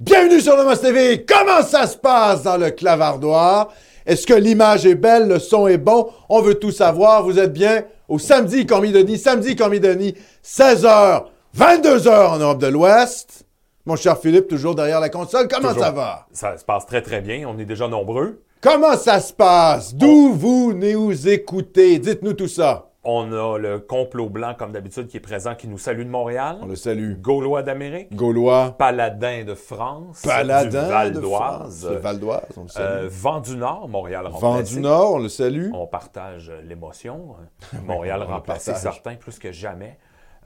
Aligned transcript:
Bienvenue 0.00 0.40
sur 0.40 0.56
Nomos 0.56 0.76
TV. 0.76 1.24
Comment 1.24 1.62
ça 1.62 1.86
se 1.88 1.96
passe 1.96 2.44
dans 2.44 2.56
le 2.56 2.70
clavardoir? 2.70 3.68
Est-ce 4.06 4.28
que 4.28 4.34
l'image 4.34 4.86
est 4.86 4.94
belle, 4.94 5.26
le 5.26 5.40
son 5.40 5.66
est 5.66 5.76
bon? 5.76 6.08
On 6.28 6.40
veut 6.40 6.54
tout 6.54 6.70
savoir. 6.70 7.24
Vous 7.24 7.38
êtes 7.38 7.52
bien 7.52 7.82
au 8.06 8.18
samedi 8.20 8.64
Cormidoni, 8.64 9.18
samedi 9.18 9.56
Cormidoni, 9.56 10.14
16h, 10.44 11.24
22h 11.58 12.28
en 12.28 12.38
Europe 12.38 12.58
de 12.60 12.68
l'Ouest. 12.68 13.44
Mon 13.86 13.96
cher 13.96 14.18
Philippe, 14.18 14.46
toujours 14.46 14.76
derrière 14.76 15.00
la 15.00 15.08
console. 15.08 15.48
Comment 15.48 15.70
Toujours. 15.70 15.84
ça 15.84 15.90
va? 15.90 16.26
Ça 16.32 16.56
se 16.56 16.64
passe 16.64 16.86
très 16.86 17.02
très 17.02 17.20
bien. 17.20 17.48
On 17.48 17.58
est 17.58 17.64
déjà 17.64 17.88
nombreux. 17.88 18.42
Comment 18.60 18.96
ça 18.96 19.18
se 19.18 19.32
passe? 19.32 19.94
D'où 19.96 20.32
vous 20.32 20.74
nous 20.74 21.26
écoutez? 21.28 21.98
Dites-nous 21.98 22.34
tout 22.34 22.48
ça. 22.48 22.87
On 23.04 23.32
a 23.32 23.58
le 23.58 23.78
complot 23.78 24.28
blanc, 24.28 24.54
comme 24.58 24.72
d'habitude, 24.72 25.06
qui 25.06 25.16
est 25.16 25.20
présent, 25.20 25.54
qui 25.54 25.68
nous 25.68 25.78
salue 25.78 26.02
de 26.02 26.10
Montréal. 26.10 26.58
On 26.60 26.66
le 26.66 26.74
salue. 26.74 27.14
Gaulois 27.20 27.62
d'Amérique. 27.62 28.14
Gaulois. 28.14 28.74
Paladin 28.76 29.44
de 29.44 29.54
France. 29.54 30.22
Paladin 30.22 30.82
Du 30.82 30.88
Val 30.90 31.12
de 31.12 31.20
d'Oise. 31.20 31.86
Val 31.86 32.18
d'Oise, 32.18 32.42
on 32.56 32.62
le 32.64 32.68
salue. 32.68 33.04
Euh, 33.04 33.08
Vent 33.10 33.40
du 33.40 33.56
Nord, 33.56 33.88
Montréal 33.88 34.24
Vent 34.30 34.38
remplacé. 34.50 34.74
du 34.74 34.80
Nord, 34.80 35.14
on 35.14 35.18
le 35.18 35.28
salue. 35.28 35.70
On 35.72 35.86
partage 35.86 36.52
l'émotion. 36.64 37.36
Montréal 37.86 38.22
remplacé, 38.24 38.74
certain, 38.74 39.14
plus 39.14 39.38
que 39.38 39.52
jamais. 39.52 39.96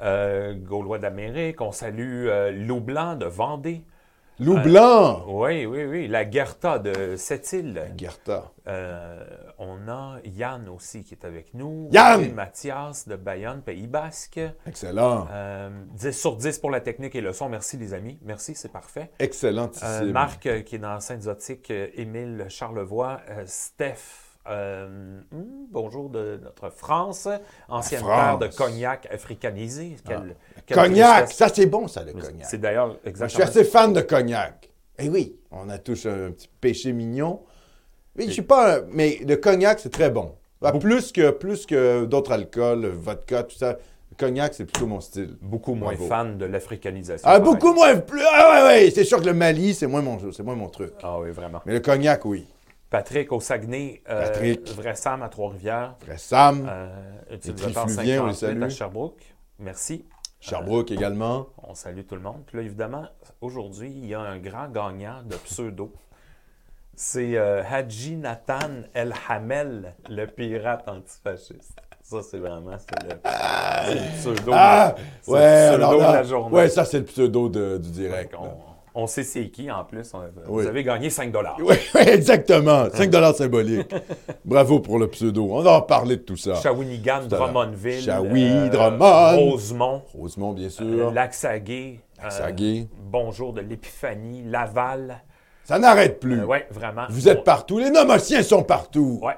Euh, 0.03 0.55
Gaulois 0.55 0.98
d'Amérique. 0.98 1.61
On 1.62 1.72
salue 1.72 2.27
euh, 2.28 2.50
Loup 2.53 2.81
Blanc 2.81 3.16
de 3.16 3.27
Vendée. 3.27 3.83
Loup 4.41 4.58
Blanc. 4.61 5.25
Oui, 5.28 5.66
oui, 5.66 5.84
oui. 5.84 6.08
La 6.08 6.25
Guerta 6.25 6.78
de 6.78 7.16
Sept-Îles. 7.16 7.92
Gerta. 7.97 8.50
Euh, 8.66 9.25
on 9.58 9.88
a 9.88 10.16
Yann 10.25 10.69
aussi 10.69 11.05
qui 11.05 11.14
est 11.14 11.25
avec 11.25 11.55
nous. 11.55 11.88
Yann! 11.92 12.22
Et 12.22 12.28
Mathias 12.28 13.06
de 13.06 13.16
Bayonne, 13.16 13.62
Pays 13.62 13.86
Basque. 13.86 14.41
Excellent. 14.66 15.27
Euh, 15.30 15.70
10 15.94 16.12
sur 16.12 16.36
10 16.36 16.58
pour 16.58 16.70
la 16.70 16.80
technique 16.80 17.14
et 17.14 17.20
le 17.20 17.33
son. 17.33 17.48
Merci 17.48 17.77
les 17.77 17.94
amis. 17.94 18.19
Merci, 18.22 18.55
c'est 18.55 18.72
parfait. 18.72 19.10
Excellentissime. 19.19 19.86
Euh, 20.08 20.12
Marc 20.12 20.47
euh, 20.47 20.62
qui 20.62 20.77
est 20.77 20.78
dans 20.78 20.98
Sainte-Zotique, 21.00 21.70
euh, 21.70 21.88
Émile 21.94 22.47
Charlevoix, 22.48 23.20
euh, 23.30 23.44
Steph. 23.47 24.22
Euh, 24.48 25.20
hmm, 25.30 25.66
bonjour 25.70 26.10
de 26.10 26.40
notre 26.42 26.70
France, 26.70 27.28
ancienne 27.68 28.02
terre 28.02 28.38
de 28.38 28.48
cognac 28.48 29.06
africanisé. 29.12 29.96
Quelle- 30.06 30.36
quelle 30.66 30.76
Cognac, 30.76 31.30
ça 31.32 31.48
c'est 31.48 31.66
bon 31.66 31.86
ça 31.88 32.02
le 32.04 32.12
cognac. 32.12 32.46
C'est 32.48 32.58
d'ailleurs 32.60 32.88
Moi, 32.88 32.96
Je 32.96 33.00
suis 33.02 33.10
exactement 33.10 33.44
assez 33.48 33.64
fan 33.64 33.92
de 33.92 34.00
cognac. 34.00 34.68
Eh 34.98 35.08
oui, 35.08 35.36
on 35.50 35.68
a 35.68 35.78
tous 35.78 36.06
un 36.06 36.32
petit 36.32 36.48
péché 36.60 36.92
mignon. 36.92 37.40
Mais 38.16 38.26
je 38.26 38.30
suis 38.32 38.42
pas. 38.42 38.78
un- 38.78 38.82
Mais 38.90 39.18
le 39.26 39.36
cognac, 39.36 39.80
c'est 39.80 39.90
très 39.92 40.10
bon. 40.10 40.34
Ah, 40.64 40.72
plus 40.72 41.10
que, 41.12 41.31
plus 41.31 41.66
que 41.66 42.04
d'autres 42.04 42.32
alcools, 42.32 42.86
vodka, 42.86 43.42
tout 43.44 43.56
ça. 43.56 43.78
Le 44.10 44.16
cognac, 44.16 44.52
c'est 44.54 44.66
plutôt 44.66 44.86
mon 44.86 45.00
style. 45.00 45.36
beaucoup 45.41 45.75
moins 45.75 45.94
Bravo. 45.94 46.06
fan 46.08 46.36
de 46.38 46.44
l'africanisation. 46.44 47.26
Ah, 47.28 47.41
beaucoup 47.41 47.72
moins. 47.72 47.97
Plus, 47.97 48.22
ah, 48.31 48.66
ouais, 48.66 48.84
ouais, 48.84 48.91
c'est 48.91 49.04
sûr 49.04 49.20
que 49.20 49.25
le 49.26 49.32
Mali, 49.32 49.72
c'est 49.72 49.86
moins, 49.86 50.02
mon, 50.02 50.19
c'est 50.31 50.42
moins 50.42 50.54
mon 50.54 50.69
truc. 50.69 50.92
Ah 51.02 51.19
oui, 51.19 51.31
vraiment. 51.31 51.62
Mais 51.64 51.72
le 51.72 51.81
cognac, 51.81 52.25
oui. 52.26 52.47
Patrick 52.92 53.32
au 53.32 53.41
Saguenay, 53.41 54.03
euh, 54.08 54.26
Patrick. 54.28 54.69
Vrai 54.76 54.94
Sam 54.94 55.22
à 55.22 55.28
Trois-Rivières, 55.30 55.94
Après 56.03 56.19
Sam, 56.19 56.66
euh, 56.70 56.88
utilisateur 57.32 57.86
Trifluvien, 57.86 58.22
on 58.22 58.26
les 58.26 58.34
58 58.34 58.36
salue. 58.36 58.62
à 58.62 58.69
Sherbrooke. 58.69 59.34
Merci. 59.58 60.04
Sherbrooke 60.41 60.91
également. 60.91 61.47
On 61.62 61.75
salue 61.75 62.02
tout 62.06 62.14
le 62.16 62.20
monde. 62.20 62.42
Puis 62.47 62.58
là, 62.58 62.62
évidemment, 62.64 63.06
aujourd'hui, 63.41 63.91
il 63.91 64.06
y 64.06 64.14
a 64.14 64.20
un 64.20 64.38
grand 64.38 64.69
gagnant 64.69 65.22
de 65.25 65.36
pseudo. 65.36 65.92
C'est 66.94 67.36
euh, 67.38 67.62
Hadji 67.64 68.16
Nathan 68.16 68.58
El 68.92 69.14
Hamel, 69.28 69.94
le 70.10 70.26
pirate 70.26 70.86
antifasciste. 70.86 71.81
Ça, 72.02 72.20
c'est 72.22 72.38
vraiment 72.38 72.72
le, 72.72 72.76
pseudo, 74.19 74.52
Ah! 74.54 74.94
c'est 75.22 75.31
le 75.31 75.32
Ouais, 75.32 75.69
pseudo 75.69 75.75
alors 75.75 75.92
de 75.94 75.98
là- 76.00 76.12
la 76.12 76.22
journée. 76.25 76.54
ouais, 76.56 76.69
ça 76.69 76.84
c'est 76.84 76.98
le 76.98 77.04
pseudo 77.04 77.48
de- 77.48 77.78
du 77.78 77.91
direct. 77.91 78.34
on. 78.38 78.50
On 78.94 79.06
sait 79.06 79.22
c'est 79.22 79.48
qui 79.48 79.70
en 79.70 79.84
plus. 79.84 80.12
On- 80.14 80.19
Oui. 80.48 80.62
Vous 80.62 80.66
avez 80.69 80.84
gagné 80.84 81.10
5 81.10 81.32
dollars. 81.32 81.56
Oui, 81.60 81.75
oui, 81.94 82.00
exactement. 82.06 82.86
5 82.92 83.12
symboliques. 83.36 83.94
Bravo 84.44 84.80
pour 84.80 84.98
le 84.98 85.08
pseudo. 85.08 85.48
On 85.50 85.62
va 85.62 85.72
en 85.72 85.82
parler 85.82 86.16
de 86.16 86.22
tout 86.22 86.36
ça. 86.36 86.54
Shawinigan. 86.56 87.26
Drummondville. 87.28 88.02
Shawi, 88.02 88.70
Drummond. 88.70 89.36
Rosemont. 89.50 90.02
Rosemont, 90.16 90.52
bien 90.52 90.66
Euh, 90.66 90.70
sûr. 90.70 91.10
Lac-Saguet. 91.12 91.98
euh, 92.19 92.22
Lac-Saguet. 92.25 92.88
bonjour 93.10 93.52
de 93.52 93.60
l'Épiphanie. 93.62 94.42
Laval. 94.47 95.22
Ça 95.64 95.78
n'arrête 95.78 96.19
plus. 96.20 96.41
Euh, 96.41 96.44
ouais, 96.47 96.66
vraiment. 96.70 97.02
Vous 97.08 97.28
êtes 97.28 97.44
partout. 97.44 97.78
Les 97.78 97.91
nomotiens 97.91 98.42
sont 98.42 98.62
partout. 98.62 99.20
Ouais. 99.22 99.34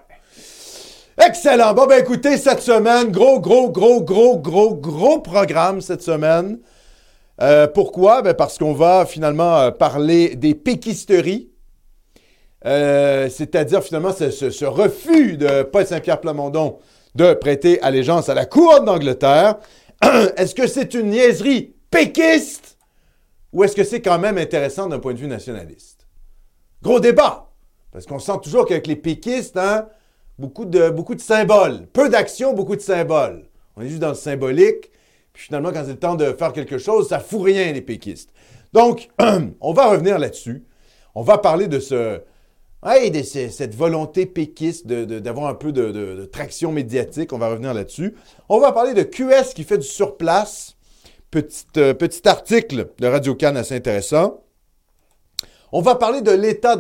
Excellent. 1.25 1.75
Bon, 1.75 1.87
ben 1.87 2.01
écoutez, 2.01 2.37
cette 2.39 2.61
semaine, 2.61 3.13
gros, 3.13 3.39
gros, 3.39 3.71
gros, 3.71 4.01
gros, 4.03 4.37
gros, 4.39 4.75
gros 4.75 5.21
programme 5.21 5.81
cette 5.81 6.03
semaine. 6.03 6.59
Euh, 7.41 7.67
pourquoi? 7.67 8.23
Ben 8.23 8.35
parce 8.35 8.59
qu'on 8.59 8.75
va 8.75 9.07
finalement 9.07 9.59
euh, 9.59 9.71
parler 9.71 10.37
des 10.37 10.55
péquisteries. 10.55 11.51
Euh, 12.65 13.29
C'est-à-dire 13.29 13.83
finalement 13.83 14.13
ce, 14.13 14.65
refus 14.65 15.37
de 15.37 15.63
Paul 15.65 15.87
Saint-Pierre 15.87 16.21
Plamondon 16.21 16.79
de 17.15 17.35
prêter 17.35 17.81
allégeance 17.83 18.29
à 18.29 18.35
la 18.35 18.47
couronne 18.47 18.85
d'Angleterre. 18.85 19.57
Est-ce 20.37 20.55
que 20.55 20.67
c'est 20.67 20.95
une 20.95 21.11
niaiserie 21.11 21.75
péquiste 21.91 22.75
ou 23.53 23.63
est-ce 23.63 23.77
que 23.77 23.85
c'est 23.85 24.03
quand 24.03 24.19
même 24.19 24.37
intéressant 24.37 24.89
d'un 24.89 24.99
point 24.99 25.15
de 25.15 25.19
vue 25.21 25.29
nationaliste? 25.29 26.09
Gros 26.83 26.99
débat. 26.99 27.53
Parce 27.93 28.05
qu'on 28.05 28.19
sent 28.19 28.41
toujours 28.43 28.67
qu'avec 28.67 28.89
les 28.89 28.97
péquistes, 28.97 29.57
hein, 29.57 29.87
beaucoup, 30.41 30.65
de, 30.65 30.91
beaucoup 30.91 31.15
de 31.15 31.21
symboles. 31.21 31.87
Peu 31.93 32.09
d'actions, 32.09 32.53
beaucoup 32.53 32.75
de 32.75 32.81
symboles. 32.81 33.49
On 33.77 33.83
est 33.83 33.89
juste 33.89 34.01
dans 34.01 34.09
le 34.09 34.15
symbolique. 34.15 34.91
Puis 35.35 35.45
finalement, 35.45 35.71
quand 35.73 35.83
c'est 35.85 35.91
le 35.93 35.99
temps 35.99 36.15
de 36.15 36.33
faire 36.33 36.53
quelque 36.55 36.79
chose, 36.79 37.09
ça 37.09 37.19
fout 37.21 37.43
rien, 37.43 37.71
les 37.73 37.83
péquistes. 37.83 38.31
Donc, 38.73 39.11
on 39.61 39.73
va 39.75 39.91
revenir 39.91 40.19
là-dessus. 40.19 40.65
On 41.15 41.23
va 41.23 41.37
parler 41.39 41.67
de 41.69 41.79
ce. 41.81 42.21
hey, 42.87 43.11
de 43.11 43.23
ce- 43.23 43.49
cette 43.51 43.75
volonté 43.75 44.27
péquiste 44.27 44.87
d'avoir 44.87 45.49
un 45.49 45.55
peu 45.55 45.73
de, 45.73 45.91
de- 45.91 46.25
traction 46.25 46.73
médiatique. 46.73 47.33
On 47.33 47.39
va 47.39 47.49
revenir 47.49 47.75
là-dessus. 47.75 48.15
On 48.49 48.59
va 48.61 48.73
parler 48.73 48.95
de 48.95 49.03
QS 49.03 49.53
qui 49.55 49.65
fait 49.65 49.79
du 49.79 49.87
surplace. 49.87 50.77
Petit, 51.31 51.65
euh, 51.79 51.95
petit 51.95 52.27
article 52.29 52.91
de 53.01 53.07
Radio 53.09 53.35
Cannes 53.35 53.57
assez 53.57 53.75
intéressant. 53.75 54.41
On 55.73 55.81
va 55.81 55.97
parler 55.97 56.21
de 56.23 56.31
l'état 56.31 56.77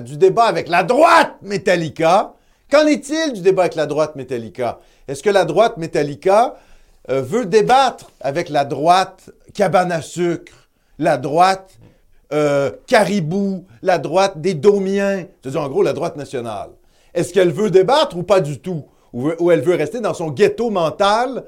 du 0.00 0.16
débat 0.16 0.44
avec 0.44 0.68
la 0.68 0.82
droite 0.82 1.36
Metallica. 1.42 2.34
Qu'en 2.68 2.86
est-il 2.86 3.32
du 3.34 3.42
débat 3.42 3.62
avec 3.62 3.76
la 3.76 3.86
droite 3.86 4.16
Metallica? 4.16 4.80
Est-ce 5.06 5.22
que 5.22 5.30
la 5.30 5.44
droite 5.44 5.76
Metallica 5.76 6.56
euh, 7.10 7.20
veut 7.22 7.46
débattre 7.46 8.10
avec 8.20 8.48
la 8.48 8.64
droite 8.64 9.30
cabane 9.54 9.92
à 9.92 10.02
sucre, 10.02 10.68
la 10.98 11.16
droite 11.16 11.78
euh, 12.32 12.70
caribou, 12.86 13.66
la 13.82 13.98
droite 13.98 14.40
des 14.40 14.54
domiens, 14.54 15.26
c'est-à-dire 15.42 15.60
en 15.60 15.68
gros 15.68 15.82
la 15.82 15.92
droite 15.92 16.16
nationale? 16.16 16.70
Est-ce 17.12 17.34
qu'elle 17.34 17.52
veut 17.52 17.70
débattre 17.70 18.16
ou 18.16 18.22
pas 18.22 18.40
du 18.40 18.58
tout? 18.58 18.84
Ou, 19.12 19.50
elle 19.50 19.60
veut 19.60 19.74
rester 19.74 20.00
dans 20.00 20.14
son 20.14 20.30
ghetto 20.30 20.70
mental? 20.70 21.44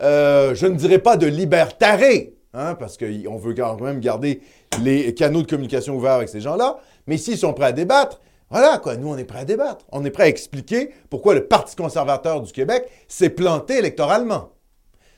Euh, 0.00 0.54
je 0.54 0.66
ne 0.66 0.76
dirais 0.76 0.98
pas 0.98 1.18
de 1.18 1.26
libertaré, 1.26 2.34
hein, 2.54 2.74
parce 2.74 2.96
qu'on 2.96 3.36
veut 3.36 3.52
quand 3.52 3.78
même 3.80 4.00
garder 4.00 4.40
les 4.82 5.12
canaux 5.12 5.42
de 5.42 5.46
communication 5.46 5.94
ouverts 5.94 6.12
avec 6.12 6.30
ces 6.30 6.40
gens-là, 6.40 6.78
mais 7.06 7.18
s'ils 7.18 7.36
sont 7.36 7.52
prêts 7.52 7.66
à 7.66 7.72
débattre, 7.72 8.20
voilà 8.50 8.78
quoi, 8.78 8.96
nous 8.96 9.08
on 9.08 9.16
est 9.16 9.24
prêts 9.24 9.40
à 9.40 9.44
débattre. 9.44 9.84
On 9.92 10.04
est 10.04 10.10
prêts 10.10 10.24
à 10.24 10.28
expliquer 10.28 10.90
pourquoi 11.10 11.34
le 11.34 11.46
Parti 11.46 11.76
conservateur 11.76 12.40
du 12.40 12.52
Québec 12.52 12.86
s'est 13.08 13.30
planté 13.30 13.76
électoralement, 13.78 14.50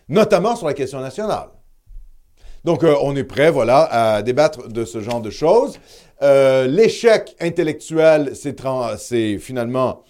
notamment 0.08 0.56
sur 0.56 0.67
la 0.67 0.75
question 0.75 1.00
nationale. 1.00 1.49
Donc, 2.64 2.82
euh, 2.82 2.97
on 3.03 3.14
est 3.14 3.25
prêt, 3.25 3.50
voilà, 3.50 3.85
à 4.17 4.23
débattre 4.23 4.69
de 4.69 4.85
ce 4.85 5.00
genre 5.00 5.20
de 5.20 5.31
choses. 5.31 5.79
Euh, 6.23 6.67
L'échec 6.67 7.37
intellectuel, 7.41 8.32
c'est 8.35 9.38
finalement, 9.38 10.03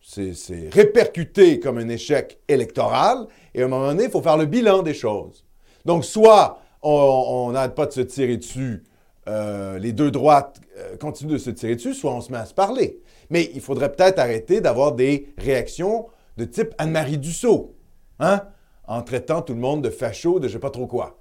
c'est 0.00 0.70
répercuté 0.72 1.60
comme 1.60 1.76
un 1.76 1.88
échec 1.90 2.38
électoral. 2.48 3.26
Et 3.54 3.60
à 3.60 3.66
un 3.66 3.68
moment 3.68 3.88
donné, 3.88 4.04
il 4.04 4.10
faut 4.10 4.22
faire 4.22 4.38
le 4.38 4.46
bilan 4.46 4.82
des 4.82 4.94
choses. 4.94 5.44
Donc, 5.84 6.04
soit 6.04 6.60
on 6.80 7.50
n'arrête 7.52 7.74
pas 7.74 7.84
de 7.86 7.92
se 7.92 8.00
tirer 8.00 8.38
dessus, 8.38 8.84
euh, 9.28 9.78
les 9.78 9.92
deux 9.92 10.10
droites 10.10 10.60
continuent 11.00 11.32
de 11.32 11.38
se 11.38 11.50
tirer 11.50 11.74
dessus, 11.74 11.92
soit 11.92 12.14
on 12.14 12.22
se 12.22 12.32
met 12.32 12.38
à 12.38 12.46
se 12.46 12.54
parler. 12.54 13.00
Mais 13.28 13.50
il 13.54 13.60
faudrait 13.60 13.92
peut-être 13.92 14.18
arrêter 14.18 14.62
d'avoir 14.62 14.92
des 14.92 15.34
réactions 15.36 16.06
de 16.38 16.46
type 16.46 16.74
Anne-Marie 16.78 17.18
Dussault, 17.18 17.74
hein, 18.20 18.44
en 18.88 19.02
traitant 19.02 19.42
tout 19.42 19.54
le 19.54 19.60
monde 19.60 19.82
de 19.82 19.90
facho, 19.90 20.40
de 20.40 20.48
je 20.48 20.54
sais 20.54 20.58
pas 20.58 20.70
trop 20.70 20.86
quoi. 20.86 21.18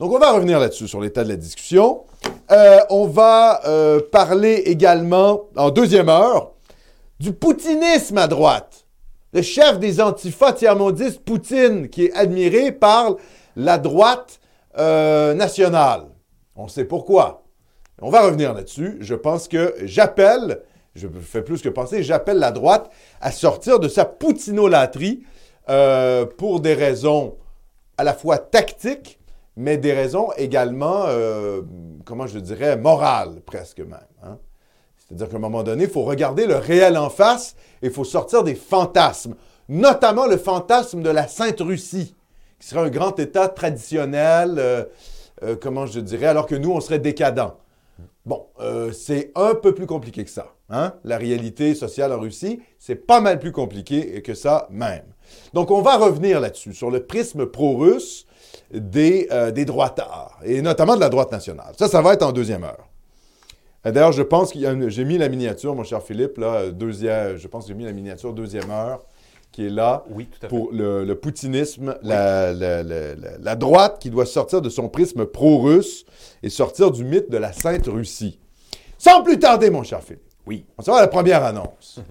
Donc, 0.00 0.12
on 0.12 0.18
va 0.18 0.32
revenir 0.32 0.58
là-dessus, 0.58 0.88
sur 0.88 1.00
l'état 1.00 1.24
de 1.24 1.28
la 1.28 1.36
discussion. 1.36 2.02
Euh, 2.50 2.80
on 2.90 3.06
va 3.06 3.62
euh, 3.66 4.00
parler 4.12 4.62
également, 4.66 5.44
en 5.56 5.70
deuxième 5.70 6.08
heure, 6.08 6.52
du 7.18 7.32
poutinisme 7.32 8.18
à 8.18 8.26
droite. 8.26 8.84
Le 9.32 9.42
chef 9.42 9.78
des 9.78 10.00
antifas 10.00 10.52
tiers-mondistes, 10.52 11.20
Poutine, 11.20 11.88
qui 11.88 12.06
est 12.06 12.12
admiré 12.14 12.72
par 12.72 13.16
la 13.54 13.78
droite 13.78 14.38
euh, 14.78 15.32
nationale. 15.34 16.04
On 16.56 16.68
sait 16.68 16.84
pourquoi. 16.84 17.44
On 18.02 18.10
va 18.10 18.22
revenir 18.22 18.52
là-dessus. 18.52 18.98
Je 19.00 19.14
pense 19.14 19.48
que 19.48 19.74
j'appelle, 19.82 20.60
je 20.94 21.08
fais 21.08 21.42
plus 21.42 21.62
que 21.62 21.70
penser, 21.70 22.02
j'appelle 22.02 22.38
la 22.38 22.50
droite 22.50 22.90
à 23.22 23.30
sortir 23.30 23.78
de 23.78 23.88
sa 23.88 24.04
poutinolâtrie 24.04 25.24
euh, 25.68 26.26
pour 26.26 26.60
des 26.60 26.74
raisons 26.74 27.36
à 27.98 28.04
la 28.04 28.14
fois 28.14 28.38
tactiques, 28.38 29.18
mais 29.56 29.78
des 29.78 29.92
raisons 29.92 30.28
également 30.36 31.04
euh, 31.06 31.62
comment 32.04 32.26
je 32.26 32.38
dirais, 32.38 32.76
morale 32.76 33.40
presque 33.46 33.80
même. 33.80 33.98
hein. 34.22 34.38
C'est-à-dire 34.98 35.28
qu'à 35.28 35.36
un 35.36 35.40
moment 35.40 35.62
donné, 35.62 35.84
il 35.84 35.90
faut 35.90 36.02
regarder 36.02 36.46
le 36.46 36.56
réel 36.56 36.98
en 36.98 37.10
face 37.10 37.54
et 37.80 37.86
il 37.86 37.92
faut 37.92 38.04
sortir 38.04 38.42
des 38.42 38.54
fantasmes, 38.56 39.34
notamment 39.68 40.26
le 40.26 40.36
fantasme 40.36 41.00
de 41.02 41.10
la 41.10 41.26
Sainte 41.28 41.60
Russie, 41.60 42.14
qui 42.58 42.66
serait 42.68 42.80
un 42.80 42.90
grand 42.90 43.18
État 43.18 43.48
traditionnel, 43.48 44.54
euh, 44.58 45.56
comment 45.60 45.86
je 45.86 46.00
dirais, 46.00 46.26
alors 46.26 46.46
que 46.46 46.54
nous, 46.56 46.72
on 46.72 46.80
serait 46.80 46.98
décadents. 46.98 47.56
Bon, 48.24 48.46
c'est 48.92 49.30
un 49.36 49.54
peu 49.54 49.72
plus 49.72 49.86
compliqué 49.86 50.24
que 50.24 50.30
ça. 50.30 50.48
hein. 50.68 50.94
La 51.04 51.16
réalité 51.16 51.76
sociale 51.76 52.12
en 52.12 52.18
Russie, 52.18 52.60
c'est 52.80 52.96
pas 52.96 53.20
mal 53.20 53.38
plus 53.38 53.52
compliqué 53.52 54.20
que 54.22 54.34
ça 54.34 54.66
même. 54.70 55.04
Donc, 55.54 55.70
on 55.70 55.82
va 55.82 55.96
revenir 55.96 56.40
là-dessus, 56.40 56.72
sur 56.74 56.90
le 56.90 57.04
prisme 57.04 57.46
pro-russe 57.46 58.26
des, 58.72 59.28
euh, 59.30 59.50
des 59.50 59.64
droitards, 59.64 60.38
et 60.44 60.60
notamment 60.62 60.96
de 60.96 61.00
la 61.00 61.08
droite 61.08 61.30
nationale. 61.32 61.72
Ça, 61.78 61.88
ça 61.88 62.02
va 62.02 62.14
être 62.14 62.22
en 62.24 62.32
deuxième 62.32 62.64
heure. 62.64 62.88
Euh, 63.86 63.92
D'ailleurs, 63.92 64.12
je 64.12 64.22
pense 64.22 64.54
une- 64.54 64.88
j'ai 64.88 65.04
mis 65.04 65.18
la 65.18 65.28
miniature, 65.28 65.74
mon 65.74 65.84
cher 65.84 66.02
Philippe, 66.02 66.38
là, 66.38 66.46
euh, 66.56 66.70
deuxième, 66.72 67.36
je 67.36 67.46
pense 67.48 67.64
que 67.64 67.68
j'ai 67.68 67.74
mis 67.74 67.84
la 67.84 67.92
miniature 67.92 68.32
deuxième 68.32 68.70
heure, 68.70 69.04
qui 69.52 69.66
est 69.66 69.70
là 69.70 70.04
Oui, 70.10 70.26
tout 70.26 70.38
à 70.38 70.40
fait. 70.40 70.48
pour 70.48 70.70
le, 70.72 71.04
le 71.04 71.14
poutinisme, 71.14 71.96
la, 72.02 72.52
la- 72.52 72.82
la- 72.82 73.14
la- 73.14 73.38
la 73.40 73.56
droite 73.56 73.98
qui 74.00 74.10
doit 74.10 74.26
sortir 74.26 74.60
de 74.60 74.68
son 74.68 74.88
prisme 74.88 75.24
pro-russe 75.24 76.04
et 76.42 76.50
sortir 76.50 76.90
du 76.90 77.04
mythe 77.04 77.30
de 77.30 77.38
la 77.38 77.52
Sainte 77.52 77.86
Russie. 77.86 78.38
Sans 78.98 79.22
plus 79.22 79.38
tarder, 79.38 79.70
mon 79.70 79.82
cher 79.84 80.02
Philippe. 80.02 80.22
Oui. 80.46 80.64
On 80.76 80.82
s'en 80.82 80.92
va 80.92 80.98
à 80.98 81.02
la 81.02 81.08
première 81.08 81.44
annonce. 81.44 82.00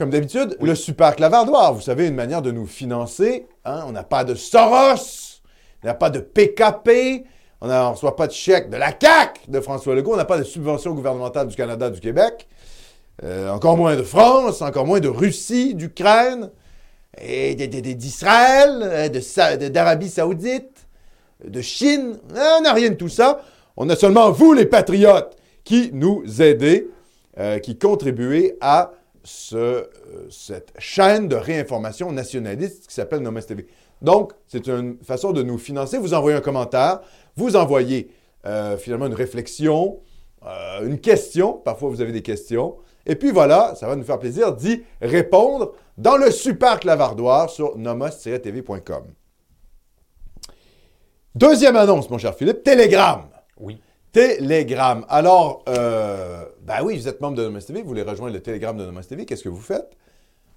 Comme 0.00 0.08
d'habitude, 0.08 0.56
le 0.62 0.74
super 0.74 1.14
clavardoir, 1.14 1.74
vous 1.74 1.82
savez, 1.82 2.08
une 2.08 2.14
manière 2.14 2.40
de 2.40 2.50
nous 2.50 2.64
financer. 2.66 3.46
hein, 3.66 3.84
On 3.86 3.92
n'a 3.92 4.02
pas 4.02 4.24
de 4.24 4.34
Soros, 4.34 5.42
on 5.84 5.86
n'a 5.86 5.92
pas 5.92 6.08
de 6.08 6.20
PKP, 6.20 7.26
on 7.60 7.68
ne 7.68 7.90
reçoit 7.90 8.16
pas 8.16 8.26
de 8.26 8.32
chèque 8.32 8.70
de 8.70 8.78
la 8.78 8.94
CAQ 8.98 9.42
de 9.48 9.60
François 9.60 9.94
Legault, 9.94 10.14
on 10.14 10.16
n'a 10.16 10.24
pas 10.24 10.38
de 10.38 10.42
subvention 10.42 10.94
gouvernementale 10.94 11.48
du 11.48 11.54
Canada, 11.54 11.90
du 11.90 12.00
Québec, 12.00 12.48
euh, 13.24 13.50
encore 13.50 13.76
moins 13.76 13.94
de 13.94 14.02
France, 14.02 14.62
encore 14.62 14.86
moins 14.86 15.00
de 15.00 15.08
Russie, 15.08 15.74
d'Ukraine, 15.74 16.50
et 17.20 17.54
d'Israël, 17.56 18.80
euh, 18.82 19.68
d'Arabie 19.68 20.08
Saoudite, 20.08 20.86
de 21.44 21.60
Chine. 21.60 22.16
Ah, 22.34 22.56
On 22.58 22.62
n'a 22.62 22.72
rien 22.72 22.88
de 22.88 22.94
tout 22.94 23.10
ça. 23.10 23.42
On 23.76 23.86
a 23.90 23.96
seulement 23.96 24.30
vous, 24.30 24.54
les 24.54 24.64
patriotes, 24.64 25.36
qui 25.62 25.90
nous 25.92 26.24
aidez, 26.40 26.88
euh, 27.38 27.58
qui 27.58 27.76
contribuez 27.76 28.56
à 28.62 28.92
euh, 29.52 29.84
cette 30.30 30.72
chaîne 30.78 31.28
de 31.28 31.36
réinformation 31.36 32.10
nationaliste 32.12 32.86
qui 32.86 32.94
s'appelle 32.94 33.20
Nomos 33.20 33.42
TV. 33.42 33.66
Donc, 34.02 34.32
c'est 34.46 34.66
une 34.66 34.96
façon 35.02 35.32
de 35.32 35.42
nous 35.42 35.58
financer. 35.58 35.98
Vous 35.98 36.14
envoyez 36.14 36.36
un 36.36 36.40
commentaire, 36.40 37.00
vous 37.36 37.56
envoyez 37.56 38.10
euh, 38.46 38.76
finalement 38.78 39.06
une 39.06 39.14
réflexion, 39.14 40.00
euh, 40.46 40.86
une 40.86 40.98
question. 40.98 41.52
Parfois, 41.52 41.90
vous 41.90 42.00
avez 42.00 42.12
des 42.12 42.22
questions. 42.22 42.76
Et 43.06 43.14
puis 43.16 43.30
voilà, 43.30 43.74
ça 43.74 43.86
va 43.86 43.96
nous 43.96 44.04
faire 44.04 44.18
plaisir 44.18 44.54
d'y 44.54 44.82
répondre 45.02 45.72
dans 45.98 46.16
le 46.16 46.30
super 46.30 46.80
clavardoir 46.80 47.50
sur 47.50 47.76
nomos-tv.com. 47.76 49.04
Deuxième 51.34 51.76
annonce, 51.76 52.10
mon 52.10 52.18
cher 52.18 52.34
Philippe, 52.34 52.62
Telegram. 52.62 53.22
Oui. 53.58 53.80
Telegram. 54.12 55.04
Alors, 55.08 55.64
euh, 55.68 56.44
ben 56.62 56.82
oui, 56.82 56.96
vous 56.96 57.06
êtes 57.06 57.20
membre 57.20 57.36
de 57.36 57.44
Nomos 57.44 57.60
TV, 57.60 57.82
vous 57.82 57.88
voulez 57.88 58.02
rejoindre 58.02 58.34
le 58.34 58.40
Telegram 58.40 58.76
de 58.76 58.84
Nomos 58.84 59.02
TV, 59.02 59.24
qu'est-ce 59.24 59.44
que 59.44 59.48
vous 59.48 59.60
faites? 59.60 59.96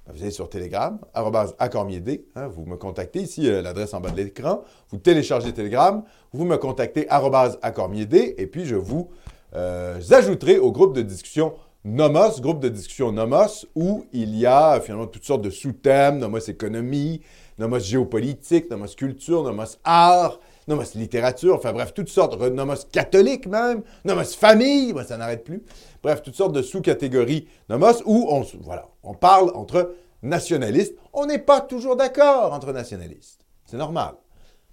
Ben, 0.08 0.14
vous 0.14 0.24
allez 0.24 0.32
sur 0.32 0.50
Telegram, 0.50 1.00
arrobase 1.14 1.56
accormier.d, 1.60 2.26
hein, 2.36 2.48
vous 2.48 2.66
me 2.66 2.78
contactez, 2.78 3.22
ici 3.22 3.48
euh, 3.48 3.62
l'adresse 3.62 3.94
en 3.94 4.02
bas 4.02 4.10
de 4.10 4.18
l'écran, 4.18 4.64
vous 4.90 4.98
téléchargez 4.98 5.54
Telegram, 5.54 6.04
vous 6.32 6.46
me 6.46 6.58
contactez 6.58 7.08
arrobase 7.10 7.60
accormier.d, 7.62 8.36
et 8.38 8.48
puis 8.48 8.66
je 8.66 8.76
vous 8.76 9.12
euh, 9.56 10.02
ajouterai 10.10 10.58
au 10.58 10.72
groupe 10.72 10.96
de 10.96 11.04
discussion 11.04 11.54
Nomos, 11.86 12.40
groupe 12.40 12.60
de 12.60 12.70
discussion 12.70 13.12
Nomos, 13.12 13.68
où 13.76 14.06
il 14.14 14.36
y 14.36 14.48
a 14.48 14.80
finalement 14.82 15.06
toutes 15.06 15.26
sortes 15.26 15.44
de 15.44 15.52
sous-thèmes, 15.52 16.18
Nomos 16.18 16.40
économie, 16.40 17.22
Nomos 17.60 17.80
géopolitique, 17.80 18.72
Nomos 18.72 18.96
culture, 18.96 19.44
Nomos 19.44 19.78
art, 19.84 20.40
Nomos 20.68 20.83
littérature, 20.95 21.56
enfin 21.56 21.74
bref, 21.74 21.94
toutes 21.94 22.10
sortes, 22.10 22.36
re- 22.39 22.50
Nomos 22.54 22.86
catholique 22.92 23.48
même, 23.48 23.83
Nomos 24.06 24.24
famille, 24.38 24.94
ben, 24.94 25.04
ça 25.04 25.18
n'arrête 25.18 25.44
plus. 25.44 25.63
Bref, 26.01 26.21
toutes 26.21 26.36
sortes 26.36 26.54
de 26.54 26.62
sous-catégories 26.62 27.48
Nomos 27.69 28.01
où 28.06 28.27
on, 28.30 28.45
voilà, 28.62 28.88
on 29.04 29.13
parle 29.13 29.51
entre 29.56 29.95
nationalistes. 30.21 30.95
On 31.13 31.25
n'est 31.25 31.39
pas 31.39 31.62
toujours 31.62 31.95
d'accord 31.95 32.54
entre 32.54 32.71
nationalistes. 32.71 33.42
C'est 33.65 33.77
normal. 33.77 34.13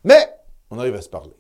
Mais 0.05 0.29
on 0.71 0.79
arrive 0.79 0.95
à 0.95 1.03
se 1.03 1.09
parler. 1.09 1.35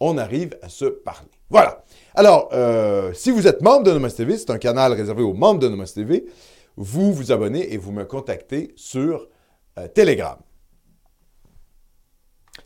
On 0.00 0.18
arrive 0.18 0.58
à 0.60 0.68
se 0.68 0.84
parler. 0.86 1.30
Voilà. 1.50 1.84
Alors, 2.14 2.48
euh, 2.52 3.12
si 3.14 3.30
vous 3.30 3.46
êtes 3.46 3.62
membre 3.62 3.84
de 3.84 3.92
Nomos 3.92 4.08
TV, 4.10 4.36
c'est 4.36 4.50
un 4.50 4.58
canal 4.58 4.92
réservé 4.92 5.22
aux 5.22 5.34
membres 5.34 5.60
de 5.60 5.68
Nomos 5.68 5.84
TV, 5.86 6.26
vous 6.76 7.12
vous 7.12 7.30
abonnez 7.30 7.72
et 7.72 7.76
vous 7.76 7.92
me 7.92 8.04
contactez 8.04 8.72
sur 8.74 9.28
euh, 9.78 9.86
Telegram. 9.88 10.36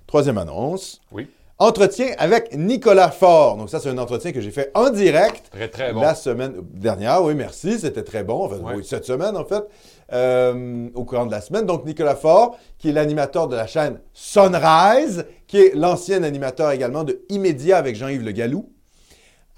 Troisième 0.08 0.38
annonce. 0.38 1.00
Oui. 1.12 1.28
Entretien 1.60 2.14
avec 2.18 2.56
Nicolas 2.56 3.10
Faure. 3.10 3.56
Donc 3.56 3.68
ça, 3.68 3.78
c'est 3.78 3.90
un 3.90 3.98
entretien 3.98 4.32
que 4.32 4.40
j'ai 4.40 4.50
fait 4.50 4.70
en 4.74 4.90
direct 4.90 5.50
Très, 5.50 5.68
très 5.68 5.92
bon. 5.92 6.00
la 6.00 6.14
semaine 6.14 6.54
dernière. 6.72 7.22
Oui, 7.22 7.34
merci. 7.34 7.78
C'était 7.78 8.04
très 8.04 8.24
bon. 8.24 8.44
Enfin, 8.46 8.56
oui, 8.74 8.84
cette 8.84 9.04
semaine, 9.04 9.36
en 9.36 9.44
fait, 9.44 9.64
euh, 10.12 10.88
au 10.94 11.04
courant 11.04 11.26
de 11.26 11.30
la 11.30 11.40
semaine. 11.42 11.66
Donc, 11.66 11.84
Nicolas 11.84 12.14
Faure, 12.16 12.56
qui 12.78 12.88
est 12.88 12.92
l'animateur 12.92 13.48
de 13.48 13.56
la 13.56 13.66
chaîne 13.66 14.00
Sunrise, 14.14 15.26
qui 15.46 15.58
est 15.58 15.74
l'ancien 15.74 16.22
animateur 16.22 16.70
également 16.70 17.04
de 17.04 17.20
Immédiat 17.28 17.76
avec 17.76 17.96
Jean-Yves 17.96 18.24
Le 18.24 18.32
Gallou 18.32 18.70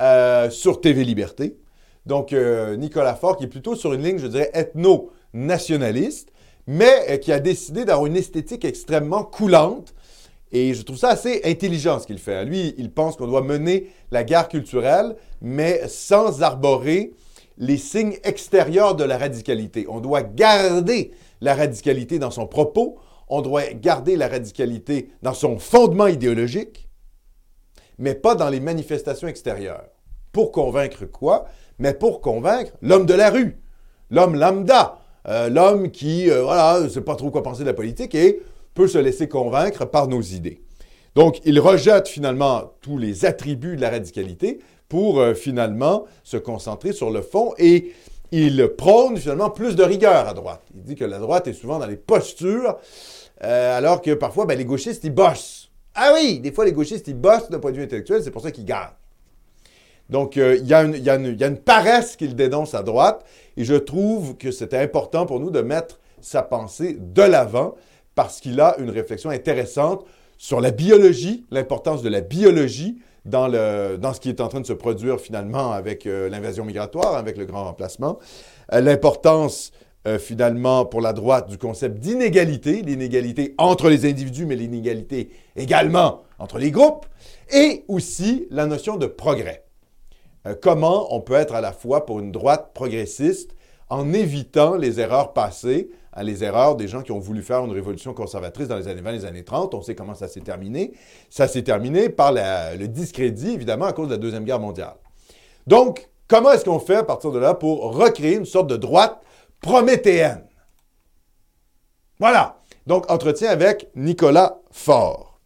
euh, 0.02 0.50
sur 0.50 0.80
TV 0.80 1.04
Liberté. 1.04 1.58
Donc, 2.06 2.32
euh, 2.32 2.76
Nicolas 2.76 3.14
Faure, 3.14 3.36
qui 3.36 3.44
est 3.44 3.48
plutôt 3.48 3.76
sur 3.76 3.92
une 3.92 4.02
ligne, 4.02 4.18
je 4.18 4.26
dirais, 4.26 4.50
ethno-nationaliste, 4.54 6.30
mais 6.66 7.20
qui 7.20 7.30
a 7.30 7.38
décidé 7.40 7.84
d'avoir 7.84 8.06
une 8.06 8.16
esthétique 8.16 8.64
extrêmement 8.64 9.22
coulante. 9.22 9.94
Et 10.52 10.75
je 10.75 10.83
trouve 10.83 10.97
ça 10.97 11.11
assez 11.11 11.40
intelligent 11.45 11.99
ce 12.00 12.07
qu'il 12.07 12.19
fait. 12.19 12.45
Lui, 12.45 12.75
il 12.76 12.92
pense 12.92 13.16
qu'on 13.16 13.26
doit 13.26 13.42
mener 13.42 13.90
la 14.11 14.25
guerre 14.25 14.49
culturelle, 14.49 15.16
mais 15.40 15.87
sans 15.87 16.42
arborer 16.42 17.12
les 17.57 17.76
signes 17.76 18.16
extérieurs 18.25 18.97
de 18.97 19.04
la 19.04 19.19
radicalité. 19.19 19.87
On 19.88 20.00
doit 20.00 20.23
garder 20.23 21.12
la 21.40 21.54
radicalité 21.54 22.19
dans 22.19 22.30
son 22.30 22.47
propos, 22.47 22.99
on 23.28 23.42
doit 23.42 23.73
garder 23.75 24.16
la 24.16 24.28
radicalité 24.28 25.11
dans 25.23 25.35
son 25.35 25.59
fondement 25.59 26.09
idéologique, 26.09 26.88
mais 27.99 28.14
pas 28.14 28.35
dans 28.35 28.49
les 28.49 28.61
manifestations 28.61 29.28
extérieures. 29.28 29.85
Pour 30.33 30.52
convaincre 30.52 31.04
quoi? 31.04 31.47
Mais 31.78 31.95
pour 31.95 32.21
convaincre 32.21 32.73
l'homme 32.83 33.07
de 33.07 33.14
la 33.14 33.30
rue, 33.30 33.61
l'homme 34.11 34.35
lambda, 34.35 34.99
euh, 35.28 35.49
l'homme 35.49 35.90
qui, 35.90 36.30
euh, 36.30 36.42
voilà, 36.42 36.80
ne 36.80 36.88
sait 36.88 37.02
pas 37.02 37.14
trop 37.14 37.30
quoi 37.30 37.42
penser 37.42 37.61
de 37.62 37.69
la 37.69 37.75
politique 37.75 38.14
et 38.14 38.40
peut 38.74 38.88
se 38.88 38.98
laisser 38.98 39.28
convaincre 39.28 39.84
par 39.84 40.08
nos 40.08 40.22
idées. 40.22 40.62
Donc, 41.14 41.40
il 41.44 41.58
rejette 41.58 42.08
finalement 42.08 42.72
tous 42.80 42.98
les 42.98 43.24
attributs 43.24 43.76
de 43.76 43.80
la 43.80 43.90
radicalité 43.90 44.60
pour 44.88 45.20
euh, 45.20 45.34
finalement 45.34 46.04
se 46.22 46.36
concentrer 46.36 46.92
sur 46.92 47.10
le 47.10 47.22
fond 47.22 47.52
et 47.58 47.92
il 48.32 48.68
prône 48.76 49.16
finalement 49.16 49.50
plus 49.50 49.74
de 49.74 49.82
rigueur 49.82 50.28
à 50.28 50.34
droite. 50.34 50.62
Il 50.74 50.82
dit 50.82 50.94
que 50.94 51.04
la 51.04 51.18
droite 51.18 51.48
est 51.48 51.52
souvent 51.52 51.78
dans 51.78 51.86
les 51.86 51.96
postures, 51.96 52.76
euh, 53.42 53.76
alors 53.76 54.02
que 54.02 54.14
parfois, 54.14 54.46
ben, 54.46 54.56
les 54.56 54.64
gauchistes, 54.64 55.02
ils 55.04 55.14
bossent. 55.14 55.70
Ah 55.94 56.12
oui, 56.14 56.38
des 56.38 56.52
fois, 56.52 56.64
les 56.64 56.72
gauchistes, 56.72 57.08
ils 57.08 57.14
bossent 57.14 57.50
d'un 57.50 57.58
point 57.58 57.72
de 57.72 57.76
vue 57.76 57.82
intellectuel, 57.82 58.22
c'est 58.22 58.30
pour 58.30 58.42
ça 58.42 58.52
qu'ils 58.52 58.64
gagnent. 58.64 58.94
Donc, 60.08 60.36
euh, 60.36 60.56
il 60.60 60.66
y, 60.66 60.74
a 60.74 60.82
une- 60.82 61.58
paresse 61.58 62.16
qu'il 62.16 62.34
dénonce 62.34 62.74
à 62.74 62.82
droite, 62.82 63.24
et 63.56 63.64
je 63.64 63.74
trouve 63.74 64.36
que 64.36 64.50
c'était 64.50 64.78
important 64.78 65.26
pour 65.26 65.40
nous 65.40 65.50
de 65.50 65.60
mettre 65.60 66.00
sa 66.20 66.42
pensée 66.42 66.96
de 66.98 67.22
l'avant, 67.22 67.74
parce 68.20 68.42
qu'il 68.42 68.60
a 68.60 68.76
une 68.78 68.90
réflexion 68.90 69.30
intéressante 69.30 70.04
sur 70.36 70.60
la 70.60 70.72
biologie, 70.72 71.46
l'importance 71.50 72.02
de 72.02 72.10
la 72.10 72.20
biologie 72.20 72.98
dans, 73.24 73.48
le, 73.48 73.96
dans 73.96 74.12
ce 74.12 74.20
qui 74.20 74.28
est 74.28 74.42
en 74.42 74.48
train 74.48 74.60
de 74.60 74.66
se 74.66 74.74
produire 74.74 75.18
finalement 75.18 75.72
avec 75.72 76.04
euh, 76.04 76.28
l'invasion 76.28 76.66
migratoire, 76.66 77.14
avec 77.16 77.38
le 77.38 77.46
grand 77.46 77.64
remplacement, 77.64 78.18
Euh, 78.74 78.82
l'importance 78.82 79.72
euh, 80.06 80.18
finalement 80.18 80.84
pour 80.84 81.00
la 81.00 81.14
droite 81.14 81.48
du 81.48 81.56
concept 81.56 81.98
d'inégalité, 81.98 82.82
l'inégalité 82.82 83.54
entre 83.56 83.88
les 83.88 84.04
individus, 84.04 84.44
mais 84.44 84.54
l'inégalité 84.54 85.30
également 85.56 86.20
entre 86.38 86.58
les 86.58 86.70
groupes, 86.70 87.06
et 87.50 87.84
aussi 87.88 88.46
la 88.50 88.66
notion 88.66 88.98
de 88.98 89.06
progrès. 89.06 89.64
Comment 90.60 91.14
on 91.14 91.22
peut 91.22 91.38
être 91.44 91.54
à 91.54 91.62
la 91.62 91.72
fois 91.72 92.04
pour 92.04 92.20
une 92.20 92.32
droite 92.32 92.72
progressiste 92.74 93.56
en 93.90 94.12
évitant 94.12 94.76
les 94.76 95.00
erreurs 95.00 95.32
passées, 95.32 95.90
les 96.23 96.42
erreurs 96.44 96.76
des 96.76 96.88
gens 96.88 97.02
qui 97.02 97.12
ont 97.12 97.18
voulu 97.18 97.42
faire 97.42 97.64
une 97.64 97.70
révolution 97.73 98.14
conservatrice 98.14 98.68
dans 98.68 98.76
les 98.76 98.88
années 98.88 99.00
20, 99.00 99.12
les 99.12 99.25
années 99.25 99.44
30. 99.44 99.75
On 99.75 99.82
sait 99.82 99.94
comment 99.94 100.14
ça 100.14 100.28
s'est 100.28 100.40
terminé. 100.40 100.92
Ça 101.28 101.47
s'est 101.49 101.62
terminé 101.62 102.09
par 102.09 102.32
le 102.32 102.87
discrédit, 102.87 103.50
évidemment, 103.52 103.85
à 103.87 103.92
cause 103.92 104.09
de 104.09 104.12
la 104.14 104.18
Deuxième 104.18 104.44
Guerre 104.44 104.61
mondiale. 104.61 104.94
Donc, 105.66 106.09
comment 106.28 106.52
est-ce 106.52 106.64
qu'on 106.64 106.78
fait 106.80 106.97
à 106.97 107.04
partir 107.04 107.30
de 107.32 107.38
là 107.38 107.54
pour 107.54 107.94
recréer 107.97 108.37
une 108.37 108.44
sorte 108.44 108.68
de 108.68 108.76
droite 108.76 109.20
prométhéenne? 109.61 110.44
Voilà. 112.18 112.56
Donc, 112.87 113.11
entretien 113.11 113.50
avec 113.50 113.88
Nicolas 113.94 114.59
Faure. 114.70 115.38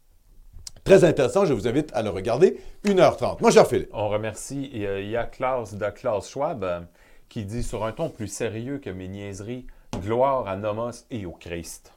Très 0.83 1.03
intéressant, 1.05 1.47
je 1.47 1.55
vous 1.55 1.67
invite 1.67 1.91
à 1.95 2.03
le 2.03 2.11
regarder. 2.11 2.59
1h30. 2.85 3.41
Moi, 3.41 3.51
cher 3.51 3.67
Philippe. 3.67 3.89
On 3.93 4.09
remercie. 4.09 4.69
Il 4.73 4.83
y 4.83 4.87
a- 4.87 5.01
il 5.01 5.09
y 5.09 5.17
a 5.17 5.25
Klaus 5.25 5.75
de 5.75 5.87
Klaus 5.91 6.29
Schwab 6.29 6.63
euh, 6.65 6.81
qui 7.29 7.45
dit 7.45 7.63
sur 7.63 7.85
un 7.85 7.93
ton 7.93 8.11
plus 8.11 8.29
sérieux 8.29 8.79
que 8.79 8.91
mes 8.91 9.09
niaiseries 9.09 9.67
Gloire 10.01 10.49
à 10.49 10.57
Nomos 10.57 11.07
et 11.11 11.25
au 11.27 11.33
Christ. 11.33 11.93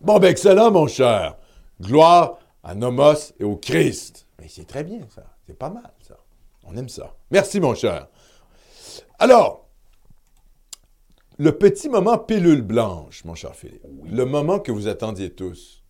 Bon, 0.00 0.18
ben 0.18 0.28
excellent, 0.28 0.70
mon 0.70 0.86
cher. 0.86 1.36
Gloire 1.80 2.38
à 2.62 2.74
Nomos 2.74 3.32
et 3.38 3.44
au 3.44 3.56
Christ. 3.56 4.26
Mais 4.38 4.48
c'est 4.48 4.66
très 4.66 4.84
bien, 4.84 5.00
ça. 5.14 5.24
C'est 5.46 5.58
pas 5.58 5.70
mal, 5.70 5.90
ça. 6.06 6.16
On 6.64 6.76
aime 6.76 6.88
ça. 6.88 7.14
Merci, 7.30 7.60
mon 7.60 7.74
cher. 7.74 8.08
Alors, 9.18 9.68
le 11.38 11.52
petit 11.52 11.88
moment 11.88 12.18
pilule 12.18 12.62
blanche, 12.62 13.24
mon 13.24 13.34
cher 13.34 13.54
Philippe. 13.54 13.84
Le 14.04 14.24
moment 14.24 14.58
que 14.58 14.70
vous 14.70 14.86
attendiez 14.86 15.30
tous. 15.30 15.82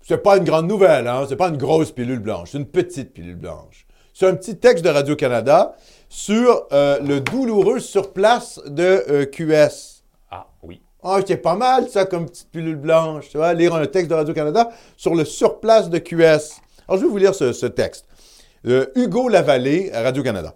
C'est 0.00 0.18
pas 0.18 0.36
une 0.36 0.44
grande 0.44 0.68
nouvelle, 0.68 1.08
hein? 1.08 1.24
C'est 1.28 1.36
pas 1.36 1.48
une 1.48 1.56
grosse 1.56 1.90
pilule 1.90 2.18
blanche. 2.18 2.50
C'est 2.52 2.58
une 2.58 2.68
petite 2.68 3.14
pilule 3.14 3.36
blanche. 3.36 3.86
C'est 4.12 4.28
un 4.28 4.34
petit 4.36 4.58
texte 4.58 4.84
de 4.84 4.90
Radio-Canada 4.90 5.74
sur 6.08 6.66
euh, 6.72 6.98
le 7.00 7.20
douloureux 7.20 7.80
surplace 7.80 8.60
de 8.66 9.04
euh, 9.08 9.26
QS. 9.26 10.04
Ah 10.30 10.46
oui. 10.62 10.80
Ah, 11.02 11.20
c'est 11.26 11.36
pas 11.36 11.56
mal, 11.56 11.88
ça, 11.88 12.04
comme 12.04 12.26
petite 12.26 12.50
pilule 12.50 12.76
blanche. 12.76 13.28
Tu 13.28 13.36
vois, 13.36 13.52
lire 13.52 13.74
un 13.74 13.86
texte 13.86 14.10
de 14.10 14.14
Radio-Canada 14.14 14.70
sur 14.96 15.14
le 15.14 15.24
surplace 15.24 15.90
de 15.90 15.98
QS. 15.98 16.60
Alors, 16.88 16.98
je 16.98 17.04
vais 17.04 17.10
vous 17.10 17.18
lire 17.18 17.34
ce, 17.34 17.52
ce 17.52 17.66
texte. 17.66 18.06
Euh, 18.66 18.86
Hugo 18.94 19.28
Lavallée, 19.28 19.90
Radio-Canada. 19.92 20.54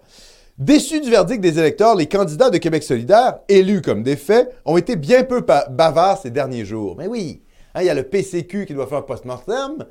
Déçus 0.57 0.99
du 0.99 1.09
verdict 1.09 1.41
des 1.41 1.57
électeurs, 1.57 1.95
les 1.95 2.07
candidats 2.07 2.49
de 2.49 2.57
Québec 2.57 2.83
solidaire, 2.83 3.39
élus 3.47 3.81
comme 3.81 4.03
des 4.03 4.17
faits, 4.17 4.53
ont 4.65 4.75
été 4.75 4.95
bien 4.95 5.23
peu 5.23 5.39
bavards 5.39 6.17
ces 6.21 6.31
derniers 6.31 6.65
jours. 6.65 6.95
Mais 6.97 7.07
oui, 7.07 7.43
hein, 7.73 7.81
il 7.81 7.85
y 7.85 7.89
a 7.89 7.93
le 7.93 8.03
PCQ 8.03 8.65
qui 8.65 8.73
doit 8.73 8.87
faire 8.87 8.97
un 8.97 9.03
post-mortem, 9.03 9.85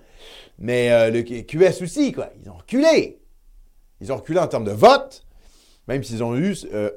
mais 0.59 0.93
euh, 0.93 1.11
le 1.11 1.23
QS 1.23 1.83
aussi, 1.83 2.12
quoi. 2.12 2.29
Ils 2.43 2.50
ont 2.50 2.57
reculé. 2.57 3.19
Ils 4.00 4.12
ont 4.12 4.17
reculé 4.17 4.41
en 4.41 4.47
termes 4.47 4.65
de 4.65 4.73
vote, 4.73 5.23
même 5.88 6.04
s'ils 6.04 6.23
ont 6.23 6.37
eu 6.37 6.54
euh, 6.73 6.90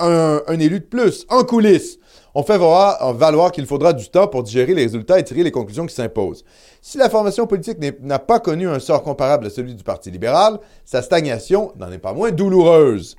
un, 0.00 0.58
élu 0.58 0.80
de 0.80 0.84
plus. 0.84 1.26
En 1.28 1.44
coulisses, 1.44 1.98
on 2.34 2.42
fait 2.42 2.58
voir- 2.58 3.12
valoir 3.14 3.52
qu'il 3.52 3.66
faudra 3.66 3.92
du 3.92 4.08
temps 4.08 4.26
pour 4.26 4.42
digérer 4.42 4.74
les 4.74 4.82
résultats 4.82 5.18
et 5.18 5.24
tirer 5.24 5.42
les 5.42 5.50
conclusions 5.50 5.86
qui 5.86 5.94
s'imposent. 5.94 6.44
Si 6.80 6.98
la 6.98 7.10
formation 7.10 7.46
politique 7.46 7.78
n'a 8.00 8.18
pas 8.18 8.40
connu 8.40 8.68
un 8.68 8.78
sort 8.78 9.02
comparable 9.02 9.46
à 9.46 9.50
celui 9.50 9.74
du 9.74 9.84
Parti 9.84 10.10
libéral, 10.10 10.58
sa 10.84 11.02
stagnation 11.02 11.72
n'en 11.76 11.92
est 11.92 11.98
pas 11.98 12.12
moins 12.12 12.30
douloureuse. 12.30 13.16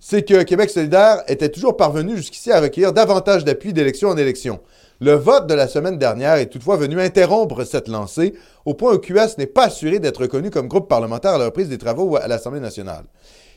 C'est 0.00 0.22
que 0.22 0.42
Québec 0.42 0.68
solidaire 0.70 1.22
était 1.28 1.48
toujours 1.48 1.76
parvenu 1.76 2.16
jusqu'ici 2.16 2.52
à 2.52 2.60
recueillir 2.60 2.92
davantage 2.92 3.44
d'appui 3.44 3.72
d'élection 3.72 4.10
en 4.10 4.16
élection. 4.16 4.60
Le 5.00 5.12
vote 5.12 5.46
de 5.46 5.54
la 5.54 5.66
semaine 5.66 5.98
dernière 5.98 6.34
est 6.34 6.46
toutefois 6.46 6.76
venu 6.76 7.00
interrompre 7.00 7.64
cette 7.64 7.88
lancée, 7.88 8.34
au 8.64 8.74
point 8.74 8.94
où 8.94 8.98
QS 8.98 9.38
n'est 9.38 9.46
pas 9.46 9.64
assuré 9.64 9.98
d'être 9.98 10.22
reconnu 10.22 10.50
comme 10.50 10.68
groupe 10.68 10.88
parlementaire 10.88 11.32
à 11.32 11.38
la 11.38 11.46
reprise 11.46 11.68
des 11.68 11.78
travaux 11.78 12.16
à 12.16 12.28
l'Assemblée 12.28 12.60
nationale. 12.60 13.04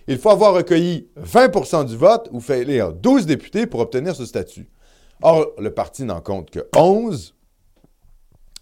Il 0.07 0.17
faut 0.17 0.29
avoir 0.29 0.53
recueilli 0.53 1.09
20% 1.21 1.85
du 1.85 1.97
vote 1.97 2.29
ou 2.31 2.39
fait 2.39 2.61
élire 2.61 2.93
12 2.93 3.25
députés 3.25 3.67
pour 3.67 3.79
obtenir 3.81 4.15
ce 4.15 4.25
statut. 4.25 4.69
Or, 5.21 5.47
le 5.57 5.73
parti 5.73 6.03
n'en 6.03 6.21
compte 6.21 6.49
que 6.49 6.67
11. 6.75 7.33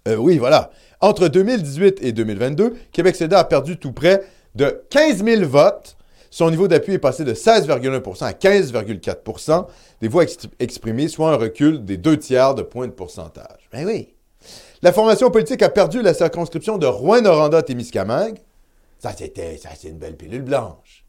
Euh, 0.08 0.16
oui, 0.16 0.38
voilà. 0.38 0.72
Entre 1.02 1.28
2018 1.28 2.00
et 2.04 2.12
2022, 2.14 2.74
Québec 2.92 3.16
solidaire 3.16 3.40
a 3.40 3.48
perdu 3.48 3.78
tout 3.78 3.92
près 3.92 4.24
de 4.56 4.84
15 4.90 5.24
000 5.24 5.46
votes. 5.48 5.98
Son 6.32 6.50
niveau 6.50 6.68
d'appui 6.68 6.94
est 6.94 7.00
passé 7.00 7.24
de 7.24 7.34
16,1% 7.34 8.24
à 8.24 8.32
15,4% 8.32 9.68
des 10.02 10.08
voix 10.08 10.24
ex- 10.24 10.38
exprimées, 10.60 11.08
soit 11.08 11.32
un 11.32 11.36
recul 11.38 11.86
des 11.86 11.98
deux 11.98 12.18
tiers 12.18 12.56
de 12.56 12.62
points 12.62 12.88
de 12.88 12.92
pourcentage. 12.92 13.70
Ben 13.72 13.86
oui. 13.86 14.16
La 14.82 14.92
formation 14.92 15.32
politique 15.32 15.62
a 15.62 15.70
perdu 15.70 16.02
la 16.02 16.14
circonscription 16.14 16.78
de 16.78 16.86
Rouen-Noranda-Témiscamingue. 16.88 18.40
Ça, 19.00 19.12
c'était, 19.18 19.58
ça, 19.58 19.70
c'est 19.80 19.88
une 19.90 19.98
belle 19.98 20.18
pilule 20.18 20.42
blanche. 20.42 21.05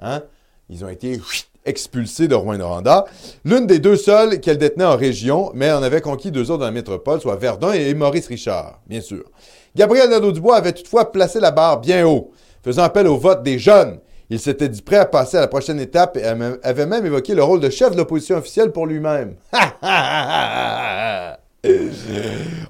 Hein? 0.00 0.22
Ils 0.68 0.84
ont 0.84 0.88
été 0.88 1.20
expulsés 1.64 2.28
de 2.28 2.34
Rouen-Noranda. 2.34 3.04
L'une 3.44 3.66
des 3.66 3.78
deux 3.78 3.96
seules 3.96 4.40
qu'elle 4.40 4.58
détenait 4.58 4.84
en 4.84 4.96
région, 4.96 5.50
mais 5.54 5.70
en 5.70 5.82
avait 5.82 6.00
conquis 6.00 6.30
deux 6.30 6.50
autres 6.50 6.60
dans 6.60 6.66
la 6.66 6.70
métropole, 6.70 7.20
soit 7.20 7.36
Verdun 7.36 7.72
et 7.72 7.92
Maurice 7.94 8.28
Richard, 8.28 8.80
bien 8.86 9.00
sûr. 9.00 9.24
Gabriel 9.76 10.10
Nadeau-Dubois 10.10 10.56
avait 10.56 10.72
toutefois 10.72 11.12
placé 11.12 11.38
la 11.40 11.50
barre 11.50 11.80
bien 11.80 12.06
haut, 12.06 12.32
faisant 12.64 12.82
appel 12.82 13.06
au 13.06 13.16
vote 13.16 13.42
des 13.42 13.58
jeunes. 13.58 13.98
Il 14.30 14.38
s'était 14.38 14.68
dit 14.68 14.82
prêt 14.82 14.96
à 14.96 15.06
passer 15.06 15.36
à 15.36 15.40
la 15.40 15.48
prochaine 15.48 15.80
étape 15.80 16.16
et 16.16 16.24
avait 16.24 16.86
même 16.86 17.04
évoqué 17.04 17.34
le 17.34 17.42
rôle 17.42 17.58
de 17.60 17.68
chef 17.68 17.90
de 17.92 17.96
l'opposition 17.96 18.36
officielle 18.36 18.70
pour 18.70 18.86
lui-même. 18.86 19.34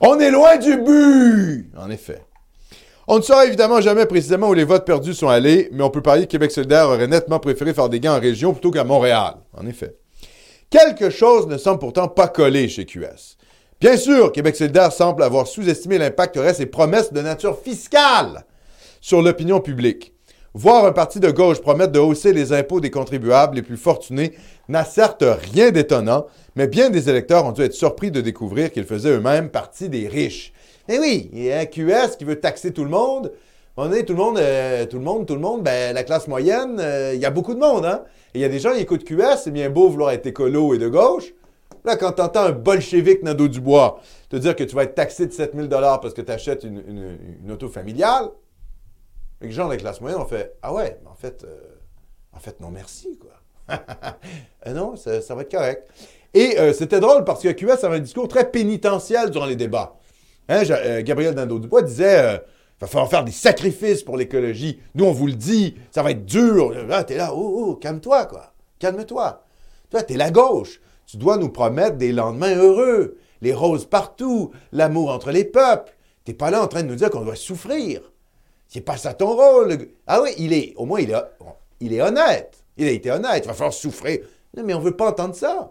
On 0.01 0.19
est 0.19 0.31
loin 0.31 0.57
du 0.57 0.79
but! 0.79 1.71
En 1.77 1.91
effet. 1.91 2.23
On 3.09 3.19
ne 3.19 3.23
saura 3.23 3.47
évidemment 3.47 3.81
jamais 3.81 4.07
précisément 4.07 4.49
où 4.49 4.55
les 4.55 4.65
votes 4.65 4.85
perdus 4.85 5.15
sont 5.15 5.29
allés, 5.29 5.69
mais 5.73 5.83
on 5.83 5.91
peut 5.91 6.03
parier 6.03 6.27
que 6.27 6.31
Québec 6.31 6.53
solidaire 6.53 6.89
aurait 6.89 7.09
nettement 7.09 7.41
préféré 7.41 7.75
faire 7.75 7.89
des 7.89 8.01
gains 8.01 8.17
en 8.17 8.21
région 8.21 8.53
plutôt 8.53 8.71
qu'à 8.71 8.85
Montréal. 8.85 9.35
En 9.57 9.67
effet. 9.67 9.97
Quelque 10.69 11.11
chose 11.11 11.49
ne 11.49 11.59
semble 11.59 11.81
pourtant 11.81 12.09
pas 12.09 12.29
coller 12.29 12.69
chez 12.69 12.85
QS. 12.85 13.37
Bien 13.81 13.97
sûr, 13.97 14.31
Québec 14.31 14.55
solidaire 14.55 14.93
semble 14.93 15.23
avoir 15.23 15.47
sous-estimé 15.47 15.99
l'impact 15.99 16.35
qu'auraient 16.35 16.55
ses 16.55 16.67
promesses 16.67 17.13
de 17.13 17.21
nature 17.21 17.59
fiscale 17.59 18.45
sur 19.01 19.23
l'opinion 19.23 19.61
publique. 19.61 20.15
Voir 20.53 20.85
un 20.85 20.93
parti 20.93 21.19
de 21.21 21.31
gauche 21.31 21.61
promettre 21.61 21.93
de 21.93 21.99
hausser 21.99 22.33
les 22.33 22.53
impôts 22.53 22.81
des 22.81 22.91
contribuables 22.91 23.57
les 23.57 23.63
plus 23.63 23.77
fortunés 23.77 24.33
n'a 24.69 24.85
certes 24.85 25.25
rien 25.53 25.71
d'étonnant, 25.71 26.27
mais 26.57 26.67
bien 26.67 26.91
des 26.91 27.09
électeurs 27.09 27.47
ont 27.47 27.53
dû 27.53 27.63
être 27.63 27.73
surpris 27.73 28.11
de 28.11 28.21
découvrir 28.21 28.71
qu'ils 28.71 28.85
faisaient 28.85 29.17
eux-mêmes 29.17 29.49
partie 29.49 29.89
des 29.89 30.09
riches. 30.09 30.53
Eh 30.93 30.99
oui, 30.99 31.31
il 31.33 31.45
y 31.45 31.53
a 31.53 31.65
QS 31.67 32.17
qui 32.19 32.25
veut 32.25 32.41
taxer 32.41 32.73
tout 32.73 32.83
le 32.83 32.91
monde. 32.91 33.33
On 33.77 33.93
est 33.93 34.03
tout 34.05 34.13
le 34.15 34.19
monde, 34.19 34.39
euh, 34.39 34.85
tout 34.87 34.99
le 34.99 35.05
monde, 35.05 35.25
tout 35.25 35.35
le 35.35 35.41
monde, 35.41 35.63
ben, 35.63 35.95
la 35.95 36.03
classe 36.03 36.27
moyenne, 36.27 36.79
euh, 36.81 37.13
il 37.15 37.21
y 37.21 37.25
a 37.25 37.31
beaucoup 37.31 37.55
de 37.55 37.61
monde, 37.61 37.85
hein? 37.87 38.03
Il 38.35 38.41
y 38.41 38.45
a 38.45 38.49
des 38.49 38.59
gens 38.59 38.73
qui 38.75 38.81
écoutent 38.81 39.05
QS, 39.05 39.37
c'est 39.45 39.53
bien 39.53 39.71
beau 39.71 39.89
vouloir 39.89 40.11
être 40.11 40.27
écolo 40.27 40.75
et 40.75 40.79
de 40.79 40.89
gauche. 40.89 41.33
Là, 41.85 41.97
quand 41.97 42.11
tu 42.13 42.23
entends 42.23 42.43
un 42.43 42.51
bolchevique 42.51 43.23
Nadeau 43.23 43.47
Dubois 43.47 44.01
te 44.29 44.37
dire 44.37 44.57
que 44.57 44.65
tu 44.65 44.75
vas 44.75 44.83
être 44.83 44.97
taxé 44.97 45.27
de 45.29 45.33
7000 45.33 45.69
parce 45.69 46.13
que 46.13 46.23
tu 46.23 46.67
une, 46.67 46.83
une- 47.45 47.53
auto 47.53 47.69
familiale, 47.69 48.29
les 49.41 49.53
gens 49.53 49.67
de 49.67 49.71
la 49.71 49.77
classe 49.77 50.01
moyenne 50.01 50.21
ont 50.21 50.27
fait 50.27 50.57
Ah 50.61 50.75
ouais, 50.75 50.99
mais 51.05 51.09
en 51.09 51.15
fait, 51.15 51.45
euh, 51.45 51.57
en 52.33 52.41
fait, 52.41 52.61
non, 52.61 52.71
merci, 52.71 53.17
quoi. 53.17 53.31
Euh, 54.67 54.75
non, 54.75 54.95
ça, 54.97 55.23
ça 55.23 55.35
va 55.35 55.41
être 55.43 55.51
correct. 55.51 55.89
Et 56.35 56.59
euh, 56.59 56.75
c'était 56.75 57.01
drôle 57.01 57.25
parce 57.25 57.43
que 57.43 57.49
QS 57.49 57.83
avait 57.85 57.97
un 57.97 58.01
discours 58.01 58.29
très 58.29 58.51
pénitentiel 58.51 59.31
durant 59.31 59.47
les 59.47 59.57
débats. 59.57 59.97
Hein, 60.51 60.65
euh, 60.69 61.03
Gabriel 61.03 61.35
Nadeau-Dubois 61.35 61.83
disait 61.83 62.19
euh, 62.19 62.35
Il 62.35 62.81
va 62.81 62.87
falloir 62.89 63.09
faire 63.09 63.25
des 63.25 63.31
sacrifices 63.31 64.03
pour 64.03 64.17
l'écologie. 64.17 64.81
Nous, 64.97 65.05
on 65.05 65.13
vous 65.13 65.29
le 65.29 65.35
dit, 65.35 65.77
ça 65.93 66.03
va 66.03 66.11
être 66.11 66.27
dur. 66.27 66.73
Là, 66.89 67.05
t'es 67.05 67.17
là, 67.17 67.31
oh, 67.33 67.67
oh, 67.69 67.75
calme-toi, 67.77 68.27
quoi. 68.27 68.53
Calme-toi. 68.81 69.45
Toi, 69.91 70.03
t'es 70.03 70.17
la 70.17 70.33
gauche. 70.33 70.81
Tu 71.07 71.19
dois 71.19 71.37
nous 71.37 71.51
promettre 71.51 71.97
des 71.99 72.11
lendemains 72.11 72.57
heureux, 72.57 73.17
les 73.43 73.55
roses 73.55 73.85
partout, 73.85 74.51
l'amour 74.73 75.11
entre 75.11 75.31
les 75.31 75.45
peuples. 75.45 75.93
T'es 76.25 76.35
pas 76.35 76.51
là 76.51 76.63
en 76.63 76.67
train 76.67 76.83
de 76.83 76.89
nous 76.89 76.97
dire 76.97 77.11
qu'on 77.11 77.25
doit 77.25 77.37
souffrir. 77.37 78.01
C'est 78.67 78.81
pas 78.81 78.97
ça 78.97 79.15
ton 79.15 79.37
rôle. 79.37 79.89
Ah 80.09 80.21
oui, 80.21 80.31
il 80.39 80.53
est, 80.53 80.75
au 80.77 80.85
moins, 80.85 81.01
il 81.01 81.13
est, 81.13 81.17
il 81.79 81.95
est 81.95 82.03
honnête. 82.03 82.65
Il 82.77 82.89
a 82.89 82.91
été 82.91 83.11
honnête. 83.13 83.45
Il 83.45 83.49
va 83.49 83.55
falloir 83.55 83.73
souffrir. 83.73 84.19
Non, 84.57 84.65
mais 84.65 84.75
on 84.75 84.81
veut 84.81 84.97
pas 84.97 85.11
entendre 85.11 85.37
ça. 85.37 85.71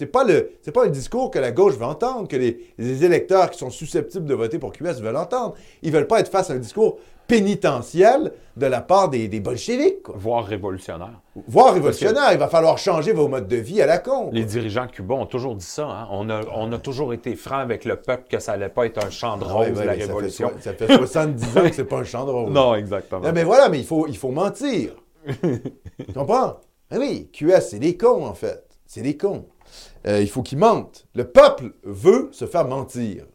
C'est 0.00 0.06
pas 0.06 0.24
le, 0.24 0.52
c'est 0.62 0.72
pas 0.72 0.86
un 0.86 0.88
discours 0.88 1.30
que 1.30 1.38
la 1.38 1.52
gauche 1.52 1.74
veut 1.74 1.84
entendre, 1.84 2.26
que 2.26 2.34
les, 2.36 2.72
les 2.78 3.04
électeurs 3.04 3.50
qui 3.50 3.58
sont 3.58 3.68
susceptibles 3.68 4.24
de 4.24 4.32
voter 4.32 4.58
pour 4.58 4.72
QS 4.72 4.98
veulent 5.02 5.14
entendre. 5.18 5.52
Ils 5.82 5.92
veulent 5.92 6.06
pas 6.06 6.20
être 6.20 6.30
face 6.30 6.48
à 6.48 6.54
un 6.54 6.58
discours 6.58 6.96
pénitentiel 7.28 8.32
de 8.56 8.64
la 8.66 8.80
part 8.80 9.10
des, 9.10 9.28
des 9.28 9.40
bolcheviques, 9.40 10.02
quoi. 10.04 10.14
Voire 10.18 10.46
révolutionnaire. 10.46 11.20
Voire 11.46 11.74
révolutionnaire. 11.74 12.32
Il 12.32 12.38
va 12.38 12.48
falloir 12.48 12.78
changer 12.78 13.12
vos 13.12 13.28
modes 13.28 13.46
de 13.46 13.56
vie 13.56 13.82
à 13.82 13.86
la 13.86 13.98
con. 13.98 14.30
Les 14.32 14.44
dirigeants 14.44 14.86
cubains 14.86 15.16
ont 15.16 15.26
toujours 15.26 15.54
dit 15.54 15.64
ça. 15.66 15.84
hein. 15.86 16.08
On, 16.12 16.30
a, 16.30 16.40
on 16.54 16.72
a 16.72 16.78
toujours 16.78 17.12
été 17.12 17.36
franc 17.36 17.58
avec 17.58 17.84
le 17.84 17.96
peuple 17.96 18.24
que 18.30 18.38
ça 18.38 18.52
allait 18.52 18.70
pas 18.70 18.86
être 18.86 19.04
un 19.04 19.10
champ 19.10 19.36
de 19.36 19.44
Ah 19.46 19.52
rose, 19.52 19.66
ouais, 19.68 19.76
ouais, 19.80 19.84
la 19.84 19.92
mais 19.96 20.00
ça 20.00 20.06
fait 20.06 20.12
révolution. 20.12 20.50
Ça 20.60 20.72
fait, 20.72 20.96
70 20.96 21.58
ans 21.58 21.62
que 21.68 21.74
c'est 21.74 21.84
pas 21.84 21.98
un 21.98 22.04
champ 22.04 22.24
de 22.24 22.30
rose. 22.30 22.50
Non, 22.50 22.74
exactement. 22.74 23.20
Non, 23.20 23.32
mais 23.34 23.44
voilà, 23.44 23.68
mais 23.68 23.78
il 23.80 23.84
faut, 23.86 24.06
il 24.06 24.16
faut 24.16 24.30
mentir. 24.30 24.92
tu 25.42 26.12
comprends? 26.14 26.56
Ah 26.90 26.96
oui, 26.98 27.28
QS, 27.32 27.60
c'est 27.70 27.78
des 27.78 27.98
cons, 27.98 28.24
en 28.24 28.34
fait. 28.34 28.64
C'est 28.86 29.02
des 29.02 29.16
cons. 29.16 29.44
Euh, 30.06 30.20
il 30.20 30.28
faut 30.28 30.42
qu'ils 30.42 30.58
mentent. 30.58 31.06
Le 31.14 31.24
peuple 31.24 31.72
veut 31.82 32.28
se 32.32 32.46
faire 32.46 32.66
mentir. 32.66 33.26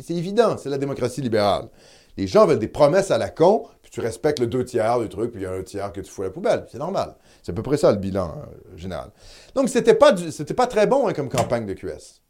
C'est 0.00 0.14
évident, 0.14 0.56
c'est 0.56 0.70
la 0.70 0.78
démocratie 0.78 1.20
libérale. 1.20 1.68
Les 2.16 2.26
gens 2.26 2.46
veulent 2.46 2.58
des 2.58 2.68
promesses 2.68 3.10
à 3.10 3.18
la 3.18 3.28
con, 3.28 3.64
puis 3.82 3.90
tu 3.90 4.00
respectes 4.00 4.38
le 4.38 4.46
deux 4.46 4.64
tiers 4.64 5.00
du 5.00 5.08
truc, 5.08 5.32
puis 5.32 5.40
il 5.40 5.44
y 5.44 5.46
a 5.46 5.52
un 5.52 5.62
tiers 5.62 5.92
que 5.92 6.00
tu 6.00 6.10
fous 6.10 6.22
à 6.22 6.26
la 6.26 6.30
poubelle. 6.30 6.64
C'est 6.70 6.78
normal. 6.78 7.16
C'est 7.42 7.52
à 7.52 7.54
peu 7.54 7.62
près 7.62 7.76
ça 7.76 7.90
le 7.90 7.98
bilan 7.98 8.34
euh, 8.36 8.76
général. 8.76 9.10
Donc, 9.54 9.68
c'était 9.68 9.94
pas, 9.94 10.14
pas 10.56 10.66
très 10.66 10.86
bon 10.86 11.08
hein, 11.08 11.12
comme 11.12 11.28
campagne 11.28 11.66
de 11.66 11.74
QS. 11.74 12.22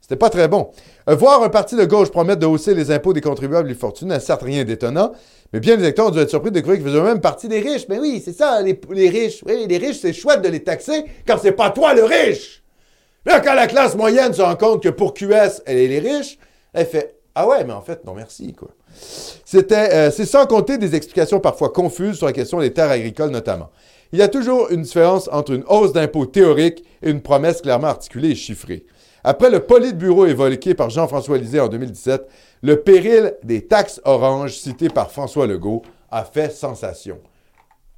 C'était 0.00 0.16
pas 0.16 0.30
très 0.30 0.48
bon. 0.48 0.70
Euh, 1.08 1.14
voir 1.14 1.42
un 1.42 1.48
parti 1.48 1.76
de 1.76 1.84
gauche 1.84 2.10
promettre 2.10 2.40
de 2.40 2.46
hausser 2.46 2.74
les 2.74 2.90
impôts 2.90 3.12
des 3.12 3.20
contribuables 3.20 3.70
et 3.70 3.74
fortunés 3.74 4.10
n'a 4.10 4.20
certes 4.20 4.42
rien 4.42 4.64
d'étonnant, 4.64 5.12
mais 5.52 5.60
bien 5.60 5.76
les 5.76 5.82
électeurs 5.82 6.06
ont 6.08 6.10
dû 6.10 6.18
être 6.18 6.30
surpris 6.30 6.50
de 6.50 6.54
découvrir 6.54 6.78
qu'ils 6.78 6.88
faisaient 6.88 7.00
eux-mêmes 7.00 7.20
partie 7.20 7.48
des 7.48 7.60
riches. 7.60 7.86
Mais 7.88 7.98
oui, 7.98 8.22
c'est 8.24 8.32
ça, 8.32 8.62
les, 8.62 8.80
les 8.90 9.08
riches. 9.08 9.42
Oui, 9.46 9.66
les 9.68 9.78
riches, 9.78 9.98
c'est 10.00 10.12
chouette 10.12 10.42
de 10.42 10.48
les 10.48 10.64
taxer 10.64 11.04
quand 11.26 11.36
c'est 11.40 11.52
pas 11.52 11.70
toi 11.70 11.94
le 11.94 12.04
riche. 12.04 12.60
Là, 13.26 13.40
quand 13.40 13.54
la 13.54 13.66
classe 13.66 13.94
moyenne 13.96 14.32
se 14.32 14.42
rend 14.42 14.56
compte 14.56 14.82
que 14.82 14.88
pour 14.88 15.14
QS, 15.14 15.62
elle 15.66 15.78
est 15.78 15.88
les 15.88 15.98
riches, 15.98 16.38
elle 16.72 16.86
fait 16.86 17.16
Ah 17.34 17.46
ouais, 17.46 17.64
mais 17.64 17.72
en 17.72 17.82
fait, 17.82 18.04
non 18.04 18.14
merci, 18.14 18.54
quoi. 18.54 18.68
C'était, 19.44 19.92
euh, 19.92 20.10
c'est 20.10 20.26
sans 20.26 20.46
compter 20.46 20.78
des 20.78 20.94
explications 20.94 21.40
parfois 21.40 21.70
confuses 21.70 22.16
sur 22.16 22.26
la 22.26 22.32
question 22.32 22.60
des 22.60 22.72
terres 22.72 22.90
agricoles 22.90 23.30
notamment. 23.30 23.70
Il 24.12 24.18
y 24.18 24.22
a 24.22 24.28
toujours 24.28 24.70
une 24.70 24.82
différence 24.82 25.28
entre 25.30 25.52
une 25.52 25.64
hausse 25.68 25.92
d'impôts 25.92 26.26
théorique 26.26 26.84
et 27.02 27.10
une 27.10 27.20
promesse 27.20 27.62
clairement 27.62 27.88
articulée 27.88 28.30
et 28.30 28.34
chiffrée. 28.34 28.84
Après 29.22 29.50
le 29.50 29.60
bureau 29.92 30.26
évoqué 30.26 30.74
par 30.74 30.90
Jean-François 30.90 31.38
Lisée 31.38 31.60
en 31.60 31.68
2017, 31.68 32.26
le 32.62 32.80
péril 32.80 33.36
des 33.44 33.66
taxes 33.66 34.00
oranges 34.04 34.56
cité 34.56 34.88
par 34.88 35.10
François 35.10 35.46
Legault 35.46 35.82
a 36.10 36.24
fait 36.24 36.50
sensation. 36.50 37.18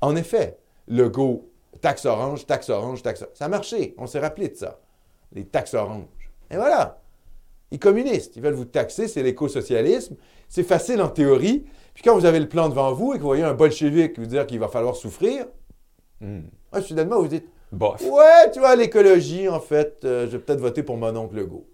En 0.00 0.16
effet, 0.16 0.58
Legault, 0.88 1.48
taxe 1.80 2.04
orange, 2.04 2.44
taxe 2.44 2.68
orange, 2.68 3.02
taxe 3.02 3.22
orange. 3.22 3.34
Ça 3.34 3.44
a 3.46 3.48
marché. 3.48 3.94
On 3.98 4.06
s'est 4.06 4.18
rappelé 4.18 4.48
de 4.48 4.56
ça. 4.56 4.80
Les 5.34 5.44
taxes 5.44 5.74
oranges. 5.74 6.04
Et 6.50 6.56
voilà. 6.56 7.00
Les 7.70 7.78
communistes, 7.78 8.36
ils 8.36 8.42
veulent 8.42 8.54
vous 8.54 8.66
taxer, 8.66 9.08
c'est 9.08 9.22
l'éco-socialisme. 9.22 10.16
C'est 10.48 10.62
facile 10.62 11.00
en 11.00 11.08
théorie. 11.08 11.64
Puis 11.94 12.02
quand 12.02 12.14
vous 12.14 12.26
avez 12.26 12.40
le 12.40 12.48
plan 12.48 12.68
devant 12.68 12.92
vous 12.92 13.12
et 13.12 13.16
que 13.16 13.22
vous 13.22 13.28
voyez 13.28 13.44
un 13.44 13.54
bolchevique 13.54 14.18
vous 14.18 14.26
dire 14.26 14.46
qu'il 14.46 14.58
va 14.58 14.68
falloir 14.68 14.94
souffrir, 14.94 15.46
hmm. 16.20 16.40
soudainement 16.82 17.18
vous 17.20 17.28
dites 17.28 17.46
Ouais, 17.72 18.50
tu 18.52 18.60
vois, 18.60 18.76
l'écologie, 18.76 19.48
en 19.48 19.60
fait, 19.60 20.00
euh, 20.04 20.26
je 20.26 20.32
vais 20.32 20.38
peut-être 20.38 20.60
voter 20.60 20.82
pour 20.82 20.98
mon 20.98 21.16
oncle 21.16 21.36
Legault. 21.36 21.66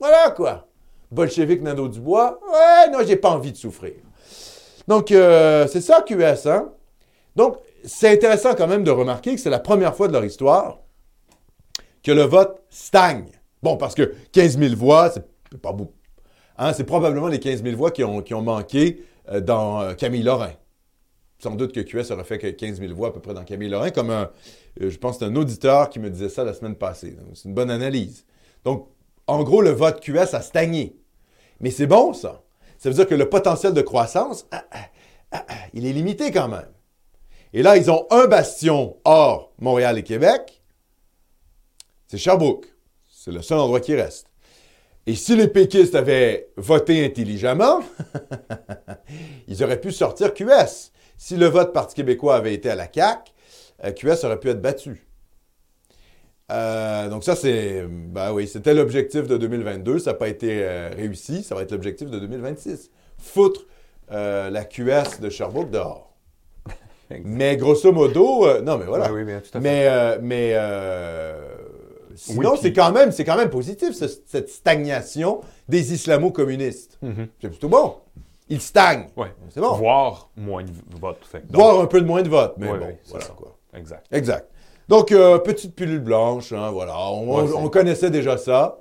Voilà 0.00 0.30
quoi. 0.30 0.66
Bolchevique 1.10 1.62
Nando 1.62 1.88
Dubois, 1.88 2.40
ouais, 2.50 2.90
non, 2.90 2.98
j'ai 3.06 3.16
pas 3.16 3.30
envie 3.30 3.52
de 3.52 3.56
souffrir. 3.56 3.94
Donc, 4.88 5.12
euh, 5.12 5.66
c'est 5.66 5.80
ça 5.80 6.02
QS, 6.02 6.46
hein? 6.46 6.72
Donc, 7.36 7.58
c'est 7.84 8.10
intéressant 8.10 8.54
quand 8.54 8.66
même 8.66 8.82
de 8.82 8.90
remarquer 8.90 9.34
que 9.34 9.40
c'est 9.40 9.50
la 9.50 9.58
première 9.58 9.94
fois 9.94 10.08
de 10.08 10.14
leur 10.14 10.24
histoire 10.24 10.78
que 12.06 12.12
le 12.12 12.22
vote 12.22 12.62
stagne. 12.70 13.26
Bon, 13.62 13.76
parce 13.76 13.96
que 13.96 14.14
15 14.30 14.58
000 14.58 14.76
voix, 14.76 15.10
c'est 15.10 15.60
pas 15.60 15.72
beaucoup. 15.72 15.96
Hein, 16.56 16.72
c'est 16.72 16.84
probablement 16.84 17.26
les 17.26 17.40
15 17.40 17.64
000 17.64 17.76
voix 17.76 17.90
qui 17.90 18.04
ont, 18.04 18.42
manqué 18.42 19.04
euh, 19.28 19.40
dans 19.40 19.92
Camille 19.96 20.22
Lorrain 20.22 20.52
sans 21.38 21.54
doute 21.54 21.72
que 21.72 21.80
QS 21.80 22.12
aurait 22.12 22.24
fait 22.24 22.54
15 22.54 22.78
000 22.80 22.94
voix 22.94 23.08
à 23.08 23.10
peu 23.10 23.20
près 23.20 23.34
dans 23.34 23.44
Camille 23.44 23.68
Lorrain, 23.68 23.90
comme 23.90 24.10
un, 24.10 24.30
euh, 24.80 24.88
je 24.88 24.96
pense 24.96 25.18
que 25.18 25.24
un 25.24 25.36
auditeur 25.36 25.90
qui 25.90 25.98
me 25.98 26.08
disait 26.08 26.28
ça 26.28 26.44
la 26.44 26.54
semaine 26.54 26.76
passée. 26.76 27.16
C'est 27.34 27.48
une 27.48 27.54
bonne 27.54 27.70
analyse. 27.70 28.24
Donc, 28.64 28.88
en 29.26 29.42
gros, 29.42 29.60
le 29.60 29.70
vote 29.70 30.00
QS 30.00 30.34
a 30.34 30.40
stagné. 30.40 30.96
Mais 31.60 31.70
c'est 31.70 31.86
bon, 31.86 32.14
ça. 32.14 32.42
Ça 32.78 32.88
veut 32.88 32.94
dire 32.94 33.06
que 33.06 33.14
le 33.14 33.28
potentiel 33.28 33.74
de 33.74 33.82
croissance, 33.82 34.46
ah, 34.50 34.64
ah, 34.70 35.44
ah, 35.48 35.54
il 35.74 35.86
est 35.86 35.92
limité 35.92 36.30
quand 36.30 36.48
même. 36.48 36.70
Et 37.52 37.62
là, 37.62 37.76
ils 37.76 37.90
ont 37.90 38.06
un 38.10 38.26
bastion 38.26 38.96
hors 39.04 39.52
Montréal 39.58 39.98
et 39.98 40.02
Québec. 40.02 40.55
C'est 42.06 42.18
Sherbrooke. 42.18 42.66
C'est 43.08 43.32
le 43.32 43.42
seul 43.42 43.58
endroit 43.58 43.80
qui 43.80 43.94
reste. 43.94 44.28
Et 45.06 45.14
si 45.14 45.36
les 45.36 45.48
péquistes 45.48 45.94
avaient 45.94 46.48
voté 46.56 47.04
intelligemment, 47.04 47.80
ils 49.48 49.62
auraient 49.62 49.80
pu 49.80 49.92
sortir 49.92 50.34
QS. 50.34 50.92
Si 51.16 51.36
le 51.36 51.46
vote 51.46 51.72
Parti 51.72 51.94
québécois 51.94 52.36
avait 52.36 52.54
été 52.54 52.68
à 52.70 52.74
la 52.74 52.88
CAQ, 52.92 53.32
euh, 53.84 53.92
QS 53.92 54.24
aurait 54.24 54.40
pu 54.40 54.48
être 54.48 54.60
battu. 54.60 55.06
Euh, 56.50 57.08
donc 57.08 57.24
ça, 57.24 57.36
c'est... 57.36 57.84
Ben 57.88 58.32
oui, 58.32 58.48
c'était 58.48 58.74
l'objectif 58.74 59.26
de 59.26 59.36
2022. 59.36 60.00
Ça 60.00 60.10
n'a 60.10 60.16
pas 60.16 60.28
été 60.28 60.62
euh, 60.62 60.90
réussi. 60.94 61.42
Ça 61.42 61.54
va 61.54 61.62
être 61.62 61.72
l'objectif 61.72 62.10
de 62.10 62.18
2026. 62.18 62.90
Foutre 63.18 63.66
la 64.08 64.64
QS 64.64 65.20
de 65.20 65.30
Sherbrooke 65.30 65.70
dehors. 65.70 66.14
mais 67.24 67.56
grosso 67.56 67.92
modo... 67.92 68.60
non, 68.60 68.78
mais 68.78 68.86
voilà. 68.86 69.12
Oui, 69.12 69.22
oui. 69.22 69.32
Mais... 69.60 70.18
mais 70.20 70.54
sinon, 72.16 72.56
c'est 72.60 72.72
quand, 72.72 72.92
même, 72.92 73.10
quand 73.12 73.36
même 73.36 73.50
positif, 73.50 73.92
cette 73.92 74.48
stagnation 74.48 75.40
des 75.68 75.92
islamo-communistes. 75.92 76.98
Mm-hmm. 77.02 77.28
C'est 77.40 77.48
plutôt 77.48 77.68
bon 77.68 77.94
il 78.48 78.60
stagne. 78.60 79.08
Oui. 79.16 79.26
C'est 79.50 79.60
bon. 79.60 79.74
Voir 79.74 80.30
moins 80.36 80.62
de 80.62 80.70
votes. 81.00 81.26
Voir 81.50 81.80
un 81.80 81.86
peu 81.86 82.00
de 82.00 82.06
moins 82.06 82.22
de 82.22 82.28
votes, 82.28 82.54
mais 82.58 82.68
bon, 82.68 82.96
voilà 83.08 83.26
quoi. 83.36 83.56
Exact. 83.74 84.06
Exact. 84.12 84.50
Donc, 84.88 85.10
euh, 85.10 85.38
petite 85.38 85.74
pilule 85.74 86.00
blanche, 86.00 86.52
hein, 86.52 86.70
voilà. 86.70 86.96
On, 86.98 87.68
connaissait 87.68 88.10
déjà 88.10 88.38
ça, 88.38 88.78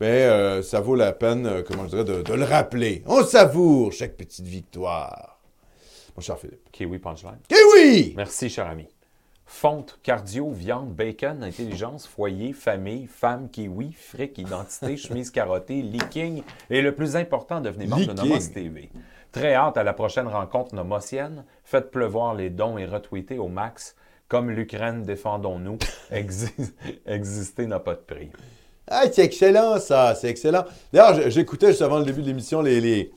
mais 0.00 0.22
euh, 0.22 0.62
ça 0.62 0.80
vaut 0.80 0.94
la 0.94 1.12
peine, 1.12 1.46
euh, 1.46 1.62
comment 1.66 1.84
je 1.84 1.88
dirais, 1.88 2.04
de, 2.04 2.32
le 2.32 2.44
rappeler. 2.44 3.02
On 3.06 3.24
savoure 3.24 3.92
chaque 3.92 4.16
petite 4.16 4.46
victoire. 4.46 5.40
Mon 6.16 6.22
cher 6.22 6.38
Philippe. 6.38 6.70
Kiwi 6.70 6.98
Punchline. 7.00 7.40
Kiwi! 7.48 8.14
Merci, 8.16 8.48
cher 8.48 8.68
ami. 8.68 8.86
Fonte, 9.46 9.98
cardio, 10.02 10.50
viande, 10.50 10.94
bacon, 10.94 11.42
intelligence, 11.42 12.06
foyer, 12.06 12.52
famille, 12.52 13.06
femme, 13.06 13.48
kiwi, 13.50 13.92
fric, 13.92 14.38
identité, 14.38 14.96
chemise 14.98 15.30
carottée, 15.30 15.82
leaking 15.82 16.42
et 16.70 16.80
le 16.80 16.94
plus 16.94 17.14
important, 17.16 17.60
devenez 17.60 17.86
membre 17.86 18.06
de 18.06 18.12
Nomos 18.14 18.48
TV. 18.52 18.90
Très 19.32 19.54
hâte 19.54 19.76
à 19.76 19.82
la 19.82 19.92
prochaine 19.92 20.28
rencontre 20.28 20.74
nomotienne. 20.74 21.44
Faites 21.64 21.90
pleuvoir 21.90 22.34
les 22.34 22.50
dons 22.50 22.78
et 22.78 22.86
retweetez 22.86 23.38
au 23.38 23.48
max. 23.48 23.96
Comme 24.28 24.50
l'Ukraine, 24.50 25.02
défendons-nous. 25.02 25.78
exister 27.06 27.66
n'a 27.66 27.80
pas 27.80 27.94
de 27.94 28.00
prix. 28.00 28.30
Ah, 28.86 29.04
c'est 29.10 29.24
excellent 29.24 29.80
ça, 29.80 30.14
c'est 30.14 30.28
excellent. 30.28 30.64
D'ailleurs, 30.92 31.30
j'écoutais 31.30 31.68
juste 31.68 31.82
avant 31.82 31.98
le 31.98 32.04
début 32.04 32.22
de 32.22 32.26
l'émission 32.26 32.62
les, 32.62 32.80
les, 32.80 33.10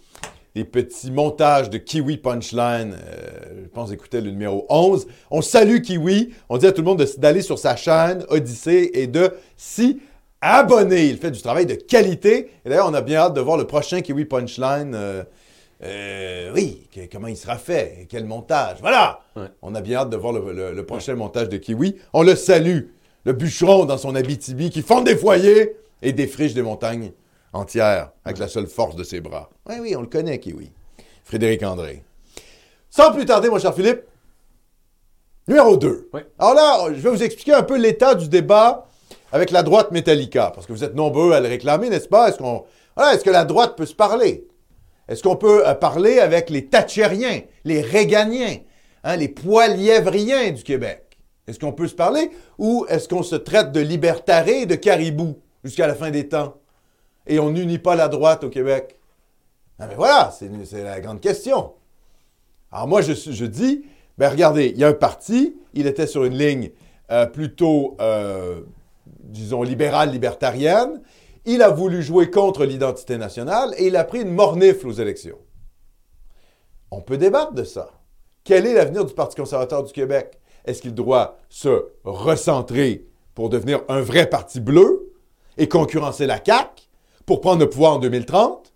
des 0.58 0.66
petits 0.66 1.12
montages 1.12 1.70
de 1.70 1.78
Kiwi 1.78 2.18
Punchline. 2.18 2.96
Euh, 2.96 3.62
je 3.62 3.68
pense 3.68 3.92
écouter 3.92 4.22
le 4.22 4.32
numéro 4.32 4.66
11. 4.70 5.06
On 5.30 5.44
salue 5.44 5.82
Kiwi. 5.82 6.34
On 6.50 6.58
dit 6.58 6.66
à 6.66 6.72
tout 6.72 6.82
le 6.82 6.88
monde 6.88 7.06
d'aller 7.20 7.44
sur 7.44 7.60
sa 7.60 7.76
chaîne 7.76 8.26
Odyssée 8.30 8.90
et 8.96 9.06
de 9.06 9.34
s'y 9.56 10.02
abonner. 10.42 11.10
Il 11.10 11.20
fait 11.20 11.30
du 11.30 11.40
travail 11.44 11.68
de 11.68 11.76
qualité. 11.76 12.50
Et 12.66 12.70
d'ailleurs, 12.70 12.90
on 12.90 12.96
a 12.96 13.02
bien 13.02 13.20
hâte 13.20 13.36
de 13.36 13.42
voir 13.42 13.58
le 13.58 13.66
prochain 13.66 14.02
Kiwi 14.02 14.26
Punchline. 14.26 14.96
Euh, 14.96 15.24
euh, 15.84 16.52
oui, 16.56 16.88
comment 17.12 17.28
il 17.28 17.38
sera 17.38 17.58
fait, 17.58 18.08
quel 18.10 18.26
montage. 18.26 18.78
Voilà! 18.82 19.20
On 19.62 19.76
a 19.76 19.82
bien 19.82 20.00
hâte 20.00 20.10
de 20.10 20.18
voir 20.18 20.34
le, 20.34 20.86
prochain 20.88 21.14
montage 21.14 21.50
de 21.50 21.58
Kiwi. 21.58 21.98
On 22.14 22.24
le 22.24 22.36
salue, 22.36 22.86
le 23.26 23.34
bûcheron 23.34 23.86
dans 23.86 24.00
son 24.00 24.16
Abitibi 24.16 24.72
qui 24.72 24.82
fonde 24.82 25.06
des 25.06 25.16
foyers 25.16 25.76
et 26.02 26.14
défriche 26.14 26.56
des 26.56 26.64
montagnes 26.64 27.12
entière 27.54 28.12
avec 28.26 28.38
la 28.38 28.48
seule 28.48 28.68
force 28.68 28.96
de 28.96 29.04
ses 29.04 29.22
bras. 29.22 29.50
Oui, 29.68 29.76
oui, 29.82 29.96
on 29.96 30.02
le 30.02 30.08
connaît, 30.08 30.40
Kiwi. 30.40 30.72
Frédéric 31.24 31.64
André. 31.64 32.04
Sans 32.90 33.12
plus 33.12 33.26
tarder, 33.26 33.50
mon 33.50 33.60
cher 33.60 33.74
Philippe, 33.74 34.02
numéro 35.48 35.78
2. 35.78 36.10
Alors 36.40 36.54
là, 36.54 36.94
je 36.94 37.00
vais 37.00 37.10
vous 37.10 37.24
expliquer 37.24 37.54
un 37.54 37.64
peu 37.64 37.78
l'état 37.78 38.16
du 38.16 38.28
débat 38.28 38.88
avec 39.32 39.52
la 39.52 39.64
droite 39.64 39.92
Metallica, 39.92 40.52
parce 40.54 40.66
que 40.66 40.74
vous 40.74 40.84
êtes 40.84 40.96
nombreux 40.96 41.34
à 41.34 41.40
le 41.40 41.48
réclamer, 41.48 41.90
n'est-ce 41.90 42.08
pas? 42.08 42.30
Est-ce 42.30 42.38
qu'on, 42.38 42.64
est-ce 43.12 43.24
que 43.24 43.30
la 43.30 43.46
droite 43.46 43.76
peut 43.76 43.86
se 43.86 43.94
parler? 43.94 44.48
Est-ce 45.08 45.24
qu'on 45.24 45.36
peut 45.36 45.68
euh, 45.68 45.74
parler 45.74 46.20
avec 46.20 46.50
les 46.50 46.68
Thatchériens, 46.68 47.42
les 47.64 47.82
Réganiens, 47.82 48.58
hein, 49.04 49.16
les 49.16 49.30
Poilièvriens 49.30 50.52
du 50.52 50.64
Québec? 50.64 51.04
Est-ce 51.48 51.60
qu'on 51.60 51.72
peut 51.72 51.88
se 51.88 51.96
parler 51.96 52.30
ou 52.58 52.86
est-ce 52.90 53.08
qu'on 53.08 53.24
se 53.24 53.36
traite 53.36 53.72
de 53.72 53.80
libertarés 53.80 54.62
et 54.62 54.66
de 54.66 54.76
caribous 54.76 55.40
jusqu'à 55.64 55.88
la 55.88 55.96
fin 55.96 56.12
des 56.12 56.28
temps? 56.28 56.56
Et 57.28 57.40
on 57.40 57.52
n'unit 57.52 57.80
pas 57.80 57.96
la 57.96 58.08
droite 58.08 58.44
au 58.44 58.50
Québec? 58.50 59.00
Mais 59.80 59.96
voilà, 59.96 60.32
c'est 60.32 60.84
la 60.84 61.00
grande 61.00 61.22
question. 61.22 61.74
Alors 62.72 62.88
moi, 62.88 63.02
je, 63.02 63.14
je 63.14 63.46
dis, 63.46 63.86
ben 64.18 64.30
regardez, 64.30 64.68
il 64.68 64.78
y 64.78 64.84
a 64.84 64.88
un 64.88 64.94
parti, 64.94 65.56
il 65.74 65.88
était 65.88 66.08
sur 66.08 66.24
une 66.26 66.38
ligne 66.38 66.72
euh, 67.12 67.26
plutôt, 67.26 67.96
euh, 68.02 68.62
disons, 69.06 69.64
libérale, 69.64 70.12
libertarienne. 70.12 71.02
Il 71.46 71.62
a 71.62 71.70
voulu 71.70 72.02
jouer 72.02 72.30
contre 72.30 72.66
l'identité 72.66 73.18
nationale 73.18 73.74
et 73.78 73.88
il 73.88 73.96
a 73.96 74.04
pris 74.04 74.22
une 74.22 74.34
mornifle 74.34 74.88
aux 74.88 74.94
élections. 74.94 75.38
On 76.92 77.02
peut 77.02 77.18
débattre 77.18 77.54
de 77.54 77.64
ça. 77.64 77.92
Quel 78.44 78.66
est 78.66 78.74
l'avenir 78.74 79.06
du 79.06 79.14
Parti 79.14 79.36
conservateur 79.36 79.84
du 79.84 79.94
Québec? 79.94 80.40
Est-ce 80.66 80.82
qu'il 80.82 80.94
doit 80.94 81.38
se 81.50 81.86
recentrer 82.04 83.06
pour 83.36 83.50
devenir 83.50 83.82
un 83.88 84.02
vrai 84.02 84.30
parti 84.30 84.60
bleu 84.60 85.14
et 85.58 85.70
concurrencer 85.70 86.26
la 86.26 86.44
CAQ? 86.44 86.87
Pour 87.28 87.42
prendre 87.42 87.60
le 87.60 87.70
pouvoir 87.70 87.94
en 87.94 88.00
2030? 88.00 88.74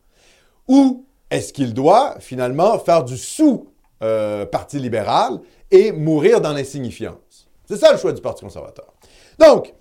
Ou 0.67 1.05
est-ce 1.31 1.51
qu'il 1.51 1.73
doit 1.73 2.17
finalement 2.19 2.77
faire 2.77 3.03
du 3.03 3.17
sous-parti 3.17 4.77
libéral 4.77 5.39
et 5.71 5.91
mourir 5.91 6.39
dans 6.41 6.53
l'insignifiance? 6.53 7.47
C'est 7.65 7.77
ça 7.77 7.91
le 7.91 7.97
choix 7.97 8.11
du 8.11 8.21
Parti 8.21 8.43
conservateur. 8.43 8.93
Donc, 9.39 9.73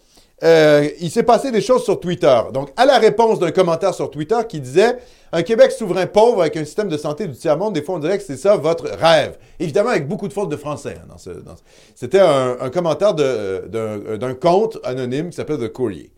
euh, 0.42 0.88
il 1.00 1.11
s'est 1.11 1.24
passé 1.24 1.50
des 1.50 1.61
choses 1.61 1.85
sur 1.85 2.00
Twitter. 2.00 2.40
Donc, 2.54 2.70
à 2.76 2.87
la 2.87 2.98
réponse 2.98 3.40
d'un 3.40 3.50
commentaire 3.50 3.92
sur 3.92 4.11
Twitter 4.11 4.38
qui 4.48 4.61
disait 4.61 4.96
Un 5.33 5.42
Québec 5.42 5.72
souverain 5.72 6.06
pauvre 6.06 6.40
avec 6.40 6.56
un 6.56 6.64
système 6.64 6.88
de 6.88 6.96
santé 6.96 7.26
du 7.26 7.37
tiers-monde, 7.37 7.74
des 7.74 7.83
fois 7.83 7.96
on 7.96 7.98
dirait 7.98 8.16
que 8.16 8.24
c'est 8.24 8.37
ça 8.37 8.56
votre 8.56 8.87
rêve. 8.87 9.37
Évidemment, 9.59 9.90
avec 9.90 10.09
beaucoup 10.09 10.28
de 10.28 10.33
fautes 10.33 10.48
de 10.48 10.56
français. 10.56 10.96
Hein, 11.11 11.16
C'était 11.94 12.20
un, 12.20 12.70
commentaire 12.70 13.14
d'un 13.14 14.35
compte 14.35 14.78
anonyme 14.85 15.30
qui 15.30 15.37
s'appelle 15.37 15.59
The 15.59 15.72
Courrier. 15.72 16.11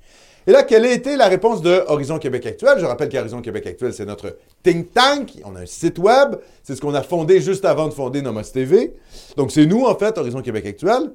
Et 0.47 0.51
là, 0.51 0.65
quelle 0.65 0.85
a 0.85 0.93
été 0.93 1.17
la 1.17 1.29
réponse 1.29 1.63
de 1.63 1.85
Horizon 1.87 2.19
Québec 2.19 2.47
Actuel? 2.47 2.79
Je 2.79 2.85
rappelle 2.85 3.09
qu'Horizon 3.09 3.41
Québec 3.41 3.67
Actuel, 3.67 3.93
c'est 3.93 4.07
notre 4.07 4.39
think 4.65 4.93
tank. 4.93 5.39
On 5.45 5.55
a 5.55 5.61
un 5.61 5.67
site 5.67 5.99
web. 5.99 6.37
C'est 6.65 6.75
ce 6.75 6.81
qu'on 6.81 6.95
a 6.95 7.03
fondé 7.03 7.41
juste 7.41 7.65
avant 7.65 7.87
de 7.87 7.93
fonder 7.93 8.23
Nomos 8.23 8.43
TV. 8.53 8.95
Donc, 9.37 9.53
c'est 9.53 9.67
nous, 9.67 9.85
en 9.85 9.95
fait, 9.95 10.19
Horizon 10.19 10.43
Québec 10.43 10.67
Actuel. 10.67 11.13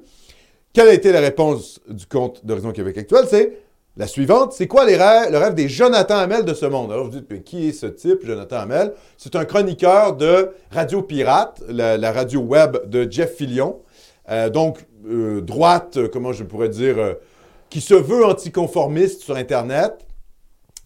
Quelle 0.72 0.88
a 0.88 0.94
été 0.94 1.12
la 1.12 1.20
réponse 1.20 1.80
du 1.88 2.06
compte 2.06 2.44
d'Horizon 2.46 2.72
Québec 2.72 2.96
Actuel? 2.96 3.24
C'est 3.28 3.52
La 3.98 4.06
suivante, 4.06 4.52
c'est 4.52 4.66
quoi 4.66 4.86
le 4.86 4.96
rêve 5.36 5.54
des 5.54 5.68
Jonathan 5.68 6.16
Hamel 6.16 6.44
de 6.44 6.54
ce 6.54 6.64
monde? 6.66 6.92
Alors 6.92 7.04
vous 7.04 7.10
dites, 7.10 7.26
mais 7.30 7.42
qui 7.42 7.68
est 7.68 7.72
ce 7.72 7.86
type, 7.86 8.24
Jonathan 8.24 8.58
Hamel? 8.58 8.92
C'est 9.16 9.34
un 9.36 9.44
chroniqueur 9.44 10.16
de 10.16 10.50
Radio 10.70 11.02
Pirate, 11.02 11.62
la, 11.68 12.12
radio 12.12 12.40
web 12.40 12.78
de 12.88 13.10
Jeff 13.10 13.34
Fillion. 13.34 13.80
Euh, 14.30 14.48
donc, 14.50 14.86
euh, 15.06 15.40
droite, 15.40 15.96
euh, 15.96 16.08
comment 16.10 16.32
je 16.32 16.44
pourrais 16.44 16.68
dire, 16.68 16.96
qui 17.70 17.80
se 17.80 17.94
veut 17.94 18.24
anticonformiste 18.24 19.22
sur 19.22 19.36
Internet, 19.36 20.06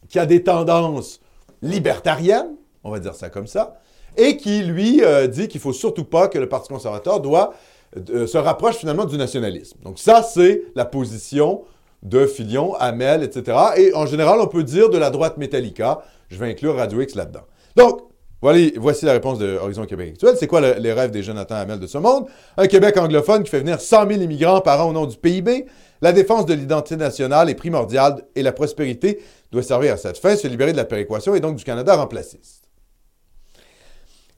qui 0.08 0.18
a 0.18 0.26
des 0.26 0.42
tendances 0.42 1.20
libertariennes, 1.62 2.56
on 2.84 2.90
va 2.90 2.98
dire 2.98 3.14
ça 3.14 3.30
comme 3.30 3.46
ça, 3.46 3.78
et 4.16 4.36
qui, 4.36 4.62
lui, 4.62 5.02
dit 5.28 5.48
qu'il 5.48 5.60
faut 5.60 5.72
surtout 5.72 6.04
pas 6.04 6.28
que 6.28 6.38
le 6.38 6.48
Parti 6.48 6.68
conservateur 6.68 7.20
doit 7.20 7.54
se 7.94 8.36
rapproche 8.36 8.76
finalement 8.76 9.04
du 9.04 9.16
nationalisme. 9.16 9.78
Donc 9.82 9.98
ça, 9.98 10.22
c'est 10.22 10.62
la 10.74 10.84
position 10.84 11.64
de 12.02 12.26
Filion, 12.26 12.74
Hamel, 12.74 13.22
etc. 13.22 13.58
Et 13.76 13.94
en 13.94 14.06
général, 14.06 14.40
on 14.40 14.48
peut 14.48 14.64
dire 14.64 14.90
de 14.90 14.98
la 14.98 15.10
droite 15.10 15.36
Metallica. 15.36 16.02
Je 16.28 16.36
vais 16.36 16.50
inclure 16.50 16.76
Radio 16.76 17.00
X 17.00 17.14
là-dedans. 17.14 17.42
Donc, 17.76 18.00
voici 18.42 19.04
la 19.04 19.12
réponse 19.12 19.38
de 19.38 19.56
Horizon 19.56 19.86
Québec 19.86 20.10
actuel. 20.14 20.36
C'est 20.38 20.48
quoi 20.48 20.60
les 20.60 20.92
rêves 20.92 21.12
des 21.12 21.22
Jonathan 21.22 21.54
Hamel 21.54 21.78
de 21.78 21.86
ce 21.86 21.98
monde? 21.98 22.26
Un 22.56 22.66
Québec 22.66 22.96
anglophone 22.96 23.44
qui 23.44 23.50
fait 23.50 23.60
venir 23.60 23.80
100 23.80 24.08
000 24.08 24.20
immigrants 24.20 24.60
par 24.60 24.84
an 24.84 24.90
au 24.90 24.92
nom 24.92 25.06
du 25.06 25.16
PIB. 25.16 25.66
La 26.00 26.12
défense 26.12 26.46
de 26.46 26.54
l'identité 26.54 26.96
nationale 26.96 27.48
est 27.48 27.54
primordiale 27.54 28.24
et 28.34 28.42
la 28.42 28.50
prospérité 28.50 29.22
doit 29.52 29.62
servir 29.62 29.94
à 29.94 29.96
cette 29.96 30.18
fin, 30.18 30.34
se 30.34 30.48
libérer 30.48 30.72
de 30.72 30.76
la 30.76 30.84
péréquation 30.84 31.36
et 31.36 31.40
donc 31.40 31.56
du 31.56 31.62
Canada 31.62 31.94
remplaciste. 31.94 32.64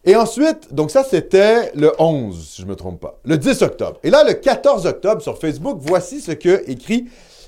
Et 0.04 0.16
ensuite, 0.16 0.74
donc 0.74 0.90
ça 0.90 1.02
c'était 1.02 1.72
le 1.74 1.92
11, 1.98 2.46
si 2.46 2.60
je 2.60 2.66
ne 2.66 2.72
me 2.72 2.76
trompe 2.76 3.00
pas, 3.00 3.18
le 3.24 3.38
10 3.38 3.62
octobre. 3.62 3.98
Et 4.02 4.10
là, 4.10 4.22
le 4.22 4.34
14 4.34 4.84
octobre, 4.84 5.22
sur 5.22 5.38
Facebook, 5.38 5.78
voici 5.80 6.20
ce 6.20 6.32
que 6.32 6.68
écrit 6.70 7.06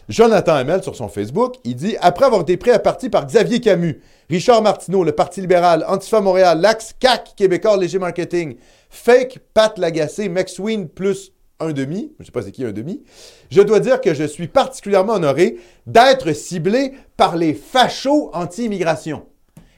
Jonathan 0.08 0.54
Hamel 0.54 0.84
sur 0.84 0.94
son 0.94 1.08
Facebook, 1.08 1.56
il 1.64 1.74
dit 1.74 1.96
Après 2.00 2.26
avoir 2.26 2.42
été 2.42 2.56
pris 2.56 2.70
à 2.70 2.78
partie 2.78 3.10
par 3.10 3.26
Xavier 3.26 3.60
Camus, 3.60 4.00
Richard 4.30 4.62
Martineau, 4.62 5.02
le 5.02 5.10
Parti 5.10 5.40
libéral, 5.40 5.84
Antifa 5.88 6.20
Montréal, 6.20 6.60
l'Axe, 6.60 6.94
CAC, 7.00 7.34
Québécois, 7.36 7.76
Léger 7.76 7.98
Marketing, 7.98 8.56
Fake, 8.88 9.40
Pat 9.52 9.76
Lagacé, 9.78 10.28
McSween 10.28 10.88
plus 10.88 11.32
un 11.58 11.72
demi, 11.72 12.12
je 12.18 12.22
ne 12.22 12.26
sais 12.26 12.30
pas 12.30 12.42
c'est 12.42 12.52
qui 12.52 12.64
un 12.64 12.70
demi, 12.72 13.02
je 13.50 13.62
dois 13.62 13.80
dire 13.80 14.00
que 14.00 14.14
je 14.14 14.24
suis 14.24 14.46
particulièrement 14.46 15.14
honoré 15.14 15.56
d'être 15.86 16.32
ciblé 16.32 16.92
par 17.16 17.36
les 17.36 17.54
fachos 17.54 18.30
anti-immigration. 18.32 19.26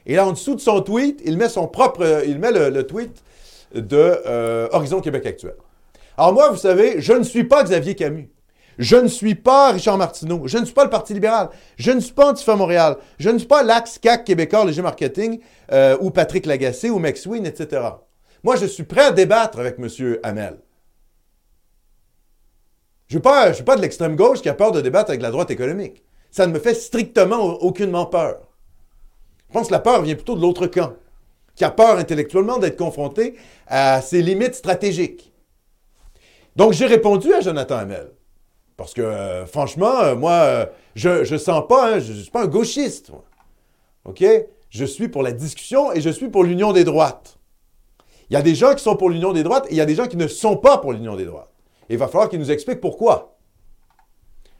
Et 0.05 0.15
là, 0.15 0.27
en 0.27 0.33
dessous 0.33 0.55
de 0.55 0.59
son 0.59 0.81
tweet, 0.81 1.21
il 1.25 1.37
met 1.37 1.49
son 1.49 1.67
propre, 1.67 2.23
il 2.27 2.37
met 2.37 2.51
le, 2.51 2.83
tweet 2.85 3.23
de 3.73 4.21
euh, 4.25 4.67
Horizon 4.71 5.01
Québec 5.01 5.25
Actuel. 5.25 5.55
Alors 6.17 6.33
moi, 6.33 6.49
vous 6.49 6.57
savez, 6.57 7.01
je 7.01 7.13
ne 7.13 7.23
suis 7.23 7.45
pas 7.45 7.63
Xavier 7.63 7.95
Camus. 7.95 8.29
Je 8.79 8.95
ne 8.95 9.09
suis 9.09 9.35
pas 9.35 9.73
Richard 9.73 9.97
Martineau. 9.97 10.47
Je 10.47 10.57
ne 10.57 10.63
suis 10.63 10.73
pas 10.73 10.85
le 10.85 10.89
Parti 10.89 11.13
libéral. 11.13 11.49
Je 11.77 11.91
ne 11.91 11.99
suis 11.99 12.13
pas 12.13 12.31
Antifa 12.31 12.55
Montréal. 12.55 12.95
Je 13.19 13.29
ne 13.29 13.37
suis 13.37 13.47
pas 13.47 13.61
l'Axe 13.61 13.99
CAC 13.99 14.23
québécois, 14.23 14.63
Léger 14.63 14.81
Marketing, 14.81 15.41
euh, 15.73 15.97
ou 15.99 16.11
Patrick 16.11 16.45
Lagacé, 16.45 16.89
ou 16.89 16.97
Max 16.97 17.25
Wynne, 17.25 17.45
etc. 17.45 17.81
Moi, 18.41 18.55
je 18.55 18.65
suis 18.65 18.83
prêt 18.83 19.07
à 19.07 19.11
débattre 19.11 19.59
avec 19.59 19.75
M. 19.79 20.17
Hamel. 20.23 20.59
Je 23.07 23.17
ne 23.17 23.53
suis 23.53 23.63
pas 23.63 23.75
de 23.75 23.81
l'extrême 23.81 24.15
gauche 24.15 24.41
qui 24.41 24.47
a 24.47 24.53
peur 24.53 24.71
de 24.71 24.79
débattre 24.79 25.09
avec 25.09 25.21
la 25.21 25.31
droite 25.31 25.51
économique. 25.51 26.05
Ça 26.31 26.47
ne 26.47 26.53
me 26.53 26.59
fait 26.59 26.73
strictement 26.73 27.61
aucunement 27.61 28.05
peur. 28.05 28.47
Je 29.49 29.53
pense 29.53 29.67
que 29.67 29.73
la 29.73 29.79
peur 29.79 30.03
vient 30.03 30.15
plutôt 30.15 30.35
de 30.35 30.41
l'autre 30.41 30.67
camp, 30.67 30.93
qui 31.55 31.65
a 31.65 31.71
peur 31.71 31.97
intellectuellement 31.97 32.59
d'être 32.59 32.77
confronté 32.77 33.35
à 33.67 34.01
ses 34.01 34.21
limites 34.21 34.55
stratégiques. 34.55 35.33
Donc, 36.55 36.71
j'ai 36.71 36.85
répondu 36.85 37.33
à 37.33 37.41
Jonathan 37.41 37.77
Hamel. 37.77 38.11
Parce 38.79 38.93
que, 38.93 39.01
euh, 39.01 39.45
franchement, 39.45 39.99
euh, 39.99 40.15
moi, 40.15 40.31
euh, 40.31 40.65
je 40.95 41.33
ne 41.33 41.37
sens 41.37 41.67
pas, 41.67 41.95
hein, 41.95 41.99
je 41.99 42.13
ne 42.13 42.17
suis 42.17 42.31
pas 42.31 42.43
un 42.43 42.47
gauchiste. 42.47 43.11
OK? 44.05 44.23
Je 44.69 44.85
suis 44.85 45.09
pour 45.09 45.21
la 45.21 45.33
discussion 45.33 45.91
et 45.91 45.99
je 45.99 46.09
suis 46.09 46.29
pour 46.29 46.45
l'union 46.45 46.71
des 46.71 46.85
droites. 46.85 47.37
Il 48.29 48.35
y 48.35 48.37
a 48.37 48.41
des 48.41 48.55
gens 48.55 48.73
qui 48.73 48.81
sont 48.81 48.95
pour 48.95 49.09
l'union 49.09 49.33
des 49.33 49.43
droites 49.43 49.65
et 49.67 49.71
il 49.71 49.75
y 49.75 49.81
a 49.81 49.85
des 49.85 49.95
gens 49.95 50.07
qui 50.07 50.15
ne 50.15 50.29
sont 50.29 50.55
pas 50.55 50.77
pour 50.77 50.93
l'union 50.93 51.17
des 51.17 51.25
droites. 51.25 51.51
Il 51.89 51.97
va 51.97 52.07
falloir 52.07 52.29
qu'ils 52.29 52.39
nous 52.39 52.51
expliquent 52.51 52.79
pourquoi. 52.79 53.35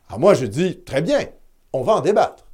Alors 0.09 0.19
moi, 0.19 0.33
je 0.33 0.45
dis, 0.45 0.81
très 0.81 1.01
bien, 1.01 1.21
on 1.71 1.81
va 1.81 1.93
en 1.93 2.01
débattre. 2.01 2.45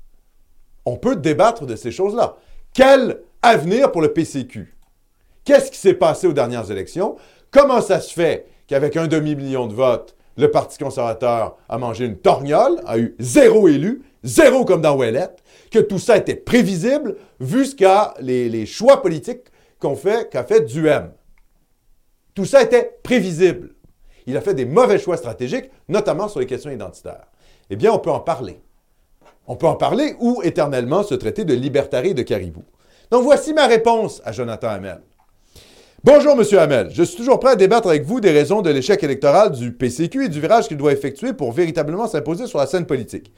On 0.85 0.97
peut 0.97 1.15
débattre 1.15 1.65
de 1.65 1.75
ces 1.75 1.89
choses-là. 1.89 2.35
Quel 2.75 3.21
avenir 3.41 3.91
pour 3.91 4.03
le 4.03 4.13
PCQ? 4.13 4.77
Qu'est-ce 5.43 5.71
qui 5.71 5.79
s'est 5.79 5.95
passé 5.95 6.27
aux 6.27 6.33
dernières 6.33 6.69
élections? 6.69 7.15
Comment 7.49 7.81
ça 7.81 8.01
se 8.01 8.13
fait 8.13 8.45
qu'avec 8.67 8.97
un 8.97 9.07
demi-million 9.07 9.65
de 9.65 9.73
votes, 9.73 10.15
le 10.37 10.51
Parti 10.51 10.77
conservateur 10.77 11.57
a 11.69 11.77
mangé 11.77 12.05
une 12.05 12.17
torgnole, 12.17 12.81
a 12.85 12.97
eu 12.97 13.15
zéro 13.19 13.67
élu, 13.67 14.03
zéro 14.23 14.65
comme 14.65 14.81
dans 14.81 14.97
Ouellette, 14.97 15.43
que 15.71 15.79
tout 15.79 15.99
ça 15.99 16.17
était 16.17 16.35
prévisible 16.35 17.15
vu 17.39 17.65
ce 17.65 17.75
qu'a 17.75 18.13
les, 18.19 18.65
choix 18.65 19.01
politiques 19.01 19.51
fait, 19.95 20.31
qu'a 20.31 20.43
fait 20.43 20.61
Duhem. 20.61 21.11
Tout 22.33 22.45
ça 22.45 22.63
était 22.63 22.97
prévisible. 23.03 23.75
Il 24.25 24.35
a 24.35 24.41
fait 24.41 24.55
des 24.55 24.65
mauvais 24.65 24.97
choix 24.97 25.17
stratégiques, 25.17 25.69
notamment 25.87 26.27
sur 26.27 26.39
les 26.39 26.47
questions 26.47 26.71
identitaires. 26.71 27.27
Eh 27.69 27.75
bien, 27.75 27.91
on 27.91 27.99
peut 27.99 28.09
en 28.09 28.19
parler. 28.19 28.59
On 29.45 29.55
peut 29.55 29.67
en 29.67 29.75
parler 29.75 30.15
ou 30.19 30.41
éternellement 30.43 31.03
se 31.03 31.13
traiter 31.13 31.45
de 31.45 31.53
libertaré 31.53 32.15
de 32.15 32.23
caribou. 32.23 32.63
Donc 33.11 33.23
voici 33.23 33.53
ma 33.53 33.67
réponse 33.67 34.21
à 34.25 34.31
Jonathan 34.31 34.69
Hamel. 34.69 35.01
Bonjour, 36.05 36.35
Monsieur 36.35 36.59
Hamel. 36.59 36.89
Je 36.91 37.01
suis 37.01 37.17
toujours 37.17 37.39
prêt 37.39 37.53
à 37.53 37.55
débattre 37.55 37.87
avec 37.87 38.03
vous 38.03 38.19
des 38.19 38.29
raisons 38.29 38.61
de 38.61 38.69
l'échec 38.69 39.03
électoral 39.03 39.51
du 39.53 39.71
PCQ 39.71 40.25
et 40.25 40.29
du 40.29 40.39
virage 40.39 40.67
qu'il 40.67 40.77
doit 40.77 40.91
effectuer 40.91 41.33
pour 41.33 41.51
véritablement 41.51 42.07
s'imposer 42.07 42.45
sur 42.45 42.59
la 42.59 42.67
scène 42.67 42.85
politique. 42.85 43.31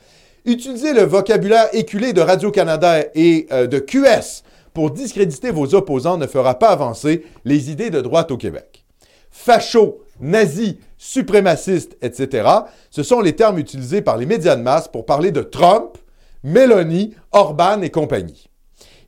Utilisez 0.43 0.91
le 0.91 1.03
vocabulaire 1.03 1.69
éculé 1.71 2.11
de 2.11 2.19
Radio-Canada 2.19 3.05
et 3.15 3.47
euh, 3.53 3.67
de 3.67 3.79
QS 3.79 4.43
pour 4.73 4.91
discréditer 4.91 5.49
vos 5.49 5.75
opposants 5.75 6.17
ne 6.17 6.27
fera 6.27 6.59
pas 6.59 6.67
avancer 6.67 7.23
les 7.45 7.71
idées 7.71 7.89
de 7.89 8.01
droite 8.01 8.31
au 8.31 8.37
Québec. 8.37 8.83
Facho, 9.31 10.01
nazi, 10.19 10.77
suprémaciste, 10.97 11.95
etc., 12.01 12.49
ce 12.91 13.01
sont 13.01 13.21
les 13.21 13.37
termes 13.37 13.59
utilisés 13.59 14.01
par 14.01 14.17
les 14.17 14.25
médias 14.25 14.57
de 14.57 14.61
masse 14.61 14.89
pour 14.89 15.05
parler 15.05 15.31
de 15.31 15.41
Trump, 15.41 15.97
Mélanie, 16.43 17.13
Orban 17.31 17.81
et 17.81 17.91
compagnie. 17.91 18.49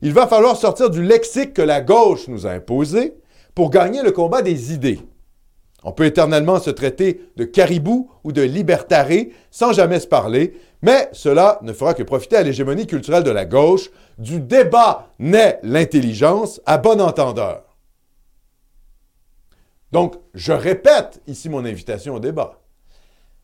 Il 0.00 0.14
va 0.14 0.26
falloir 0.26 0.56
sortir 0.56 0.88
du 0.88 1.02
lexique 1.02 1.52
que 1.52 1.60
la 1.60 1.82
gauche 1.82 2.26
nous 2.26 2.46
a 2.46 2.52
imposé 2.52 3.20
pour 3.54 3.70
gagner 3.70 4.02
le 4.02 4.12
combat 4.12 4.42
des 4.42 4.72
idées. 4.72 5.00
On 5.82 5.92
peut 5.92 6.04
éternellement 6.04 6.58
se 6.58 6.70
traiter 6.70 7.30
de 7.36 7.44
caribou 7.44 8.10
ou 8.22 8.32
de 8.32 8.42
libertaré 8.42 9.32
sans 9.50 9.72
jamais 9.72 10.00
se 10.00 10.06
parler, 10.06 10.54
mais 10.82 11.08
cela 11.12 11.58
ne 11.62 11.72
fera 11.72 11.94
que 11.94 12.02
profiter 12.02 12.36
à 12.36 12.42
l'hégémonie 12.42 12.86
culturelle 12.86 13.24
de 13.24 13.30
la 13.30 13.46
gauche. 13.46 13.90
Du 14.18 14.40
débat 14.40 15.08
naît 15.18 15.58
l'intelligence 15.62 16.60
à 16.66 16.76
bon 16.76 17.00
entendeur. 17.00 17.64
Donc, 19.92 20.16
je 20.34 20.52
répète 20.52 21.22
ici 21.26 21.48
mon 21.48 21.64
invitation 21.64 22.14
au 22.14 22.20
débat. 22.20 22.60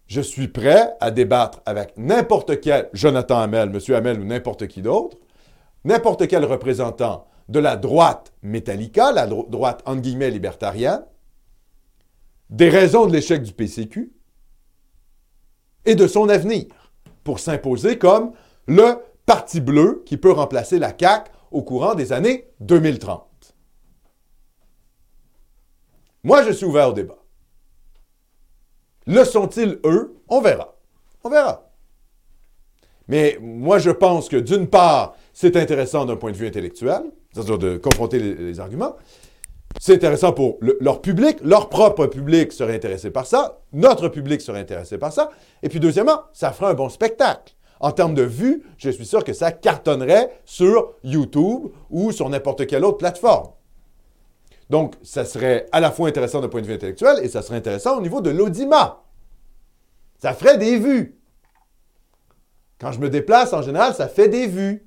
Je 0.07 0.21
suis 0.21 0.49
prêt 0.49 0.95
à 1.01 1.11
débattre 1.11 1.61
avec 1.66 1.95
n'importe 1.97 2.61
quel 2.61 2.88
Jonathan 2.92 3.40
Hamel, 3.40 3.71
M. 3.75 3.95
Hamel 3.95 4.21
ou 4.21 4.25
n'importe 4.25 4.69
qui 4.69 4.83
d'autre, 4.83 5.16
n'importe 5.85 6.29
quel 6.29 6.45
représentant 6.45 7.27
de 7.48 7.59
la 7.59 7.76
droite 7.76 8.32
métallica, 8.42 9.12
la 9.12 9.26
droite 9.26 9.82
entre 9.87 10.02
guillemets 10.02 10.30
libertarienne, 10.30 11.04
des 12.50 12.68
raisons 12.68 13.06
de 13.06 13.12
l'échec 13.12 13.42
du 13.42 13.52
PCQ 13.52 14.12
et 15.85 15.94
de 15.94 16.06
son 16.06 16.28
avenir 16.28 16.66
pour 17.24 17.40
s'imposer 17.40 17.98
comme 17.98 18.32
le 18.66 18.98
parti 19.24 19.61
bleu 19.61 20.02
qui 20.06 20.16
peut 20.16 20.32
remplacer 20.32 20.78
la 20.78 20.92
CAQ 20.96 21.30
au 21.50 21.62
courant 21.62 21.94
des 21.94 22.12
années 22.12 22.48
2030. 22.61 23.54
Moi, 26.22 26.42
je 26.42 26.50
suis 26.50 26.66
ouvert 26.66 26.88
au 26.88 26.92
débat. 26.92 27.18
Le 29.06 29.24
sont-ils, 29.24 29.78
eux? 29.85 30.16
On 30.28 30.40
verra. 30.40 30.76
On 31.22 31.30
verra. 31.30 31.70
Mais 33.06 33.38
moi, 33.40 33.78
je 33.78 33.90
pense 33.90 34.28
que 34.28 34.37
d'une 34.37 34.66
part, 34.66 35.16
c'est 35.38 35.55
intéressant 35.57 36.07
d'un 36.07 36.16
point 36.16 36.31
de 36.33 36.37
vue 36.37 36.46
intellectuel, 36.46 37.03
c'est-à-dire 37.31 37.59
de 37.59 37.77
confronter 37.77 38.18
les, 38.18 38.59
arguments. 38.59 38.96
C'est 39.79 39.92
intéressant 39.92 40.33
pour 40.33 40.57
leur 40.81 41.03
public, 41.03 41.37
leur 41.44 41.68
propre 41.68 42.07
public 42.07 42.55
serait 42.55 42.75
intéressé 42.75 43.11
par 43.11 43.27
ça, 43.27 43.61
notre 43.75 44.09
public 44.09 44.40
serait 44.40 44.61
intéressé 44.61 44.96
par 44.96 45.12
ça. 45.12 45.29
Et 45.62 45.68
puis 45.68 45.79
deuxièmement, 45.79 46.22
ça 46.33 46.53
ferait 46.53 46.70
un 46.70 46.75
bon 46.75 46.88
spectacle. 46.88 47.55
En 47.81 47.92
termes 47.92 48.14
de 48.14 48.22
vues, 48.22 48.62
je 48.79 48.88
suis 48.88 49.05
sûr 49.05 49.25
que 49.25 49.35
ça 49.35 49.53
cartonnerait 49.53 50.40
sur 50.46 50.94
YouTube 51.05 51.68
ou 51.90 52.12
sur 52.12 52.31
n'importe 52.31 52.66
quelle 52.66 52.87
autre 52.87 52.96
plateforme. 52.96 53.51
Donc, 54.70 54.94
ça 55.03 55.27
serait 55.27 55.66
à 55.70 55.81
la 55.81 55.90
fois 55.90 56.09
intéressant 56.09 56.40
d'un 56.40 56.49
point 56.49 56.62
de 56.62 56.66
vue 56.66 56.72
intellectuel 56.72 57.18
et 57.22 57.29
ça 57.29 57.42
serait 57.42 57.59
intéressant 57.59 57.99
au 57.99 58.01
niveau 58.01 58.22
de 58.22 58.31
l'audimat. 58.31 59.03
Ça 60.18 60.33
ferait 60.33 60.57
des 60.57 60.79
vues. 60.79 61.20
Quand 62.81 62.90
je 62.90 63.01
me 63.01 63.11
déplace, 63.11 63.53
en 63.53 63.61
général, 63.61 63.92
ça 63.92 64.09
fait 64.09 64.29
des 64.29 64.46
vues. 64.46 64.86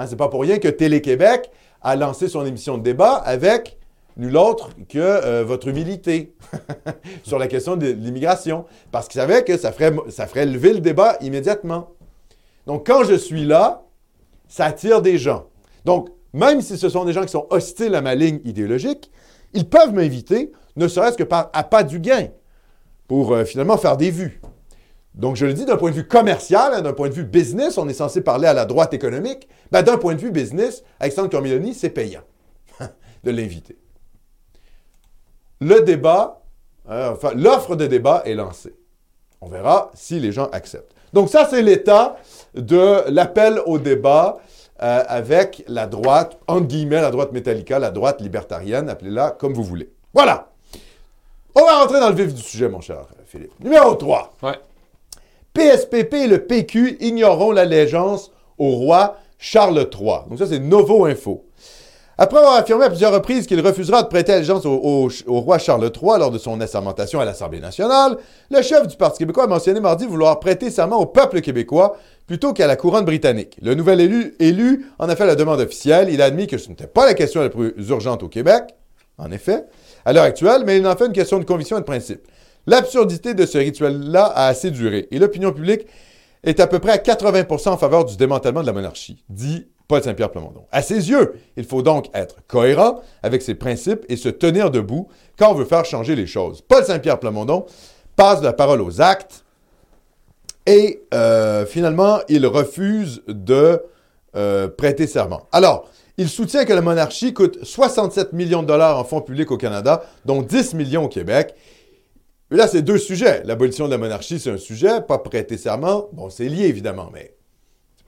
Hein, 0.00 0.06
Ce 0.06 0.12
n'est 0.12 0.16
pas 0.16 0.28
pour 0.28 0.40
rien 0.40 0.58
que 0.58 0.68
Télé-Québec 0.68 1.50
a 1.82 1.94
lancé 1.94 2.28
son 2.28 2.46
émission 2.46 2.78
de 2.78 2.82
débat 2.82 3.16
avec 3.16 3.78
nul 4.16 4.34
autre 4.38 4.70
que 4.88 4.98
euh, 4.98 5.44
votre 5.44 5.68
humilité 5.68 6.32
sur 7.22 7.38
la 7.38 7.46
question 7.48 7.76
de 7.76 7.86
l'immigration, 7.86 8.64
parce 8.92 9.08
qu'il 9.08 9.20
savait 9.20 9.44
que 9.44 9.58
ça 9.58 9.72
ferait, 9.72 10.46
lever 10.46 10.72
le 10.72 10.80
débat 10.80 11.18
immédiatement. 11.20 11.90
Donc, 12.66 12.86
quand 12.86 13.04
je 13.04 13.14
suis 13.14 13.44
là, 13.44 13.82
ça 14.48 14.64
attire 14.66 15.02
des 15.02 15.18
gens. 15.18 15.48
Donc, 15.84 16.08
même 16.32 16.62
si 16.62 16.78
ce 16.78 16.88
sont 16.88 17.04
des 17.04 17.12
gens 17.12 17.22
qui 17.22 17.28
sont 17.28 17.46
hostiles 17.50 17.94
à 17.94 18.00
ma 18.00 18.14
ligne 18.14 18.40
idéologique, 18.44 19.10
ils 19.52 19.68
peuvent 19.68 19.92
m'inviter, 19.92 20.50
ne 20.76 20.88
serait-ce 20.88 21.18
que 21.18 21.28
à 21.30 21.62
pas 21.64 21.82
du 21.82 22.00
gain, 22.00 22.28
pour 23.06 23.32
euh, 23.32 23.44
finalement 23.44 23.76
faire 23.76 23.98
des 23.98 24.10
vues. 24.10 24.40
Donc, 25.14 25.36
je 25.36 25.44
le 25.44 25.52
dis 25.54 25.64
d'un 25.64 25.76
point 25.76 25.90
de 25.90 25.96
vue 25.96 26.06
commercial, 26.06 26.72
hein, 26.74 26.82
d'un 26.82 26.92
point 26.92 27.08
de 27.08 27.14
vue 27.14 27.24
business, 27.24 27.78
on 27.78 27.88
est 27.88 27.94
censé 27.94 28.20
parler 28.20 28.46
à 28.46 28.54
la 28.54 28.64
droite 28.64 28.94
économique. 28.94 29.48
Ben, 29.72 29.82
d'un 29.82 29.98
point 29.98 30.14
de 30.14 30.20
vue 30.20 30.30
business, 30.30 30.84
Alexandre 31.00 31.28
Cormilloni, 31.28 31.74
c'est 31.74 31.90
payant 31.90 32.22
de 33.24 33.30
l'inviter. 33.30 33.76
Le 35.60 35.80
débat, 35.80 36.42
hein, 36.88 37.10
enfin, 37.12 37.32
l'offre 37.34 37.76
de 37.76 37.86
débat 37.86 38.22
est 38.24 38.34
lancée. 38.34 38.74
On 39.40 39.48
verra 39.48 39.90
si 39.94 40.20
les 40.20 40.32
gens 40.32 40.48
acceptent. 40.52 40.94
Donc, 41.12 41.28
ça, 41.28 41.46
c'est 41.50 41.62
l'état 41.62 42.16
de 42.54 43.10
l'appel 43.10 43.60
au 43.66 43.78
débat 43.78 44.38
euh, 44.82 45.02
avec 45.08 45.64
la 45.66 45.86
droite, 45.86 46.38
entre 46.46 46.66
guillemets, 46.66 47.00
la 47.00 47.10
droite 47.10 47.32
métallica, 47.32 47.78
la 47.78 47.90
droite 47.90 48.20
libertarienne, 48.20 48.88
appelez-la 48.88 49.32
comme 49.32 49.52
vous 49.52 49.64
voulez. 49.64 49.90
Voilà. 50.14 50.50
On 51.54 51.64
va 51.64 51.80
rentrer 51.80 52.00
dans 52.00 52.08
le 52.08 52.14
vif 52.14 52.32
du 52.32 52.40
sujet, 52.40 52.68
mon 52.68 52.80
cher 52.80 53.06
Philippe. 53.26 53.52
Numéro 53.60 53.94
3. 53.94 54.32
Ouais. 54.42 54.58
PSPP 55.54 56.14
et 56.14 56.26
le 56.26 56.46
PQ 56.46 56.98
ignoreront 57.00 57.52
l'allégeance 57.52 58.30
au 58.58 58.70
roi 58.70 59.16
Charles 59.38 59.88
III. 59.92 60.28
Donc 60.28 60.38
ça, 60.38 60.46
c'est 60.46 60.58
Novo 60.58 61.06
Info. 61.06 61.44
Après 62.22 62.36
avoir 62.36 62.56
affirmé 62.56 62.84
à 62.84 62.90
plusieurs 62.90 63.14
reprises 63.14 63.46
qu'il 63.46 63.60
refusera 63.62 64.02
de 64.02 64.08
prêter 64.08 64.34
allégeance 64.34 64.66
au, 64.66 65.08
roi 65.26 65.56
Charles 65.56 65.90
III 65.90 66.18
lors 66.18 66.30
de 66.30 66.36
son 66.36 66.60
assermentation 66.60 67.18
à 67.18 67.24
l'Assemblée 67.24 67.60
nationale, 67.60 68.18
le 68.50 68.60
chef 68.60 68.86
du 68.86 68.94
Parti 68.94 69.20
québécois 69.20 69.44
a 69.44 69.46
mentionné 69.46 69.80
mardi 69.80 70.04
vouloir 70.04 70.38
prêter 70.38 70.68
serment 70.68 70.98
au 70.98 71.06
peuple 71.06 71.40
québécois 71.40 71.96
plutôt 72.26 72.52
qu'à 72.52 72.66
la 72.66 72.76
couronne 72.76 73.06
britannique. 73.06 73.56
Le 73.62 73.72
nouvel 73.72 74.02
élu, 74.02 74.34
élu 74.38 74.84
en 74.98 75.08
a 75.08 75.16
fait 75.16 75.24
la 75.24 75.34
demande 75.34 75.60
officielle. 75.60 76.10
Il 76.10 76.20
a 76.20 76.26
admis 76.26 76.46
que 76.46 76.58
ce 76.58 76.68
n'était 76.68 76.86
pas 76.86 77.06
la 77.06 77.14
question 77.14 77.40
la 77.40 77.48
plus 77.48 77.72
urgente 77.88 78.22
au 78.22 78.28
Québec, 78.28 78.64
en 79.16 79.30
effet, 79.32 79.64
à 80.04 80.12
l'heure 80.12 80.24
actuelle, 80.24 80.64
mais 80.66 80.76
il 80.76 80.86
en 80.86 80.96
fait 80.96 81.06
une 81.06 81.14
question 81.14 81.38
de 81.38 81.44
conviction 81.44 81.78
et 81.78 81.80
de 81.80 81.86
principe. 81.86 82.20
L'absurdité 82.66 83.34
de 83.34 83.46
ce 83.46 83.58
rituel-là 83.58 84.24
a 84.24 84.46
assez 84.46 84.70
duré 84.70 85.08
et 85.10 85.18
l'opinion 85.18 85.52
publique 85.52 85.86
est 86.44 86.60
à 86.60 86.66
peu 86.66 86.78
près 86.78 86.92
à 86.92 86.96
80% 86.98 87.70
en 87.70 87.76
faveur 87.76 88.04
du 88.04 88.16
démantèlement 88.16 88.62
de 88.62 88.66
la 88.66 88.72
monarchie, 88.72 89.22
dit 89.28 89.66
Paul 89.88 90.02
Saint-Pierre 90.02 90.30
Plamondon. 90.30 90.64
À 90.70 90.82
ses 90.82 91.10
yeux, 91.10 91.34
il 91.56 91.64
faut 91.64 91.82
donc 91.82 92.06
être 92.14 92.36
cohérent 92.46 93.00
avec 93.22 93.42
ses 93.42 93.54
principes 93.54 94.04
et 94.08 94.16
se 94.16 94.28
tenir 94.28 94.70
debout 94.70 95.08
quand 95.36 95.50
on 95.50 95.54
veut 95.54 95.64
faire 95.64 95.84
changer 95.84 96.14
les 96.14 96.26
choses. 96.26 96.62
Paul 96.62 96.84
Saint-Pierre 96.84 97.18
Plamondon 97.18 97.66
passe 98.14 98.40
la 98.42 98.52
parole 98.52 98.80
aux 98.82 99.00
actes 99.00 99.44
et 100.66 101.02
euh, 101.12 101.66
finalement, 101.66 102.20
il 102.28 102.46
refuse 102.46 103.22
de 103.26 103.82
euh, 104.36 104.68
prêter 104.68 105.08
serment. 105.08 105.48
Alors, 105.50 105.88
il 106.18 106.28
soutient 106.28 106.64
que 106.64 106.72
la 106.72 106.82
monarchie 106.82 107.32
coûte 107.32 107.64
67 107.64 108.32
millions 108.32 108.62
de 108.62 108.68
dollars 108.68 108.98
en 108.98 109.04
fonds 109.04 109.22
publics 109.22 109.50
au 109.50 109.56
Canada, 109.56 110.04
dont 110.24 110.42
10 110.42 110.74
millions 110.74 111.06
au 111.06 111.08
Québec. 111.08 111.54
Là, 112.50 112.66
c'est 112.66 112.82
deux 112.82 112.98
sujets. 112.98 113.42
L'abolition 113.44 113.86
de 113.86 113.90
la 113.90 113.98
monarchie, 113.98 114.40
c'est 114.40 114.50
un 114.50 114.56
sujet. 114.56 115.00
Pas 115.02 115.18
prêter 115.18 115.56
serment, 115.56 116.08
bon, 116.12 116.30
c'est 116.30 116.46
lié 116.46 116.64
évidemment, 116.64 117.10
mais 117.12 117.34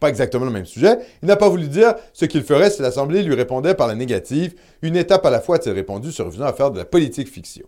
pas 0.01 0.09
exactement 0.09 0.45
le 0.45 0.51
même 0.51 0.67
sujet. 0.67 0.99
Il 1.23 1.29
n'a 1.29 1.37
pas 1.37 1.49
voulu 1.49 1.69
dire 1.69 1.95
ce 2.13 2.25
qu'il 2.25 2.43
ferait 2.43 2.71
si 2.71 2.83
l'Assemblée 2.83 3.23
lui 3.23 3.37
répondait 3.37 3.75
par 3.75 3.87
la 3.87 3.95
négative. 3.95 4.55
Une 4.83 4.97
étape 4.97 5.25
à 5.25 5.31
la 5.31 5.41
fois, 5.41 5.57
a-t-il 5.57 5.73
répondu, 5.73 6.09
à 6.41 6.53
faire 6.53 6.73
de 6.73 6.79
la 6.79 6.85
politique 6.85 7.29
fiction. 7.29 7.67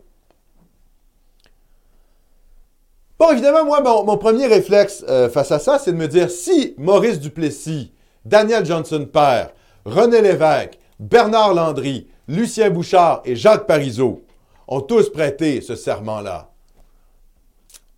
Bon, 3.21 3.31
évidemment, 3.31 3.65
moi, 3.65 3.81
mon, 3.81 4.19
premier 4.19 4.49
réflexe 4.49 5.05
euh, 5.09 5.29
face 5.29 5.53
à 5.53 5.61
ça, 5.61 5.79
c'est 5.79 5.93
de 5.93 5.97
me 5.97 6.09
dire 6.09 6.29
si 6.29 6.75
Maurice 6.77 7.21
Duplessis, 7.21 7.93
Daniel 8.25 8.67
Johnson 8.67 9.09
père, 9.11 9.51
René 9.85 10.21
Lévesque, 10.21 10.77
Bernard 10.99 11.55
Landry, 11.55 12.09
Lucien 12.27 12.71
Bouchard 12.71 13.23
et 13.25 13.37
Jacques 13.37 13.69
Parizeau 13.69 14.25
ont 14.67 14.81
tous 14.81 15.11
prêté 15.11 15.61
ce 15.61 15.77
serment-là 15.77 16.54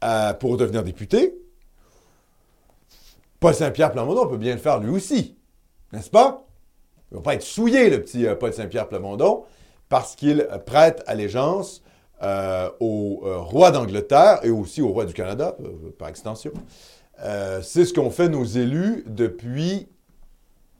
euh, 0.04 0.34
pour 0.34 0.56
devenir 0.56 0.82
député, 0.82 1.34
Paul 3.40 3.54
Saint-Pierre 3.54 3.92
Plamondon 3.92 4.26
peut 4.26 4.36
bien 4.36 4.54
le 4.54 4.60
faire 4.60 4.80
lui 4.80 4.90
aussi, 4.90 5.36
n'est-ce 5.92 6.10
pas? 6.10 6.46
Il 7.10 7.14
ne 7.14 7.18
va 7.18 7.22
pas 7.22 7.34
être 7.34 7.42
souillé, 7.42 7.88
le 7.88 8.02
petit 8.02 8.26
euh, 8.26 8.34
Paul 8.34 8.52
Saint-Pierre 8.52 8.88
Plamondon, 8.88 9.44
parce 9.88 10.16
qu'il 10.16 10.46
prête 10.66 11.02
allégeance 11.06 11.82
euh, 12.22 12.70
au 12.80 13.20
roi 13.22 13.70
d'Angleterre 13.70 14.40
et 14.42 14.50
aussi 14.50 14.82
au 14.82 14.88
roi 14.88 15.04
du 15.04 15.14
Canada, 15.14 15.56
par 15.98 16.08
extension. 16.08 16.52
c'est 17.62 17.84
ce 17.84 17.92
qu'ont 17.92 18.10
fait 18.10 18.28
nos 18.28 18.44
élus 18.44 19.04
depuis 19.06 19.86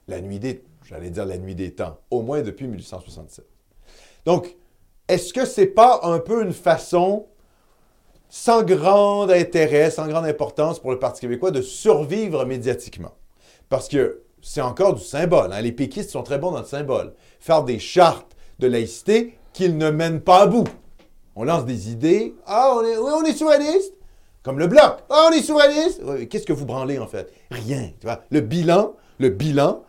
la 0.09 0.21
nuit 0.21 0.39
des, 0.39 0.65
j'allais 0.85 1.11
dire 1.11 1.27
la 1.27 1.39
nuit 1.39 1.55
des 1.55 1.73
temps, 1.73 1.99
au 2.11 2.23
moins 2.23 2.43
depuis 2.43 2.67
1867. 2.67 3.47
Donc, 4.25 4.57
est-ce 5.09 5.33
que 5.33 5.45
c'est 5.45 5.67
pas 5.67 6.01
un 6.03 6.19
peu 6.19 6.43
une 6.43 6.53
façon 6.53 7.27
sans 8.29 8.63
grand 8.63 9.29
intérêt, 9.29 9.91
sans 9.91 10.09
grande 10.09 10.27
importance 10.27 10.79
pour 10.79 10.91
le 10.91 10.99
Parti 10.99 11.21
québécois 11.23 11.51
de 11.51 11.63
survivre 11.63 12.45
médiatiquement. 12.45 13.13
Parce 13.69 13.89
que 13.89 14.23
c'est 14.43 14.61
encore 14.61 14.95
du 14.95 15.03
symbole. 15.03 15.53
Hein. 15.53 15.61
Les 15.61 15.73
péquistes 15.73 16.11
sont 16.11 16.23
très 16.23 16.39
bons 16.39 16.53
dans 16.53 16.61
le 16.61 16.67
symbole. 16.67 17.15
Faire 17.41 17.65
des 17.65 17.79
chartes 17.79 18.37
de 18.59 18.67
laïcité 18.67 19.39
qu'ils 19.53 19.77
ne 19.77 19.91
mènent 19.91 20.21
pas 20.21 20.43
à 20.43 20.47
bout. 20.47 20.69
On 21.35 21.45
lance 21.45 21.65
des 21.65 21.91
idées. 21.91 22.35
Ah, 22.47 22.75
on 22.77 22.83
est, 22.83 22.97
oui, 22.97 23.11
on 23.15 23.25
est 23.25 23.35
souverainiste. 23.35 23.95
Comme 24.43 24.59
le 24.59 24.69
bloc. 24.69 24.99
Ah, 25.11 25.29
on 25.29 25.33
est 25.33 25.43
souverainiste. 25.43 26.29
Qu'est-ce 26.29 26.47
que 26.47 26.53
vous 26.53 26.67
branlez 26.67 26.99
en 26.99 27.07
fait? 27.07 27.33
Rien. 27.51 27.91
Tu? 28.01 28.07
Le 28.31 28.41
bilan, 28.41 28.95
le 29.19 29.31
bilan, 29.31 29.83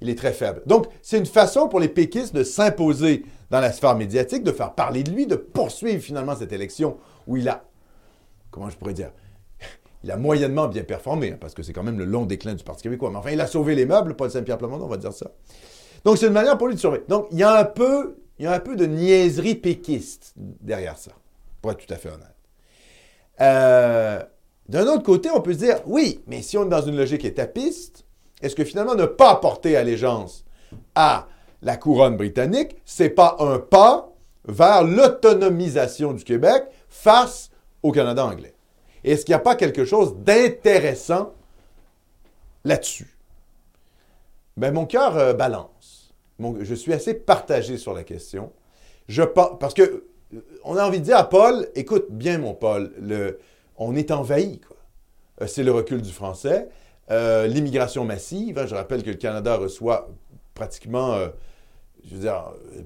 il 0.00 0.10
est 0.10 0.18
très 0.18 0.32
faible. 0.32 0.62
Donc, 0.66 0.86
c'est 1.00 1.18
une 1.18 1.26
façon 1.26 1.68
pour 1.68 1.80
les 1.80 1.88
péquistes 1.88 2.34
de 2.34 2.44
s'imposer 2.44 3.24
dans 3.50 3.60
la 3.60 3.72
sphère 3.72 3.96
médiatique, 3.96 4.42
de 4.42 4.52
faire 4.52 4.74
parler 4.74 5.02
de 5.02 5.10
lui, 5.10 5.26
de 5.26 5.36
poursuivre 5.36 6.02
finalement 6.02 6.36
cette 6.36 6.52
élection 6.52 6.98
où 7.26 7.36
il 7.36 7.48
a 7.48 7.64
comment 8.54 8.70
je 8.70 8.76
pourrais 8.76 8.94
dire, 8.94 9.10
il 10.04 10.10
a 10.12 10.16
moyennement 10.16 10.68
bien 10.68 10.84
performé, 10.84 11.32
hein, 11.32 11.38
parce 11.40 11.54
que 11.54 11.64
c'est 11.64 11.72
quand 11.72 11.82
même 11.82 11.98
le 11.98 12.04
long 12.04 12.24
déclin 12.24 12.54
du 12.54 12.62
Parti 12.62 12.84
québécois. 12.84 13.10
Mais 13.10 13.16
enfin, 13.16 13.30
il 13.32 13.40
a 13.40 13.48
sauvé 13.48 13.74
les 13.74 13.84
meubles, 13.84 14.14
Paul 14.14 14.30
Saint-Pierre 14.30 14.58
Plamondon, 14.58 14.84
on 14.84 14.88
va 14.88 14.96
dire 14.96 15.12
ça. 15.12 15.32
Donc, 16.04 16.18
c'est 16.18 16.28
une 16.28 16.32
manière 16.32 16.56
pour 16.56 16.68
lui 16.68 16.76
de 16.76 16.80
sauver. 16.80 17.02
Donc, 17.08 17.26
il 17.32 17.38
y 17.38 17.42
a 17.42 17.58
un 17.58 17.64
peu, 17.64 18.16
de 18.38 18.86
niaiserie 18.86 19.56
péquiste 19.56 20.34
derrière 20.36 20.96
ça, 20.96 21.10
pour 21.60 21.72
être 21.72 21.84
tout 21.84 21.92
à 21.92 21.96
fait 21.96 22.10
honnête. 22.10 22.28
Euh, 23.40 24.22
d'un 24.68 24.86
autre 24.86 25.02
côté, 25.02 25.30
on 25.34 25.40
peut 25.40 25.54
se 25.54 25.58
dire, 25.58 25.80
oui, 25.86 26.22
mais 26.28 26.40
si 26.40 26.56
on 26.56 26.66
est 26.66 26.68
dans 26.70 26.82
une 26.82 26.96
logique 26.96 27.24
étapiste, 27.24 28.04
est-ce 28.40 28.54
que 28.54 28.64
finalement 28.64 28.94
ne 28.94 29.06
pas 29.06 29.34
porter 29.36 29.76
allégeance 29.76 30.44
à 30.94 31.26
la 31.60 31.76
couronne 31.76 32.16
britannique, 32.16 32.76
c'est 32.84 33.10
pas 33.10 33.36
un 33.40 33.58
pas 33.58 34.12
vers 34.46 34.84
l'autonomisation 34.84 36.12
du 36.12 36.22
Québec 36.22 36.64
face 36.88 37.50
au 37.84 37.92
Canada 37.92 38.24
anglais. 38.24 38.54
Est-ce 39.04 39.24
qu'il 39.24 39.32
n'y 39.34 39.36
a 39.36 39.40
pas 39.40 39.54
quelque 39.54 39.84
chose 39.84 40.16
d'intéressant 40.16 41.34
là-dessus? 42.64 43.16
Ben, 44.56 44.72
mon 44.72 44.86
cœur 44.86 45.16
euh, 45.16 45.34
balance. 45.34 46.14
je 46.40 46.74
suis 46.74 46.92
assez 46.92 47.14
partagé 47.14 47.76
sur 47.76 47.92
la 47.92 48.02
question. 48.02 48.52
Parce 49.34 49.74
que 49.74 49.82
euh, 50.34 50.40
on 50.64 50.76
a 50.76 50.86
envie 50.86 51.00
de 51.00 51.04
dire 51.04 51.18
à 51.18 51.28
Paul, 51.28 51.68
écoute 51.74 52.06
bien 52.08 52.38
mon 52.38 52.54
Paul, 52.54 52.90
on 53.76 53.94
est 53.94 54.10
envahi. 54.10 54.62
Euh, 55.42 55.46
c'est 55.46 55.62
le 55.62 55.72
recul 55.72 56.00
du 56.00 56.10
français. 56.10 56.68
l'immigration 57.10 58.06
massive. 58.06 58.58
Hein, 58.58 58.66
je 58.66 58.74
rappelle 58.74 59.02
que 59.02 59.10
le 59.10 59.16
Canada 59.16 59.56
reçoit 59.56 60.08
pratiquement, 60.54 61.18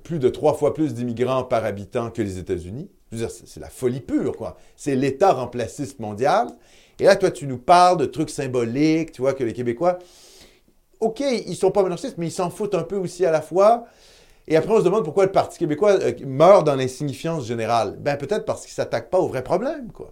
plus 0.03 0.19
de 0.19 0.29
trois 0.29 0.55
fois 0.55 0.75
plus 0.75 0.95
d'immigrants 0.95 1.45
par 1.45 1.65
habitant 1.65 2.11
que 2.11 2.23
les 2.23 2.39
États-Unis. 2.39 2.91
Je 3.13 3.17
veux 3.19 3.29
c'est 3.29 3.61
la 3.61 3.71
folie 3.71 4.01
pure, 4.01 4.37
quoi. 4.37 4.57
C'est 4.77 4.95
l'État 4.95 5.33
remplaciste 5.33 5.99
mondial. 5.99 6.49
Et 7.01 7.05
là, 7.05 7.17
toi, 7.17 7.31
tu 7.31 7.47
nous 7.47 7.59
parles 7.59 7.97
de 7.97 8.07
trucs 8.07 8.31
symboliques, 8.31 9.13
tu 9.13 9.23
vois, 9.23 9.33
que 9.33 9.45
les 9.45 9.53
Québécois, 9.53 9.99
OK, 11.01 11.21
ils 11.21 11.57
sont 11.57 11.71
pas 11.71 11.83
monarchistes, 11.83 12.19
mais 12.19 12.27
ils 12.27 12.33
s'en 12.33 12.51
foutent 12.51 12.75
un 12.75 12.83
peu 12.83 12.97
aussi 12.97 13.25
à 13.25 13.31
la 13.31 13.41
fois. 13.41 13.85
Et 14.49 14.57
après, 14.57 14.73
on 14.73 14.79
se 14.79 14.85
demande 14.85 15.05
pourquoi 15.05 15.27
le 15.27 15.31
Parti 15.31 15.59
québécois 15.59 15.93
euh, 16.01 16.13
meurt 16.27 16.67
dans 16.67 16.75
l'insignifiance 16.75 17.47
générale. 17.47 17.97
Ben, 18.01 18.17
peut-être 18.17 18.47
parce 18.47 18.63
qu'il 18.63 18.73
ne 18.73 18.77
s'attaque 18.77 19.11
pas 19.11 19.19
aux 19.19 19.29
vrais 19.29 19.45
problèmes, 19.45 19.93
quoi. 19.93 20.11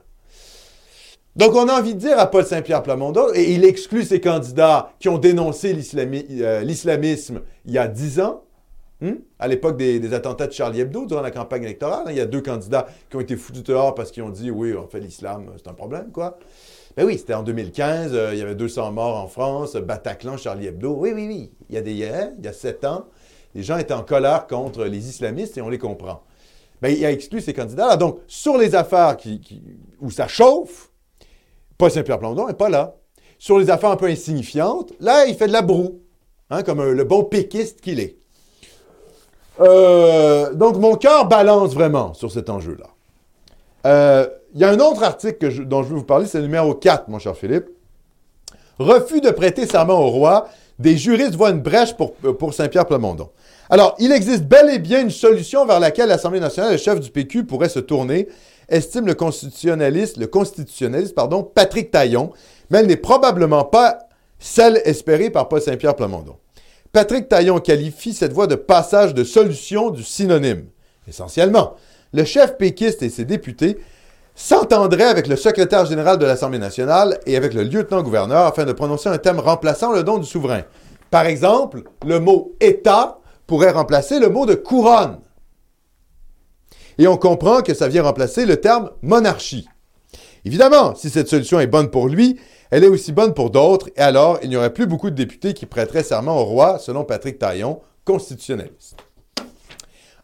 Donc, 1.37 1.55
on 1.55 1.69
a 1.69 1.79
envie 1.79 1.95
de 1.95 2.01
dire 2.01 2.19
à 2.19 2.31
Paul 2.31 2.47
Saint-Pierre 2.47 2.83
Plamondon, 2.83 3.29
et 3.35 3.53
il 3.53 3.65
exclut 3.65 4.05
ces 4.05 4.21
candidats 4.21 4.93
qui 5.01 5.09
ont 5.09 5.19
dénoncé 5.19 5.77
euh, 5.95 6.63
l'islamisme 6.63 7.43
il 7.67 7.73
y 7.73 7.79
a 7.79 7.89
dix 7.89 8.21
ans, 8.21 8.43
Hmm? 9.01 9.17
À 9.39 9.47
l'époque 9.47 9.77
des, 9.77 10.15
attentats 10.15 10.47
de 10.47 10.53
Charlie 10.53 10.81
Hebdo, 10.81 11.05
durant 11.05 11.21
la 11.21 11.31
campagne 11.31 11.63
électorale, 11.65 12.05
hein, 12.07 12.11
il 12.11 12.17
y 12.17 12.21
a 12.21 12.27
deux 12.27 12.41
candidats 12.41 12.87
qui 13.11 13.17
ont 13.17 13.21
été 13.21 13.37
foutus 13.37 13.63
dehors 13.63 13.95
parce 13.95 14.11
qu'ils 14.11 14.23
ont 14.23 14.31
dit 14.31 14.51
oui, 14.51 14.75
en 14.75 14.87
fait, 14.87 15.01
l'islam, 15.01 15.53
c'est 15.57 15.69
un 15.69 15.75
problème, 15.75 16.11
quoi. 16.13 16.39
Ben 16.97 17.05
oui, 17.05 17.19
c'était 17.19 17.35
en 17.35 17.43
2015, 17.43 18.13
euh, 18.15 18.31
il 18.33 18.39
y 18.39 18.43
avait 18.43 18.55
200 18.55 18.93
morts 18.93 19.19
en 19.19 19.27
France, 19.27 19.77
Bataclan, 19.77 20.39
Charlie 20.39 20.69
Hebdo. 20.69 20.95
Oui, 20.99 21.11
oui, 21.15 21.27
oui. 21.29 21.53
Il 21.69 21.75
y 21.75 21.79
a 21.79 21.83
des 21.83 21.93
il 21.93 21.99
y 22.45 22.49
a 22.49 22.53
sept 22.55 22.87
ans, 22.87 23.05
les 23.55 23.63
gens 23.63 23.77
étaient 23.77 23.93
en 23.93 24.03
colère 24.03 24.47
contre 24.47 24.85
les 24.85 25.07
islamistes 25.09 25.59
et 25.59 25.61
on 25.61 25.69
les 25.69 25.79
comprend. 25.79 26.23
Ben, 26.81 26.89
il 26.89 27.05
a 27.05 27.11
exclu 27.13 27.41
ces 27.43 27.53
candidats-là. 27.53 27.97
Donc, 27.97 28.21
sur 28.27 28.57
les 28.57 28.75
affaires 28.75 29.17
où 30.01 30.11
ça 30.11 30.27
chauffe, 30.29 30.91
Paul 31.77 31.91
Saint-Pierre 31.91 32.19
Plandon 32.19 32.47
n'est 32.47 32.55
pas 32.55 32.69
là. 32.71 32.95
sur 33.39 33.59
les 33.59 33.69
affaires 33.69 33.91
un 33.91 33.97
peu 33.97 34.07
insignifiantes. 34.07 34.95
Là, 34.99 35.27
il 35.27 35.35
fait 35.35 35.47
de 35.49 35.53
la 35.53 35.61
broue, 35.61 36.01
hein, 36.49 36.63
comme 36.63 36.81
un- 36.81 36.93
le 36.93 37.05
bon 37.05 37.25
péquiste 37.25 37.83
qu'il 37.83 38.01
est. 38.01 38.17
Euh, 39.61 40.53
donc, 40.55 40.77
mon 40.77 40.97
cœur 40.97 41.27
balance 41.27 41.75
vraiment 41.75 42.15
sur 42.15 42.31
cet 42.31 42.51
enjeu-là. 42.51 42.87
Euh, 43.87 44.27
Il 44.55 44.61
y 44.61 44.65
a 44.65 44.71
un 44.71 44.79
autre 44.81 45.03
article 45.03 45.65
dont 45.67 45.83
je 45.83 45.89
vais 45.89 45.95
vous 45.95 46.05
parler, 46.05 46.27
c'est 46.27 46.39
le 46.39 46.45
numéro 46.45 46.75
4, 46.75 47.09
mon 47.09 47.19
cher 47.19 47.37
Philippe. 47.37 47.67
Refus 48.79 49.21
de 49.21 49.31
prêter 49.31 49.67
serment 49.67 50.01
au 50.01 50.09
roi. 50.09 50.49
Des 50.79 50.97
juristes 50.97 51.35
voient 51.35 51.51
une 51.51 51.61
brèche 51.63 51.95
pour, 51.97 52.13
pour 52.13 52.53
Saint-Pierre 52.53 52.85
Plamondon. 52.87 53.31
Alors, 53.71 53.95
il 53.99 54.13
existe 54.13 54.45
bel 54.45 54.69
et 54.71 54.79
bien 54.79 55.01
une 55.01 55.11
solution 55.11 55.65
vers 55.65 55.81
laquelle 55.81 56.09
l'Assemblée 56.09 56.41
nationale, 56.41 56.73
le 56.73 56.79
chef 56.79 57.01
du 57.01 57.11
PQ, 57.11 57.45
pourrait 57.45 57.71
se 57.71 57.79
tourner, 57.79 58.29
estime 58.69 59.07
le 59.07 59.15
constitutionnaliste, 59.15 60.19
le 60.19 60.27
constitutionnaliste, 60.27 61.15
pardon, 61.15 61.43
Patrick 61.43 61.91
Taillon, 61.91 62.33
mais 62.71 62.79
elle 62.79 62.87
n'est 62.87 62.97
probablement 62.97 63.65
pas 63.65 64.01
celle 64.39 64.81
espérée 64.85 65.31
par 65.31 65.49
Paul 65.49 65.61
Saint-Pierre 65.61 65.97
Plamondon. 65.97 66.37
Patrick 66.97 67.29
Taillon 67.29 67.61
qualifie 67.61 68.15
cette 68.15 68.33
voie 68.33 68.47
de 68.47 68.55
passage 68.55 69.13
de 69.13 69.23
solution 69.23 69.91
du 69.91 70.03
synonyme. 70.03 70.65
Essentiellement, 71.07 71.75
le 72.15 72.25
chef 72.25 72.57
péquiste 72.57 73.03
et 73.03 73.11
ses 73.11 73.27
députés 73.27 73.77
s'entendraient 74.35 75.05
avec 75.05 75.27
le 75.27 75.37
secrétaire 75.37 75.85
général 75.85 76.17
de 76.17 76.25
l'Assemblée 76.25 76.59
nationale 76.59 77.21
et 77.27 77.37
avec 77.37 77.53
le 77.53 77.65
lieutenant-gouverneur 77.65 78.47
afin 78.47 78.65
de 78.65 78.73
prononcer 78.73 79.11
un 79.11 79.19
thème 79.19 79.41
remplaçant 79.41 79.93
le 79.93 80.05
don 80.05 80.17
du 80.17 80.25
souverain. 80.25 80.63
Par 81.11 81.27
exemple, 81.27 81.83
le 82.07 82.19
mot 82.19 82.57
État 82.61 83.19
pourrait 83.47 83.73
remplacer 83.73 84.19
le 84.19 84.31
mot 84.31 84.47
de 84.47 84.55
couronne. 84.55 85.19
Et 86.97 87.07
on 87.07 87.19
comprend 87.19 87.61
que 87.61 87.75
ça 87.75 87.89
vient 87.89 88.05
remplacer 88.05 88.47
le 88.47 88.57
terme 88.57 88.91
monarchie. 89.03 89.69
Évidemment, 90.47 90.95
si 90.95 91.11
cette 91.11 91.29
solution 91.29 91.61
est 91.61 91.67
bonne 91.67 91.91
pour 91.91 92.09
lui, 92.09 92.41
elle 92.71 92.85
est 92.85 92.89
aussi 92.89 93.13
bonne 93.13 93.35
pour 93.35 93.51
d'autres, 93.51 93.89
et 93.97 94.01
alors 94.01 94.39
il 94.43 94.49
n'y 94.49 94.57
aurait 94.57 94.73
plus 94.73 94.87
beaucoup 94.87 95.11
de 95.11 95.15
députés 95.15 95.55
qui 95.55 95.67
prêteraient 95.67 96.03
serment 96.03 96.41
au 96.41 96.45
roi, 96.45 96.79
selon 96.79 97.05
Patrick 97.05 97.39
Taillon, 97.39 97.81
constitutionnaliste. 98.05 98.97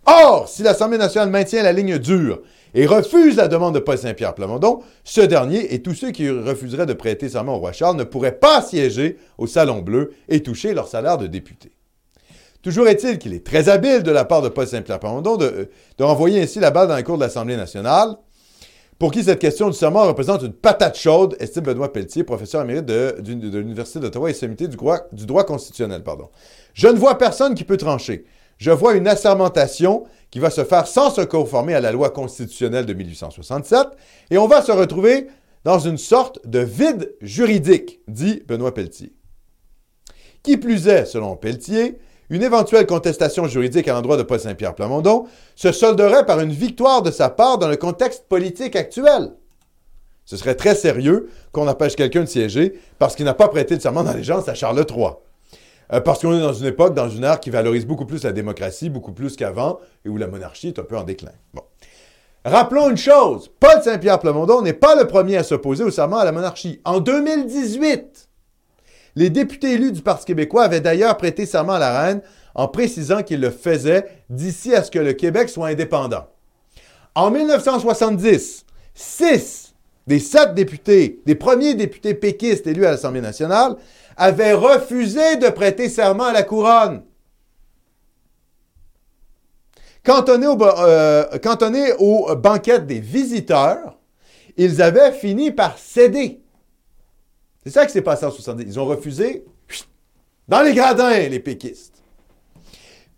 Or, 0.07 0.49
si 0.49 0.63
l'Assemblée 0.63 0.99
nationale 0.99 1.31
maintient 1.31 1.63
la 1.63 1.73
ligne 1.73 1.99
dure 1.99 2.41
et 2.75 2.87
refuse 2.87 3.37
la 3.37 3.49
demande 3.49 3.75
de 3.75 3.79
Paul 3.79 3.99
Saint-Pierre 3.99 4.35
Plamondon, 4.35 4.81
ce 5.05 5.21
dernier 5.21 5.75
et 5.75 5.83
tous 5.83 5.95
ceux 5.95 6.11
qui 6.11 6.29
refuseraient 6.29 6.87
de 6.87 6.93
prêter 6.93 7.29
serment 7.29 7.55
au 7.55 7.59
roi 7.59 7.73
Charles 7.73 7.97
ne 7.97 8.05
pourraient 8.05 8.39
pas 8.39 8.63
siéger 8.63 9.19
au 9.39 9.47
Salon 9.47 9.81
Bleu 9.81 10.13
et 10.29 10.43
toucher 10.43 10.75
leur 10.75 10.89
salaire 10.89 11.19
de 11.19 11.27
député. 11.29 11.71
Toujours 12.63 12.89
est-il 12.89 13.19
qu'il 13.19 13.35
est 13.35 13.45
très 13.45 13.69
habile 13.69 14.03
de 14.03 14.11
la 14.11 14.25
part 14.25 14.43
de 14.43 14.49
Paul 14.49 14.67
Saint-Pierre 14.67 15.01
Plamondon 15.01 15.37
de, 15.37 15.69
de 15.99 16.05
renvoyer 16.05 16.41
ainsi 16.41 16.61
la 16.61 16.71
balle 16.71 16.89
dans 16.89 16.95
la 16.95 17.03
cour 17.03 17.17
de 17.17 17.23
l'Assemblée 17.23 17.57
nationale, 17.57 18.17
pour 19.03 19.11
qui 19.11 19.25
cette 19.25 19.41
question 19.41 19.69
du 19.69 19.77
serment 19.77 20.07
représente 20.07 20.43
une 20.43 20.53
patate 20.53 20.97
chaude, 20.97 21.35
estime 21.41 21.65
Benoît 21.65 21.93
Pelletier, 21.93 22.23
professeur 22.23 22.63
émérite 22.63 22.87
de, 22.87 23.17
de 23.21 23.59
l'Université 23.59 23.99
d'Ottawa 23.99 24.31
et 24.31 24.33
sommité 24.33 24.69
du 24.69 24.77
droit, 24.77 25.09
du 25.11 25.27
droit 25.27 25.43
constitutionnel. 25.43 26.05
Pardon. 26.05 26.29
Je 26.73 26.87
ne 26.87 26.97
vois 26.97 27.19
personne 27.19 27.57
qui 27.57 27.65
peut 27.65 27.77
trancher. 27.77 28.27
Je 28.59 28.71
vois 28.71 28.95
une 28.95 29.09
assermentation 29.09 30.05
qui 30.31 30.39
va 30.39 30.51
se 30.51 30.63
faire 30.63 30.87
sans 30.87 31.11
se 31.11 31.21
conformer 31.21 31.75
à 31.75 31.81
la 31.81 31.91
loi 31.91 32.11
constitutionnelle 32.11 32.87
de 32.87 32.95
1867, 32.95 33.89
et 34.31 34.39
on 34.39 34.47
va 34.47 34.63
se 34.63 34.71
retrouver 34.71 35.27
dans 35.65 35.81
une 35.81 35.99
sorte 35.99 36.39
de 36.47 36.61
vide 36.61 37.13
juridique, 37.21 37.99
dit 38.07 38.45
Benoît 38.47 38.73
Pelletier. 38.73 39.13
Qui 40.45 40.59
plus 40.59 40.87
est, 40.87 41.07
selon 41.07 41.35
Pelletier, 41.35 41.99
une 42.33 42.43
éventuelle 42.43 42.87
contestation 42.87 43.47
juridique 43.47 43.87
à 43.89 43.93
l'endroit 43.93 44.17
de 44.17 44.23
Paul 44.23 44.41
Saint-Pierre 44.41 44.75
Plamondon 44.75 45.27
se 45.55 45.71
solderait 45.71 46.25
par 46.25 46.41
une 46.41 46.51
victoire 46.51 47.03
de 47.03 47.11
sa 47.11 47.29
part 47.29 47.59
dans 47.59 47.69
le 47.69 47.77
contexte 47.77 48.25
politique 48.27 48.75
actuel. 48.75 49.33
Ce 50.25 50.39
serait 50.39 50.55
très 50.55 50.75
sérieux 50.75 51.29
qu'on 51.53 51.69
empêche 51.69 51.95
quelqu'un 51.95 52.23
de 52.23 52.27
siéger 52.27 52.81
parce 52.99 53.17
qu'il 53.17 53.27
n'a 53.27 53.35
pas 53.35 53.49
prêté 53.49 53.75
le 53.75 53.81
serment 53.81 54.03
d'allégeance 54.03 54.49
à 54.49 54.55
Charles 54.55 54.83
III. 54.89 55.09
Euh, 55.93 56.01
parce 56.01 56.23
qu'on 56.23 56.35
est 56.35 56.41
dans 56.41 56.55
une 56.55 56.65
époque, 56.65 56.95
dans 56.95 57.11
une 57.11 57.23
ère 57.23 57.39
qui 57.39 57.51
valorise 57.51 57.85
beaucoup 57.85 58.07
plus 58.07 58.25
la 58.25 58.33
démocratie, 58.33 58.89
beaucoup 58.89 59.13
plus 59.13 59.37
qu'avant, 59.37 59.79
et 60.07 60.09
où 60.09 60.17
la 60.17 60.27
monarchie 60.27 60.69
est 60.69 60.79
un 60.79 60.85
peu 60.85 60.97
en 60.97 61.03
déclin. 61.03 61.33
Rappelons 62.47 62.89
une 62.89 62.97
chose, 62.97 63.51
Paul 63.61 63.83
Saint-Pierre 63.83 64.21
Plamondon 64.21 64.63
n'est 64.63 64.73
pas 64.73 64.95
le 64.95 65.07
premier 65.07 65.37
à 65.37 65.43
s'opposer 65.43 65.85
au 65.85 65.91
serment 65.91 66.17
à 66.17 66.25
la 66.25 66.33
monarchie. 66.33 66.81
En 66.87 67.01
2018, 67.01 68.31
les 69.17 69.31
députés 69.31 69.73
élus 69.73 69.93
du 69.93 70.03
Parti 70.03 70.25
québécois 70.25 70.65
avaient 70.65 70.81
d'ailleurs 70.81 71.17
prêté 71.17 71.47
serment 71.47 71.75
à 71.75 71.79
la 71.79 72.03
reine 72.03 72.23
en 72.55 72.69
précisant 72.69 73.23
qu'ils 73.23 73.41
le 73.41 73.51
faisaient 73.51 74.07
d'ici 74.31 74.75
à 74.75 74.83
ce 74.83 74.91
que 74.91 74.99
le 74.99 75.13
Québec 75.13 75.49
soit 75.49 75.69
indépendant. 75.69 76.27
En 77.15 77.31
1970, 77.31 78.65
six 78.95 79.75
des 80.07 80.19
sept 80.19 80.55
députés, 80.55 81.21
des 81.27 81.35
premiers 81.35 81.75
députés 81.75 82.15
péquistes 82.15 82.67
élus 82.67 82.87
à 82.87 82.91
l'Assemblée 82.91 83.21
nationale, 83.21 83.77
avaient 84.17 84.53
refusé 84.55 85.37
de 85.37 85.49
prêter 85.49 85.89
serment 85.89 86.25
à 86.25 86.33
la 86.33 86.43
couronne. 86.43 87.03
Cantonnés, 90.05 90.49
au, 90.49 90.57
ba- 90.57 90.75
euh, 90.81 91.95
aux 91.99 92.35
banquettes 92.35 92.87
des 92.87 92.99
visiteurs, 92.99 93.97
ils 94.57 94.83
avaient 94.83 95.13
fini 95.13 95.53
par 95.53 95.79
céder. 95.79 96.42
C'est 97.65 97.71
ça 97.71 97.87
qui 97.87 97.93
s'est 97.93 98.03
passé 98.03 98.27
en 98.27 98.31
70. 98.31 98.65
Ils 98.67 98.81
ont 98.81 98.85
refusé 98.85 99.45
dans 100.49 100.63
les 100.63 100.75
gradins, 100.75 101.11
les 101.11 101.41
péquistes. 101.41 102.03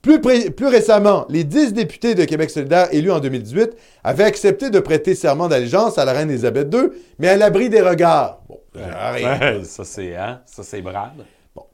Plus, 0.03 0.67
récemment, 0.67 1.25
les 1.31 1.45
10 1.45 1.73
députés 1.73 2.15
de 2.15 2.27
Québec 2.27 2.51
solidaire 2.51 2.93
élus 2.93 3.11
en 3.11 3.21
2018 3.21 3.75
avaient 4.03 4.25
accepté 4.25 4.69
de 4.69 4.79
prêter 4.79 5.15
serment 5.15 5.49
d'allégeance 5.49 5.97
à 5.97 6.05
la 6.05 6.13
reine 6.13 6.29
Élisabeth 6.29 6.73
II, 6.75 6.91
mais 7.19 7.29
à 7.29 7.37
l'abri 7.37 7.71
des 7.71 7.81
regards. 7.81 8.43
Bon, 8.47 8.61
ça 8.75 9.01
arrive. 9.01 9.25
Ouais, 9.25 9.65
ça, 9.65 9.85
c'est 9.85 10.15
hein? 10.15 10.43
ça, 10.45 10.63
c'est. 10.63 10.83
Bon, 10.83 10.93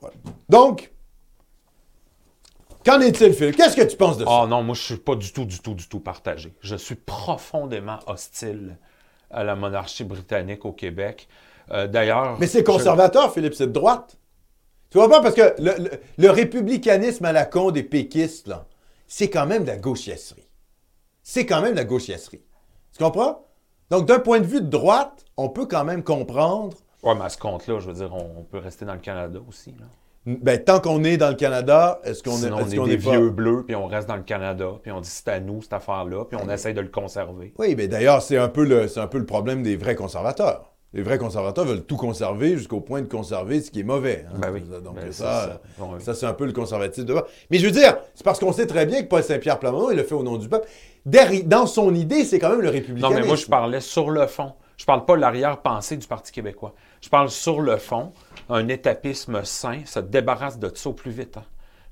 voilà. 0.00 0.14
Donc, 0.48 0.92
qu'en 2.84 3.00
est-il, 3.00 3.32
Phil? 3.32 3.52
Qu'est-ce 3.56 3.74
que 3.74 3.82
tu 3.82 3.96
penses 3.96 4.18
de 4.18 4.24
ça? 4.24 4.30
Oh 4.30 4.46
non, 4.46 4.62
moi, 4.62 4.76
je 4.76 4.82
suis 4.82 4.96
pas 4.96 5.16
du 5.16 5.32
tout, 5.32 5.44
du 5.44 5.58
tout, 5.58 5.74
du 5.74 5.88
tout 5.88 5.98
partagé. 5.98 6.54
Je 6.60 6.76
suis 6.76 6.94
profondément 6.94 7.98
hostile 8.06 8.76
à 9.32 9.42
la 9.42 9.56
monarchie 9.56 10.04
britannique 10.04 10.64
au 10.64 10.72
Québec. 10.72 11.26
Euh, 11.72 11.86
D'ailleurs. 11.86 12.36
Mais 12.40 12.46
c'est 12.46 12.60
je- 12.60 12.64
conservateur, 12.64 13.32
Philippe, 13.32 13.54
c'est 13.54 13.66
de 13.68 13.72
droite. 13.72 14.16
Tu 14.90 14.98
vois 14.98 15.08
pas? 15.08 15.20
Parce 15.20 15.34
que 15.34 15.54
le, 15.58 15.72
le- 15.84 15.90
le 16.18 16.30
républicanisme 16.30 17.24
à 17.24 17.32
la 17.32 17.44
con 17.44 17.70
des 17.70 17.82
péquistes, 17.84 18.48
là, 18.48 18.66
c'est 19.06 19.30
quand 19.30 19.46
même 19.46 19.62
de 19.62 19.68
la 19.68 19.76
gauchiasserie. 19.76 20.48
C'est 21.22 21.46
quand 21.46 21.60
même 21.62 21.72
de 21.72 21.76
la 21.76 21.84
gauchiasserie. 21.84 22.42
Tu 22.96 23.02
comprends? 23.04 23.46
Donc, 23.90 24.06
d'un 24.06 24.18
point 24.18 24.40
de 24.40 24.46
vue 24.46 24.60
de 24.60 24.66
droite, 24.68 25.24
on 25.36 25.48
peut 25.48 25.66
quand 25.66 25.84
même 25.84 26.02
comprendre, 26.02 26.76
Ouais, 27.02 27.14
mais 27.14 27.24
à 27.24 27.28
ce 27.30 27.38
compte-là, 27.38 27.78
je 27.80 27.86
veux 27.86 27.94
dire, 27.94 28.12
on, 28.14 28.40
on 28.40 28.42
peut 28.44 28.58
rester 28.58 28.84
dans 28.84 28.92
le 28.92 28.98
Canada 29.00 29.38
aussi. 29.48 29.70
Là. 29.70 29.86
ben, 30.26 30.62
tant 30.62 30.80
qu'on 30.80 31.02
est 31.02 31.16
dans 31.16 31.30
le 31.30 31.34
Canada, 31.34 31.98
est-ce 32.04 32.22
qu'on 32.22 32.36
est, 32.42 32.50
on 32.52 32.66
est 32.66 32.86
des 32.88 32.92
est 32.94 32.98
pas- 33.04 33.12
vieux 33.12 33.30
bleus, 33.30 33.64
puis 33.64 33.74
on 33.74 33.86
reste 33.86 34.06
dans 34.06 34.16
le 34.16 34.22
Canada, 34.22 34.72
puis 34.82 34.92
on 34.92 35.00
dit 35.00 35.08
c'est 35.08 35.28
à 35.28 35.40
nous, 35.40 35.62
cette 35.62 35.72
affaire-là, 35.72 36.26
puis 36.26 36.38
on 36.40 36.50
essaye 36.50 36.74
de 36.74 36.80
le 36.82 36.88
conserver. 36.88 37.54
Oui, 37.58 37.74
mais 37.74 37.88
d'ailleurs, 37.88 38.20
c'est 38.20 38.36
un, 38.36 38.48
peu 38.50 38.64
le, 38.64 38.86
c'est 38.86 39.00
un 39.00 39.06
peu 39.06 39.16
le 39.18 39.24
problème 39.24 39.62
des 39.62 39.76
vrais 39.76 39.94
conservateurs. 39.94 40.69
Les 40.92 41.02
vrais 41.02 41.18
conservateurs 41.18 41.64
veulent 41.64 41.84
tout 41.84 41.96
conserver 41.96 42.56
jusqu'au 42.56 42.80
point 42.80 43.00
de 43.00 43.06
conserver 43.06 43.60
ce 43.60 43.70
qui 43.70 43.80
est 43.80 43.84
mauvais. 43.84 44.24
hein. 44.28 44.38
Ben 44.38 44.50
oui. 44.52 44.60
Donc, 44.82 44.96
Ben, 44.96 45.12
ça, 45.12 45.60
ça. 45.78 45.84
Ouais. 45.84 46.00
ça, 46.00 46.14
c'est 46.14 46.26
un 46.26 46.32
peu 46.32 46.46
le 46.46 46.52
conservatisme 46.52 47.06
de 47.06 47.14
base. 47.14 47.24
Mais 47.50 47.58
je 47.58 47.66
veux 47.66 47.70
dire, 47.72 47.96
c'est 48.14 48.24
parce 48.24 48.40
qu'on 48.40 48.52
sait 48.52 48.66
très 48.66 48.86
bien 48.86 49.02
que 49.02 49.06
Paul 49.08 49.22
Saint-Pierre 49.22 49.58
Plamondon, 49.60 49.90
il 49.92 49.96
le 49.96 50.02
fait 50.02 50.14
au 50.16 50.22
nom 50.24 50.36
du 50.36 50.48
peuple. 50.48 50.66
Dans 51.06 51.66
son 51.66 51.94
idée, 51.94 52.24
c'est 52.24 52.38
quand 52.40 52.50
même 52.50 52.60
le 52.60 52.66
Non, 52.66 52.72
républicanisme. 52.72 53.20
mais 53.20 53.26
moi, 53.26 53.36
je 53.36 53.46
parlais 53.46 53.80
sur 53.80 54.10
le 54.10 54.26
fond. 54.26 54.52
Je 54.76 54.84
parle 54.84 55.04
pas 55.04 55.14
de 55.14 55.20
l'arrière-pensée 55.20 55.96
du 55.96 56.06
Parti 56.06 56.32
québécois. 56.32 56.74
Je 57.00 57.08
parle 57.08 57.28
sur 57.30 57.60
le 57.60 57.76
fond. 57.76 58.12
Un 58.48 58.66
étapisme 58.68 59.44
sain 59.44 59.80
se 59.84 60.00
débarrasse 60.00 60.58
de 60.58 60.70
ça 60.74 60.88
au 60.90 60.92
plus 60.94 61.10
vite. 61.12 61.36
hein. 61.36 61.44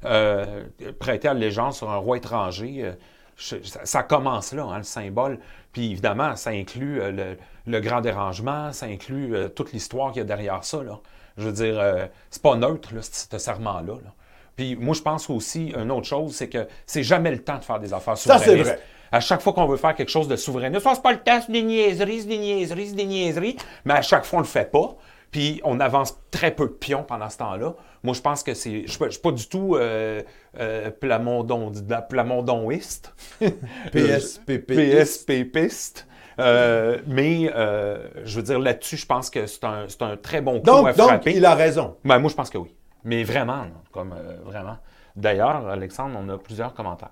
Euh, 0.04 0.64
prêter 0.98 1.28
allégeance 1.28 1.78
sur 1.78 1.90
un 1.90 1.96
roi 1.96 2.16
étranger, 2.16 2.80
euh, 2.84 2.92
ça, 3.38 4.02
commence 4.02 4.52
là, 4.52 4.64
hein, 4.64 4.78
le 4.78 4.82
symbole. 4.84 5.38
Puis 5.72 5.92
évidemment, 5.92 6.34
ça 6.36 6.50
inclut 6.50 7.00
euh, 7.00 7.10
le, 7.12 7.38
le 7.66 7.80
grand 7.80 8.00
dérangement, 8.00 8.72
ça 8.72 8.86
inclut 8.86 9.34
euh, 9.34 9.48
toute 9.48 9.72
l'histoire 9.72 10.12
qu'il 10.12 10.18
y 10.20 10.22
a 10.22 10.24
derrière 10.24 10.64
ça. 10.64 10.82
Là. 10.82 10.98
Je 11.36 11.44
veux 11.44 11.52
dire, 11.52 11.78
euh, 11.78 12.06
c'est 12.30 12.42
pas 12.42 12.56
neutre, 12.56 12.94
là, 12.94 13.00
ce 13.02 13.38
serment-là. 13.38 13.94
là. 13.94 14.12
Puis 14.56 14.74
moi, 14.74 14.94
je 14.94 15.02
pense 15.02 15.30
aussi, 15.30 15.72
une 15.76 15.90
autre 15.92 16.06
chose, 16.06 16.34
c'est 16.34 16.48
que 16.48 16.66
c'est 16.84 17.04
jamais 17.04 17.30
le 17.30 17.42
temps 17.42 17.58
de 17.58 17.64
faire 17.64 17.78
des 17.78 17.94
affaires 17.94 18.18
Ça, 18.18 18.38
c'est 18.38 18.44
souverainistes. 18.46 18.70
vrai. 18.70 18.80
À 19.12 19.20
chaque 19.20 19.40
fois 19.40 19.52
qu'on 19.52 19.66
veut 19.66 19.76
faire 19.76 19.94
quelque 19.94 20.10
chose 20.10 20.28
de 20.28 20.36
souverainiste, 20.36 20.82
ça, 20.82 20.94
c'est 20.94 21.02
pas 21.02 21.12
le 21.12 21.20
temps, 21.20 21.40
c'est 21.40 21.52
des 21.52 21.62
niaiseries, 21.62 22.22
c'est 22.22 22.26
des 22.28 22.38
niaiseries, 22.38 22.88
c'est 22.88 22.94
des 22.96 23.06
niaiseries. 23.06 23.56
Mais 23.84 23.94
à 23.94 24.02
chaque 24.02 24.24
fois, 24.24 24.38
on 24.40 24.42
le 24.42 24.48
fait 24.48 24.70
pas. 24.70 24.96
Puis 25.30 25.60
on 25.64 25.78
avance 25.80 26.18
très 26.30 26.50
peu 26.50 26.66
de 26.66 26.72
pions 26.72 27.02
pendant 27.02 27.28
ce 27.28 27.38
temps-là. 27.38 27.74
Moi, 28.02 28.14
je 28.14 28.20
pense 28.20 28.42
que 28.42 28.54
c'est. 28.54 28.86
Je 28.86 28.98
je 28.98 29.10
suis 29.10 29.20
pas 29.20 29.32
du 29.32 29.46
tout 29.48 29.76
euh, 29.76 30.22
euh, 30.58 30.90
plamondon, 30.90 31.72
plamondoniste. 32.08 33.14
PSPP. 33.92 34.74
PSPPiste. 34.74 36.06
Euh, 36.40 36.98
mais 37.06 37.50
euh, 37.54 38.08
je 38.24 38.36
veux 38.36 38.42
dire, 38.44 38.60
là-dessus, 38.60 38.96
je 38.96 39.06
pense 39.06 39.28
que 39.28 39.46
c'est 39.46 39.64
un, 39.64 39.86
c'est 39.88 40.02
un 40.02 40.16
très 40.16 40.40
bon 40.40 40.60
coup 40.60 40.66
Donc, 40.66 40.88
à 40.88 40.92
donc, 40.92 41.26
il 41.26 41.44
a 41.44 41.54
raison. 41.54 41.96
Ben, 42.04 42.20
moi, 42.20 42.30
je 42.30 42.36
pense 42.36 42.48
que 42.48 42.58
oui. 42.58 42.74
Mais 43.04 43.24
vraiment, 43.24 43.66
comme 43.92 44.14
vraiment. 44.44 44.76
D'ailleurs, 45.16 45.66
Alexandre, 45.66 46.16
on 46.20 46.28
a 46.28 46.38
plusieurs 46.38 46.74
commentaires. 46.74 47.10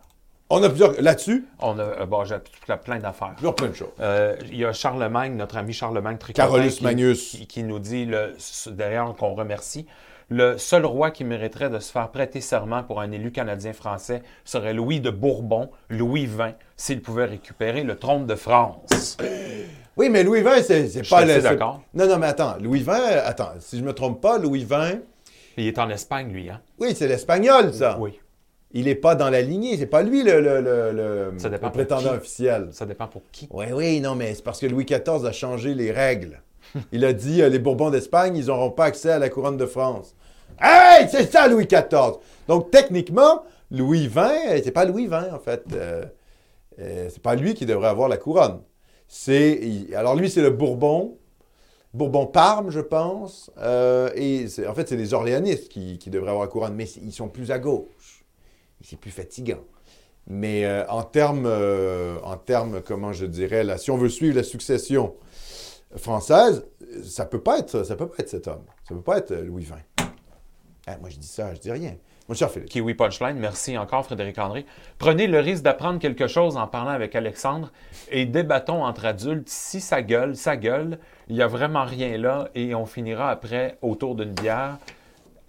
On 0.49 0.63
a 0.63 0.69
plusieurs. 0.69 1.01
Là-dessus, 1.01 1.45
On 1.61 1.79
a, 1.79 1.83
euh, 1.83 2.07
bon, 2.07 2.25
j'ai 2.25 2.37
plein 2.85 2.99
d'affaires. 2.99 3.33
plusieurs 3.35 3.55
plein 3.55 3.69
de 3.69 3.75
choses. 3.75 3.89
Euh, 4.01 4.37
il 4.51 4.57
y 4.59 4.65
a 4.65 4.73
Charlemagne, 4.73 5.35
notre 5.37 5.57
ami 5.57 5.73
Charlemagne 5.73 6.19
Tricotin, 6.19 6.45
Carolus 6.45 6.77
qui, 6.77 6.85
Magnus. 6.85 7.31
qui, 7.31 7.47
qui 7.47 7.63
nous 7.65 7.79
dit, 7.81 8.05
le, 8.05 8.35
d'ailleurs, 8.69 9.15
qu'on 9.17 9.35
remercie, 9.35 9.87
le 10.29 10.57
seul 10.57 10.85
roi 10.87 11.11
qui 11.11 11.25
mériterait 11.25 11.71
de 11.71 11.79
se 11.81 11.91
faire 11.91 12.11
prêter 12.11 12.41
serment 12.41 12.83
pour 12.85 13.01
un 13.01 13.11
élu 13.11 13.33
canadien-français 13.33 14.23
serait 14.45 14.73
Louis 14.73 15.01
de 15.01 15.11
Bourbon, 15.11 15.71
Louis 15.89 16.27
XX, 16.27 16.55
s'il 16.77 17.01
pouvait 17.03 17.25
récupérer 17.27 17.83
le 17.83 17.97
trône 17.97 18.27
de 18.27 18.35
France. 18.37 19.17
Oui, 19.97 20.11
mais 20.11 20.23
Louis 20.25 20.43
XX, 20.43 20.63
c'est 20.65 20.89
c'est 20.89 21.05
Je 21.05 21.11
pas 21.11 21.27
suis 21.27 21.43
d'accord. 21.43 21.83
Non, 21.95 22.07
non, 22.07 22.19
mais 22.19 22.27
attends. 22.27 22.57
Louis 22.61 22.81
XX, 22.83 23.23
attends, 23.25 23.53
si 23.61 23.79
je 23.79 23.83
me 23.85 23.93
trompe 23.93 24.21
pas, 24.21 24.39
Louis 24.39 24.65
XX, 24.65 24.99
Il 25.57 25.67
est 25.67 25.79
en 25.79 25.89
Espagne, 25.91 26.31
lui, 26.33 26.51
hein? 26.51 26.61
oui, 26.79 26.95
c'est 26.95 27.09
l'espagnol, 27.09 27.73
ça. 27.73 27.97
Oui. 27.99 28.21
Il 28.73 28.87
n'est 28.87 28.95
pas 28.95 29.14
dans 29.14 29.31
la 29.31 29.43
lignée. 29.43 29.77
C'est 29.79 29.87
pas 29.87 30.03
lui 30.03 30.23
le, 30.23 31.33
prétendant 31.73 32.14
officiel. 32.14 32.69
Ça 32.73 32.85
dépend 32.85 33.07
pour 33.07 33.23
qui. 33.33 33.49
Oui, 33.51 33.67
oui, 33.73 34.01
non, 34.01 34.14
mais 34.14 34.35
c'est 34.35 34.45
parce 34.45 34.61
que 34.61 34.67
Louis 34.67 34.85
XIV 34.85 35.25
a 35.25 35.33
changé 35.33 35.75
les 35.75 35.91
règles. 35.93 36.43
Il 36.93 37.05
a 37.05 37.12
dit 37.12 37.43
euh, 37.43 37.49
les 37.49 37.61
Bourbons 37.61 37.91
d'Espagne, 37.91 38.37
ils 38.37 38.47
n'auront 38.47 38.73
pas 38.73 38.87
accès 38.87 39.11
à 39.11 39.21
la 39.21 39.29
couronne 39.29 39.57
de 39.57 39.67
France. 39.67 40.17
Hey, 40.61 41.07
c'est 41.09 41.31
ça, 41.31 41.49
Louis 41.49 41.67
XIV. 41.67 42.19
Donc, 42.49 42.71
techniquement, 42.71 43.45
Louis 43.71 44.09
XX, 44.09 44.19
euh, 44.19 44.61
c'est 44.64 44.71
pas 44.71 44.85
Louis 44.85 45.07
XX, 45.07 45.33
en 45.33 45.39
fait. 45.39 45.64
Euh, 45.73 46.05
euh, 46.81 47.09
c'est 47.11 47.23
pas 47.23 47.35
lui 47.35 47.55
qui 47.55 47.67
devrait 47.67 47.89
avoir 47.89 48.09
la 48.09 48.17
couronne. 48.17 48.61
C'est, 49.09 49.61
alors, 49.95 50.17
lui, 50.17 50.31
c'est 50.31 50.43
le 50.43 50.51
Bourbon. 50.51 51.19
Bourbon-Parme, 51.95 52.71
je 52.71 52.81
pense. 52.81 53.51
Et 54.17 54.47
en 54.69 54.75
fait, 54.75 54.89
c'est 54.89 54.97
les 54.97 55.14
Orléanistes 55.14 55.69
qui, 55.69 55.99
qui 55.99 56.11
devraient 56.11 56.31
avoir 56.31 56.45
la 56.45 56.51
couronne, 56.51 56.75
mais 56.75 56.85
ils 57.03 57.12
sont 57.12 57.29
plus 57.29 57.51
à 57.51 57.59
gauche. 57.59 58.16
C'est 58.89 59.01
plus 59.01 59.11
fatigant. 59.11 59.64
Mais 60.28 60.64
euh, 60.64 60.87
en 60.89 61.03
termes, 61.03 61.47
euh, 61.47 62.18
en 62.22 62.37
termes, 62.37 62.80
comment 62.80 63.12
je 63.12 63.26
dirais, 63.26 63.64
là, 63.64 63.78
si 63.78 63.91
on 63.91 63.97
veut 63.97 64.09
suivre 64.09 64.37
la 64.37 64.45
succession 64.45 65.16
française, 65.97 66.64
ça 67.03 67.26
peut 67.26 67.41
pas 67.41 67.59
être, 67.59 67.82
ça 67.82 67.97
peut 67.97 68.07
pas 68.07 68.18
être 68.18 68.28
cet 68.28 68.47
homme. 68.47 68.62
Ça 68.89 68.95
peut 68.95 69.03
pas 69.03 69.18
être 69.18 69.32
euh, 69.32 69.43
Louis 69.43 69.64
XX. 69.64 70.07
Ah, 70.87 70.99
moi, 71.01 71.11
je 71.11 71.16
dis 71.16 71.26
ça, 71.26 71.53
je 71.53 71.59
dis 71.59 71.72
rien. 71.72 71.97
Mon 72.28 72.37
cher 72.37 72.49
Philippe. 72.49 72.68
Kiwi 72.68 72.95
Punchline, 72.95 73.37
merci 73.37 73.76
encore 73.76 74.05
Frédéric 74.05 74.39
André. 74.39 74.66
Prenez 74.99 75.26
le 75.26 75.41
risque 75.41 75.64
d'apprendre 75.64 75.99
quelque 75.99 76.28
chose 76.28 76.57
en 76.57 76.68
parlant 76.68 76.91
avec 76.91 77.16
Alexandre 77.16 77.72
et 78.09 78.24
débattons 78.24 78.84
entre 78.84 79.05
adultes. 79.05 79.49
Si 79.49 79.80
ça 79.80 80.01
gueule, 80.01 80.37
ça 80.37 80.57
gueule. 80.57 81.01
Il 81.28 81.34
n'y 81.34 81.43
a 81.43 81.49
vraiment 81.49 81.84
rien 81.84 82.18
là 82.18 82.51
et 82.55 82.72
on 82.76 82.87
finira 82.87 83.30
après 83.30 83.78
autour 83.82 84.14
d'une 84.14 84.32
bière. 84.32 84.78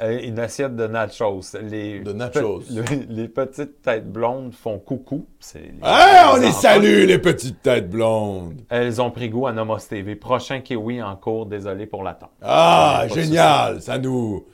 Euh, 0.01 0.19
une 0.23 0.37
assiette 0.39 0.75
de 0.75 0.87
nachos. 0.87 1.41
Les 1.61 1.99
De 2.01 2.13
nachos. 2.13 2.59
pe- 2.67 2.73
le- 2.73 3.05
les 3.15 3.27
petites 3.27 3.81
têtes 3.81 4.11
blondes 4.11 4.53
font 4.53 4.77
coucou. 4.79 5.25
Les- 5.55 5.73
Ah, 5.81 6.31
on 6.33 6.37
les 6.37 6.51
salue, 6.51 7.05
les 7.05 7.19
petites 7.19 7.61
têtes 7.61 7.89
blondes. 7.89 8.61
Elles 8.69 9.01
ont 9.01 9.11
pris 9.11 9.29
goût 9.29 9.47
à 9.47 9.53
Nomos 9.53 9.77
TV. 9.89 10.15
Prochain 10.15 10.61
Kiwi 10.61 11.01
en 11.01 11.15
cours. 11.15 11.45
Désolé 11.45 11.85
pour 11.87 12.03
l'attente. 12.03 12.31
Ah, 12.41 13.05
génial! 13.13 13.81
Ça 13.81 13.97
nous, 13.97 14.45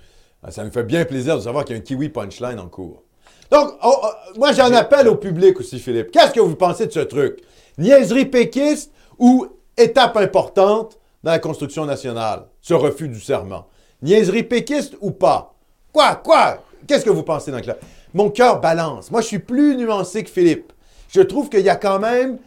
ah, 0.43 0.51
ça 0.51 0.63
nous 0.63 0.71
fait 0.71 0.83
bien 0.83 1.05
plaisir 1.05 1.35
de 1.37 1.41
savoir 1.41 1.65
qu'il 1.65 1.75
y 1.75 1.79
a 1.79 1.81
un 1.81 1.83
kiwi 1.83 2.09
punchline 2.09 2.59
en 2.59 2.67
cours. 2.67 3.03
Donc, 3.51 3.73
oh, 3.83 3.95
oh, 4.03 4.07
moi, 4.37 4.51
j'en 4.53 4.71
appelle 4.73 5.07
au 5.07 5.15
public 5.15 5.59
aussi, 5.59 5.77
Philippe. 5.79 6.09
Qu'est-ce 6.11 6.31
que 6.31 6.39
vous 6.39 6.55
pensez 6.55 6.87
de 6.87 6.91
ce 6.91 6.99
truc? 7.01 7.39
Niaiserie 7.77 8.25
péquiste 8.25 8.91
ou 9.19 9.45
étape 9.77 10.17
importante 10.17 10.97
dans 11.23 11.31
la 11.31 11.39
construction 11.39 11.85
nationale? 11.85 12.45
Ce 12.61 12.73
refus 12.73 13.09
du 13.09 13.19
serment. 13.19 13.67
Niaiserie 14.03 14.43
péquiste 14.43 14.95
ou 15.01 15.11
pas? 15.11 15.55
Quoi? 15.91 16.15
Quoi? 16.15 16.63
Qu'est-ce 16.87 17.05
que 17.05 17.09
vous 17.09 17.23
pensez 17.23 17.51
le 17.51 17.61
clair? 17.61 17.77
Mon 18.13 18.29
cœur 18.29 18.59
balance. 18.59 19.09
Moi, 19.09 19.21
je 19.21 19.27
suis 19.27 19.39
plus 19.39 19.75
nuancé 19.75 20.23
que 20.23 20.29
Philippe. 20.29 20.71
Je 21.09 21.21
trouve 21.21 21.49
qu'il 21.49 21.61
y 21.61 21.69
a 21.69 21.75
quand 21.75 21.99
même 21.99 22.37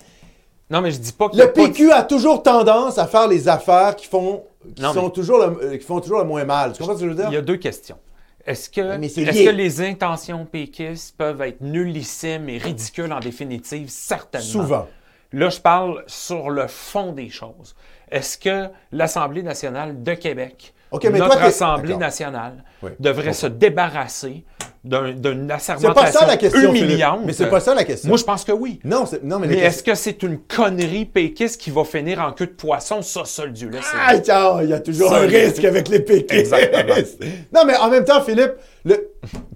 Non, 0.70 0.80
mais 0.80 0.90
je 0.90 0.98
dis 0.98 1.12
pas 1.12 1.26
a 1.26 1.28
le 1.32 1.52
pas 1.52 1.66
PQ 1.66 1.90
a 1.92 2.02
toujours 2.02 2.42
tendance 2.42 2.98
à 2.98 3.06
faire 3.06 3.26
les 3.28 3.48
affaires 3.48 3.96
qui 3.96 4.06
font, 4.06 4.44
qui 4.74 4.82
Non, 4.82 4.92
sont 4.92 5.04
mais- 5.04 5.10
toujours 5.12 5.38
le, 5.38 5.64
euh, 5.64 5.76
qui 5.78 5.84
font 5.84 6.00
toujours 6.00 6.18
le 6.18 6.24
moins 6.24 6.44
mal. 6.44 6.72
Tu 6.72 6.78
comprends 6.78 6.94
ce 6.96 7.00
que 7.00 7.06
je 7.06 7.10
veux 7.10 7.16
dire? 7.16 7.28
Il 7.30 7.34
y 7.34 7.38
a 7.38 7.42
deux 7.42 7.56
questions. 7.56 7.96
Est-ce 8.44 8.68
que, 8.70 9.44
que 9.44 9.50
les 9.50 9.80
intentions 9.80 10.44
péquistes 10.44 11.16
peuvent 11.16 11.40
être 11.42 11.60
nullissimes 11.62 12.48
et 12.48 12.58
ridicules 12.58 13.12
en 13.12 13.18
définitive? 13.20 13.88
Certainement. 13.88 14.46
Souvent. 14.46 14.86
Là, 15.32 15.48
je 15.50 15.60
parle 15.60 16.04
sur 16.06 16.50
le 16.50 16.68
fond 16.68 17.12
des 17.12 17.28
choses. 17.28 17.74
Est-ce 18.10 18.38
que 18.38 18.68
l'Assemblée 18.92 19.42
nationale 19.42 20.02
de 20.04 20.14
Québec, 20.14 20.72
OK, 20.90 21.04
mais 21.04 21.18
notre 21.18 21.32
toi, 21.36 21.42
Assemblée 21.42 21.96
nationale, 21.96 22.62
Oui, 22.82 22.90
devrait 23.00 23.32
se 23.32 23.46
débarrasser 23.46 24.44
d'un- 24.84 25.12
d'une 25.12 25.50
assermentation 25.50 25.94
pas 25.94 26.12
ça 26.12 26.26
la 26.26 26.36
question. 26.36 26.72
Philippe. 26.72 26.84
humiliante? 26.84 27.20
Mais 27.24 27.32
c'est 27.32 27.48
pas 27.50 27.58
ça 27.60 27.74
la 27.74 27.82
question. 27.84 28.08
Moi, 28.08 28.18
je 28.18 28.24
pense 28.24 28.44
que 28.44 28.52
oui. 28.52 28.80
Non, 28.84 29.04
mais, 29.40 29.56
est-ce 29.58 29.82
que 29.82 29.94
c'est 29.94 30.22
une 30.22 30.38
connerie 30.38 31.04
péquiste 31.04 31.60
qui 31.60 31.70
va 31.70 31.84
finir 31.84 32.20
en 32.20 32.32
queue 32.32 32.46
de 32.46 32.52
poisson? 32.52 33.02
Ça, 33.02 33.24
seul 33.24 33.52
Dieu. 33.52 33.70
Ah, 33.94 34.16
tiens, 34.18 34.62
il 34.62 34.70
y 34.70 34.72
a 34.72 34.80
toujours 34.80 35.10
Ça, 35.10 35.16
un 35.18 35.26
risque 35.26 35.64
avec 35.64 35.88
les 35.88 36.00
péquistes. 36.00 36.52
Exactement. 36.52 36.94
non, 37.54 37.64
mais 37.66 37.76
en 37.76 37.90
même 37.90 38.04
temps, 38.04 38.20
Philippe, 38.22 38.52
le... 38.84 39.12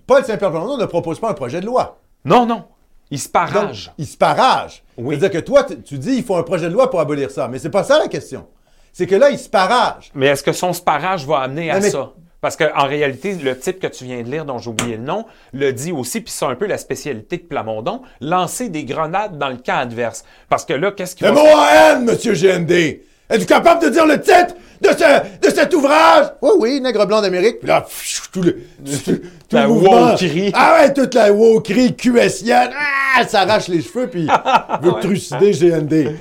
Paul 0.06 0.24
Saint-Pierre 0.24 0.50
Plamondon 0.50 0.76
ne 0.76 0.86
propose 0.86 1.20
pas 1.20 1.30
un 1.30 1.34
projet 1.34 1.60
de 1.60 1.66
loi. 1.66 1.98
Non, 2.24 2.44
non. 2.44 2.64
Il 3.12 3.18
se 3.18 3.24
Donc, 3.26 3.32
parage. 3.32 3.92
il 3.98 4.06
se 4.06 4.16
parage. 4.16 4.82
Oui. 4.96 5.16
C'est-à-dire 5.18 5.40
que 5.40 5.44
toi, 5.46 5.64
tu 5.64 5.80
tu 5.82 5.98
dis 5.98 6.16
il 6.16 6.24
faut 6.24 6.36
un 6.36 6.42
projet 6.44 6.68
de 6.68 6.72
loi 6.72 6.90
pour 6.90 7.00
abolir 7.00 7.30
ça. 7.30 7.48
Mais 7.48 7.58
c'est 7.58 7.70
pas 7.70 7.82
ça 7.84 7.98
la 7.98 8.06
question. 8.08 8.46
C'est 8.92 9.06
que 9.06 9.14
là, 9.14 9.30
il 9.30 9.38
se 9.38 9.48
parage. 9.48 10.10
Mais 10.14 10.26
est-ce 10.26 10.42
que 10.42 10.52
son 10.52 10.72
sparage 10.72 11.26
va 11.26 11.38
amener 11.40 11.70
à 11.70 11.80
mais- 11.80 11.90
ça? 11.90 12.12
Parce 12.40 12.56
qu'en 12.56 12.86
réalité, 12.86 13.34
le 13.34 13.58
type 13.58 13.80
que 13.80 13.86
tu 13.86 14.04
viens 14.04 14.22
de 14.22 14.30
lire, 14.30 14.46
dont 14.46 14.56
j'ai 14.56 14.70
oublié 14.70 14.96
le 14.96 15.02
nom, 15.02 15.26
le 15.52 15.72
dit 15.74 15.92
aussi, 15.92 16.22
puis 16.22 16.32
c'est 16.34 16.46
un 16.46 16.54
peu 16.54 16.66
la 16.66 16.78
spécialité 16.78 17.36
de 17.36 17.42
Plamondon, 17.42 18.00
lancer 18.22 18.70
des 18.70 18.84
grenades 18.84 19.36
dans 19.36 19.50
le 19.50 19.56
camp 19.56 19.76
adverse. 19.78 20.24
Parce 20.48 20.64
que 20.64 20.72
là, 20.72 20.90
qu'est-ce 20.90 21.14
qu'il 21.16 21.26
Le 21.26 21.34
va 21.34 21.42
mot 21.42 21.48
en 21.48 21.66
haine, 21.98 22.04
monsieur 22.06 22.32
GND. 22.32 23.02
Êtes-vous 23.28 23.46
capable 23.46 23.82
de 23.84 23.90
dire 23.90 24.06
le 24.06 24.18
titre 24.20 24.54
de, 24.80 24.88
ce, 24.88 25.46
de 25.48 25.54
cet 25.54 25.74
ouvrage? 25.74 26.32
Oui, 26.40 26.50
oui, 26.58 26.80
Nègre 26.80 27.06
blanc 27.06 27.20
d'Amérique. 27.20 27.58
Puis 27.60 27.68
là, 27.68 27.82
pfiou, 27.82 28.22
tout 28.32 28.42
le, 28.42 28.52
tout, 29.04 29.12
tout 29.12 29.20
La 29.52 29.64
le 29.64 29.68
mouvement. 29.68 30.10
wokerie. 30.12 30.50
Ah 30.54 30.78
ouais, 30.80 30.92
toute 30.94 31.14
la 31.14 31.30
wokerie 31.32 31.94
QSienne. 31.94 32.70
Ah, 33.18 33.28
ça 33.28 33.42
arrache 33.42 33.68
les 33.68 33.82
cheveux, 33.82 34.08
puis 34.08 34.26
veut 34.80 34.92
trucider 35.00 35.52
GND. 35.52 36.16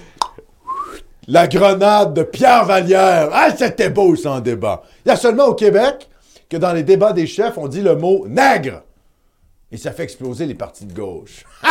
La 1.32 1.48
grenade 1.48 2.16
de 2.16 2.24
Pierre 2.24 2.66
Vallière. 2.66 3.30
Ah, 3.32 3.50
c'était 3.56 3.92
beau 3.92 4.16
sans 4.16 4.40
débat. 4.40 4.82
Il 5.06 5.10
y 5.10 5.12
a 5.12 5.16
seulement 5.16 5.46
au 5.46 5.54
Québec 5.54 6.10
que 6.50 6.58
dans 6.58 6.74
les 6.74 6.82
débats 6.82 7.14
des 7.14 7.28
chefs, 7.28 7.56
on 7.60 7.68
dit 7.68 7.82
le 7.82 7.96
mot 7.96 8.26
nègre. 8.28 8.82
Et 9.72 9.78
ça 9.78 9.92
fait 9.92 10.02
exploser 10.02 10.48
les 10.48 10.56
partis 10.56 10.86
de 10.86 10.94
gauche. 10.94 11.46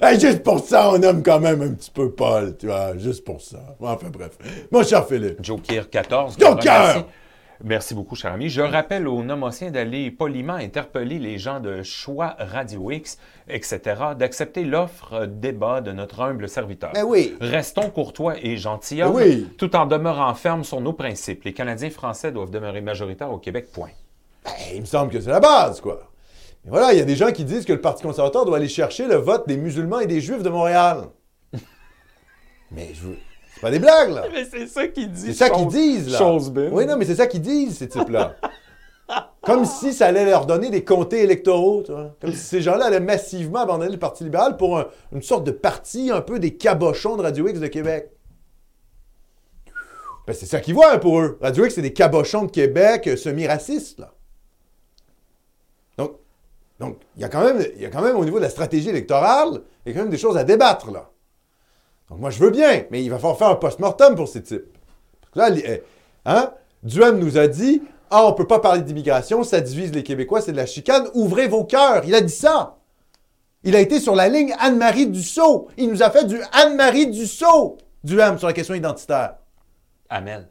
Hey, 0.00 0.20
juste 0.20 0.42
pour 0.42 0.60
ça, 0.60 0.90
on 0.90 1.02
aime 1.02 1.22
quand 1.22 1.40
même 1.40 1.60
un 1.60 1.72
petit 1.72 1.90
peu 1.90 2.10
Paul, 2.10 2.56
tu 2.56 2.66
vois, 2.66 2.96
juste 2.96 3.24
pour 3.24 3.40
ça. 3.40 3.58
Enfin 3.80 4.08
bref. 4.10 4.38
Mon 4.70 4.82
cher 4.84 5.06
Philippe. 5.06 5.42
Joker 5.42 5.90
14. 5.90 6.36
Joker! 6.38 7.04
Merci 7.64 7.94
beaucoup, 7.94 8.14
cher 8.14 8.32
ami. 8.32 8.48
Je 8.48 8.60
rappelle 8.60 9.08
aux 9.08 9.22
nomotiens 9.24 9.70
d'aller 9.70 10.12
poliment 10.12 10.54
interpeller 10.54 11.18
les 11.18 11.38
gens 11.38 11.58
de 11.58 11.82
Choix 11.82 12.36
Radio 12.38 12.90
X, 12.92 13.18
etc., 13.48 13.80
d'accepter 14.16 14.64
l'offre 14.64 15.26
débat 15.26 15.80
de 15.80 15.90
notre 15.90 16.20
humble 16.20 16.48
serviteur. 16.48 16.92
Ben 16.94 17.04
oui. 17.04 17.34
Restons 17.40 17.90
courtois 17.90 18.36
et 18.40 18.56
gentilshommes, 18.56 19.12
Ben 19.12 19.22
oui. 19.22 19.48
tout 19.58 19.74
en 19.74 19.86
demeurant 19.86 20.32
fermes 20.34 20.62
sur 20.62 20.80
nos 20.80 20.92
principes. 20.92 21.42
Les 21.44 21.52
Canadiens 21.52 21.90
français 21.90 22.30
doivent 22.30 22.50
demeurer 22.50 22.80
majoritaires 22.80 23.32
au 23.32 23.38
Québec, 23.38 23.72
point. 23.72 23.90
Ben, 24.44 24.52
il 24.74 24.80
me 24.82 24.86
semble 24.86 25.10
que 25.10 25.20
c'est 25.20 25.30
la 25.30 25.40
base, 25.40 25.80
quoi. 25.80 26.00
Mais 26.64 26.70
voilà, 26.70 26.92
il 26.92 26.98
y 26.98 27.02
a 27.02 27.04
des 27.04 27.16
gens 27.16 27.32
qui 27.32 27.44
disent 27.44 27.64
que 27.64 27.72
le 27.72 27.80
Parti 27.80 28.04
conservateur 28.04 28.44
doit 28.44 28.58
aller 28.58 28.68
chercher 28.68 29.06
le 29.06 29.16
vote 29.16 29.48
des 29.48 29.56
musulmans 29.56 29.98
et 29.98 30.06
des 30.06 30.20
juifs 30.20 30.42
de 30.44 30.48
Montréal. 30.48 31.08
Mais 32.70 32.90
je 32.94 33.00
veux... 33.00 33.18
C'est 33.58 33.62
pas 33.62 33.70
des 33.72 33.80
blagues, 33.80 34.10
là. 34.10 34.24
Mais 34.32 34.44
c'est 34.44 34.66
ça 34.68 34.86
qu'ils 34.86 35.10
disent. 35.10 35.24
C'est 35.26 35.32
ça 35.32 35.50
qu'ils 35.50 35.66
disent, 35.66 36.10
là. 36.12 36.18
Oui, 36.72 36.86
non, 36.86 36.96
mais 36.96 37.04
c'est 37.04 37.16
ça 37.16 37.26
qu'ils 37.26 37.40
disent, 37.42 37.78
ces 37.78 37.88
types-là. 37.88 38.36
Comme 39.42 39.64
si 39.64 39.92
ça 39.94 40.06
allait 40.06 40.26
leur 40.26 40.46
donner 40.46 40.70
des 40.70 40.84
comtés 40.84 41.22
électoraux, 41.22 41.82
tu 41.84 41.90
vois. 41.92 42.14
Comme 42.20 42.32
si 42.32 42.38
ces 42.38 42.60
gens-là 42.60 42.86
allaient 42.86 43.00
massivement 43.00 43.60
abandonner 43.60 43.90
le 43.90 43.98
Parti 43.98 44.22
libéral 44.22 44.56
pour 44.56 44.78
un- 44.78 44.86
une 45.12 45.22
sorte 45.22 45.44
de 45.44 45.50
parti 45.50 46.10
un 46.12 46.20
peu 46.20 46.38
des 46.38 46.54
cabochons 46.56 47.16
de 47.16 47.22
Radio 47.22 47.48
X 47.48 47.58
de 47.58 47.66
Québec. 47.66 48.10
Ben, 50.26 50.34
c'est 50.34 50.44
ça 50.46 50.60
qu'ils 50.60 50.74
voient 50.74 50.92
hein, 50.92 50.98
pour 50.98 51.18
eux. 51.20 51.38
Radio 51.40 51.64
X, 51.64 51.74
c'est 51.76 51.82
des 51.82 51.94
cabochons 51.94 52.44
de 52.44 52.50
Québec 52.50 53.06
euh, 53.08 53.16
semi-racistes, 53.16 53.98
là. 53.98 54.12
Donc, 55.96 56.12
donc 56.78 56.98
il 57.16 57.22
y, 57.22 57.24
a 57.24 57.28
quand 57.30 57.42
même, 57.42 57.64
il 57.76 57.80
y 57.82 57.86
a 57.86 57.90
quand 57.90 58.02
même, 58.02 58.14
au 58.16 58.24
niveau 58.26 58.36
de 58.36 58.42
la 58.44 58.50
stratégie 58.50 58.90
électorale, 58.90 59.62
il 59.86 59.88
y 59.88 59.92
a 59.92 59.98
quand 59.98 60.02
même 60.04 60.10
des 60.12 60.18
choses 60.18 60.36
à 60.36 60.44
débattre, 60.44 60.90
là. 60.92 61.10
Donc, 62.10 62.20
moi, 62.20 62.30
je 62.30 62.38
veux 62.38 62.50
bien, 62.50 62.84
mais 62.90 63.02
il 63.02 63.10
va 63.10 63.16
falloir 63.16 63.38
faire 63.38 63.48
un 63.48 63.56
post-mortem 63.56 64.14
pour 64.14 64.28
ces 64.28 64.42
types. 64.42 64.64
Là, 65.34 65.50
eh, 65.50 65.82
hein? 66.24 66.52
Duhem 66.82 67.18
nous 67.18 67.36
a 67.38 67.48
dit 67.48 67.82
Ah, 68.10 68.26
on 68.26 68.32
peut 68.32 68.46
pas 68.46 68.60
parler 68.60 68.82
d'immigration, 68.82 69.44
ça 69.44 69.60
divise 69.60 69.92
les 69.92 70.02
Québécois, 70.02 70.40
c'est 70.40 70.52
de 70.52 70.56
la 70.56 70.66
chicane. 70.66 71.08
Ouvrez 71.14 71.48
vos 71.48 71.64
cœurs. 71.64 72.02
Il 72.06 72.14
a 72.14 72.20
dit 72.20 72.32
ça. 72.32 72.76
Il 73.64 73.74
a 73.76 73.80
été 73.80 74.00
sur 74.00 74.14
la 74.14 74.28
ligne 74.28 74.54
Anne-Marie 74.58 75.08
Dussault. 75.08 75.68
Il 75.76 75.90
nous 75.90 76.02
a 76.02 76.10
fait 76.10 76.24
du 76.24 76.40
Anne-Marie 76.52 77.08
Dussault, 77.08 77.76
Duhem, 78.04 78.38
sur 78.38 78.46
la 78.46 78.52
question 78.52 78.74
identitaire. 78.74 79.34
Amel. 80.08 80.48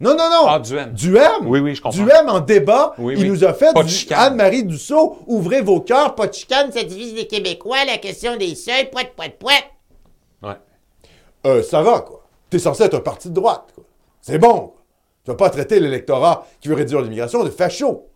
Non, 0.00 0.10
non, 0.16 0.30
non. 0.30 0.46
Ah, 0.48 0.58
du 0.58 0.76
M. 0.76 0.92
Du 0.92 1.16
M. 1.16 1.46
Oui, 1.46 1.60
oui, 1.60 1.74
je 1.74 1.82
comprends. 1.82 2.02
Du 2.02 2.08
M 2.08 2.28
en 2.28 2.40
débat. 2.40 2.94
Oui, 2.98 3.14
il 3.16 3.22
oui. 3.24 3.28
nous 3.28 3.44
a 3.44 3.52
fait 3.54 3.72
Pas 3.72 3.82
du. 3.82 3.94
Anne-Marie 4.12 4.64
Dussault. 4.64 5.18
Ouvrez 5.26 5.60
vos 5.60 5.80
cœurs, 5.80 6.14
pas 6.14 6.26
de 6.26 6.34
chicane. 6.34 6.72
Ça 6.72 6.82
divise 6.82 7.14
les 7.14 7.26
Québécois, 7.26 7.84
la 7.86 7.98
question 7.98 8.36
des 8.36 8.54
seuils, 8.54 8.90
poète, 8.90 9.14
poète, 9.16 9.38
poète. 9.38 9.64
Ouais. 10.42 10.54
Euh, 11.46 11.62
ça 11.62 11.82
va, 11.82 12.00
quoi. 12.00 12.24
T'es 12.50 12.58
censé 12.58 12.84
être 12.84 12.94
un 12.94 13.00
parti 13.00 13.28
de 13.28 13.34
droite, 13.34 13.70
quoi. 13.74 13.84
C'est 14.20 14.38
bon, 14.38 14.68
quoi. 14.68 14.82
Tu 15.24 15.30
vas 15.30 15.36
pas 15.36 15.50
traiter 15.50 15.80
l'électorat 15.80 16.46
qui 16.60 16.68
veut 16.68 16.74
réduire 16.74 17.00
l'immigration 17.00 17.44
de 17.44 17.50
facho. 17.50 18.08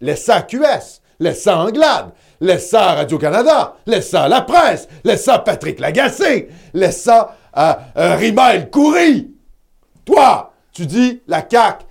Laisse 0.00 0.24
ça 0.24 0.36
à 0.36 0.42
QS. 0.42 1.00
Laisse 1.20 1.42
ça 1.42 1.58
à 1.58 1.64
Anglade. 1.64 2.10
Laisse 2.40 2.68
ça 2.70 2.90
à 2.90 2.94
Radio-Canada. 2.94 3.76
Laisse 3.86 4.10
ça 4.10 4.24
à 4.24 4.28
La 4.28 4.40
Presse. 4.40 4.88
Laisse 5.04 5.24
ça 5.24 5.34
à 5.34 5.38
Patrick 5.40 5.78
Lagacé. 5.78 6.48
Laisse 6.74 7.02
ça 7.02 7.36
à 7.52 7.78
euh, 7.96 8.16
Rima. 8.16 8.52
Toi, 10.04 10.52
tu 10.72 10.86
dis, 10.86 11.22
la 11.28 11.46
CAQ, 11.48 11.84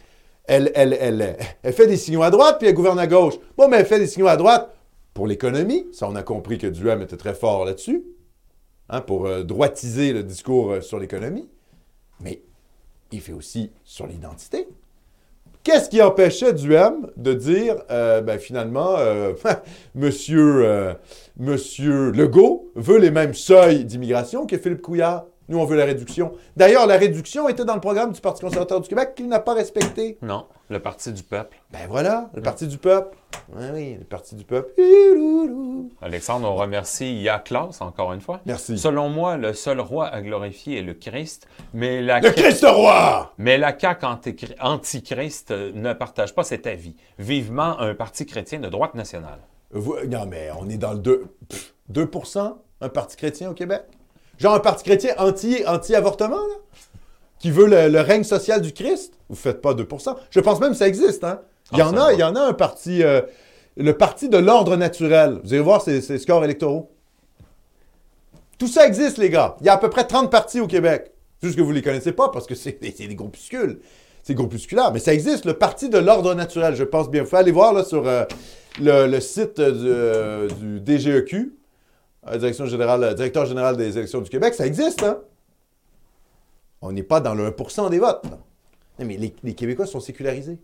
elle, 0.45 0.71
elle, 0.73 0.97
elle, 0.99 1.38
elle 1.61 1.73
fait 1.73 1.88
des 1.88 1.95
signaux 1.95 2.23
à 2.23 2.32
droite, 2.32 2.57
puis 2.59 2.67
elle 2.67 2.73
gouverne 2.73 2.99
à 2.99 3.07
gauche. 3.07 3.36
Bon, 3.55 3.67
mais 3.67 3.77
elle 3.77 3.86
fait 3.86 3.99
des 3.99 4.07
signaux 4.07 4.27
à 4.27 4.36
droite 4.36 4.69
pour 5.13 5.27
l'économie. 5.27 5.86
Ça, 5.93 6.07
on 6.09 6.15
a 6.15 6.23
compris 6.23 6.57
que 6.57 6.67
Duhem 6.67 7.01
était 7.01 7.17
très 7.17 7.36
fort 7.36 7.65
là-dessus, 7.65 8.03
hein, 8.90 9.02
pour 9.02 9.28
euh, 9.28 9.44
droitiser 9.44 10.14
le 10.14 10.24
discours 10.24 10.72
euh, 10.72 10.82
sur 10.82 11.00
l'économie. 11.00 11.48
Mais 12.22 12.42
il 13.12 13.22
fait 13.22 13.34
aussi 13.34 13.72
sur 13.84 14.08
l'identité. 14.08 14.68
Qu'est-ce 15.64 15.90
qui 15.90 16.02
empêchait 16.02 16.54
Duhem 16.54 17.08
de 17.18 17.34
dire, 17.34 17.76
euh, 17.92 18.22
ben, 18.22 18.40
finalement, 18.40 18.96
euh, 18.98 19.34
monsieur, 19.96 20.96
monsieur 21.38 22.12
Legault 22.12 22.72
veut 22.76 22.98
les 22.98 23.12
mêmes 23.12 23.34
seuils 23.34 23.86
d'immigration 23.86 24.46
que 24.46 24.58
Philippe 24.58 24.82
Couillard? 24.82 25.26
Nous, 25.50 25.58
on 25.60 25.66
veut 25.66 25.76
la 25.76 25.86
réduction. 25.86 26.32
D'ailleurs, 26.56 26.86
la 26.88 26.95
réduction 26.97 27.50
était 27.50 27.66
dans 27.66 27.74
le 27.74 27.82
programme 27.82 28.12
du 28.12 28.22
Parti 28.22 28.41
conservateur 28.41 28.80
du 28.82 28.88
Québec 28.88 29.14
qu'il 29.16 29.28
n'a 29.28 29.39
pas 29.39 29.54
respecté. 29.56 30.18
Non, 30.22 30.45
le 30.70 30.80
Parti 30.80 31.12
du 31.12 31.24
peuple. 31.24 31.58
Ben 31.72 31.88
voilà, 31.89 32.30
le 32.36 32.41
Parti 32.41 32.68
du 32.68 32.78
peuple. 32.78 33.18
Oui, 33.56 33.66
oui, 33.74 33.95
le 34.00 34.06
Parti 34.06 34.36
du 34.36 34.45
peuple. 34.45 34.70
Alexandre, 36.02 36.50
on 36.50 36.56
remercie 36.56 37.28
Classe 37.43 37.82
encore 37.82 38.14
une 38.14 38.22
fois. 38.22 38.41
Merci. 38.45 38.78
Selon 38.78 39.10
moi, 39.10 39.38
le 39.38 39.54
seul 39.54 39.80
roi 39.80 40.08
à 40.08 40.22
glorifier 40.22 40.80
est 40.80 40.84
le 40.84 40.93
Christ, 40.93 41.47
mais 41.74 42.02
la, 42.02 42.20
Le 42.20 42.30
Christ 42.30 42.66
roi! 42.68 43.34
mais 43.38 43.58
la 43.58 43.78
CAQ 43.78 44.06
anti- 44.06 44.36
antichrist 44.62 45.52
euh, 45.52 45.72
ne 45.74 45.93
partage 45.93 46.34
pas 46.36 46.43
cet 46.43 46.68
avis. 46.68 46.95
Vivement 47.18 47.80
un 47.80 47.95
parti 47.95 48.26
chrétien 48.26 48.60
de 48.60 48.70
droite 48.70 48.93
nationale. 48.95 49.39
Vous- 49.72 49.97
non, 50.08 50.26
mais 50.28 50.50
on 50.60 50.70
est 50.70 50.78
dans 50.78 50.93
le 50.93 51.00
2, 51.00 51.26
pff, 51.50 51.74
2% 51.91 52.54
un 52.82 52.89
parti 52.89 53.18
chrétien 53.18 53.50
au 53.50 53.54
Québec? 53.54 53.84
Genre 54.40 54.56
un 54.56 54.60
parti 54.60 54.84
chrétien 54.84 55.14
anti, 55.18 55.64
anti-avortement, 55.68 56.38
là? 56.38 56.56
Qui 57.40 57.52
veut 57.52 57.68
le, 57.68 57.88
le 57.88 58.02
règne 58.02 58.24
social 58.24 58.62
du 58.62 58.74
Christ? 58.74 59.14
Vous 59.30 59.36
faites 59.36 59.62
pas 59.62 59.74
2%. 59.74 60.16
Je 60.32 60.40
pense 60.40 60.60
même 60.60 60.72
que 60.72 60.78
ça 60.78 60.88
existe, 60.88 61.24
hein? 61.24 61.42
Il 61.72 61.78
y, 61.78 61.82
Ah, 61.82 61.90
en 61.90 61.98
a, 61.98 62.14
il 62.14 62.20
y 62.20 62.24
en 62.24 62.36
a 62.36 62.42
un 62.42 62.54
parti, 62.54 63.04
euh, 63.04 63.22
le 63.78 63.94
parti 63.96 64.28
de 64.28 64.38
l'ordre 64.38 64.76
naturel. 64.76 65.40
Vous 65.44 65.54
allez 65.54 65.62
voir 65.62 65.82
ces, 65.82 66.02
ces 66.02 66.18
scores 66.18 66.44
électoraux. 66.44 66.90
Tout 68.58 68.68
ça 68.68 68.86
existe, 68.88 69.18
les 69.18 69.30
gars. 69.30 69.56
Il 69.62 69.68
y 69.68 69.70
a 69.70 69.74
à 69.74 69.78
peu 69.78 69.90
près 69.90 70.06
30 70.06 70.32
partis 70.32 70.60
au 70.60 70.68
Québec. 70.68 71.12
Juste 71.42 71.56
que 71.56 71.62
vous 71.62 71.70
ne 71.70 71.76
les 71.76 71.82
connaissez 71.82 72.12
pas 72.12 72.30
parce 72.30 72.46
que 72.48 72.56
c'est 72.56 72.82
des, 72.82 72.94
c'est 72.96 73.08
des 73.08 73.16
groupuscules. 73.16 73.80
C'est 74.24 74.34
groupusculaire. 74.34 74.92
Mais 74.92 75.00
ça 75.00 75.14
existe, 75.14 75.46
le 75.46 75.54
parti 75.54 75.88
de 75.90 75.98
l'ordre 75.98 76.34
naturel. 76.34 76.76
Je 76.76 76.84
pense 76.84 77.10
bien. 77.10 77.24
Vous 77.24 77.30
pouvez 77.30 77.40
aller 77.42 77.52
voir 77.52 77.72
là, 77.74 77.86
sur 77.86 78.06
euh, 78.08 78.26
le, 78.82 79.08
le 79.08 79.20
site 79.22 79.60
euh, 79.60 79.72
du, 79.72 79.88
euh, 79.88 80.48
du 80.50 80.98
DGEQ, 80.98 81.54
Direction 82.38 82.65
générale, 82.65 83.03
euh, 83.03 83.13
directeur 83.13 83.45
général 83.45 83.77
des 83.77 83.97
élections 83.97 84.21
du 84.21 84.30
Québec. 84.30 84.53
Ça 84.53 84.67
existe, 84.67 85.03
hein? 85.03 85.21
On 86.82 86.91
n'est 86.91 87.03
pas 87.03 87.19
dans 87.19 87.34
le 87.34 87.49
1% 87.49 87.89
des 87.89 87.99
votes. 87.99 88.23
mais 88.99 89.17
les, 89.17 89.53
Québécois 89.53 89.86
sont 89.86 89.99
sécularisés. 89.99 90.59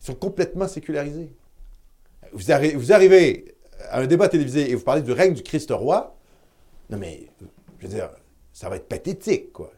Ils 0.00 0.06
sont 0.06 0.14
complètement 0.14 0.68
sécularisés. 0.68 1.30
Vous, 2.32 2.40
vous 2.76 2.92
arrivez 2.92 3.54
à 3.90 4.00
un 4.00 4.06
débat 4.06 4.28
télévisé 4.28 4.70
et 4.70 4.74
vous 4.74 4.84
parlez 4.84 5.02
du 5.02 5.12
règne 5.12 5.34
du 5.34 5.42
Christ 5.42 5.70
roi. 5.70 6.16
Non, 6.90 6.98
mais, 6.98 7.28
je 7.78 7.86
veux 7.86 7.94
dire, 7.94 8.10
ça 8.52 8.68
va 8.68 8.76
être 8.76 8.88
pathétique, 8.88 9.52
quoi. 9.52 9.72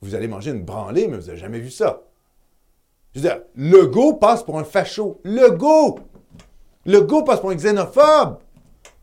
Vous 0.00 0.14
allez 0.14 0.28
manger 0.28 0.50
une 0.50 0.64
branlée, 0.64 1.08
mais 1.08 1.18
vous 1.18 1.26
n'avez 1.26 1.38
jamais 1.38 1.60
vu 1.60 1.70
ça. 1.70 2.02
Je 3.14 3.20
veux 3.20 3.28
dire, 3.28 3.40
Legault 3.54 4.14
passe 4.14 4.42
pour 4.42 4.58
un 4.58 4.64
facho. 4.64 5.20
Legault! 5.24 6.00
Legault 6.84 7.22
passe 7.24 7.40
pour 7.40 7.50
un 7.50 7.54
xénophobe. 7.54 8.38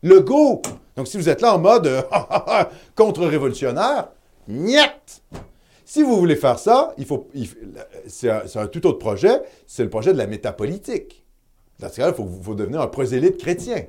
Legault! 0.04 0.60
Donc, 0.96 1.08
si 1.08 1.16
vous 1.16 1.30
êtes 1.30 1.40
là 1.40 1.54
en 1.54 1.58
mode 1.58 1.86
euh, 1.86 2.02
contre-révolutionnaire, 2.94 4.08
niet! 4.46 5.22
Si 5.86 6.02
vous 6.02 6.16
voulez 6.16 6.36
faire 6.36 6.58
ça, 6.58 6.92
il 6.98 7.06
faut, 7.06 7.28
c'est 8.06 8.28
un, 8.28 8.66
tout 8.66 8.86
autre 8.86 8.98
projet, 8.98 9.40
c'est 9.66 9.82
le 9.82 9.88
projet 9.88 10.12
de 10.12 10.18
la 10.18 10.26
métapolitique. 10.26 11.24
Dans 11.78 11.88
ce 11.88 11.96
cas-là, 11.96 12.14
il 12.16 12.42
faut, 12.42 12.54
devenir 12.54 12.82
un 12.82 12.86
prosélyte 12.86 13.38
chrétien. 13.38 13.84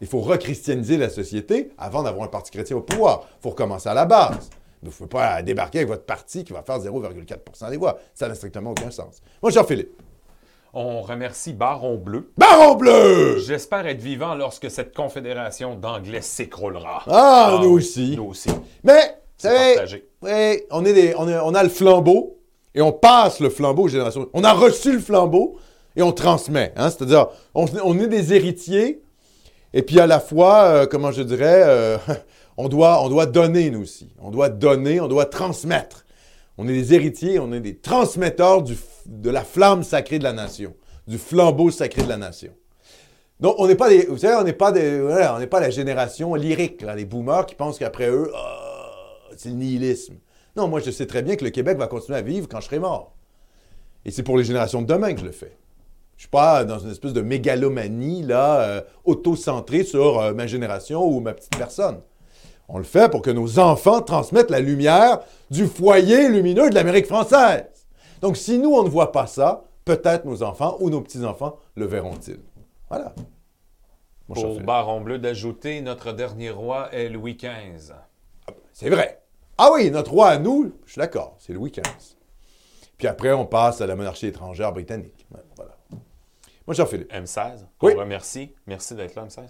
Il 0.00 0.06
faut 0.06 0.20
rechristianiser 0.20 0.96
la 0.96 1.08
société 1.08 1.70
avant 1.78 2.04
d'avoir 2.04 2.24
un 2.24 2.28
parti 2.28 2.52
chrétien 2.52 2.76
au 2.76 2.80
pouvoir. 2.80 3.26
Il 3.38 3.42
faut 3.42 3.50
recommencer 3.50 3.88
à 3.88 3.94
la 3.94 4.06
base. 4.06 4.50
Vous 4.82 4.88
ne 4.88 4.92
pouvez 4.92 5.08
pas 5.08 5.42
débarquer 5.42 5.78
avec 5.78 5.88
votre 5.88 6.04
parti 6.04 6.44
qui 6.44 6.52
va 6.52 6.62
faire 6.62 6.78
0,4% 6.78 7.70
des 7.70 7.76
voix. 7.76 7.98
Ça 8.14 8.28
n'a 8.28 8.34
strictement 8.34 8.70
aucun 8.70 8.90
sens. 8.90 9.20
Moi, 9.42 9.50
Jean-Philippe. 9.50 10.00
On 10.74 11.02
remercie 11.02 11.52
Baron 11.52 11.96
Bleu. 11.96 12.32
Baron 12.38 12.76
bleu! 12.76 13.38
J'espère 13.38 13.86
être 13.86 14.00
vivant 14.00 14.34
lorsque 14.34 14.70
cette 14.70 14.94
confédération 14.96 15.74
d'anglais 15.74 16.22
s'écroulera. 16.22 17.02
Ah, 17.08 17.58
nous 17.62 17.68
aussi. 17.72 18.14
Nous 18.16 18.24
aussi. 18.24 18.48
Mais, 18.82 19.18
vous 19.38 19.48
savez, 19.48 20.04
ouais, 20.22 20.66
on, 20.70 20.82
est 20.86 20.94
des- 20.94 21.14
on, 21.18 21.28
est- 21.28 21.38
on 21.38 21.54
a 21.54 21.62
le 21.62 21.68
flambeau 21.68 22.38
et 22.74 22.80
on 22.80 22.90
passe 22.92 23.40
le 23.40 23.50
flambeau 23.50 23.82
aux 23.82 23.88
générations. 23.88 24.30
On 24.32 24.44
a 24.44 24.52
reçu 24.54 24.92
le 24.92 24.98
flambeau 24.98 25.58
et 25.94 26.00
on 26.00 26.12
transmet. 26.12 26.72
hein. 26.76 26.88
C'est-à-dire, 26.88 27.26
on, 27.54 27.66
on 27.84 27.98
est 27.98 28.08
des 28.08 28.32
héritiers 28.32 29.02
et 29.74 29.82
puis 29.82 30.00
à 30.00 30.06
la 30.06 30.20
fois, 30.20 30.62
euh, 30.64 30.86
comment 30.86 31.12
je 31.12 31.22
dirais, 31.22 31.64
euh, 31.66 31.98
on, 32.56 32.68
doit, 32.68 33.02
on 33.04 33.10
doit 33.10 33.26
donner 33.26 33.68
nous 33.68 33.82
aussi. 33.82 34.08
On 34.22 34.30
doit 34.30 34.48
donner, 34.48 35.00
on 35.02 35.08
doit 35.08 35.26
transmettre. 35.26 36.06
On 36.56 36.66
est 36.66 36.72
des 36.72 36.94
héritiers, 36.94 37.38
on 37.38 37.52
est 37.52 37.60
des 37.60 37.76
transmetteurs 37.76 38.62
du 38.62 38.74
de 39.06 39.30
la 39.30 39.44
flamme 39.44 39.82
sacrée 39.82 40.18
de 40.18 40.24
la 40.24 40.32
nation, 40.32 40.74
du 41.06 41.18
flambeau 41.18 41.70
sacré 41.70 42.02
de 42.02 42.08
la 42.08 42.16
nation. 42.16 42.52
Donc, 43.40 43.56
on 43.58 43.66
n'est 43.66 43.74
pas 43.74 43.88
des, 43.88 44.06
vous 44.06 44.18
savez, 44.18 44.36
on 44.36 44.44
n'est 44.44 44.52
pas 44.52 44.70
des, 44.70 45.00
on 45.00 45.38
n'est 45.38 45.46
pas 45.46 45.60
la 45.60 45.70
génération 45.70 46.34
lyrique, 46.34 46.82
là, 46.82 46.94
les 46.94 47.04
boomers 47.04 47.46
qui 47.46 47.54
pensent 47.54 47.78
qu'après 47.78 48.08
eux, 48.08 48.30
ah, 48.36 49.18
c'est 49.36 49.48
le 49.48 49.56
nihilisme. 49.56 50.14
Non, 50.56 50.68
moi, 50.68 50.80
je 50.80 50.90
sais 50.90 51.06
très 51.06 51.22
bien 51.22 51.36
que 51.36 51.44
le 51.44 51.50
Québec 51.50 51.78
va 51.78 51.86
continuer 51.86 52.18
à 52.18 52.22
vivre 52.22 52.46
quand 52.48 52.60
je 52.60 52.66
serai 52.66 52.78
mort. 52.78 53.14
Et 54.04 54.10
c'est 54.10 54.22
pour 54.22 54.36
les 54.36 54.44
générations 54.44 54.82
de 54.82 54.86
demain 54.86 55.12
que 55.14 55.20
je 55.20 55.24
le 55.24 55.32
fais. 55.32 55.56
Je 56.16 56.22
suis 56.22 56.30
pas 56.30 56.64
dans 56.64 56.78
une 56.78 56.90
espèce 56.90 57.12
de 57.12 57.22
mégalomanie, 57.22 58.22
là, 58.22 58.60
euh, 58.60 58.80
auto-centrée 59.04 59.82
sur 59.82 60.20
euh, 60.20 60.34
ma 60.34 60.46
génération 60.46 61.04
ou 61.04 61.20
ma 61.20 61.32
petite 61.34 61.56
personne. 61.56 62.00
On 62.68 62.78
le 62.78 62.84
fait 62.84 63.10
pour 63.10 63.22
que 63.22 63.30
nos 63.30 63.58
enfants 63.58 64.02
transmettent 64.02 64.50
la 64.50 64.60
lumière 64.60 65.20
du 65.50 65.66
foyer 65.66 66.28
lumineux 66.28 66.70
de 66.70 66.74
l'Amérique 66.74 67.06
française. 67.06 67.64
Donc, 68.22 68.36
si 68.36 68.58
nous, 68.58 68.72
on 68.72 68.84
ne 68.84 68.88
voit 68.88 69.12
pas 69.12 69.26
ça, 69.26 69.64
peut-être 69.84 70.24
nos 70.24 70.42
enfants 70.42 70.76
ou 70.80 70.90
nos 70.90 71.00
petits-enfants 71.00 71.58
le 71.74 71.86
verront-ils. 71.86 72.40
Voilà. 72.88 73.14
Mon 74.28 74.34
Pour. 74.34 74.60
Baron 74.60 75.00
Bleu 75.00 75.18
d'ajouter, 75.18 75.80
notre 75.80 76.12
dernier 76.12 76.50
roi 76.50 76.90
est 76.92 77.08
Louis 77.08 77.34
XV. 77.34 77.92
C'est 78.72 78.88
vrai. 78.88 79.20
Ah 79.58 79.70
oui, 79.72 79.90
notre 79.90 80.12
roi 80.12 80.28
à 80.28 80.38
nous, 80.38 80.72
je 80.86 80.92
suis 80.92 80.98
d'accord, 81.00 81.34
c'est 81.38 81.52
Louis 81.52 81.70
XV. 81.70 82.16
Puis 82.96 83.08
après, 83.08 83.32
on 83.32 83.44
passe 83.44 83.80
à 83.80 83.86
la 83.86 83.96
monarchie 83.96 84.28
étrangère 84.28 84.72
britannique. 84.72 85.26
Voilà. 85.56 85.72
Mon 86.66 86.72
cher 86.72 86.88
Philippe. 86.88 87.12
M16, 87.12 87.66
qu'on 87.78 87.88
Oui. 87.88 87.94
remercie. 87.94 88.54
Merci 88.66 88.94
d'être 88.94 89.16
là, 89.16 89.26
M16. 89.26 89.48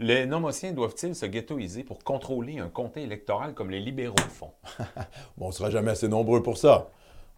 Les 0.00 0.26
nomotiens 0.26 0.72
doivent-ils 0.72 1.14
se 1.14 1.26
ghettoiser 1.26 1.84
pour 1.84 2.02
contrôler 2.02 2.58
un 2.58 2.68
comté 2.68 3.02
électoral 3.02 3.54
comme 3.54 3.70
les 3.70 3.80
libéraux 3.80 4.16
le 4.16 4.30
font? 4.30 4.52
Bon, 5.36 5.46
on 5.46 5.48
ne 5.48 5.52
sera 5.52 5.70
jamais 5.70 5.90
assez 5.92 6.08
nombreux 6.08 6.42
pour 6.42 6.56
ça. 6.56 6.88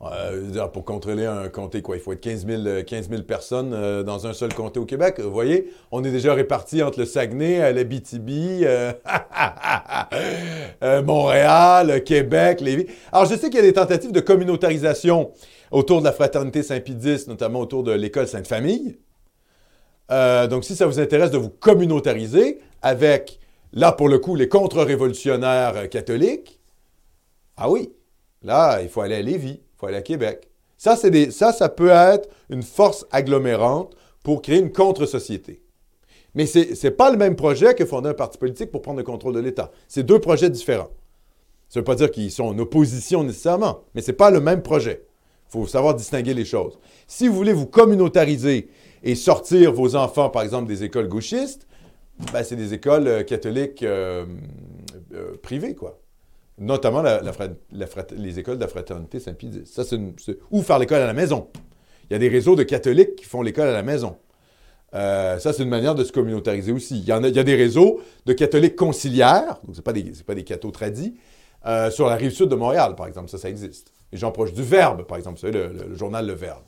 Euh, 0.02 0.68
pour 0.68 0.84
contrôler 0.84 1.24
un 1.24 1.48
comté, 1.48 1.80
quoi, 1.80 1.96
il 1.96 2.02
faut 2.02 2.12
être 2.12 2.20
15 2.20 2.46
000, 2.46 2.62
euh, 2.66 2.82
15 2.82 3.08
000 3.08 3.22
personnes 3.22 3.72
euh, 3.72 4.02
dans 4.02 4.26
un 4.26 4.34
seul 4.34 4.52
comté 4.52 4.78
au 4.78 4.84
Québec. 4.84 5.18
Vous 5.20 5.32
voyez, 5.32 5.72
on 5.90 6.04
est 6.04 6.10
déjà 6.10 6.34
répartis 6.34 6.82
entre 6.82 6.98
le 6.98 7.06
Saguenay, 7.06 7.62
euh, 7.62 8.92
euh, 10.82 11.02
Montréal, 11.02 12.04
Québec, 12.04 12.60
Lévis. 12.60 12.86
Alors, 13.10 13.24
je 13.24 13.36
sais 13.36 13.48
qu'il 13.48 13.56
y 13.56 13.62
a 13.62 13.62
des 13.62 13.72
tentatives 13.72 14.12
de 14.12 14.20
communautarisation 14.20 15.30
autour 15.70 16.00
de 16.00 16.04
la 16.04 16.12
fraternité 16.12 16.62
Saint-Pédis, 16.62 17.26
notamment 17.26 17.60
autour 17.60 17.82
de 17.82 17.92
l'école 17.92 18.28
Sainte-Famille. 18.28 18.98
Donc, 20.10 20.64
si 20.64 20.76
ça 20.76 20.86
vous 20.86 21.00
intéresse 21.00 21.32
de 21.32 21.38
vous 21.38 21.48
communautariser 21.48 22.60
avec, 22.82 23.40
là, 23.72 23.90
pour 23.92 24.08
le 24.08 24.18
coup, 24.18 24.36
les 24.36 24.48
contre-révolutionnaires 24.48 25.88
catholiques, 25.88 26.60
ah 27.56 27.68
oui, 27.68 27.92
là, 28.42 28.82
il 28.82 28.88
faut 28.88 29.00
aller 29.00 29.16
à 29.16 29.22
Lévis, 29.22 29.60
faut 29.76 29.86
aller 29.86 29.96
à 29.96 30.02
Québec. 30.02 30.48
Ça, 30.76 30.96
ça, 30.96 31.68
peut 31.68 31.90
être 31.90 32.28
une 32.50 32.62
force 32.62 33.06
agglomérante 33.10 33.96
pour 34.22 34.42
créer 34.42 34.58
une 34.58 34.72
contre-société. 34.72 35.62
Mais 36.34 36.44
ce 36.44 36.86
n'est 36.86 36.90
pas 36.90 37.10
le 37.10 37.16
même 37.16 37.34
projet 37.34 37.74
que 37.74 37.86
fonder 37.86 38.10
un 38.10 38.14
parti 38.14 38.36
politique 38.36 38.70
pour 38.70 38.82
prendre 38.82 38.98
le 38.98 39.04
contrôle 39.04 39.34
de 39.34 39.40
l'État. 39.40 39.70
C'est 39.88 40.02
deux 40.02 40.20
projets 40.20 40.50
différents. 40.50 40.90
Ça 41.68 41.78
ne 41.78 41.80
veut 41.80 41.84
pas 41.84 41.94
dire 41.94 42.10
qu'ils 42.10 42.30
sont 42.30 42.44
en 42.44 42.58
opposition 42.58 43.24
nécessairement, 43.24 43.80
mais 43.94 44.02
ce 44.02 44.10
n'est 44.10 44.16
pas 44.16 44.30
le 44.30 44.40
même 44.40 44.62
projet. 44.62 45.02
faut 45.48 45.66
savoir 45.66 45.94
distinguer 45.94 46.34
les 46.34 46.44
choses. 46.44 46.78
Si 47.06 47.26
vous 47.26 47.34
voulez 47.34 47.54
vous 47.54 47.66
communautariser 47.66 48.68
et 49.02 49.14
sortir 49.14 49.72
vos 49.72 49.96
enfants, 49.96 50.28
par 50.28 50.42
exemple, 50.42 50.68
des 50.68 50.84
écoles 50.84 51.08
gauchistes, 51.08 51.66
ben, 52.32 52.42
c'est 52.42 52.56
des 52.56 52.72
écoles 52.74 53.08
euh, 53.08 53.22
catholiques 53.22 53.82
euh, 53.82 54.24
euh, 55.14 55.36
privées, 55.42 55.74
quoi. 55.74 55.98
Notamment 56.58 57.02
les 58.16 58.38
écoles 58.38 58.56
de 58.56 58.62
la 58.62 58.68
fraternité 58.68 59.20
Saint-Pédis. 59.20 59.66
Ça, 59.66 59.84
c'est 59.84 59.98
c'est- 60.18 60.38
Ou 60.50 60.62
faire 60.62 60.78
l'école 60.78 61.02
à 61.02 61.06
la 61.06 61.12
maison. 61.12 61.48
Il 62.08 62.12
y 62.14 62.16
a 62.16 62.18
des 62.18 62.28
réseaux 62.28 62.56
de 62.56 62.62
catholiques 62.62 63.16
qui 63.16 63.24
font 63.26 63.42
l'école 63.42 63.68
à 63.68 63.72
la 63.72 63.82
maison. 63.82 64.16
Euh, 64.94 65.38
ça, 65.38 65.52
c'est 65.52 65.62
une 65.64 65.68
manière 65.68 65.94
de 65.94 66.04
se 66.04 66.12
communautariser 66.12 66.72
aussi. 66.72 66.98
Il 66.98 67.04
y, 67.04 67.12
a, 67.12 67.20
des 67.20 67.54
réseaux 67.54 68.00
de 68.24 68.32
catholiques 68.32 68.76
conciliaires, 68.76 69.58
donc 69.64 69.76
ce 69.76 69.80
pas 69.82 69.92
des, 69.92 70.12
c'est 70.14 70.24
pas 70.24 70.34
des 70.34 70.44
cathos 70.44 70.70
tradis, 70.70 71.14
euh, 71.66 71.90
sur 71.90 72.06
la 72.06 72.14
rive 72.16 72.30
sud 72.30 72.48
de 72.48 72.54
Montréal, 72.54 72.94
par 72.94 73.06
exemple. 73.06 73.28
Ça, 73.28 73.36
ça 73.38 73.50
existe. 73.50 73.92
Les 74.12 74.18
gens 74.18 74.30
proches 74.30 74.52
du 74.54 74.62
Verbe, 74.62 75.02
par 75.02 75.18
exemple. 75.18 75.40
Le, 75.44 75.50
le- 75.50 75.88
le 75.88 75.94
journal 75.96 76.26
Le 76.26 76.32
Verbe. 76.32 76.62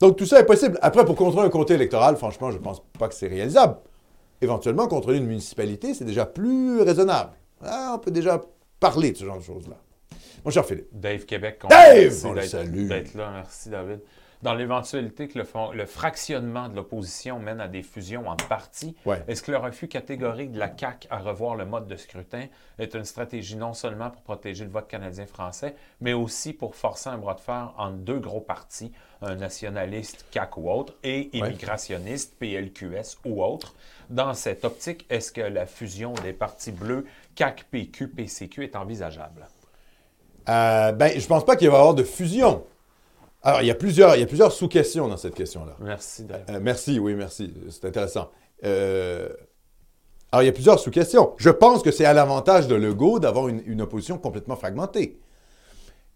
Donc, 0.00 0.16
tout 0.16 0.26
ça 0.26 0.40
est 0.40 0.44
possible. 0.46 0.78
Après, 0.82 1.04
pour 1.04 1.14
contrôler 1.14 1.46
un 1.46 1.50
comté 1.50 1.74
électoral, 1.74 2.16
franchement, 2.16 2.50
je 2.50 2.58
ne 2.58 2.62
pense 2.62 2.82
pas 2.98 3.08
que 3.08 3.14
c'est 3.14 3.28
réalisable. 3.28 3.76
Éventuellement, 4.42 4.86
contrôler 4.88 5.18
une 5.18 5.26
municipalité, 5.26 5.94
c'est 5.94 6.04
déjà 6.04 6.26
plus 6.26 6.82
raisonnable. 6.82 7.30
Ah, 7.62 7.92
on 7.94 7.98
peut 7.98 8.10
déjà 8.10 8.40
parler 8.80 9.12
de 9.12 9.16
ce 9.16 9.24
genre 9.24 9.38
de 9.38 9.42
choses-là. 9.44 9.76
Mon 10.44 10.50
cher 10.50 10.64
Philippe. 10.64 10.88
Dave 10.92 11.24
Québec. 11.24 11.62
Dave! 11.68 12.26
On 12.26 12.32
le 12.32 12.42
salue. 12.42 12.88
D'être 12.88 13.14
là, 13.14 13.30
merci 13.32 13.70
David. 13.70 14.00
Dans 14.42 14.52
l'éventualité 14.52 15.26
que 15.26 15.38
le, 15.38 15.86
fractionnement 15.86 16.68
de 16.68 16.76
l'opposition 16.76 17.38
mène 17.38 17.62
à 17.62 17.68
des 17.68 17.82
fusions 17.82 18.28
en 18.28 18.36
partis, 18.36 18.94
Ouais. 19.06 19.22
est-ce 19.26 19.42
que 19.42 19.50
le 19.50 19.56
refus 19.56 19.88
catégorique 19.88 20.52
de 20.52 20.58
la 20.58 20.70
CAQ 20.76 21.08
à 21.08 21.20
revoir 21.20 21.54
le 21.56 21.64
mode 21.64 21.86
de 21.86 21.96
scrutin 21.96 22.44
est 22.78 22.94
une 22.94 23.06
stratégie 23.06 23.56
non 23.56 23.72
seulement 23.72 24.10
pour 24.10 24.20
protéger 24.20 24.64
le 24.64 24.70
vote 24.70 24.86
canadien-français, 24.86 25.74
mais 26.02 26.12
aussi 26.12 26.52
pour 26.52 26.74
forcer 26.74 27.08
un 27.08 27.16
bras 27.16 27.32
de 27.32 27.40
fer 27.40 27.72
entre 27.78 27.96
deux 27.96 28.18
gros 28.18 28.42
partis, 28.42 28.92
un 29.22 29.36
nationaliste 29.36 30.26
CAQ 30.30 30.60
ou 30.60 30.70
autre, 30.70 30.92
et 31.02 31.34
immigrationniste 31.34 32.34
PLQS 32.38 33.16
ou 33.24 33.42
autre? 33.42 33.74
Dans 34.10 34.34
cette 34.34 34.66
optique, 34.66 35.06
est-ce 35.08 35.32
que 35.32 35.40
la 35.40 35.64
fusion 35.64 36.12
des 36.22 36.34
partis 36.34 36.72
bleus 36.72 37.06
CAQ, 37.36 37.64
PQ, 37.70 38.08
PCQ 38.08 38.64
est 38.64 38.76
envisageable? 38.76 39.46
Euh, 40.48 40.92
ben, 40.92 41.18
je 41.18 41.26
pense 41.26 41.44
pas 41.44 41.56
qu'il 41.56 41.68
va 41.68 41.76
y 41.76 41.78
avoir 41.78 41.94
de 41.94 42.02
fusion. 42.02 42.64
Alors, 43.42 43.60
il 43.62 43.66
y 43.66 43.70
a 43.70 43.74
plusieurs, 43.74 44.16
il 44.16 44.20
y 44.20 44.22
a 44.22 44.26
plusieurs 44.26 44.52
sous-questions 44.52 45.06
dans 45.08 45.16
cette 45.16 45.34
question-là. 45.34 45.76
Merci. 45.80 46.26
Euh, 46.30 46.58
merci, 46.62 46.98
oui, 46.98 47.14
merci. 47.14 47.52
C'est 47.70 47.84
intéressant. 47.86 48.30
Euh, 48.64 49.28
alors, 50.32 50.42
il 50.42 50.46
y 50.46 50.48
a 50.48 50.52
plusieurs 50.52 50.78
sous-questions. 50.78 51.34
Je 51.36 51.50
pense 51.50 51.82
que 51.82 51.90
c'est 51.90 52.06
à 52.06 52.14
l'avantage 52.14 52.68
de 52.68 52.74
Legault 52.74 53.18
d'avoir 53.18 53.48
une, 53.48 53.62
une 53.66 53.82
opposition 53.82 54.18
complètement 54.18 54.56
fragmentée. 54.56 55.18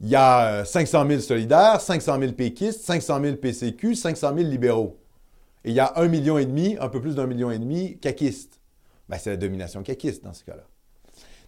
Il 0.00 0.08
y 0.08 0.16
a 0.16 0.60
euh, 0.60 0.64
500 0.64 1.06
000 1.06 1.20
solidaires, 1.20 1.80
500 1.80 2.18
000 2.20 2.32
péquistes, 2.32 2.80
500 2.80 3.20
000 3.20 3.36
PCQ, 3.36 3.94
500 3.94 4.34
000 4.36 4.48
libéraux. 4.48 4.98
Et 5.64 5.70
il 5.70 5.74
y 5.74 5.80
a 5.80 5.92
un 5.96 6.08
million 6.08 6.38
et 6.38 6.46
demi, 6.46 6.76
un 6.80 6.88
peu 6.88 7.00
plus 7.00 7.16
d'un 7.16 7.26
million 7.26 7.50
et 7.50 7.58
demi, 7.58 7.98
caquistes. 7.98 8.60
Ben, 9.08 9.18
c'est 9.18 9.30
la 9.30 9.36
domination 9.36 9.82
caquiste 9.82 10.22
dans 10.24 10.32
ce 10.32 10.44
cas-là. 10.44 10.64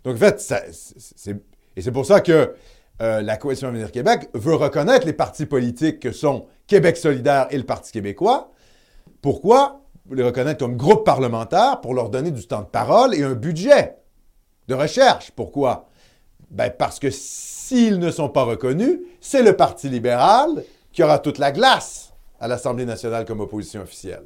Donc, 0.04 0.14
en 0.16 0.18
fait, 0.18 0.40
c'est- 0.40 1.36
et 1.76 1.82
c'est 1.82 1.92
pour 1.92 2.06
ça 2.06 2.20
que 2.20 2.54
euh, 3.02 3.22
la 3.22 3.36
Coalition 3.36 3.68
Avenir 3.68 3.90
Québec 3.92 4.28
veut 4.34 4.54
reconnaître 4.54 5.06
les 5.06 5.12
partis 5.12 5.46
politiques 5.46 6.00
que 6.00 6.12
sont 6.12 6.46
Québec 6.66 6.96
solidaire 6.96 7.46
et 7.50 7.56
le 7.56 7.64
Parti 7.64 7.92
québécois. 7.92 8.50
Pourquoi? 9.22 9.80
Les 10.10 10.22
reconnaître 10.22 10.58
comme 10.58 10.76
groupe 10.76 11.04
parlementaire 11.04 11.80
pour 11.80 11.94
leur 11.94 12.10
donner 12.10 12.30
du 12.30 12.46
temps 12.46 12.60
de 12.62 12.66
parole 12.66 13.14
et 13.14 13.22
un 13.22 13.34
budget 13.34 13.96
de 14.68 14.74
recherche. 14.74 15.30
Pourquoi? 15.30 15.88
Ben 16.50 16.70
parce 16.70 16.98
que 16.98 17.10
s'ils 17.10 17.98
ne 17.98 18.10
sont 18.10 18.28
pas 18.28 18.42
reconnus, 18.42 18.98
c'est 19.20 19.42
le 19.42 19.56
Parti 19.56 19.88
libéral 19.88 20.64
qui 20.92 21.02
aura 21.02 21.20
toute 21.20 21.38
la 21.38 21.52
glace 21.52 22.12
à 22.40 22.48
l'Assemblée 22.48 22.84
nationale 22.86 23.24
comme 23.24 23.40
opposition 23.40 23.82
officielle. 23.82 24.24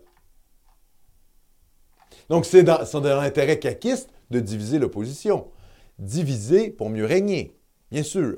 Donc, 2.31 2.47
c'est 2.47 2.62
dans, 2.62 2.85
c'est 2.87 3.01
dans 3.01 3.20
l'intérêt 3.20 3.59
caquiste 3.59 4.09
de 4.31 4.41
diviser 4.41 4.79
l'opposition. 4.79 5.49
Diviser 5.99 6.71
pour 6.71 6.91
mieux 6.91 7.07
régner, 7.07 7.57
bien 7.91 8.03
sûr. 8.03 8.37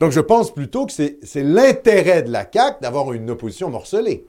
Donc, 0.00 0.10
je 0.10 0.20
pense 0.20 0.52
plutôt 0.52 0.86
que 0.86 0.92
c'est 0.92 1.42
l'intérêt 1.44 2.24
de 2.24 2.32
la 2.32 2.44
CAQ 2.52 2.78
d'avoir 2.82 3.12
une 3.12 3.30
opposition 3.30 3.70
morcelée. 3.70 4.26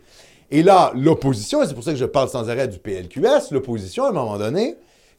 Et 0.51 0.61
là, 0.61 0.91
l'opposition, 0.93 1.63
et 1.63 1.67
c'est 1.67 1.73
pour 1.73 1.83
ça 1.83 1.93
que 1.93 1.97
je 1.97 2.05
parle 2.05 2.29
sans 2.29 2.47
arrêt 2.47 2.67
du 2.67 2.77
PLQS, 2.77 3.49
l'opposition, 3.49 4.03
à 4.03 4.09
un 4.09 4.11
moment 4.11 4.37
donné, 4.37 4.75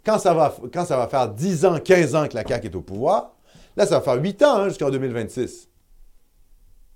quand 0.06 0.20
ça, 0.20 0.32
va, 0.32 0.54
quand 0.72 0.84
ça 0.84 0.96
va 0.96 1.08
faire 1.08 1.28
10 1.28 1.64
ans, 1.64 1.78
15 1.80 2.14
ans 2.14 2.28
que 2.28 2.36
la 2.36 2.46
CAQ 2.46 2.68
est 2.68 2.76
au 2.76 2.82
pouvoir, 2.82 3.34
là, 3.76 3.84
ça 3.84 3.98
va 3.98 4.00
faire 4.00 4.22
8 4.22 4.42
ans 4.44 4.56
hein, 4.58 4.68
jusqu'en 4.68 4.90
2026. 4.90 5.68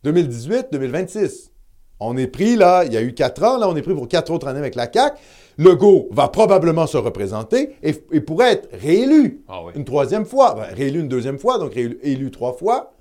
2018, 0.05 0.69
2026. 0.71 1.51
On 1.99 2.17
est 2.17 2.29
pris, 2.29 2.55
là, 2.55 2.85
il 2.85 2.93
y 2.93 2.97
a 2.97 3.03
eu 3.03 3.13
4 3.13 3.43
ans, 3.43 3.59
là, 3.59 3.69
on 3.69 3.75
est 3.75 3.83
pris 3.83 3.95
pour 3.95 4.07
4 4.07 4.31
autres 4.31 4.47
années 4.47 4.61
avec 4.61 4.77
la 4.77 4.89
CAQ. 4.93 5.17
Legault 5.59 6.09
va 6.13 6.29
probablement 6.29 6.87
se 6.87 6.97
représenter 6.97 7.75
et, 7.83 7.95
et 8.13 8.21
pourrait 8.21 8.53
être 8.53 8.69
réélu 8.81 9.43
Ah 9.49 9.65
oui. 9.65 9.73
une 9.75 9.85
troisième 9.85 10.25
fois, 10.25 10.55
Ben, 10.55 10.75
réélu 10.75 11.01
une 11.01 11.09
deuxième 11.09 11.39
fois, 11.39 11.59
donc 11.59 11.75
réélu 11.75 11.99
élu 12.03 12.31
trois 12.31 12.53
fois, 12.53 12.93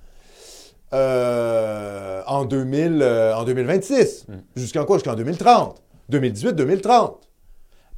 euh, 0.92 2.22
en, 2.26 2.44
2000, 2.44 2.98
euh, 3.02 3.34
en 3.34 3.44
2026. 3.44 4.26
Jusqu'en 4.56 4.84
quoi? 4.84 4.96
Jusqu'en 4.96 5.14
2030. 5.14 5.80
2018-2030. 6.10 7.14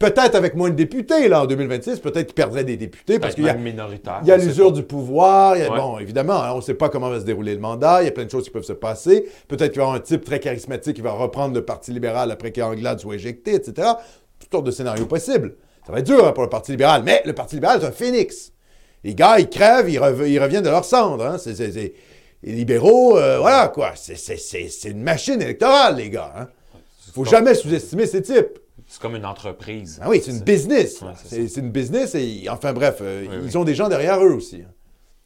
Peut-être 0.00 0.34
avec 0.34 0.54
moins 0.56 0.70
de 0.70 0.74
députés, 0.76 1.28
là, 1.28 1.42
en 1.42 1.46
2026, 1.46 2.00
peut-être 2.00 2.28
qu'ils 2.28 2.34
perdraient 2.34 2.64
des 2.64 2.78
députés 2.78 3.18
parce 3.18 3.34
qu'il 3.34 3.44
y 3.44 3.50
a, 3.50 3.52
même 3.52 3.62
minoritaire. 3.62 4.20
il 4.22 4.28
y 4.28 4.32
a 4.32 4.38
l'usure 4.38 4.72
du 4.72 4.82
pouvoir. 4.82 5.56
il 5.58 5.62
y 5.62 5.66
a- 5.66 5.70
Ouais. 5.70 5.76
Bon, 5.76 5.98
évidemment, 5.98 6.42
hein, 6.42 6.52
on 6.54 6.56
ne 6.56 6.60
sait 6.62 6.72
pas 6.72 6.88
comment 6.88 7.10
va 7.10 7.20
se 7.20 7.26
dérouler 7.26 7.52
le 7.54 7.60
mandat. 7.60 8.00
Il 8.02 8.06
y 8.06 8.08
a 8.08 8.10
plein 8.10 8.24
de 8.24 8.30
choses 8.30 8.44
qui 8.44 8.50
peuvent 8.50 8.62
se 8.64 8.72
passer. 8.72 9.26
Peut-être 9.46 9.72
qu'il 9.72 9.80
y 9.80 9.82
avoir 9.82 9.94
un 9.94 10.00
type 10.00 10.24
très 10.24 10.40
charismatique 10.40 10.96
qui 10.96 11.02
va 11.02 11.12
reprendre 11.12 11.54
le 11.54 11.66
Parti 11.66 11.92
libéral 11.92 12.30
après 12.30 12.50
qu'Anglade 12.50 12.98
soit 12.98 13.14
éjecté, 13.16 13.54
etc. 13.54 13.88
Toutes 14.50 14.58
sortes 14.58 14.66
de 14.66 14.70
scénarios 14.72 15.06
possibles. 15.06 15.54
Ça 15.86 15.92
va 15.92 16.00
être 16.00 16.06
dur 16.06 16.26
hein, 16.26 16.32
pour 16.32 16.42
le 16.42 16.48
Parti 16.48 16.72
libéral. 16.72 17.02
Mais 17.04 17.22
le 17.24 17.32
Parti 17.34 17.54
libéral 17.54 17.80
est 17.80 17.86
un 17.86 17.92
phénix. 17.92 18.52
Les 19.04 19.14
gars, 19.14 19.38
ils 19.38 19.48
crèvent, 19.48 19.88
ils, 19.88 19.98
rev- 19.98 20.28
ils 20.28 20.40
reviennent 20.40 20.64
de 20.64 20.68
leur 20.70 20.84
cendre. 20.84 21.24
hein. 21.24 21.38
C'est- 21.38 21.54
c'est- 21.54 21.70
c'est- 21.72 21.94
Les 22.42 22.52
libéraux, 22.52 23.16
euh, 23.18 23.38
voilà 23.38 23.68
quoi. 23.68 23.92
C'est- 23.96 24.16
C'est 24.16 24.38
c'est- 24.38 24.68
c'est 24.68 24.88
une 24.90 25.02
machine 25.02 25.40
électorale, 25.42 25.96
les 25.96 26.08
gars. 26.10 26.48
Il 26.74 27.08
ne 27.10 27.12
faut 27.12 27.24
jamais 27.26 27.54
sous-estimer 27.54 28.06
ces 28.06 28.22
types. 28.22 28.58
C'est 28.86 29.00
comme 29.00 29.14
une 29.14 29.26
entreprise. 29.26 30.00
Ah 30.02 30.08
oui, 30.08 30.20
c'est 30.24 30.30
une 30.32 30.40
business. 30.40 31.00
Ouais, 31.02 31.08
c'est 31.22 31.28
c'est 31.36 31.48
c'est 31.48 31.60
une 31.60 31.70
business 31.70 32.14
et 32.14 32.46
enfin 32.50 32.72
bref, 32.72 32.98
euh, 33.02 33.26
Oui, 33.28 33.36
ils 33.44 33.48
oui. 33.50 33.56
ont 33.58 33.64
des 33.64 33.74
gens 33.74 33.88
derrière 33.88 34.24
eux 34.24 34.32
aussi. 34.32 34.62
hein. 34.66 34.72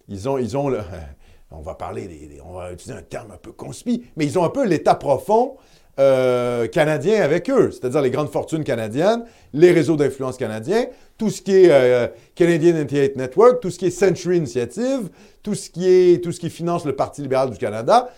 Ils 0.09 0.29
ont, 0.29 0.37
ils 0.39 0.57
ont 0.57 0.69
le- 0.69 0.81
on 1.53 1.63
va 1.63 1.75
parler, 1.75 2.09
des, 2.09 2.27
des- 2.27 2.41
on 2.45 2.53
va 2.55 2.73
utiliser 2.73 2.99
un 2.99 3.03
terme 3.03 3.31
un 3.31 3.37
peu 3.39 3.53
conspi, 3.53 4.05
mais 4.17 4.25
ils 4.27 4.37
ont 4.39 4.45
un 4.45 4.51
peu 4.51 4.67
l'état 4.67 4.97
profond 4.97 5.57
euh, 6.01 6.67
canadien 6.67 7.23
avec 7.23 7.49
eux, 7.49 7.71
c'est-à-dire 7.71 8.03
les 8.03 8.11
grandes 8.11 8.31
fortunes 8.31 8.65
canadiennes, 8.65 9.25
les 9.53 9.71
réseaux 9.71 9.95
d'influence 9.95 10.37
canadiens, 10.37 10.87
tout 11.19 11.31
ce 11.31 11.41
qui 11.41 11.53
est 11.53 11.71
euh, 11.71 12.09
Canadian 12.35 12.73
98 12.73 13.17
Network, 13.17 13.61
tout 13.61 13.71
ce 13.71 13.79
qui 13.79 13.87
est 13.87 13.91
Century 13.91 14.39
Initiative, 14.39 15.09
tout 15.45 15.55
ce 15.55 15.71
qui 15.71 15.89
est, 15.89 16.23
tout 16.23 16.33
ce 16.33 16.41
qui 16.41 16.51
finance 16.51 16.85
le 16.85 16.97
Parti 16.97 17.23
libéral 17.23 17.51
du 17.51 17.59
Canada, 17.59 18.11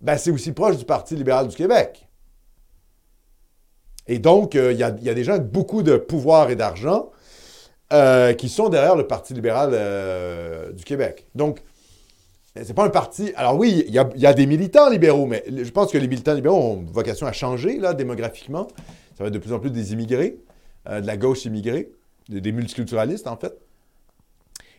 ben 0.00 0.16
c'est 0.16 0.30
aussi 0.30 0.52
proche 0.52 0.76
du 0.76 0.84
Parti 0.84 1.16
libéral 1.16 1.48
du 1.48 1.56
Québec. 1.56 2.06
Et 4.06 4.20
donc, 4.20 4.54
euh, 4.54 4.72
il 4.72 4.76
y, 4.76 5.04
y 5.04 5.10
a 5.10 5.14
des 5.14 5.24
gens 5.24 5.32
avec 5.32 5.50
beaucoup 5.50 5.82
de 5.82 5.96
pouvoir 5.96 6.50
et 6.50 6.56
d'argent 6.56 7.10
qui 8.38 8.48
sont 8.48 8.70
derrière 8.70 8.96
le 8.96 9.06
Parti 9.06 9.34
libéral 9.34 9.70
du 10.74 10.82
Québec. 10.82 11.28
Donc, 11.36 11.62
c'est 12.62 12.74
pas 12.74 12.84
un 12.84 12.90
parti. 12.90 13.32
Alors 13.36 13.56
oui, 13.58 13.84
il 13.88 13.92
y, 13.92 13.98
a, 13.98 14.32
des 14.32 14.46
militants 14.46 14.88
libéraux, 14.88 15.26
mais 15.26 15.44
je 15.48 15.70
pense 15.70 15.90
que 15.90 15.98
les 15.98 16.06
militants 16.06 16.34
libéraux 16.34 16.56
ont 16.56 16.84
vocation 16.86 17.26
à 17.26 17.32
changer, 17.32 17.78
là, 17.78 17.94
démographiquement. 17.94 18.68
Ça 19.16 19.24
va 19.24 19.28
être 19.28 19.34
de 19.34 19.38
plus 19.38 19.52
en 19.52 19.58
plus 19.58 19.70
des 19.70 19.92
immigrés, 19.92 20.38
euh, 20.88 21.00
de 21.00 21.06
la 21.06 21.16
gauche 21.16 21.44
immigrée, 21.46 21.90
des, 22.28 22.52
multiculturalistes, 22.52 23.26
en 23.26 23.36
fait. 23.36 23.56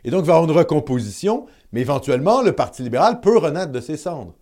Et 0.06 0.12
donc, 0.12 0.24
il 0.24 0.28
va 0.28 0.34
y 0.34 0.36
avoir 0.38 0.50
une 0.50 0.58
recomposition, 0.58 1.48
mais 1.74 1.82
éventuellement, 1.82 2.42
le 2.42 2.54
Parti 2.54 2.82
libéral 2.82 3.20
peut 3.20 3.38
renaître 3.38 3.72
de 3.72 3.82
ses 3.82 3.98
cendres. 3.98 4.36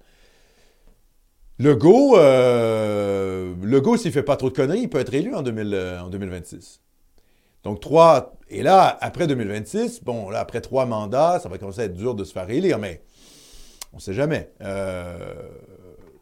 Legault, 1.58 2.18
euh, 2.18 3.54
s'il 3.98 4.12
fait 4.12 4.24
pas 4.24 4.36
trop 4.36 4.50
de 4.50 4.56
conneries, 4.56 4.82
il 4.82 4.90
peut 4.90 5.00
être 5.00 5.14
élu 5.14 5.34
en, 5.34 5.42
2000, 5.42 5.74
euh, 5.74 6.02
en 6.02 6.10
2026. 6.10 6.82
Donc, 7.64 7.80
trois. 7.80 8.34
Et 8.50 8.62
là, 8.62 8.96
après 9.02 9.26
2026, 9.26 10.04
bon, 10.04 10.30
là, 10.30 10.40
après 10.40 10.62
trois 10.62 10.86
mandats, 10.86 11.40
ça 11.42 11.50
va 11.50 11.58
commencer 11.58 11.82
à 11.82 11.84
être 11.86 11.96
dur 11.96 12.14
de 12.14 12.24
se 12.24 12.34
faire 12.34 12.50
élire, 12.50 12.78
mais 12.78 13.02
on 13.94 13.98
ne 13.98 14.02
sait 14.02 14.14
jamais. 14.14 14.52
Euh, 14.62 15.34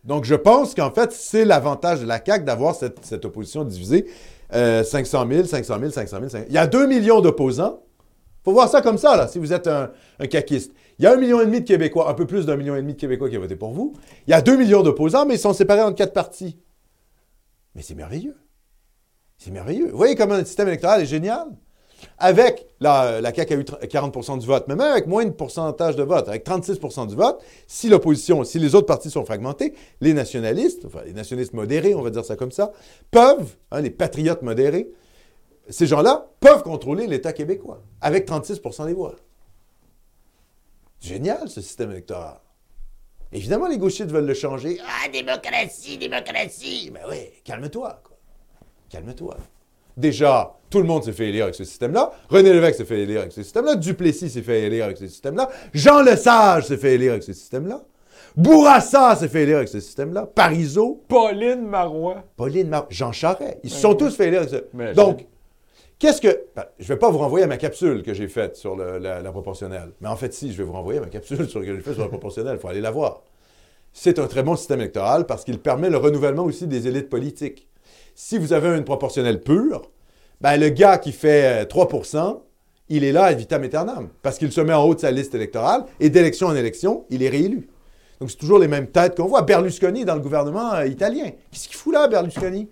donc, 0.04 0.26
je 0.26 0.36
pense 0.36 0.76
qu'en 0.76 0.92
fait, 0.92 1.12
c'est 1.12 1.46
l'avantage 1.46 2.02
de 2.02 2.06
la 2.06 2.24
CAQ 2.24 2.44
d'avoir 2.44 2.76
cette, 2.76 3.26
opposition 3.26 3.64
divisée. 3.64 4.08
Euh, 4.54 4.84
500 4.84 5.26
000, 5.30 5.46
500 5.46 5.80
000, 5.80 5.92
500 5.92 6.18
000, 6.18 6.30
500 6.30 6.40
000. 6.40 6.46
Il 6.50 6.54
y 6.54 6.58
a 6.58 6.68
2 6.68 6.88
millions 6.88 7.22
d'opposants. 7.22 7.82
Il 8.42 8.44
faut 8.46 8.52
voir 8.54 8.68
ça 8.68 8.82
comme 8.82 8.98
ça, 8.98 9.16
là, 9.16 9.28
si 9.28 9.40
vous 9.40 9.54
êtes 9.54 9.68
un, 9.68 9.92
un 10.20 10.28
caquiste. 10.28 10.74
Il 11.00 11.06
y 11.06 11.08
a 11.08 11.14
un 11.14 11.18
million 11.18 11.40
et 11.40 11.46
demi 11.46 11.62
de 11.62 11.66
Québécois, 11.66 12.10
un 12.10 12.14
peu 12.14 12.26
plus 12.26 12.46
d'un 12.46 12.58
million 12.58 12.76
et 12.76 12.82
demi 12.82 12.94
de 12.94 13.00
Québécois 13.00 13.30
qui 13.30 13.38
ont 13.38 13.42
voté 13.42 13.56
pour 13.56 13.72
vous. 13.72 13.94
Il 14.28 14.32
y 14.32 14.34
a 14.34 14.42
2 14.42 14.58
millions 14.58 14.82
d'opposants, 14.82 15.26
mais 15.26 15.36
ils 15.36 15.40
sont 15.40 15.54
séparés 15.54 15.82
en 15.82 15.94
quatre 15.94 16.14
partis. 16.14 16.58
Mais 17.76 17.82
c'est 17.82 17.96
merveilleux. 17.96 18.36
C'est 19.38 19.52
merveilleux. 19.52 19.90
Vous 19.90 19.98
voyez 19.98 20.16
comment 20.16 20.38
le 20.38 20.46
système 20.46 20.68
électoral 20.68 21.02
est 21.02 21.06
génial? 21.06 21.48
Avec 22.22 22.68
la, 22.80 23.20
la 23.20 23.34
CAQ 23.34 23.54
a 23.54 23.58
eu 23.58 23.64
40% 23.64 24.40
du 24.40 24.46
vote, 24.46 24.66
mais 24.68 24.76
même 24.76 24.92
avec 24.92 25.08
moins 25.08 25.26
de 25.26 25.32
pourcentage 25.32 25.96
de 25.96 26.04
vote, 26.04 26.30
avec 26.30 26.46
36% 26.46 27.08
du 27.08 27.16
vote, 27.16 27.44
si 27.68 27.90
l'opposition, 27.90 28.44
si 28.44 28.60
les 28.60 28.76
autres 28.76 28.86
partis 28.86 29.10
sont 29.10 29.26
fragmentés, 29.26 29.74
les 30.00 30.14
nationalistes, 30.14 30.86
enfin 30.86 31.02
les 31.04 31.14
nationalistes 31.14 31.54
modérés, 31.54 31.96
on 31.96 32.02
va 32.02 32.12
dire 32.12 32.24
ça 32.24 32.36
comme 32.36 32.52
ça, 32.52 32.72
peuvent, 33.10 33.56
hein, 33.72 33.82
les 33.82 33.90
patriotes 33.90 34.44
modérés, 34.44 34.92
ces 35.70 35.88
gens-là 35.88 36.28
peuvent 36.40 36.64
contrôler 36.64 37.08
l'État 37.08 37.34
québécois 37.34 37.82
avec 38.02 38.28
36% 38.28 38.86
des 38.86 38.94
voix. 38.94 39.16
Génial 41.00 41.50
ce 41.50 41.62
système 41.62 41.92
électoral. 41.92 42.40
Évidemment, 43.34 43.68
les 43.68 43.78
gauchistes 43.78 44.12
veulent 44.12 44.26
le 44.26 44.34
changer. 44.34 44.78
Ah, 44.86 45.08
démocratie, 45.10 45.98
démocratie. 45.98 46.92
Ben 46.94 47.02
oui, 47.10 47.30
calme-toi. 47.44 48.04
Calme-toi. 48.90 49.38
Déjà, 49.98 50.56
tout 50.70 50.78
le 50.80 50.86
monde 50.86 51.04
s'est 51.04 51.12
fait 51.12 51.28
élire 51.30 51.44
avec 51.44 51.56
ce 51.56 51.64
système-là. 51.64 52.12
René 52.30 52.54
Lévesque 52.54 52.76
s'est 52.78 52.86
fait 52.86 53.00
élire 53.02 53.22
avec 53.22 53.32
ce 53.34 53.44
système-là. 53.44 53.76
Duplessis 53.76 54.30
s'est 54.30 54.42
fait 54.42 54.62
élire 54.62 54.86
avec 54.86 54.98
ce 54.98 55.08
système-là. 55.08 55.50
Jean 55.74 56.02
Lesage 56.02 56.66
s'est 56.68 56.78
fait 56.78 56.96
élire 56.96 57.12
avec 57.12 57.24
ce 57.24 57.34
système-là. 57.34 57.82
Bourassa 58.38 59.16
s'est 59.18 59.28
fait 59.28 59.44
élire 59.44 59.58
avec 59.58 59.68
ce 59.68 59.80
système-là. 59.80 60.26
Parizeau. 60.26 61.04
Pauline 61.08 61.62
Marois. 61.68 62.24
Pauline 62.38 62.70
Marois. 62.70 62.88
Jean 62.90 63.12
Charest. 63.12 63.58
Ils 63.64 63.70
se 63.70 63.80
sont 63.80 63.94
tous 63.96 64.16
fait 64.16 64.28
élire 64.28 64.40
avec 64.42 64.50
ce... 64.52 64.64
Mais 64.74 64.94
Donc, 64.94 65.26
qu'est-ce 66.00 66.22
que... 66.22 66.44
ben, 66.56 66.64
je 66.80 66.86
ne 66.86 66.88
vais 66.90 66.98
pas 67.00 67.10
vous 67.10 67.18
renvoyer 67.18 67.44
à 67.44 67.48
ma 67.48 67.58
capsule 67.58 68.04
que 68.04 68.14
j'ai 68.14 68.30
faite 68.30 68.56
sur 68.56 68.76
le- 68.78 69.00
la, 69.00 69.22
la 69.22 69.32
proportionnelle. 69.32 69.92
Mais 70.00 70.08
en 70.08 70.16
fait, 70.16 70.34
si, 70.34 70.52
je 70.54 70.58
vais 70.58 70.64
vous 70.64 70.72
renvoyer 70.72 71.00
à 71.00 71.02
ma 71.04 71.10
capsule 71.10 71.46
sur, 71.50 71.60
que 71.60 71.66
j'ai 71.76 71.82
faite 71.82 71.94
sur 71.96 72.04
la 72.04 72.08
proportionnelle. 72.10 72.56
Il 72.58 72.60
faut 72.62 72.70
aller 72.70 72.80
la 72.82 72.92
voir. 72.92 73.22
C'est 73.94 74.18
un 74.20 74.28
très 74.28 74.44
bon 74.44 74.56
système 74.56 74.80
électoral 74.80 75.26
parce 75.26 75.44
qu'il 75.44 75.60
permet 75.60 75.90
le 75.90 75.98
renouvellement 75.98 76.44
aussi 76.46 76.66
des 76.68 76.88
élites 76.88 77.10
politiques. 77.10 77.68
Si 78.24 78.38
vous 78.38 78.54
avez 78.54 78.78
une 78.78 78.84
proportionnelle 78.84 79.42
pure, 79.42 79.82
ben, 80.42 80.56
le 80.56 80.70
gars 80.70 81.00
qui 81.00 81.12
fait 81.12 81.64
euh, 81.64 81.66
3% 81.66 82.40
il 82.90 83.04
est 83.04 83.12
là 83.12 83.24
à 83.24 83.34
vitam 83.34 83.64
aeternam 83.64 84.10
parce 84.22 84.38
qu'il 84.38 84.52
se 84.52 84.62
met 84.62 84.74
en 84.74 84.84
haut 84.84 84.94
de 84.94 85.00
sa 85.00 85.10
liste 85.10 85.34
électorale 85.34 85.86
et 86.00 86.12
d'élection 86.12 86.48
en 86.48 86.56
élection, 86.56 87.06
il 87.10 87.24
est 87.24 87.30
réélu. 87.30 87.68
Donc, 88.20 88.30
c'est 88.30 88.38
toujours 88.38 88.60
les 88.60 88.68
mêmes 88.68 88.88
têtes 88.88 89.18
qu'on 89.18 89.26
voit. 89.26 89.42
Berlusconi 89.42 90.06
dans 90.06 90.14
le 90.14 90.22
gouvernement 90.22 90.72
euh, 90.76 90.86
italien. 90.86 91.32
Qu'est-ce 91.52 91.68
qu'il 91.68 91.76
fout 91.76 91.94
là, 91.94 92.08
Berlusconi? 92.08 92.70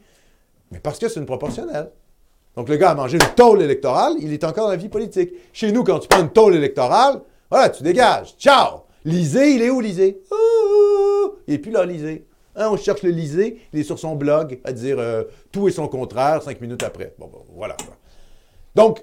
Mais 0.71 0.79
parce 0.79 0.99
que 0.99 1.09
c'est 1.09 1.19
une 1.19 1.25
proportionnelle. 1.25 1.89
Donc, 2.55 2.69
le 2.69 2.77
gars 2.77 2.91
a 2.91 2.95
mangé 2.95 3.17
une 3.17 3.35
tôle 3.35 3.63
électorale, 3.63 4.13
il 4.19 4.31
est 4.31 4.43
encore 4.43 4.65
dans 4.65 4.71
la 4.71 4.77
vie 4.77 4.87
politique. 4.87 5.31
Chez 5.51 5.71
nous, 5.71 5.83
quand 5.83 5.97
tu 5.97 6.07
prends 6.07 6.21
une 6.21 6.29
tôle 6.29 6.53
électorale, 6.53 7.21
voilà, 7.49 7.69
tu 7.69 7.81
dégages. 7.81 8.35
Ciao! 8.37 8.83
Lisée, 9.03 9.55
il 9.55 9.63
est 9.63 9.71
où, 9.71 9.81
Lisée? 9.81 10.21
Oh! 10.29 11.37
Il 11.47 11.53
n'est 11.53 11.59
plus 11.59 11.71
là, 11.71 11.85
Lisée. 11.85 12.28
Hein, 12.59 12.67
on 12.71 12.77
cherche 12.77 13.03
le 13.03 13.11
Lisée, 13.11 13.61
il 13.71 13.79
est 13.79 13.83
sur 13.83 13.97
son 13.97 14.15
blog 14.15 14.59
à 14.65 14.73
dire 14.73 14.99
euh, 14.99 15.23
tout 15.49 15.69
et 15.69 15.71
son 15.71 15.87
contraire 15.87 16.43
cinq 16.43 16.59
minutes 16.59 16.83
après. 16.83 17.15
Bon, 17.17 17.31
voilà. 17.55 17.77
Donc, 18.75 19.01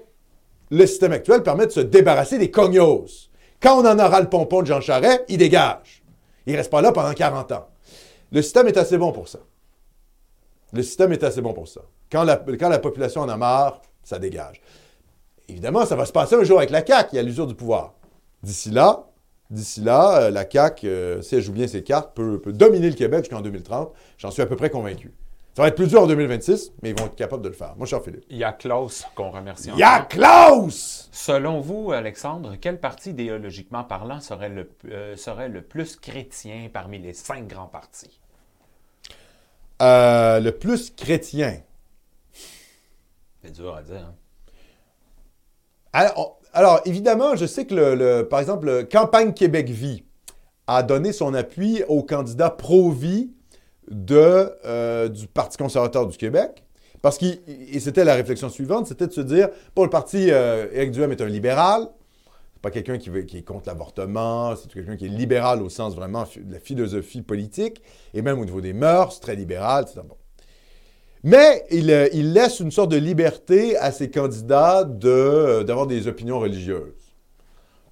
le 0.69 0.85
système 0.85 1.11
actuel 1.11 1.41
permet 1.41 1.65
de 1.65 1.71
se 1.71 1.79
débarrasser 1.79 2.37
des 2.37 2.51
cognos. 2.51 3.31
Quand 3.59 3.81
on 3.81 3.87
en 3.87 3.97
aura 3.97 4.21
le 4.21 4.29
pompon 4.29 4.61
de 4.61 4.67
Jean 4.67 4.79
Charest, 4.79 5.23
il 5.27 5.39
dégage. 5.39 6.03
Il 6.45 6.53
ne 6.53 6.57
reste 6.57 6.69
pas 6.69 6.81
là 6.81 6.91
pendant 6.91 7.11
40 7.11 7.51
ans. 7.51 7.67
Le 8.31 8.43
système 8.43 8.67
est 8.67 8.77
assez 8.77 8.97
bon 8.97 9.11
pour 9.11 9.27
ça. 9.27 9.39
Le 10.71 10.83
système 10.83 11.11
est 11.13 11.23
assez 11.23 11.41
bon 11.41 11.53
pour 11.53 11.67
ça. 11.67 11.81
Quand 12.11 12.23
la, 12.23 12.35
quand 12.37 12.69
la 12.69 12.79
population 12.79 13.21
en 13.21 13.29
a 13.29 13.37
marre, 13.37 13.81
ça 14.03 14.19
dégage. 14.19 14.61
Évidemment, 15.49 15.83
ça 15.87 15.95
va 15.95 16.05
se 16.05 16.11
passer 16.11 16.35
un 16.35 16.43
jour 16.43 16.59
avec 16.59 16.69
la 16.69 16.85
CAQ, 16.85 17.09
il 17.13 17.15
y 17.15 17.19
a 17.19 17.23
l'usure 17.23 17.47
du 17.47 17.55
pouvoir. 17.55 17.95
D'ici 18.43 18.69
là, 18.69 19.07
d'ici 19.49 19.81
là, 19.81 20.23
euh, 20.23 20.29
la 20.31 20.49
CAQ, 20.49 20.87
euh, 20.87 21.21
si 21.21 21.35
elle 21.35 21.41
joue 21.41 21.53
bien 21.53 21.67
ses 21.67 21.83
cartes, 21.83 22.13
peut, 22.15 22.39
peut 22.41 22.53
dominer 22.53 22.89
le 22.89 22.95
Québec 22.95 23.23
jusqu'en 23.25 23.41
2030. 23.41 23.93
J'en 24.17 24.31
suis 24.31 24.41
à 24.41 24.45
peu 24.45 24.55
près 24.55 24.69
convaincu. 24.69 25.13
Ça 25.55 25.63
va 25.63 25.69
être 25.69 25.75
plus 25.75 25.87
dur 25.87 26.03
en 26.03 26.07
2026, 26.07 26.73
mais 26.83 26.91
ils 26.91 26.99
vont 26.99 27.07
être 27.07 27.15
capables 27.15 27.41
de 27.41 27.47
le 27.49 27.55
faire. 27.55 27.73
Mon 27.77 27.85
cher 27.85 28.03
Philippe. 28.03 28.23
Il 28.29 28.37
y 28.37 28.43
a 28.43 28.53
Klaus 28.53 29.05
qu'on 29.15 29.31
remercie 29.31 29.69
encore. 29.69 29.79
Ya 29.79 30.05
Klaus! 30.07 31.09
Selon 31.11 31.61
vous, 31.61 31.91
Alexandre, 31.91 32.55
quel 32.61 32.79
parti 32.79 33.09
idéologiquement 33.09 33.83
parlant 33.83 34.19
serait 34.19 34.49
le, 34.49 34.69
euh, 34.91 35.15
serait 35.15 35.49
le 35.49 35.63
plus 35.63 35.95
chrétien 35.95 36.69
parmi 36.71 36.99
les 36.99 37.13
cinq 37.13 37.47
grands 37.47 37.65
partis? 37.65 38.19
Euh, 39.81 40.39
le 40.39 40.51
plus 40.51 40.91
chrétien. 40.91 41.61
C'est 43.43 43.51
dur 43.51 43.75
à 43.75 43.81
dire. 43.81 43.95
hein? 43.97 44.13
Alors, 45.93 46.36
alors, 46.53 46.81
évidemment, 46.85 47.35
je 47.35 47.45
sais 47.45 47.65
que, 47.65 47.75
le, 47.75 48.23
par 48.23 48.39
exemple, 48.39 48.67
le 48.67 48.83
Campagne 48.83 49.33
Québec 49.33 49.69
Vie 49.69 50.03
a 50.67 50.83
donné 50.83 51.13
son 51.13 51.33
appui 51.33 51.83
au 51.87 52.03
candidat 52.03 52.49
pro-vie 52.49 53.31
euh, 54.11 55.07
du 55.09 55.27
Parti 55.27 55.57
conservateur 55.57 56.07
du 56.07 56.17
Québec. 56.17 56.63
Parce 57.01 57.17
que, 57.17 57.25
et 57.25 57.79
c'était 57.79 58.03
la 58.03 58.15
réflexion 58.15 58.49
suivante, 58.49 58.87
c'était 58.87 59.07
de 59.07 59.13
se 59.13 59.21
dire, 59.21 59.49
pour 59.75 59.83
le 59.83 59.89
parti, 59.89 60.31
euh, 60.31 60.67
Éric 60.73 60.91
Duhem 60.91 61.11
est 61.11 61.21
un 61.21 61.27
libéral, 61.27 61.87
c'est 62.53 62.61
pas 62.61 62.71
quelqu'un 62.71 62.97
qui, 62.97 63.11
qui 63.25 63.37
est 63.37 63.43
contre 63.43 63.67
l'avortement, 63.67 64.55
c'est 64.55 64.71
quelqu'un 64.73 64.97
qui 64.97 65.05
est 65.05 65.09
libéral 65.09 65.61
au 65.61 65.69
sens 65.69 65.95
vraiment 65.95 66.23
de 66.23 66.51
la 66.51 66.59
philosophie 66.59 67.21
politique, 67.21 67.83
et 68.15 68.23
même 68.23 68.39
au 68.39 68.45
niveau 68.45 68.61
des 68.61 68.73
mœurs, 68.73 69.19
très 69.19 69.35
libéral, 69.35 69.83
etc. 69.83 70.01
Bon. 70.03 70.17
Mais 71.23 71.65
il, 71.71 71.91
euh, 71.91 72.07
il 72.13 72.33
laisse 72.33 72.59
une 72.59 72.71
sorte 72.71 72.91
de 72.91 72.97
liberté 72.97 73.77
à 73.77 73.91
ses 73.91 74.09
candidats 74.09 74.87
euh, 75.03 75.63
d'avoir 75.63 75.87
des 75.87 76.07
opinions 76.07 76.39
religieuses. 76.39 77.15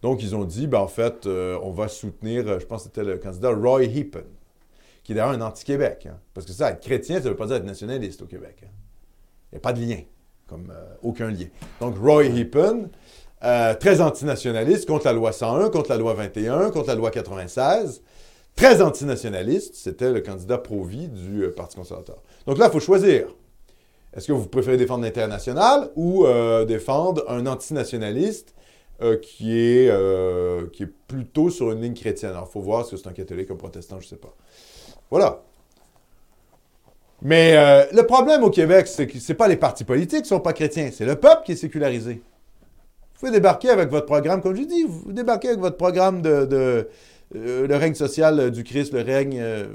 Donc, 0.02 0.22
ils 0.22 0.36
ont 0.36 0.44
dit, 0.46 0.68
ben, 0.68 0.80
en 0.80 0.88
fait, 0.88 1.26
euh, 1.26 1.58
on 1.64 1.72
va 1.72 1.88
soutenir, 1.88 2.60
je 2.60 2.66
pense 2.66 2.84
que 2.84 2.90
c'était 2.90 3.04
le 3.04 3.18
candidat 3.18 3.50
Roy 3.50 3.84
Heapen, 3.86 4.26
qui 5.04 5.12
est 5.12 5.16
d'ailleurs 5.16 5.32
un 5.32 5.42
anti-Québec. 5.42 6.08
hein. 6.10 6.18
Parce 6.34 6.46
que 6.46 6.54
ça, 6.54 6.72
être 6.72 6.82
chrétien, 6.82 7.18
ça 7.18 7.26
ne 7.26 7.30
veut 7.30 7.36
pas 7.36 7.48
dire 7.48 7.56
être 7.56 7.66
nationaliste 7.66 8.22
au 8.22 8.26
Québec. 8.26 8.58
hein. 8.64 8.70
Il 9.52 9.56
n'y 9.56 9.58
a 9.58 9.62
pas 9.62 9.74
de 9.74 9.82
lien, 9.82 10.02
comme 10.48 10.72
aucun 11.02 11.30
lien. 11.32 11.48
Donc, 11.80 11.98
Roy 11.98 12.26
Heapen, 12.26 12.90
euh, 13.44 13.74
très 13.76 14.02
antinationaliste, 14.02 14.88
contre 14.88 15.06
la 15.06 15.14
loi 15.14 15.32
101, 15.32 15.70
contre 15.70 15.92
la 15.92 15.98
loi 15.98 16.14
21, 16.14 16.72
contre 16.72 16.88
la 16.88 16.96
loi 16.96 17.12
96, 17.12 18.02
très 18.56 18.82
antinationaliste, 18.82 19.76
c'était 19.76 20.12
le 20.12 20.22
candidat 20.22 20.58
pro-vie 20.58 21.08
du 21.08 21.44
euh, 21.44 21.54
Parti 21.54 21.76
conservateur. 21.76 22.22
Donc 22.48 22.58
là, 22.58 22.68
il 22.68 22.72
faut 22.72 22.80
choisir. 22.80 23.28
Est-ce 24.16 24.28
que 24.28 24.32
vous 24.32 24.48
préférez 24.48 24.78
défendre 24.78 25.04
l'intérêt 25.04 25.28
national 25.28 25.92
ou 25.96 26.26
euh, 26.26 26.64
défendre 26.64 27.26
un 27.28 27.46
antinationaliste 27.48 28.56
euh, 29.02 29.18
qui, 29.18 29.58
est, 29.58 29.92
plutôt 31.08 31.50
sur 31.50 31.72
une 31.72 31.82
ligne 31.82 31.94
chrétienne? 31.94 32.32
Alors, 32.32 32.48
il 32.50 32.54
faut 32.54 32.62
voir 32.62 32.86
si 32.86 32.98
c'est 32.98 33.08
un 33.08 33.14
catholique, 33.14 33.52
un 33.52 33.56
protestant, 33.56 34.00
je 34.00 34.06
ne 34.06 34.10
sais 34.10 34.16
pas. 34.16 34.34
Voilà. 35.12 35.42
Mais 37.22 37.56
le 37.92 38.04
problème 38.04 38.44
au 38.44 38.50
Québec, 38.50 38.88
c'est 38.88 39.08
que 39.08 39.20
ce 39.20 39.34
pas 39.34 39.48
les 39.48 39.56
partis 39.56 39.84
politiques 39.84 40.20
qui 40.20 40.34
ne 40.34 40.38
sont 40.38 40.40
pas 40.40 40.54
chrétiens, 40.54 40.90
c'est 40.94 41.06
le 41.06 41.16
peuple 41.16 41.44
qui 41.46 41.54
est 41.54 41.58
sécularisé. 41.58 42.22
Vous 43.16 43.20
pouvez 43.20 43.32
débarquer 43.32 43.70
avec 43.70 43.90
votre 43.90 44.06
programme, 44.06 44.42
comme 44.42 44.56
je 44.56 44.64
dis, 44.64 44.84
vous 44.84 45.14
débarquez 45.14 45.48
avec 45.50 45.60
votre 45.60 45.78
programme 45.78 46.22
de, 46.22 46.88
euh, 47.36 47.68
le 47.68 47.76
règne 47.76 47.96
social 47.96 48.40
euh, 48.40 48.50
du 48.50 48.64
Christ, 48.64 48.94
le 48.94 49.02
règne. 49.02 49.40
euh, 49.40 49.68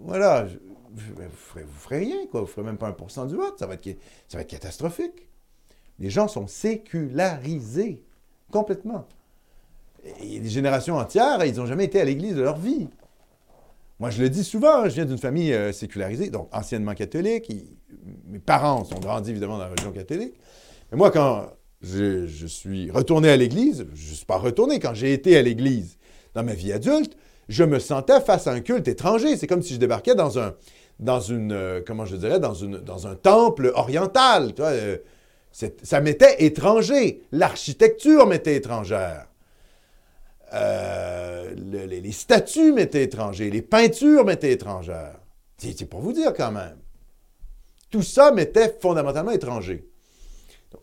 voilà. 0.00 0.46
Je- 0.46 0.58
Vous 0.94 1.14
vous 1.14 1.78
ferez 1.78 1.98
rien, 1.98 2.26
quoi. 2.30 2.40
Vous 2.42 2.46
ferez 2.46 2.64
même 2.64 2.76
pas 2.76 2.88
1% 2.90 3.26
du 3.26 3.34
vote. 3.36 3.58
Ça 3.58 3.66
va, 3.66 3.74
être, 3.74 4.46
catastrophique. 4.46 5.28
Les 5.98 6.10
gens 6.10 6.28
sont 6.28 6.46
sécularisés. 6.46 8.02
Complètement. 8.50 9.06
Et 10.22 10.40
des 10.40 10.48
générations 10.50 10.96
entières, 10.96 11.44
ils 11.44 11.54
n'ont 11.56 11.66
jamais 11.66 11.84
été 11.84 12.00
à 12.00 12.04
l'église 12.04 12.34
de 12.34 12.42
leur 12.42 12.58
vie. 12.58 12.88
Moi, 14.00 14.10
je 14.10 14.20
le 14.20 14.28
dis 14.28 14.42
souvent, 14.44 14.84
je 14.84 14.94
viens 14.94 15.04
d'une 15.04 15.16
famille 15.18 15.54
sécularisée, 15.72 16.28
donc 16.28 16.48
anciennement 16.52 16.94
catholique. 16.94 17.50
Mes 18.26 18.40
parents 18.40 18.84
sont 18.84 18.98
grandis 18.98 19.30
évidemment 19.30 19.58
dans 19.58 19.64
la 19.64 19.70
religion 19.70 19.92
catholique. 19.92 20.34
Mais 20.90 20.98
moi, 20.98 21.10
quand 21.12 21.46
je 21.82 22.46
suis 22.46 22.90
retourné 22.90 23.30
à 23.30 23.36
l'église, 23.36 23.86
je 23.94 24.10
ne 24.10 24.14
suis 24.16 24.26
pas 24.26 24.38
retourné, 24.38 24.80
quand 24.80 24.92
j'ai 24.94 25.12
été 25.12 25.36
à 25.36 25.42
l'église 25.42 25.96
dans 26.34 26.42
ma 26.42 26.54
vie 26.54 26.72
adulte, 26.72 27.16
je 27.48 27.64
me 27.64 27.78
sentais 27.78 28.20
face 28.20 28.46
à 28.46 28.52
un 28.52 28.60
culte 28.60 28.88
étranger. 28.88 29.36
C'est 29.36 29.46
comme 29.46 29.62
si 29.62 29.74
je 29.74 29.78
débarquais 29.78 30.14
dans 30.14 30.38
un, 30.38 30.54
temple 33.22 33.72
oriental. 33.74 34.52
Euh, 34.60 34.98
ça 35.50 36.00
m'était 36.00 36.44
étranger. 36.44 37.22
L'architecture 37.32 38.26
m'était 38.26 38.56
étrangère. 38.56 39.26
Euh, 40.54 41.54
le- 41.56 41.86
les, 41.86 42.12
statues 42.12 42.72
m'étaient 42.72 43.02
étrangers. 43.02 43.50
Les 43.50 43.62
peintures 43.62 44.24
m'étaient 44.24 44.52
étrangères. 44.52 45.18
C'est 45.58 45.86
pour 45.86 46.00
vous 46.00 46.12
dire 46.12 46.32
quand 46.34 46.52
même. 46.52 46.76
Tout 47.90 48.02
ça 48.02 48.32
m'était 48.32 48.76
fondamentalement 48.80 49.30
étranger. 49.30 49.86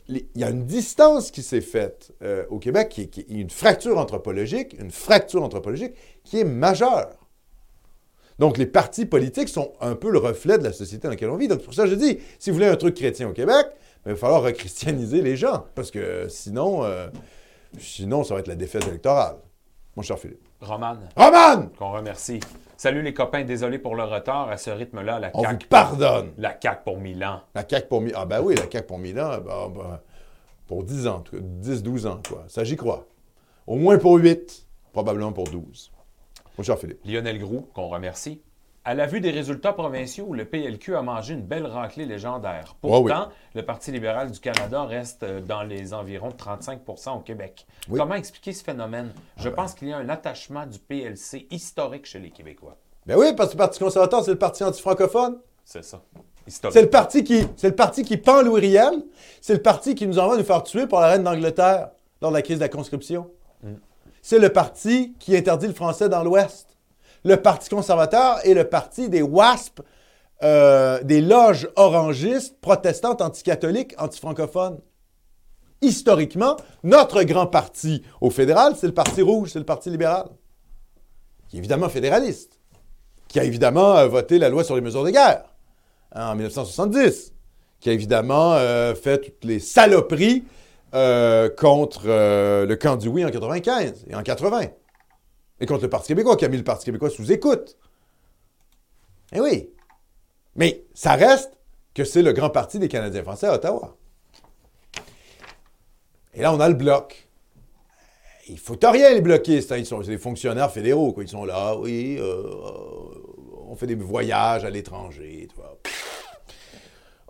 Il 0.10 0.26
y 0.36 0.43
a 0.43 0.49
une 0.49 0.66
distance 0.66 1.30
qui 1.30 1.43
s'est 1.43 1.62
faite 1.62 2.12
euh, 2.24 2.43
au 2.49 2.57
Québec, 2.57 2.99
une 3.30 3.49
fracture 3.49 3.97
anthropologique, 3.97 4.76
une 4.80 4.91
fracture 4.91 5.43
anthropologique 5.43 5.93
qui 6.24 6.39
est 6.39 6.43
majeure. 6.43 7.16
Donc, 8.39 8.57
les 8.57 8.66
partis 8.66 9.05
politiques 9.05 9.49
sont 9.49 9.74
un 9.82 9.95
peu 9.95 10.10
le 10.10 10.18
reflet 10.18 10.57
de 10.57 10.64
la 10.64 10.74
société 10.74 11.03
dans 11.03 11.12
laquelle 11.12 11.30
on 11.30 11.38
vit. 11.38 11.47
Donc, 11.47 11.62
pour 11.62 11.74
ça 11.74 11.86
je 11.86 11.93
dis, 11.93 12.20
si 12.39 12.49
vous 12.49 12.55
voulez 12.55 12.68
un 12.68 12.76
truc 12.76 12.95
chrétien 12.95 13.30
au 13.30 13.34
Québec, 13.34 13.68
ben, 14.03 14.12
il 14.12 14.14
va 14.14 14.18
falloir 14.18 14.41
rechristianiser 14.41 15.22
les 15.22 15.36
gens, 15.36 15.66
parce 15.76 15.91
que 15.91 16.28
sinon, 16.30 16.84
euh, 16.86 17.10
sinon, 17.78 18.24
ça 18.24 18.34
va 18.34 18.39
être 18.39 18.47
la 18.47 18.55
défaite 18.55 18.88
électorale. 18.88 19.36
Mon 19.95 20.01
cher 20.01 20.18
Philippe. 20.18 20.49
Roman, 20.62 20.97
Roman! 21.16 21.70
qu'on 21.78 21.91
remercie. 21.93 22.41
Salut 22.76 23.01
les 23.01 23.14
copains, 23.14 23.43
désolé 23.43 23.80
pour 23.80 23.95
le 23.95 24.03
retard. 24.03 24.49
À 24.49 24.57
ce 24.57 24.70
rythme-là, 24.70 25.20
la 25.20 25.32
On 25.34 25.41
vous 25.43 25.57
pardonne. 25.70 26.32
La 26.38 26.57
CAQ 26.62 26.84
pour 26.84 26.97
Milan. 26.97 27.41
La 27.55 27.68
CAQ 27.68 27.88
pour 27.88 28.01
Milan. 28.01 28.20
Ah 28.22 28.26
ben 28.26 28.41
oui, 28.41 28.55
la 28.55 28.70
CAQ 28.70 28.88
pour 28.88 28.97
Milan, 28.97 29.39
ben, 29.45 29.70
ben, 29.70 29.99
Pour 30.68 30.84
10 30.84 31.07
ans, 31.07 31.16
en 31.18 31.20
tout 31.22 31.38
cas. 31.38 31.41
10-12 31.41 32.07
ans, 32.07 32.20
quoi. 32.28 32.43
Ça, 32.47 32.64
j'y 32.64 32.76
crois. 32.76 33.05
Au 33.68 33.76
moins 33.76 33.97
pour 33.97 34.16
8, 34.18 34.68
probablement 34.91 35.32
pour 35.32 35.45
12. 35.45 35.91
Mon 36.57 36.64
cher 36.64 36.78
Philippe. 36.78 36.99
Lionel 37.05 37.39
Groux, 37.39 37.68
qu'on 37.74 37.88
remercie. 37.88 38.41
À 38.90 38.96
la 38.96 39.06
vue 39.06 39.22
des 39.22 39.30
résultats 39.30 39.72
provinciaux, 39.72 40.34
le 40.34 40.46
PLQ 40.46 40.96
a 40.96 41.04
mangé 41.04 41.36
une 41.36 41.44
belle 41.44 41.68
raclée 41.68 42.08
légendaire. 42.08 42.76
Pourtant, 42.82 43.28
le 43.54 43.62
Parti 43.62 43.92
libéral 43.92 44.32
du 44.32 44.40
Canada 44.40 44.84
reste 44.84 45.22
euh, 45.22 45.42
dans 45.42 45.62
les 45.62 45.94
environs 45.94 46.30
de 46.30 46.34
35% 46.34 47.18
au 47.18 47.20
Québec. 47.20 47.68
Oui. 47.88 48.00
Comment 48.00 48.16
expliquer 48.16 48.52
ce 48.52 48.64
phénomène? 48.64 49.14
Je 49.38 49.48
pense 49.48 49.76
qu'il 49.76 49.90
y 49.90 49.94
a 49.94 49.98
un 49.98 50.10
attachement 50.10 50.66
du 50.66 50.80
PLC 50.80 51.46
historique 51.52 52.08
chez 52.08 52.18
les 52.18 52.32
Québécois. 52.32 52.78
Ben 53.06 53.16
oui, 53.16 53.28
parce 53.38 53.50
que 53.50 53.54
le 53.54 53.60
Parti 53.60 53.78
conservateur, 53.78 54.24
c'est 54.24 54.32
le 54.32 54.40
parti 54.40 54.64
anti-francophone. 54.64 55.38
C'est 55.64 55.84
ça. 55.84 56.02
C'est 56.48 56.82
le 56.82 56.90
parti 56.90 57.24
qui, 57.24 57.46
c'est 57.58 57.70
le 57.70 57.76
parti 57.76 58.02
qui 58.02 58.18
pend 58.18 58.42
Louis 58.42 58.62
Riel. 58.62 59.04
C'est 59.40 59.54
le 59.54 59.62
parti 59.62 59.94
qui 59.94 60.08
nous 60.08 60.18
envoie 60.18 60.36
nous 60.36 60.44
faire 60.44 60.64
tuer 60.64 60.88
par 60.88 61.02
la 61.02 61.10
reine 61.10 61.24
d'Angleterre 61.24 61.90
lors 62.24 62.32
de 62.32 62.38
la 62.38 62.42
crise 62.42 62.58
de 62.58 62.64
la 62.64 62.70
conscription. 62.70 63.30
C'est 64.24 64.40
le 64.40 64.50
parti 64.50 65.14
qui 65.20 65.38
interdit 65.38 65.68
le 65.68 65.74
français 65.74 66.10
dans 66.10 66.24
l'Ouest. 66.24 66.70
Le 67.24 67.36
Parti 67.38 67.70
conservateur 67.70 68.46
est 68.46 68.54
le 68.54 68.64
parti 68.64 69.10
des 69.10 69.22
WASP, 69.22 69.82
euh, 70.42 71.04
des 71.04 71.22
loges 71.22 71.68
orangistes, 71.76 72.60
protestantes, 72.62 73.22
anticatholiques, 73.22 73.94
antifrancophones. 73.98 74.80
Historiquement, 75.82 76.56
notre 76.84 77.24
grand 77.24 77.48
parti 77.48 78.04
au 78.22 78.30
fédéral, 78.30 78.74
c'est 78.78 78.88
le 78.88 78.94
Parti 78.94 79.22
rouge, 79.22 79.50
c'est 79.52 79.60
le 79.60 79.66
Parti 79.66 79.90
libéral, 79.90 80.28
qui 81.50 81.58
est 81.58 81.60
évidemment 81.60 81.90
fédéraliste, 81.90 82.60
qui 83.28 83.40
a 83.40 83.44
évidemment 83.44 83.98
euh, 83.98 84.08
voté 84.08 84.40
la 84.40 84.50
loi 84.50 84.64
sur 84.64 84.76
les 84.76 84.82
mesures 84.82 85.04
de 85.04 85.10
guerre 85.10 85.44
hein, 86.14 86.32
en 86.32 86.36
1970, 86.36 87.34
qui 87.82 87.90
a 87.90 87.94
évidemment 87.94 88.54
euh, 88.54 88.96
fait 88.96 89.20
toutes 89.20 89.44
les 89.44 89.60
saloperies 89.60 90.44
contre 90.92 92.08
le 92.08 92.76
camp 92.76 92.96
du 92.96 93.10
oui 93.10 93.24
en 93.24 93.30
95 93.30 94.06
et 94.10 94.16
en 94.16 94.24
80. 94.24 94.70
Et 95.62 95.66
contre 95.66 95.84
le 95.84 95.89
Parti 95.89 96.10
québécois, 96.10 96.38
qui 96.38 96.45
a 96.45 96.49
mis 96.49 96.57
le 96.57 96.64
Parti 96.64 96.86
québécois 96.86 97.10
sous 97.10 97.32
écoute. 97.32 97.78
Eh 99.34 99.39
oui. 99.39 99.70
Mais 100.55 100.84
ça 100.93 101.14
reste 101.14 101.51
que 101.93 102.03
c'est 102.03 102.22
le 102.22 102.34
grand 102.34 102.49
parti 102.49 102.80
des 102.80 102.88
Canadiens 102.88 103.24
français 103.24 103.47
à 103.47 103.53
Ottawa. 103.53 103.95
Et 106.34 106.41
là, 106.41 106.53
on 106.53 106.60
a 106.60 106.70
le 106.70 106.76
bloc. 106.76 107.28
Il 108.47 108.57
faut 108.57 108.78
rien 108.82 109.14
les 109.14 109.22
bloquistes. 109.22 109.72
hein. 109.72 109.84
Sont 109.84 109.99
des 109.99 110.18
fonctionnaires 110.18 110.72
fédéraux. 110.72 111.14
Quoi. 111.14 111.24
Ils 111.24 111.30
sont 111.30 111.45
là, 111.45 111.76
oui, 111.76 112.18
euh, 112.20 112.43
on 113.68 113.76
fait 113.76 113.88
des 113.88 113.95
voyages 113.95 114.66
à 114.66 114.70
l'étranger. 114.70 115.47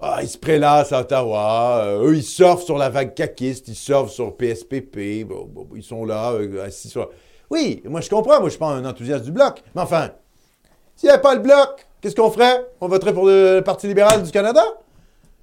Ah, 0.01 0.19
ils 0.21 0.29
se 0.29 0.37
prélassent 0.37 0.93
à 0.93 1.01
Ottawa. 1.01 1.83
Euh, 1.83 2.07
eux, 2.07 2.15
ils 2.15 2.23
surfent 2.23 2.63
sur 2.63 2.77
la 2.77 2.89
vague 2.89 3.13
caquiste. 3.13 3.67
Ils 3.67 3.75
surfent 3.75 4.11
sur 4.11 4.37
PSPP. 4.37 5.25
Ils 5.75 5.83
sont 5.83 6.05
là, 6.05 6.31
euh, 6.33 6.63
assis 6.63 6.89
sur... 6.89 7.09
Oui, 7.49 7.81
moi, 7.85 8.01
je 8.01 8.09
comprends. 8.09 8.39
Moi, 8.39 8.45
je 8.45 8.51
suis 8.51 8.59
pas 8.59 8.67
un 8.67 8.85
enthousiaste 8.85 9.25
du 9.25 9.31
bloc. 9.31 9.63
Mais 9.75 9.81
enfin, 9.81 10.09
s'il 10.95 11.07
n'y 11.07 11.13
avait 11.13 11.21
pas 11.21 11.33
le 11.35 11.41
bloc, 11.41 11.87
qu'est-ce 12.01 12.15
qu'on 12.15 12.31
ferait? 12.31 12.65
On 12.81 12.87
voterait 12.87 13.13
pour 13.13 13.25
le 13.25 13.61
Parti 13.61 13.87
libéral 13.87 14.23
du 14.23 14.31
Canada? 14.31 14.63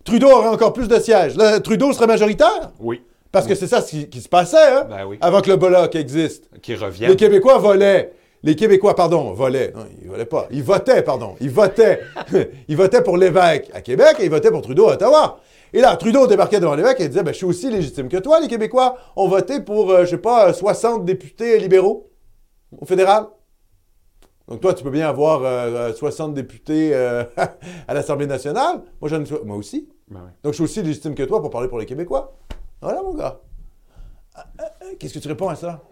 Trudeau 0.05 0.31
aurait 0.31 0.49
encore 0.49 0.73
plus 0.73 0.89
de 0.89 0.99
sièges. 0.99 1.37
Là, 1.37 1.61
Trudeau 1.61 1.93
serait 1.93 2.07
majoritaire? 2.07 2.71
Oui. 2.79 3.03
Parce 3.33 3.47
que 3.47 3.55
c'est 3.55 3.67
ça 3.67 3.83
ce 3.83 3.91
qui, 3.91 4.09
qui 4.09 4.21
se 4.21 4.29
passait, 4.29 4.57
hein? 4.57 4.87
Ben 4.89 5.05
oui. 5.05 5.19
Avant 5.21 5.41
que 5.41 5.51
le 5.51 5.57
bloc 5.57 5.95
existe. 5.95 6.49
Qui 6.63 6.73
Les 6.73 6.79
reviennent. 6.79 7.17
Québécois 7.17 7.59
volaient. 7.59 8.13
Les 8.43 8.55
Québécois, 8.55 8.95
pardon, 8.95 9.33
volaient. 9.33 9.73
Non, 9.75 9.85
ils 10.01 10.09
volaient 10.09 10.25
pas. 10.25 10.47
Ils 10.53 10.63
votaient, 10.63 11.03
pardon. 11.03 11.35
Ils 11.41 11.51
votaient. 11.51 12.01
ils 12.69 12.77
votaient 12.77 13.03
pour 13.03 13.17
l'évêque 13.17 13.71
à 13.75 13.81
Québec 13.81 14.17
et 14.21 14.25
ils 14.25 14.31
votaient 14.31 14.51
pour 14.51 14.63
Trudeau 14.63 14.89
à 14.89 14.93
Ottawa. 14.93 15.41
Et 15.77 15.81
là, 15.83 15.95
Trudeau 15.97 16.27
débarquait 16.27 16.59
devant 16.59 16.75
l'évêque 16.75 17.01
et 17.01 17.09
disait 17.09 17.23
ben, 17.23 17.33
Je 17.33 17.37
suis 17.37 17.45
aussi 17.45 17.71
légitime 17.71 18.09
que 18.09 18.17
toi. 18.17 18.41
Les 18.41 18.49
Québécois 18.49 18.97
ont 19.15 19.29
voté 19.29 19.61
pour, 19.61 19.91
euh, 19.91 20.07
je 20.07 20.11
sais 20.13 20.17
pas, 20.19 20.49
euh, 20.49 20.53
60 20.55 21.05
députés 21.05 21.59
libéraux 21.59 22.09
au 22.81 22.87
fédéral. 22.87 23.27
Donc 24.49 24.63
toi, 24.63 24.73
tu 24.73 24.83
peux 24.83 24.91
bien 24.91 25.07
avoir 25.07 25.43
euh, 25.43 25.91
euh, 25.91 25.93
60 25.93 26.33
députés 26.33 26.95
euh, 26.95 27.25
à 27.89 27.93
l'Assemblée 27.93 28.27
nationale. 28.27 28.81
Moi, 29.03 29.11
j'en 29.11 29.21
ai 29.21 29.27
so- 29.27 29.45
moi 29.45 29.55
aussi. 29.59 29.87
Ben 30.09 30.21
oui. 30.25 30.31
Donc, 30.43 30.55
je 30.55 30.57
suis 30.57 30.65
aussi 30.65 30.83
légitime 30.83 31.15
que 31.15 31.25
toi 31.25 31.43
pour 31.43 31.51
parler 31.51 31.69
pour 31.69 31.79
les 31.79 31.85
Québécois. 31.85 32.35
Voilà, 32.81 33.03
mon 33.03 33.13
gars. 33.13 33.39
Euh, 34.39 34.41
euh, 34.61 34.65
euh, 34.83 34.95
Qu'est-ce 34.99 35.13
que 35.13 35.19
tu 35.19 35.29
réponds 35.29 35.51
à 35.51 35.57
ça? 35.57 35.83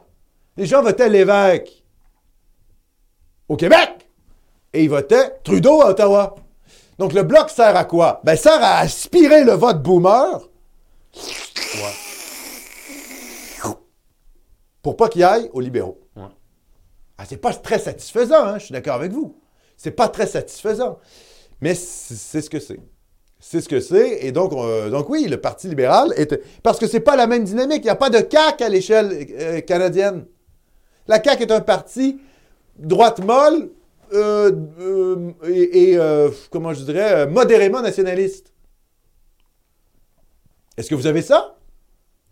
Les 0.56 0.64
gens 0.64 0.82
votaient 0.82 1.10
l'évêque 1.10 1.84
au 3.50 3.56
Québec 3.56 4.08
et 4.72 4.82
ils 4.84 4.88
votaient 4.90 5.40
Trudeau 5.44 5.82
à 5.82 5.90
Ottawa. 5.90 6.34
Donc, 6.98 7.12
le 7.12 7.22
bloc 7.22 7.50
sert 7.50 7.76
à 7.76 7.84
quoi? 7.84 8.20
Ben, 8.24 8.36
sert 8.36 8.62
à 8.62 8.78
aspirer 8.78 9.44
le 9.44 9.52
vote 9.52 9.82
boomer 9.82 10.48
Ouais. 11.16 11.94
pour 14.82 14.96
pas 14.96 15.08
qu'il 15.08 15.24
aille 15.24 15.48
aux 15.52 15.60
libéraux. 15.60 15.98
Ouais. 16.14 16.22
Ah, 17.18 17.24
c'est 17.26 17.38
pas 17.38 17.52
très 17.54 17.78
satisfaisant, 17.78 18.44
hein, 18.44 18.58
je 18.58 18.66
suis 18.66 18.72
d'accord 18.72 18.94
avec 18.96 19.12
vous. 19.12 19.34
C'est 19.76 19.92
pas 19.92 20.08
très 20.08 20.26
satisfaisant. 20.26 20.98
Mais 21.60 21.74
c'est 21.74 22.42
ce 22.42 22.50
que 22.50 22.60
c'est. 22.60 22.78
C'est 23.40 23.60
ce 23.60 23.68
que 23.68 23.80
c'est. 23.80 24.24
Et 24.24 24.32
donc, 24.32 24.52
euh, 24.52 24.90
donc 24.90 25.08
oui, 25.08 25.26
le 25.26 25.40
Parti 25.40 25.68
libéral 25.68 26.12
est. 26.16 26.38
Parce 26.62 26.78
que 26.78 26.86
c'est 26.86 27.00
pas 27.00 27.16
la 27.16 27.26
même 27.26 27.44
dynamique. 27.44 27.78
Il 27.82 27.84
n'y 27.84 27.90
a 27.90 27.96
pas 27.96 28.10
de 28.10 28.18
CAQ 28.18 28.62
à 28.64 28.68
l'échelle 28.68 29.26
euh, 29.38 29.60
canadienne. 29.62 30.26
La 31.08 31.22
CAQ 31.22 31.44
est 31.44 31.52
un 31.52 31.60
parti 31.60 32.18
droite 32.78 33.20
molle 33.24 33.70
euh, 34.14 34.52
euh, 34.80 35.32
et, 35.48 35.96
euh, 35.96 36.30
comment 36.50 36.72
je 36.72 36.82
dirais, 36.84 37.26
modérément 37.26 37.82
nationaliste. 37.82 38.52
Est-ce 40.76 40.88
que 40.90 40.94
vous 40.94 41.06
avez 41.06 41.22
ça 41.22 41.56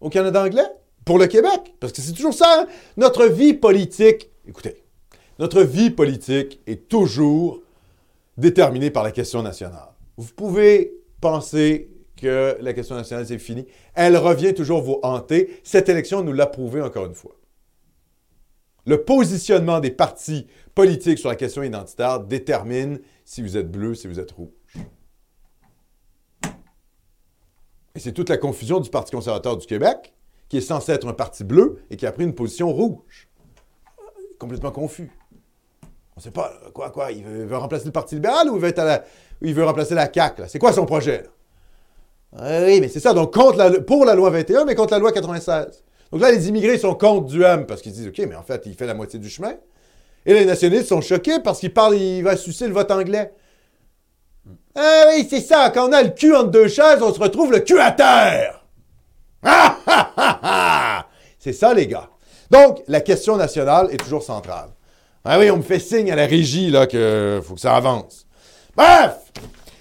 au 0.01 0.09
Canada 0.09 0.43
anglais? 0.43 0.67
Pour 1.05 1.19
le 1.19 1.27
Québec? 1.27 1.75
Parce 1.81 1.93
que 1.93 2.01
c'est 2.01 2.13
toujours 2.13 2.35
ça. 2.35 2.61
hein? 2.61 2.67
Notre 2.97 3.27
vie 3.27 3.55
politique, 3.55 4.31
écoutez, 4.47 4.83
notre 5.39 5.63
vie 5.63 5.91
politique 5.91 6.61
est 6.67 6.89
toujours 6.89 7.61
déterminée 8.37 8.91
par 8.91 9.03
la 9.03 9.11
question 9.11 9.43
nationale. 9.43 9.89
Vous 10.17 10.33
pouvez 10.35 10.95
penser 11.21 11.91
que 12.17 12.57
la 12.61 12.73
question 12.73 12.95
nationale, 12.95 13.27
c'est 13.27 13.39
fini. 13.39 13.67
Elle 13.95 14.17
revient 14.17 14.55
toujours 14.55 14.83
vous 14.83 15.01
hanter. 15.03 15.61
Cette 15.65 15.89
élection 15.89 16.23
nous 16.23 16.33
l'a 16.33 16.47
prouvé 16.47 16.81
encore 16.81 17.07
une 17.07 17.15
fois. 17.15 17.37
Le 18.87 19.03
positionnement 19.03 19.81
des 19.81 19.91
partis 19.91 20.47
politiques 20.75 21.19
sur 21.19 21.29
la 21.29 21.37
question 21.37 21.63
identitaire 21.63 22.21
détermine 22.21 23.01
si 23.25 23.43
vous 23.43 23.57
êtes 23.57 23.71
bleu, 23.71 23.95
si 23.95 24.07
vous 24.07 24.19
êtes 24.19 24.33
rouge. 24.33 24.49
Et 27.95 28.01
c'est 28.01 28.13
toute 28.13 28.29
la 28.31 28.39
confusion 28.39 28.81
du 28.81 28.89
Parti 28.89 29.13
conservateur 29.13 29.57
du 29.57 29.67
Québec, 29.67 30.15
qui 30.49 30.59
est 30.59 30.63
censé 30.63 30.93
être 30.93 31.07
un 31.07 31.13
parti 31.13 31.45
bleu 31.45 31.83
et 31.91 31.97
qui 31.97 32.07
a 32.07 32.13
pris 32.13 32.25
une 32.25 32.35
position 32.35 32.73
rouge. 32.73 33.29
Complètement 34.39 34.71
confus. 34.71 35.11
On 36.17 36.19
ne 36.19 36.23
sait 36.23 36.31
pas, 36.31 36.53
quoi, 36.75 36.91
quoi, 36.91 37.11
il 37.13 37.25
veut, 37.25 37.57
remplacer 37.57 37.87
le 37.87 37.93
Parti 37.93 38.17
libéral 38.17 38.49
ou 38.51 38.57
il 38.57 38.61
veut, 38.61 38.69
être 38.69 38.83
la- 38.83 39.05
il 39.41 39.55
veut 39.55 39.65
remplacer 39.65 39.95
la 39.95 40.13
CAQ? 40.13 40.43
C'est 40.49 40.59
quoi 40.59 40.73
son 40.73 40.85
projet? 40.85 41.23
là? 41.23 41.29
Ah 42.35 42.65
oui, 42.65 42.81
mais 42.81 42.89
c'est 42.89 43.01
ça, 43.01 43.13
donc 43.13 43.33
pour 43.33 44.05
la 44.05 44.15
loi 44.15 44.31
21, 44.31 44.65
mais 44.65 44.75
contre 44.75 44.93
la 44.93 44.99
loi 44.99 45.13
96. 45.13 45.85
Donc 46.11 46.21
là, 46.21 46.31
les 46.31 46.49
immigrés 46.49 46.79
sont 46.79 46.95
contre 46.95 47.27
Duhem 47.27 47.67
parce 47.67 47.83
qu'ils 47.83 47.93
disent, 47.93 48.09
OK, 48.09 48.19
mais 48.27 48.35
en 48.35 48.43
fait, 48.43 48.63
il 48.67 48.75
fait 48.75 48.87
la 48.87 48.95
moitié 48.95 49.19
du 49.19 49.29
chemin. 49.29 49.55
Et 50.25 50.35
les 50.35 50.45
nationalistes 50.45 50.89
sont 50.89 51.01
choqués 51.01 51.41
parce 51.41 51.61
qu'il 51.61 51.73
parle, 51.73 51.97
il 51.97 52.23
va 52.23 52.37
sucer 52.37 52.67
le 52.67 52.75
vote 52.75 52.91
anglais. 52.91 53.33
Ah 54.75 55.05
oui, 55.09 55.27
c'est 55.29 55.41
ça, 55.41 55.71
quand 55.71 55.89
on 55.89 55.93
a 55.93 56.03
le 56.03 56.11
cul 56.11 56.35
entre 56.35 56.51
deux 56.51 56.69
chaises, 56.69 57.03
on 57.03 57.13
se 57.13 57.21
retrouve 57.21 57.53
le 57.53 57.61
cul 57.61 57.79
à 57.79 57.93
terre. 57.93 58.59
Ah, 59.45 59.77
ah, 59.89 60.13
ah, 60.17 60.41
ah! 60.43 61.07
C'est 61.37 61.53
ça, 61.53 61.75
les 61.75 61.89
gars. 61.89 62.09
Donc, 62.49 62.81
la 62.87 63.01
question 63.01 63.37
nationale 63.37 63.89
est 63.91 63.97
toujours 63.97 64.23
centrale. 64.23 64.69
Ah 65.25 65.41
oui, 65.41 65.51
on 65.51 65.57
me 65.57 65.63
fait 65.63 65.81
signe 65.81 66.13
à 66.13 66.15
la 66.15 66.27
régie, 66.27 66.71
là, 66.71 66.87
que 66.87 67.41
faut 67.43 67.55
que 67.55 67.61
ça 67.61 67.75
avance. 67.75 68.25
Bref! 68.77 69.17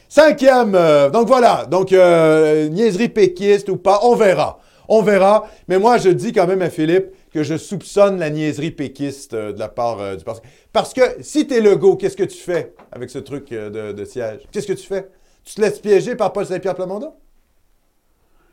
Cinquième, 0.10 0.76
euh, 0.76 1.10
donc 1.10 1.28
voilà, 1.28 1.66
donc 1.70 1.94
euh, 1.94 2.68
niaiserie 2.68 3.08
péquiste 3.08 3.70
ou 3.70 3.78
pas, 3.78 4.00
on 4.04 4.16
verra. 4.16 4.60
On 4.90 5.02
verra, 5.02 5.48
mais 5.70 5.80
moi 5.80 6.00
je 6.00 6.10
dis 6.10 6.34
quand 6.34 6.48
même 6.48 6.62
à 6.62 6.70
Philippe 6.70 7.06
que 7.32 7.44
je 7.44 7.58
soupçonne 7.58 8.20
la 8.20 8.30
niaiserie 8.30 8.72
péquiste 8.72 9.34
euh, 9.34 9.54
de 9.54 9.60
la 9.60 9.70
part 9.70 10.00
euh, 10.00 10.16
du 10.16 10.24
parti. 10.24 10.42
Parce 10.74 10.94
que 10.94 11.02
si 11.22 11.48
t'es 11.48 11.62
Legault, 11.62 11.96
qu'est-ce 11.96 12.18
que 12.18 12.24
tu 12.24 12.38
fais 12.38 12.74
avec 12.92 13.10
ce 13.10 13.20
truc 13.20 13.52
euh, 13.52 13.70
de, 13.70 13.92
de 13.94 14.06
siège? 14.06 14.42
Qu'est-ce 14.52 14.68
que 14.68 14.74
tu 14.74 14.86
fais? 14.86 15.10
Tu 15.44 15.56
te 15.56 15.62
laisses 15.62 15.80
piéger 15.80 16.16
par 16.16 16.34
Paul 16.34 16.46
Saint-Pierre 16.46 16.76
Plamondon? 16.76 17.14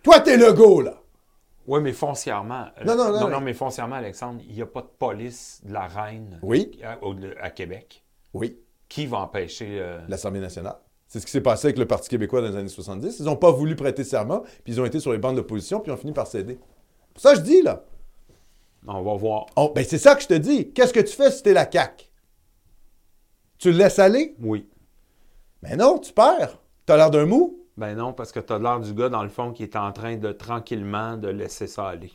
Toi, 0.03 0.21
t'es 0.21 0.37
Legault, 0.37 0.81
là! 0.83 0.95
Oui, 1.67 1.81
mais 1.83 1.93
foncièrement. 1.93 2.67
euh, 2.81 2.85
Non, 2.85 2.97
non, 2.97 3.13
non, 3.13 3.29
non, 3.29 3.41
mais- 3.41 3.53
foncièrement, 3.53 3.97
Alexandre, 3.97 4.41
il 4.49 4.55
n'y 4.55 4.63
a 4.63 4.67
pas 4.67 4.81
de 4.81 4.89
police 4.99 5.61
de 5.65 5.73
la 5.75 5.87
reine 5.87 6.39
Oui. 6.43 6.79
à, 6.83 6.97
au- 7.05 7.15
à 7.43 7.51
Québec. 7.51 8.03
Oui. 8.33 8.59
Qui 8.89 9.05
va 9.07 9.19
empêcher. 9.19 9.79
euh, 9.81 9.99
l'Assemblée 10.09 10.41
nationale. 10.41 10.77
C'est 11.09 11.21
ce 11.21 11.27
qui 11.27 11.33
s'est 11.33 11.43
passé 11.43 11.67
avec 11.67 11.79
le 11.79 11.87
Parti 11.87 12.09
québécois 12.09 12.41
dans 12.41 12.49
les 12.49 12.57
années 12.57 12.69
70. 12.69 13.19
Ils 13.19 13.25
n'ont 13.27 13.37
pas 13.37 13.51
voulu 13.51 13.77
prêter 13.77 14.05
serment, 14.05 14.41
puis 14.65 14.73
ils 14.75 14.81
ont 14.81 14.85
été 14.87 14.99
sur 15.01 15.13
les 15.13 15.19
bancs 15.19 15.33
de 15.33 15.39
l'opposition, 15.39 15.81
puis 15.81 15.91
ils 15.91 15.95
ont 15.95 15.99
fini 15.99 16.13
par 16.13 16.27
céder. 16.27 16.59
Ça 17.17 17.35
je 17.35 17.41
dis, 17.41 17.61
là. 17.63 17.85
On 18.87 19.03
va 19.03 19.15
voir. 19.15 19.47
On- 19.57 19.73
ben, 19.73 19.85
c'est 19.85 19.99
ça 19.99 20.15
que 20.15 20.23
je 20.23 20.29
te 20.29 20.35
dis. 20.35 20.73
Qu'est-ce 20.73 20.93
que 20.93 21.01
tu 21.01 21.15
fais 21.15 21.31
si 21.31 21.43
t'es 21.43 21.53
la 21.53 21.71
CAQ? 21.71 22.05
Tu 23.59 23.73
le 23.73 23.79
laisses 23.79 23.99
aller? 23.99 24.35
Oui. 24.41 24.67
Mais 25.63 25.77
non, 25.77 25.99
tu 25.99 26.13
perds. 26.13 26.59
T'as 26.87 26.97
l'air 26.97 27.11
d'un 27.11 27.27
mou. 27.27 27.59
Ben 27.77 27.95
non, 27.95 28.13
parce 28.13 28.33
que 28.33 28.41
tu 28.41 28.53
as 28.53 28.59
l'air 28.59 28.81
du 28.81 28.93
gars, 28.95 29.09
dans 29.09 29.23
le 29.23 29.29
fond, 29.29 29.53
qui 29.53 29.63
est 29.63 29.77
en 29.77 29.93
train 29.93 30.17
de 30.17 30.33
tranquillement 30.33 31.17
de 31.17 31.29
laisser 31.29 31.67
ça 31.67 31.89
aller. 31.89 32.13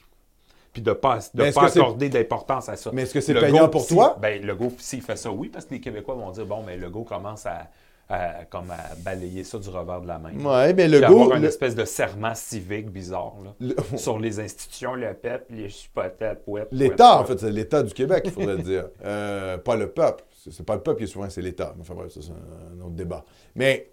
Puis 0.74 0.82
de 0.82 0.89
ne 0.89 0.95
pas, 0.95 1.20
de 1.34 1.51
pas 1.51 1.66
accorder 1.68 2.09
d'importance 2.09 2.68
à 2.68 2.76
ça. 2.76 2.89
Mais 2.93 3.03
est-ce 3.03 3.14
que 3.14 3.22
c'est 3.22 3.34
Le 3.34 3.41
payant 3.41 3.66
go, 3.66 3.70
pour 3.70 3.88
toi? 3.88 4.18
Ben, 4.20 4.43
le 4.43 4.55
go, 4.55 4.74
s'il 4.80 5.01
fait 5.01 5.16
ça, 5.16 5.32
oui, 5.32 5.49
parce 5.49 5.66
que 5.66 5.74
les 5.76 5.80
Québécois 5.82 6.16
vont 6.16 6.32
dire 6.32 6.45
bon, 6.45 6.64
mais 6.64 6.78
le 6.78 6.89
go 6.89 7.03
commence 7.03 7.45
à, 7.45 7.70
à- 8.14 8.45
comme 8.45 8.70
à 8.72 8.95
balayer 8.99 9.43
ça 9.43 9.57
du 9.59 9.70
revers 9.70 10.01
de 10.01 10.07
la 10.07 10.20
main. 10.20 10.34
Ouais, 10.34 10.74
mais 10.74 10.88
le 10.88 10.99
Puis 10.99 11.07
go. 11.09 11.22
avoir 11.22 11.38
une 11.38 11.43
le- 11.43 11.49
espèce 11.49 11.76
de 11.76 11.86
serment 11.86 12.36
civique 12.36 12.89
bizarre 12.89 13.34
là, 13.43 13.53
le- 13.59 13.76
sur 13.97 14.20
les 14.20 14.39
institutions, 14.39 14.93
le 14.95 15.14
peuple, 15.14 15.53
les 15.53 15.70
chupotettes, 15.70 16.43
ouais, 16.47 16.68
L'État, 16.72 17.20
en 17.20 17.26
fait, 17.26 17.39
c'est 17.39 17.51
l'État 17.51 17.84
du 17.84 17.93
Québec, 17.93 18.24
il 18.26 18.32
faudrait 18.32 18.57
dire. 18.57 18.89
Euh, 19.05 19.57
pas 19.57 19.76
le 19.76 19.89
peuple. 19.91 20.24
C'est 20.49 20.66
pas 20.66 20.76
le 20.76 20.82
peuple 20.82 20.99
qui 20.99 21.03
est 21.05 21.07
souverain, 21.07 21.30
c'est 21.30 21.41
l'État. 21.41 21.74
Enfin 21.80 21.93
bref, 21.93 22.11
ça, 22.11 22.20
c'est 22.22 22.32
un, 22.32 22.82
autre 22.82 22.95
débat. 22.95 23.24
Mais 23.55 23.91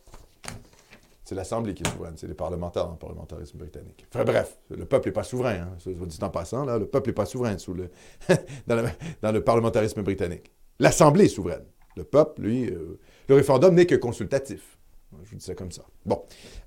c'est 1.24 1.34
l'Assemblée 1.34 1.74
qui 1.74 1.82
est 1.84 1.88
souveraine, 1.90 2.14
c'est 2.16 2.26
les 2.26 2.34
parlementaires 2.34 2.86
dans 2.86 2.92
le 2.92 2.98
parlementarisme 2.98 3.58
britannique. 3.58 4.04
Enfin 4.12 4.24
bref, 4.24 4.58
le 4.70 4.84
peuple 4.84 5.08
n'est 5.08 5.12
pas 5.12 5.22
souverain. 5.22 5.60
Hein. 5.62 5.76
Vous 5.86 6.06
dis 6.06 6.18
en 6.22 6.28
passant, 6.30 6.64
là, 6.64 6.76
le 6.78 6.86
peuple 6.86 7.10
n'est 7.10 7.14
pas 7.14 7.26
souverain 7.26 7.56
sous 7.58 7.74
le, 7.74 7.88
dans, 8.66 8.76
le, 8.76 8.88
dans 9.22 9.30
le 9.32 9.42
parlementarisme 9.44 10.02
britannique. 10.02 10.50
L'Assemblée 10.80 11.26
est 11.26 11.28
souveraine. 11.28 11.64
Le 11.96 12.04
peuple, 12.04 12.42
lui, 12.42 12.68
euh, 12.70 12.98
le 13.30 13.36
référendum 13.36 13.74
n'est 13.76 13.86
que 13.86 13.94
consultatif. 13.94 14.76
Je 15.22 15.30
vous 15.30 15.36
dis 15.36 15.44
ça 15.44 15.54
comme 15.54 15.70
ça. 15.70 15.82
Bon. 16.04 16.22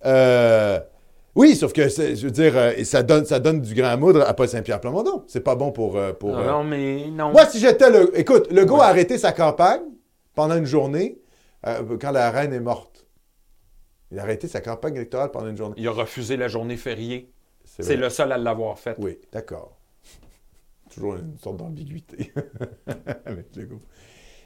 Euh, 0.05 0.80
oui, 1.36 1.55
sauf 1.57 1.74
que, 1.74 1.89
je 1.89 2.24
veux 2.24 2.32
dire, 2.32 2.55
euh, 2.55 2.84
ça, 2.86 3.03
donne, 3.03 3.26
ça 3.26 3.39
donne 3.39 3.59
du 3.61 3.74
grain 3.74 3.89
à 3.89 3.97
moudre 3.97 4.22
à 4.22 4.34
Paul 4.34 4.47
Saint-Pierre 4.47 4.80
Plamondon. 4.80 5.26
C'est 5.28 5.41
pas 5.41 5.55
bon 5.55 5.74
pour... 5.74 5.97
euh, 5.97 6.14
pour 6.14 6.32
Non, 6.32 6.39
euh, 6.39 6.47
non, 6.51 6.64
mais 6.64 7.07
non. 7.09 7.32
moi, 7.34 7.45
si 7.47 7.59
j'étais 7.59 7.89
le. 7.89 8.18
Écoute, 8.18 8.49
le 8.49 8.64
gars 8.64 8.74
Ouais. 8.76 8.80
a 8.80 8.86
arrêté 8.86 9.18
sa 9.18 9.34
campagne 9.34 9.82
pendant 10.36 10.55
une 10.55 10.66
journée 10.66 11.20
quand 11.64 12.11
la 12.11 12.32
reine 12.32 12.53
est 12.53 12.59
morte. 12.61 13.07
Il 14.11 14.20
a 14.20 14.22
arrêté 14.24 14.47
sa 14.47 14.61
campagne 14.61 14.95
électorale 14.95 15.32
pendant 15.32 15.47
une 15.49 15.57
journée. 15.57 15.76
Il 15.78 15.88
a 15.88 15.91
refusé 15.91 16.38
la 16.38 16.47
journée 16.47 16.78
fériée. 16.78 17.30
C'est 17.66 17.97
le 17.97 18.09
seul 18.09 18.32
à 18.32 18.38
l'avoir 18.38 18.80
fait. 18.80 18.95
Oui, 18.99 19.20
d'accord. 19.34 19.78
Toujours 20.93 21.16
une 21.16 21.38
sorte 21.39 21.57
d'ambiguïté 21.57 22.32
avec 23.26 23.53
le 23.55 23.64
gars. 23.66 23.76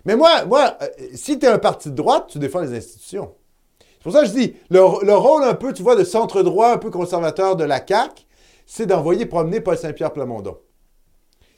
Mais 0.07 0.15
moi, 0.15 0.45
moi 0.45 0.75
euh, 0.81 0.87
si 1.13 1.37
tu 1.37 1.45
es 1.45 1.49
un 1.49 1.59
parti 1.59 1.91
de 1.91 1.95
droite, 1.95 2.27
tu 2.29 2.39
défends 2.39 2.61
les 2.61 2.75
institutions. 2.75 3.33
C'est 3.79 4.03
pour 4.03 4.13
ça 4.13 4.21
que 4.21 4.27
je 4.27 4.33
dis, 4.33 4.55
le, 4.69 4.79
le 5.05 5.13
rôle 5.15 5.43
un 5.43 5.53
peu, 5.53 5.73
tu 5.73 5.83
vois, 5.83 5.95
de 5.95 6.03
centre-droit, 6.05 6.71
un 6.71 6.77
peu 6.77 6.89
conservateur 6.89 7.55
de 7.57 7.65
la 7.65 7.85
CAQ, 7.85 8.23
c'est 8.65 8.85
d'envoyer 8.85 9.25
promener 9.25 9.59
Paul 9.59 9.77
Saint-Pierre 9.77 10.13
Plamondon. 10.13 10.57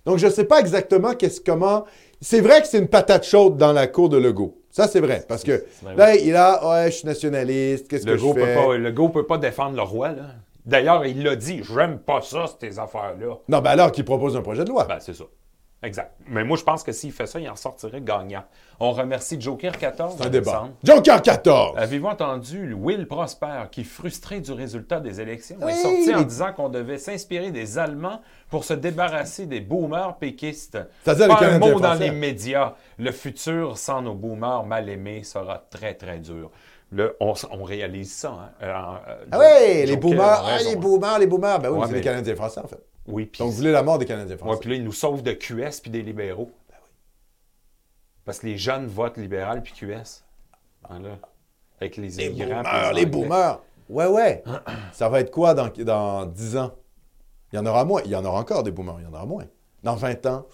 Donc, 0.06 0.18
je 0.18 0.26
ne 0.26 0.32
sais 0.32 0.46
pas 0.46 0.60
exactement 0.60 1.14
qu'est-ce, 1.14 1.42
comment. 1.42 1.86
C'est 2.22 2.42
vrai 2.42 2.62
que 2.62 2.68
c'est 2.68 2.80
une 2.80 2.88
patate 2.88 3.24
chaude 3.24 3.58
dans 3.58 3.72
la 3.72 3.86
cour 3.88 4.10
de 4.10 4.18
Legault. 4.18 4.58
Ça, 4.72 4.88
c'est 4.88 5.00
vrai. 5.00 5.24
Parce 5.28 5.44
que 5.44 5.64
là, 5.96 6.16
il 6.16 6.36
a, 6.36 6.68
ouais, 6.68 6.92
je 6.92 6.98
suis 6.98 7.08
nationaliste, 7.08 7.88
qu'est-ce 7.88 8.06
que 8.06 8.12
Le 8.12 8.18
je 8.18 8.34
peut 8.34 8.46
fais? 8.46 8.56
pas, 8.56 8.78
le 8.78 8.92
go 8.92 9.10
peut 9.10 9.26
pas 9.28 9.38
défendre 9.38 9.76
le 9.76 9.82
roi, 9.84 10.10
là. 10.10 10.24
D'ailleurs, 10.66 11.06
il 11.06 11.24
l'a 11.24 11.36
dit, 11.36 11.62
j'aime 11.64 12.00
pas 12.00 12.22
ça, 12.22 12.46
ces 12.60 12.80
affaires-là. 12.80 13.36
Non, 13.48 13.60
ben 13.60 13.72
alors 13.72 13.92
qu'il 13.92 14.06
propose 14.06 14.36
un 14.36 14.42
projet 14.42 14.64
de 14.64 14.70
loi. 14.70 14.86
Ben, 14.86 15.00
c'est 15.00 15.16
ça. 15.16 15.26
Exact. 15.82 16.14
Mais 16.28 16.44
moi, 16.44 16.58
je 16.58 16.64
pense 16.64 16.84
que 16.84 16.92
s'il 16.92 17.14
fait 17.14 17.26
ça, 17.26 17.40
il 17.40 17.50
en 17.50 17.56
sortirait 17.56 18.02
gagnant. 18.02 18.44
On 18.82 18.92
remercie 18.92 19.40
Joker 19.40 19.78
14. 19.78 20.16
c'est 20.18 20.26
un 20.26 20.30
débat. 20.30 20.68
Joker 20.84 21.22
14! 21.22 21.78
Avez-vous 21.78 22.08
entendu 22.08 22.74
Will 22.74 23.08
Prosper, 23.08 23.64
qui, 23.72 23.86
frustré 23.86 24.42
du 24.42 24.52
résultat 24.52 25.00
des 25.00 25.22
élections, 25.22 25.56
Oui, 25.62 25.72
est 25.72 25.76
sorti 25.76 26.14
en 26.16 26.22
disant 26.24 26.52
qu'on 26.52 26.68
devait 26.68 26.98
s'inspirer 26.98 27.52
des 27.52 27.78
Allemands 27.78 28.22
pour 28.50 28.66
se 28.66 28.74
débarrasser 28.74 29.46
des 29.46 29.62
boomers 29.62 30.18
péquistes. 30.18 30.78
C'est-à-dire 31.04 31.28
Pas 31.30 31.46
un 31.46 31.60
mot 31.60 31.80
dans 31.80 31.94
les 31.94 32.12
médias. 32.12 32.74
Le 32.98 33.12
futur 33.12 33.78
sans 33.78 34.02
nos 34.02 34.16
boomers 34.16 34.66
mal 34.66 34.90
aimés 34.90 35.24
sera 35.24 35.64
très, 35.70 35.94
très 35.94 36.20
dur. 36.20 36.52
Là, 36.92 37.10
on, 37.20 37.64
réalise 37.64 38.12
ça. 38.12 38.30
Hein? 38.30 38.50
Euh, 38.64 38.74
euh, 39.08 39.26
Ah 39.32 39.40
ouais, 39.40 39.86
les 39.86 39.96
boomers, 39.96 40.44
ah, 40.46 40.58
les 40.64 40.76
boomers, 40.76 41.20
les 41.20 41.28
boomers. 41.28 41.60
Ben 41.60 41.70
oui, 41.70 41.78
Ouais, 41.78 41.86
c'est 41.86 41.92
mais- 41.92 41.98
les 42.00 42.04
Canadiens 42.04 42.36
français, 42.36 42.60
en 42.62 42.68
fait. 42.68 42.84
Oui, 43.10 43.26
puis 43.26 43.40
Donc, 43.40 43.50
vous 43.50 43.58
voulez 43.58 43.72
la 43.72 43.84
mort 43.84 43.98
des 43.98 44.06
Canadiens 44.06 44.38
français. 44.38 44.60
puis 44.60 44.70
là, 44.70 44.76
ils 44.76 44.84
nous 44.84 44.92
sauvent 44.92 45.24
de 45.24 45.34
QS 45.34 45.82
puis 45.82 45.92
des 45.92 46.02
libéraux. 46.02 46.52
Parce 48.24 48.40
que 48.40 48.48
les 48.48 48.58
jeunes 48.58 48.86
votent 48.86 49.18
libéral 49.18 49.64
puis 49.64 49.74
QS. 49.74 50.24
Voilà. 50.88 51.18
Avec 51.82 51.98
les 51.98 52.24
immigrants. 52.24 52.62
boomers, 52.62 52.94
les 52.94 53.06
boomers. 53.06 53.62
Ouais, 53.90 54.06
ouais. 54.06 54.44
Ça 54.92 55.10
va 55.10 55.22
être 55.22 55.32
quoi 55.32 55.54
dans, 55.56 55.70
dans 55.70 56.26
10 56.28 56.58
ans? 56.58 56.72
Il 57.52 57.56
y 57.56 57.60
en 57.60 57.66
aura 57.66 57.86
moins. 57.86 58.02
Il 58.06 58.12
y 58.12 58.16
en 58.16 58.24
aura 58.24 58.40
encore 58.40 58.62
des 58.62 58.72
boomers, 58.72 59.00
il 59.00 59.06
y 59.06 59.08
en 59.08 59.14
aura 59.14 59.26
moins. 59.26 59.46
Dans 59.82 59.96
20 59.96 60.26
ans. 60.28 60.46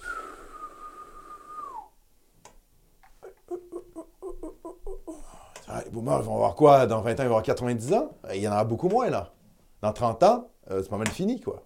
Ah, 5.67 5.81
les 5.83 5.89
boomers, 5.89 6.19
ils 6.21 6.25
vont 6.25 6.35
avoir 6.35 6.55
quoi? 6.55 6.85
Dans 6.85 7.01
20 7.01 7.11
ans, 7.11 7.13
ils 7.17 7.17
vont 7.23 7.37
avoir 7.37 7.43
90 7.43 7.93
ans? 7.93 8.11
Il 8.33 8.41
y 8.41 8.47
en 8.47 8.51
aura 8.51 8.63
beaucoup 8.63 8.87
moins, 8.87 9.09
là. 9.09 9.33
Dans 9.81 9.91
30 9.91 10.23
ans, 10.23 10.49
euh, 10.71 10.81
c'est 10.83 10.89
pas 10.89 10.97
mal 10.97 11.09
fini, 11.09 11.41
quoi. 11.41 11.63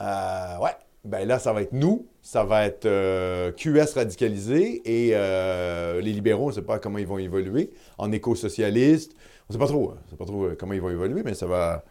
Euh, 0.00 0.58
ouais. 0.58 0.70
Ben 1.04 1.26
là, 1.26 1.38
ça 1.38 1.52
va 1.54 1.62
être 1.62 1.72
nous, 1.72 2.06
ça 2.20 2.44
va 2.44 2.66
être 2.66 2.84
euh, 2.84 3.52
QS 3.52 3.94
radicalisé 3.94 4.82
et 4.84 5.12
euh, 5.14 6.00
les 6.02 6.12
libéraux, 6.12 6.44
on 6.44 6.48
ne 6.48 6.52
sait 6.52 6.62
pas 6.62 6.78
comment 6.78 6.98
ils 6.98 7.06
vont 7.06 7.16
évoluer. 7.16 7.70
En 7.96 8.12
éco-socialiste, 8.12 9.12
on 9.48 9.52
ne 9.52 9.52
sait 9.54 9.58
pas 9.58 9.66
trop, 9.66 9.90
hein. 9.90 9.98
on 10.06 10.10
sait 10.10 10.16
pas 10.16 10.26
trop 10.26 10.44
euh, 10.44 10.56
comment 10.58 10.74
ils 10.74 10.80
vont 10.82 10.90
évoluer, 10.90 11.22
mais 11.24 11.32
ça 11.32 11.46
va, 11.46 11.84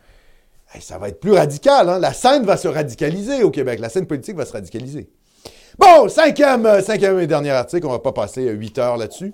Hey, 0.72 0.82
ça 0.82 1.00
va 1.00 1.10
être 1.10 1.20
plus 1.20 1.32
radical. 1.32 1.90
Hein? 1.90 1.98
La 1.98 2.14
scène 2.14 2.46
va 2.46 2.56
se 2.56 2.68
radicaliser 2.68 3.42
au 3.42 3.50
Québec. 3.50 3.80
La 3.80 3.90
scène 3.90 4.06
politique 4.06 4.36
va 4.36 4.46
se 4.46 4.54
radicaliser. 4.54 5.10
Bon, 5.80 6.08
cinquième, 6.08 6.82
cinquième 6.84 7.20
et 7.20 7.26
dernier 7.26 7.50
article, 7.50 7.88
on 7.88 7.92
va 7.92 8.00
pas 8.00 8.12
passer 8.12 8.48
huit 8.52 8.78
heures 8.78 8.98
là-dessus. 8.98 9.34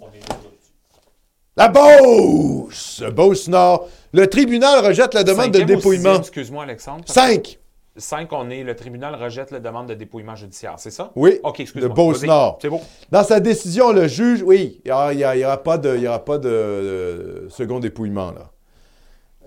La 1.57 1.67
Beauce! 1.67 3.03
Beauce 3.13 3.49
Nord. 3.49 3.89
Le 4.13 4.27
tribunal 4.27 4.85
rejette 4.85 5.13
la 5.13 5.25
demande 5.25 5.51
de 5.51 5.59
Cinquième 5.59 5.77
dépouillement. 5.77 6.19
Excuse-moi, 6.19 6.63
Alexandre. 6.63 7.03
Cinq. 7.07 7.59
5, 7.97 8.31
on 8.33 8.49
est, 8.49 8.63
le 8.63 8.75
tribunal 8.75 9.15
rejette 9.15 9.51
la 9.51 9.59
demande 9.59 9.87
de 9.87 9.93
dépouillement 9.93 10.35
judiciaire, 10.35 10.75
c'est 10.77 10.91
ça? 10.91 11.11
Oui, 11.15 11.39
OK, 11.43 11.61
excuse-moi. 11.61 11.89
de 11.89 11.93
Beauce-Nord. 11.93 12.59
C'est 12.61 12.69
bon. 12.69 12.81
Dans 13.11 13.23
sa 13.23 13.39
décision, 13.39 13.91
le 13.93 14.07
juge, 14.07 14.43
oui, 14.43 14.81
il 14.83 14.91
n'y 15.17 15.45
aura, 15.45 15.57
pas 15.63 15.77
de, 15.77 15.95
il 15.95 16.03
y 16.03 16.07
aura 16.07 16.23
pas 16.23 16.37
de, 16.37 16.49
de 16.49 17.47
second 17.49 17.79
dépouillement 17.79 18.31
là, 18.31 18.51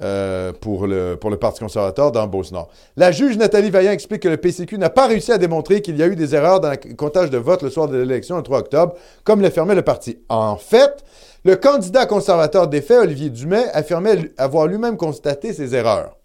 euh, 0.03 0.53
pour, 0.53 0.87
le, 0.87 1.17
pour 1.17 1.29
le 1.29 1.37
Parti 1.37 1.61
conservateur 1.61 2.11
dans 2.11 2.27
Beauce-Nord. 2.27 2.69
La 2.97 3.13
juge 3.13 3.37
Nathalie 3.37 3.69
Vaillant 3.69 3.91
explique 3.93 4.23
que 4.23 4.29
le 4.29 4.39
PCQ 4.39 4.79
n'a 4.79 4.91
pas 4.91 5.07
réussi 5.09 5.31
à 5.31 5.39
démontrer 5.39 5.83
qu'il 5.83 5.97
y 5.97 6.03
a 6.03 6.07
eu 6.07 6.17
des 6.17 6.35
erreurs 6.35 6.61
dans 6.61 6.71
le 6.71 6.95
comptage 6.95 7.29
de 7.29 7.39
vote 7.39 7.63
le 7.63 7.71
soir 7.71 7.87
de 7.89 7.99
l'élection 7.99 8.37
le 8.37 8.43
3 8.43 8.61
octobre, 8.61 8.95
comme 9.25 9.43
l'affirmait 9.43 9.75
le 9.75 9.83
parti. 9.83 10.21
En 10.31 10.57
fait, 10.57 11.05
le 11.45 11.57
candidat 11.57 12.07
conservateur 12.07 12.67
des 12.69 12.81
faits, 12.81 13.01
Olivier 13.03 13.29
Dumais, 13.29 13.67
affirmait 13.73 14.33
avoir 14.39 14.67
lui-même 14.67 14.97
constaté 14.97 15.53
ces 15.53 15.75
erreurs. 15.75 16.18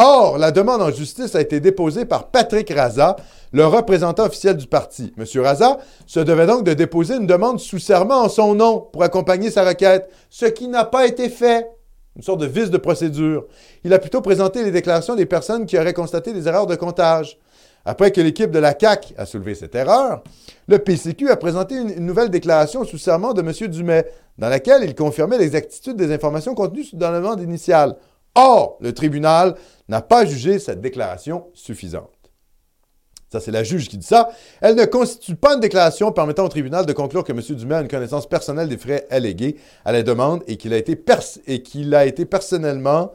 Or, 0.00 0.38
la 0.38 0.52
demande 0.52 0.80
en 0.80 0.92
justice 0.92 1.34
a 1.34 1.40
été 1.40 1.58
déposée 1.58 2.04
par 2.04 2.28
Patrick 2.28 2.72
Raza, 2.72 3.16
le 3.50 3.66
représentant 3.66 4.26
officiel 4.26 4.56
du 4.56 4.68
parti. 4.68 5.12
M. 5.18 5.24
Raza 5.42 5.78
se 6.06 6.20
devait 6.20 6.46
donc 6.46 6.62
de 6.62 6.72
déposer 6.72 7.16
une 7.16 7.26
demande 7.26 7.58
sous 7.58 7.80
serment 7.80 8.22
en 8.22 8.28
son 8.28 8.54
nom 8.54 8.78
pour 8.92 9.02
accompagner 9.02 9.50
sa 9.50 9.64
requête, 9.64 10.08
ce 10.30 10.46
qui 10.46 10.68
n'a 10.68 10.84
pas 10.84 11.04
été 11.04 11.28
fait. 11.28 11.68
Une 12.14 12.22
sorte 12.22 12.40
de 12.40 12.46
vice 12.46 12.70
de 12.70 12.78
procédure. 12.78 13.46
Il 13.82 13.92
a 13.92 13.98
plutôt 13.98 14.20
présenté 14.20 14.62
les 14.62 14.70
déclarations 14.70 15.16
des 15.16 15.26
personnes 15.26 15.66
qui 15.66 15.76
auraient 15.76 15.94
constaté 15.94 16.32
des 16.32 16.46
erreurs 16.46 16.68
de 16.68 16.76
comptage. 16.76 17.36
Après 17.84 18.12
que 18.12 18.20
l'équipe 18.20 18.52
de 18.52 18.58
la 18.60 18.74
CAC 18.74 19.14
a 19.18 19.26
soulevé 19.26 19.56
cette 19.56 19.74
erreur, 19.74 20.22
le 20.68 20.78
PCQ 20.78 21.28
a 21.28 21.36
présenté 21.36 21.74
une, 21.74 22.06
nouvelle 22.06 22.28
déclaration 22.28 22.84
sous 22.84 22.98
serment 22.98 23.32
de 23.34 23.40
M. 23.40 23.68
Dumais, 23.68 24.06
dans 24.36 24.48
laquelle 24.48 24.84
il 24.84 24.94
confirmait 24.94 25.38
l'exactitude 25.38 25.96
des 25.96 26.12
informations 26.12 26.54
contenues 26.54 26.86
dans 26.92 27.10
la 27.10 27.18
demande 27.18 27.40
initiale. 27.40 27.96
Or, 28.40 28.76
le 28.80 28.94
tribunal 28.94 29.56
n'a 29.88 30.00
pas 30.00 30.24
jugé 30.24 30.60
cette 30.60 30.80
déclaration 30.80 31.48
suffisante. 31.54 32.12
Ça, 33.32 33.40
c'est 33.40 33.50
la 33.50 33.64
juge 33.64 33.88
qui 33.88 33.98
dit 33.98 34.06
ça. 34.06 34.30
Elle 34.60 34.76
ne 34.76 34.84
constitue 34.84 35.34
pas 35.34 35.54
une 35.54 35.60
déclaration 35.60 36.12
permettant 36.12 36.44
au 36.44 36.48
tribunal 36.48 36.86
de 36.86 36.92
conclure 36.92 37.24
que 37.24 37.32
M. 37.32 37.40
Dumais 37.40 37.74
a 37.74 37.80
une 37.80 37.88
connaissance 37.88 38.28
personnelle 38.28 38.68
des 38.68 38.78
frais 38.78 39.08
allégués 39.10 39.56
à 39.84 39.90
la 39.90 40.04
demande 40.04 40.44
et 40.46 40.56
qu'il 40.56 40.72
a 40.72 40.76
été, 40.76 40.96
et 41.48 41.94
a 41.94 42.06
été 42.06 42.24
personnellement 42.26 43.10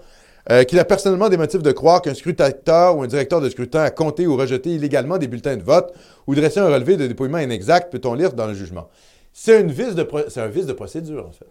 euh, 0.51 0.65
qu'il 0.65 0.77
a 0.77 0.83
personnellement 0.83 1.29
des 1.29 1.37
motifs 1.37 1.63
de 1.63 1.71
croire 1.71 2.01
qu'un 2.01 2.15
scrutateur 2.15 2.97
ou 2.97 3.03
un 3.03 3.07
directeur 3.07 3.39
de 3.39 3.49
scrutin 3.49 3.81
a 3.81 3.91
compté 3.91 4.27
ou 4.27 4.35
rejeté 4.35 4.71
illégalement 4.71 5.17
des 5.17 5.29
bulletins 5.29 5.55
de 5.55 5.63
vote 5.63 5.93
ou 6.27 6.35
dressé 6.35 6.59
un 6.59 6.67
relevé 6.67 6.97
de 6.97 7.07
dépouillement 7.07 7.37
inexact, 7.37 7.93
peut-on 7.93 8.13
lire 8.13 8.33
dans 8.33 8.47
le 8.47 8.55
jugement. 8.55 8.89
C'est 9.31 9.55
un 9.55 9.63
vice 9.67 9.95
de 9.95 10.73
procédure, 10.73 11.27
en 11.27 11.31
fait, 11.31 11.47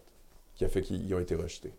qui 0.57 0.67
a 0.67 0.69
fait 0.69 0.83
qu'ils 0.83 1.15
ont 1.15 1.21
été 1.21 1.35
rejetés. 1.35 1.73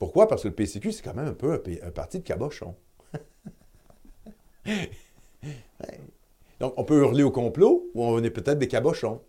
Pourquoi? 0.00 0.26
Parce 0.26 0.42
que 0.42 0.48
le 0.48 0.54
PCQ, 0.54 0.90
c'est 0.90 1.02
quand 1.02 1.14
même 1.14 1.28
un 1.28 1.34
peu 1.34 1.52
un, 1.52 1.58
pa- 1.58 1.86
un 1.86 1.90
parti 1.92 2.18
de 2.18 2.24
cabochon. 2.24 2.74
Ouais. 5.44 5.98
Donc, 6.60 6.74
on 6.76 6.84
peut 6.84 6.98
hurler 7.00 7.22
au 7.22 7.30
complot 7.30 7.86
ou 7.94 8.04
on 8.04 8.22
est 8.22 8.30
peut-être 8.30 8.58
des 8.58 8.68
cabochons. 8.68 9.20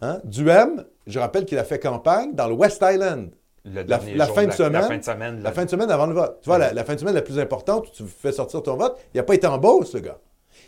Hein? 0.00 0.20
Duhem, 0.24 0.86
je 1.06 1.18
rappelle 1.18 1.44
qu'il 1.44 1.58
a 1.58 1.64
fait 1.64 1.78
campagne 1.78 2.34
dans 2.34 2.48
le 2.48 2.54
West 2.54 2.82
Island. 2.82 3.30
Le 3.66 3.82
La- 3.82 3.98
fin 3.98 4.12
de 4.12 4.16
la- 4.16 4.26
semaine, 4.26 4.46
La 4.72 4.82
fin 4.88 4.96
de 4.96 5.02
semaine. 5.04 5.42
La 5.42 5.52
fin 5.52 5.64
de 5.66 5.70
semaine 5.70 5.90
avant 5.90 6.06
le 6.06 6.14
vote. 6.14 6.38
Tu 6.40 6.48
vois, 6.48 6.56
la, 6.56 6.72
la 6.72 6.84
fin 6.84 6.94
de 6.94 7.00
semaine 7.00 7.14
la 7.14 7.20
plus 7.20 7.38
importante 7.38 7.88
où 7.88 7.90
tu 7.92 8.04
fais 8.06 8.32
sortir 8.32 8.62
ton 8.62 8.76
vote, 8.76 8.98
il 9.12 9.18
n'a 9.18 9.22
pas 9.22 9.34
été 9.34 9.46
en 9.46 9.58
Beauce, 9.58 9.92
le 9.92 10.00
gars. 10.00 10.18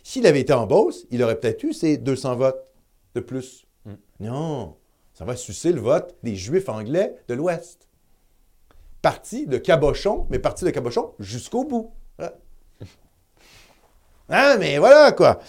S'il 0.02 0.26
avait 0.26 0.40
été 0.40 0.52
en 0.52 0.66
Beauce, 0.66 1.06
il 1.10 1.22
aurait 1.22 1.40
peut-être 1.40 1.62
eu 1.62 1.72
ses 1.72 1.96
200 1.96 2.36
votes 2.36 2.62
de 3.14 3.20
plus. 3.20 3.64
Mm. 3.86 3.92
Non, 4.20 4.76
ça 5.14 5.24
va 5.24 5.34
sucer 5.36 5.72
le 5.72 5.80
vote 5.80 6.14
des 6.22 6.36
Juifs 6.36 6.68
anglais 6.68 7.16
de 7.28 7.34
l'Ouest. 7.34 7.88
Parti 9.02 9.46
de 9.46 9.58
cabochon, 9.58 10.26
mais 10.30 10.38
parti 10.38 10.64
de 10.64 10.70
cabochon 10.70 11.10
jusqu'au 11.18 11.64
bout. 11.64 11.92
Hein? 14.28 14.56
Mais 14.58 14.78
voilà 14.78 15.12
quoi. 15.12 15.40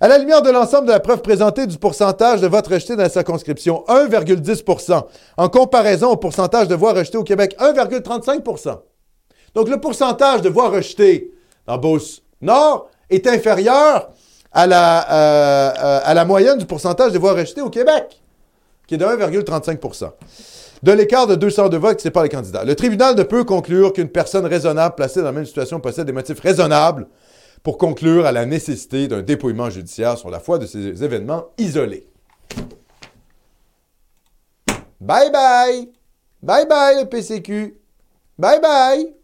À 0.00 0.06
la 0.06 0.18
lumière 0.18 0.42
de 0.42 0.50
l'ensemble 0.50 0.86
de 0.86 0.92
la 0.92 1.00
preuve 1.00 1.22
présentée 1.22 1.66
du 1.66 1.76
pourcentage 1.76 2.40
de 2.40 2.46
votes 2.46 2.68
rejetés 2.68 2.94
dans 2.94 3.02
la 3.02 3.08
circonscription, 3.08 3.84
1,10% 3.88 5.04
en 5.36 5.48
comparaison 5.48 6.10
au 6.10 6.16
pourcentage 6.16 6.68
de 6.68 6.74
voix 6.76 6.92
rejetées 6.92 7.18
au 7.18 7.24
Québec, 7.24 7.56
1,35% 7.58 8.78
Donc 9.54 9.68
le 9.68 9.80
pourcentage 9.80 10.42
de 10.42 10.48
voix 10.48 10.68
rejetées 10.68 11.32
dans 11.66 11.78
Beauce-Nord 11.78 12.90
est 13.10 13.26
inférieur 13.26 14.10
à 14.52 14.66
la, 14.66 15.10
euh, 15.10 15.72
euh, 15.76 16.00
à 16.04 16.14
la 16.14 16.24
moyenne 16.24 16.58
du 16.58 16.66
pourcentage 16.66 17.12
de 17.12 17.18
voix 17.18 17.32
rejetées 17.32 17.62
au 17.62 17.70
Québec, 17.70 18.22
qui 18.86 18.94
est 18.94 18.98
de 18.98 19.04
1,35 19.04 19.78
de 20.82 20.92
l'écart 20.92 21.26
de 21.26 21.34
200 21.34 21.68
de 21.68 21.76
votes 21.76 21.96
qui 21.96 22.02
sépare 22.02 22.22
les 22.22 22.28
candidats. 22.28 22.64
Le 22.64 22.74
tribunal 22.74 23.16
ne 23.16 23.22
peut 23.22 23.44
conclure 23.44 23.92
qu'une 23.92 24.08
personne 24.08 24.46
raisonnable 24.46 24.94
placée 24.94 25.20
dans 25.20 25.26
la 25.26 25.32
même 25.32 25.46
situation 25.46 25.80
possède 25.80 26.06
des 26.06 26.12
motifs 26.12 26.40
raisonnables 26.40 27.08
pour 27.62 27.78
conclure 27.78 28.26
à 28.26 28.32
la 28.32 28.46
nécessité 28.46 29.08
d'un 29.08 29.22
dépouillement 29.22 29.70
judiciaire 29.70 30.16
sur 30.16 30.30
la 30.30 30.40
foi 30.40 30.58
de 30.58 30.66
ces 30.66 31.02
événements 31.02 31.46
isolés. 31.58 32.06
Bye 35.00 35.30
bye! 35.30 35.90
Bye 36.42 36.66
bye 36.66 37.00
le 37.00 37.08
PCQ! 37.08 37.78
Bye 38.38 38.60
bye! 38.60 39.14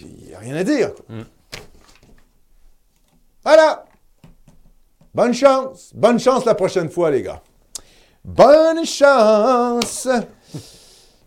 Il 0.00 0.26
n'y 0.26 0.34
a 0.34 0.38
rien 0.38 0.56
à 0.56 0.64
dire. 0.64 0.92
Voilà! 3.44 3.84
Bonne 5.14 5.34
chance! 5.34 5.92
Bonne 5.94 6.18
chance 6.18 6.44
la 6.44 6.54
prochaine 6.54 6.88
fois, 6.88 7.10
les 7.10 7.22
gars! 7.22 7.42
Bonne 8.24 8.86
chance! 8.86 10.06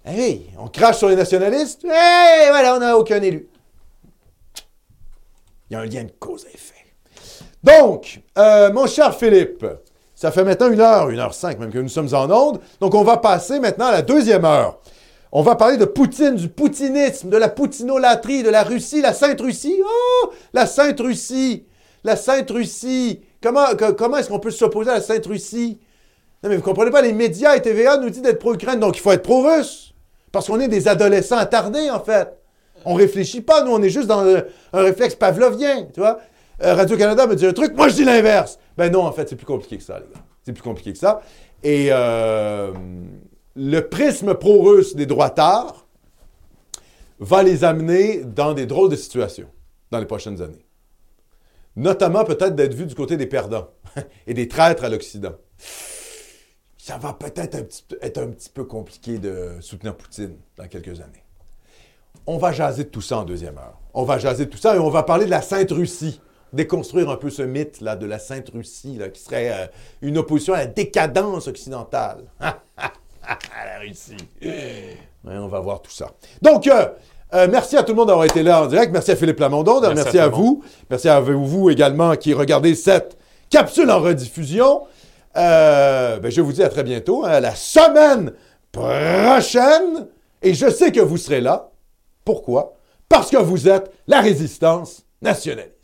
Hey, 0.05 0.49
on 0.57 0.69
crache 0.69 0.99
sur 0.99 1.09
les 1.09 1.17
nationalistes? 1.17 1.83
Hey, 1.83 2.47
voilà, 2.49 2.75
on 2.75 2.79
n'a 2.79 2.97
aucun 2.97 3.21
élu. 3.21 3.49
Il 5.69 5.73
y 5.73 5.75
a 5.75 5.81
un 5.81 5.85
lien 5.85 6.05
de 6.05 6.13
cause 6.17 6.45
à 6.45 6.49
effet. 6.49 6.73
Donc, 7.61 8.21
euh, 8.37 8.71
mon 8.71 8.87
cher 8.87 9.13
Philippe, 9.13 9.65
ça 10.13 10.31
fait 10.31 10.45
maintenant 10.45 10.71
une 10.71 10.79
heure, 10.79 11.09
une 11.09 11.19
heure 11.19 11.33
cinq 11.33 11.59
même 11.59 11.71
que 11.71 11.79
nous 11.79 11.89
sommes 11.89 12.13
en 12.13 12.29
onde. 12.29 12.61
Donc, 12.79 12.95
on 12.95 13.03
va 13.03 13.17
passer 13.17 13.59
maintenant 13.59 13.87
à 13.87 13.91
la 13.91 14.01
deuxième 14.01 14.45
heure. 14.45 14.79
On 15.33 15.41
va 15.41 15.55
parler 15.55 15.75
de 15.75 15.85
Poutine, 15.85 16.35
du 16.35 16.47
poutinisme, 16.47 17.29
de 17.29 17.35
la 17.35 17.49
poutinolatrie, 17.49 18.41
de 18.41 18.49
la 18.49 18.63
Russie, 18.63 19.01
la 19.01 19.13
Sainte-Russie. 19.13 19.81
Oh, 19.83 20.31
la 20.53 20.65
Sainte-Russie, 20.65 21.65
la 22.05 22.15
Sainte-Russie. 22.15 23.21
Comment, 23.43 23.65
comment 23.97 24.15
est-ce 24.15 24.29
qu'on 24.29 24.39
peut 24.39 24.51
s'opposer 24.51 24.91
à 24.91 24.95
la 24.95 25.01
Sainte-Russie? 25.01 25.79
Non, 26.45 26.51
mais 26.51 26.57
vous 26.57 26.61
comprenez 26.61 26.91
pas, 26.91 27.01
les 27.01 27.11
médias 27.11 27.55
et 27.55 27.61
TVA 27.63 27.97
nous 27.97 28.11
disent 28.11 28.21
d'être 28.21 28.37
pro-Ukraine, 28.37 28.79
donc 28.79 28.95
il 28.95 28.99
faut 29.01 29.11
être 29.11 29.23
pro-russe. 29.23 29.95
Parce 30.31 30.45
qu'on 30.45 30.59
est 30.59 30.67
des 30.67 30.87
adolescents 30.87 31.37
attardés, 31.37 31.89
en 31.89 31.99
fait. 31.99 32.37
On 32.85 32.93
réfléchit 32.93 33.41
pas, 33.41 33.63
nous, 33.63 33.71
on 33.71 33.81
est 33.81 33.89
juste 33.89 34.05
dans 34.05 34.19
un, 34.19 34.43
réflexe 34.71 35.15
pavlovien, 35.15 35.87
tu 35.91 36.01
vois. 36.01 36.19
Euh, 36.61 36.75
Radio-Canada 36.75 37.25
me 37.25 37.35
dit 37.35 37.47
un 37.47 37.53
truc, 37.53 37.75
moi 37.75 37.89
je 37.89 37.95
dis 37.95 38.03
l'inverse. 38.03 38.59
Ben 38.77 38.91
non, 38.91 39.01
en 39.01 39.11
fait, 39.11 39.27
c'est 39.27 39.35
plus 39.35 39.47
compliqué 39.47 39.77
que 39.77 39.83
ça, 39.83 39.97
les 39.97 40.05
gars. 40.05 40.21
C'est 40.43 40.53
plus 40.53 40.61
compliqué 40.61 40.93
que 40.93 40.99
ça. 40.99 41.23
Et 41.63 41.87
euh, 41.89 42.71
le 43.55 43.79
prisme 43.79 44.35
pro-russe 44.35 44.95
des 44.95 45.07
droitards 45.07 45.87
va 47.19 47.41
les 47.41 47.63
amener 47.63 48.21
dans 48.23 48.53
des 48.53 48.67
drôles 48.67 48.91
de 48.91 48.95
situations 48.95 49.49
dans 49.89 49.97
les 49.97 50.05
prochaines 50.05 50.43
années. 50.43 50.67
Notamment 51.75 52.23
peut-être 52.23 52.55
d'être 52.55 52.75
vu 52.75 52.85
du 52.85 52.93
côté 52.93 53.17
des 53.17 53.25
perdants 53.25 53.69
et 54.27 54.35
des 54.35 54.47
traîtres 54.47 54.83
à 54.83 54.89
l'Occident. 54.89 55.33
Ça 56.85 56.99
va 56.99 57.13
peut-être 57.13 57.55
être 57.99 58.17
un 58.19 58.27
petit 58.27 58.49
peu 58.49 58.63
compliqué 58.63 59.17
de 59.17 59.53
soutenir 59.59 59.95
Poutine 59.95 60.35
dans 60.55 60.67
quelques 60.67 61.01
années. 61.01 61.23
On 62.27 62.37
va 62.37 62.51
jaser 62.51 62.83
de 62.83 62.89
tout 62.89 63.01
ça 63.01 63.17
en 63.17 63.23
deuxième 63.23 63.57
heure. 63.57 63.79
On 63.95 64.03
va 64.03 64.19
jaser 64.19 64.45
de 64.45 64.51
tout 64.51 64.59
ça 64.59 64.75
et 64.75 64.77
on 64.77 64.91
va 64.91 65.01
parler 65.01 65.25
de 65.25 65.31
la 65.31 65.41
Sainte-Russie. 65.41 66.21
Déconstruire 66.53 67.09
un 67.09 67.15
peu 67.15 67.31
ce 67.31 67.41
mythe 67.41 67.81
là, 67.81 67.95
de 67.95 68.05
la 68.05 68.19
Sainte-Russie, 68.19 68.99
qui 69.11 69.19
serait 69.19 69.51
euh, 69.51 69.65
une 70.03 70.19
opposition 70.19 70.53
à 70.53 70.57
la 70.57 70.65
décadence 70.67 71.47
occidentale. 71.47 72.25
la 72.39 73.79
Russie. 73.79 74.17
on 75.23 75.47
va 75.47 75.59
voir 75.61 75.81
tout 75.81 75.89
ça. 75.89 76.11
Donc, 76.43 76.67
euh, 76.67 76.85
euh, 77.33 77.47
merci 77.49 77.77
à 77.77 77.81
tout 77.81 77.93
le 77.93 77.97
monde 77.97 78.09
d'avoir 78.09 78.27
été 78.27 78.43
là 78.43 78.61
en 78.61 78.67
direct. 78.67 78.93
Merci 78.93 79.09
à 79.09 79.15
Philippe 79.15 79.39
Lamondon. 79.39 79.81
Merci, 79.95 80.19
à, 80.19 80.27
vous. 80.27 80.63
Merci 80.91 81.09
à 81.09 81.19
vous 81.19 81.71
également 81.71 82.15
qui 82.15 82.35
regardez 82.35 82.75
cette 82.75 83.17
capsule 83.49 83.89
en 83.89 84.01
rediffusion. 84.01 84.83
Ben, 85.35 86.29
je 86.29 86.41
vous 86.41 86.53
dis 86.53 86.63
à 86.63 86.69
très 86.69 86.83
bientôt, 86.83 87.25
hein, 87.25 87.39
la 87.39 87.55
semaine 87.55 88.33
prochaine. 88.71 90.07
Et 90.41 90.53
je 90.53 90.69
sais 90.69 90.91
que 90.91 91.01
vous 91.01 91.17
serez 91.17 91.41
là. 91.41 91.71
Pourquoi? 92.23 92.77
Parce 93.09 93.29
que 93.29 93.37
vous 93.37 93.67
êtes 93.67 93.91
la 94.07 94.21
résistance 94.21 95.05
nationale. 95.21 95.74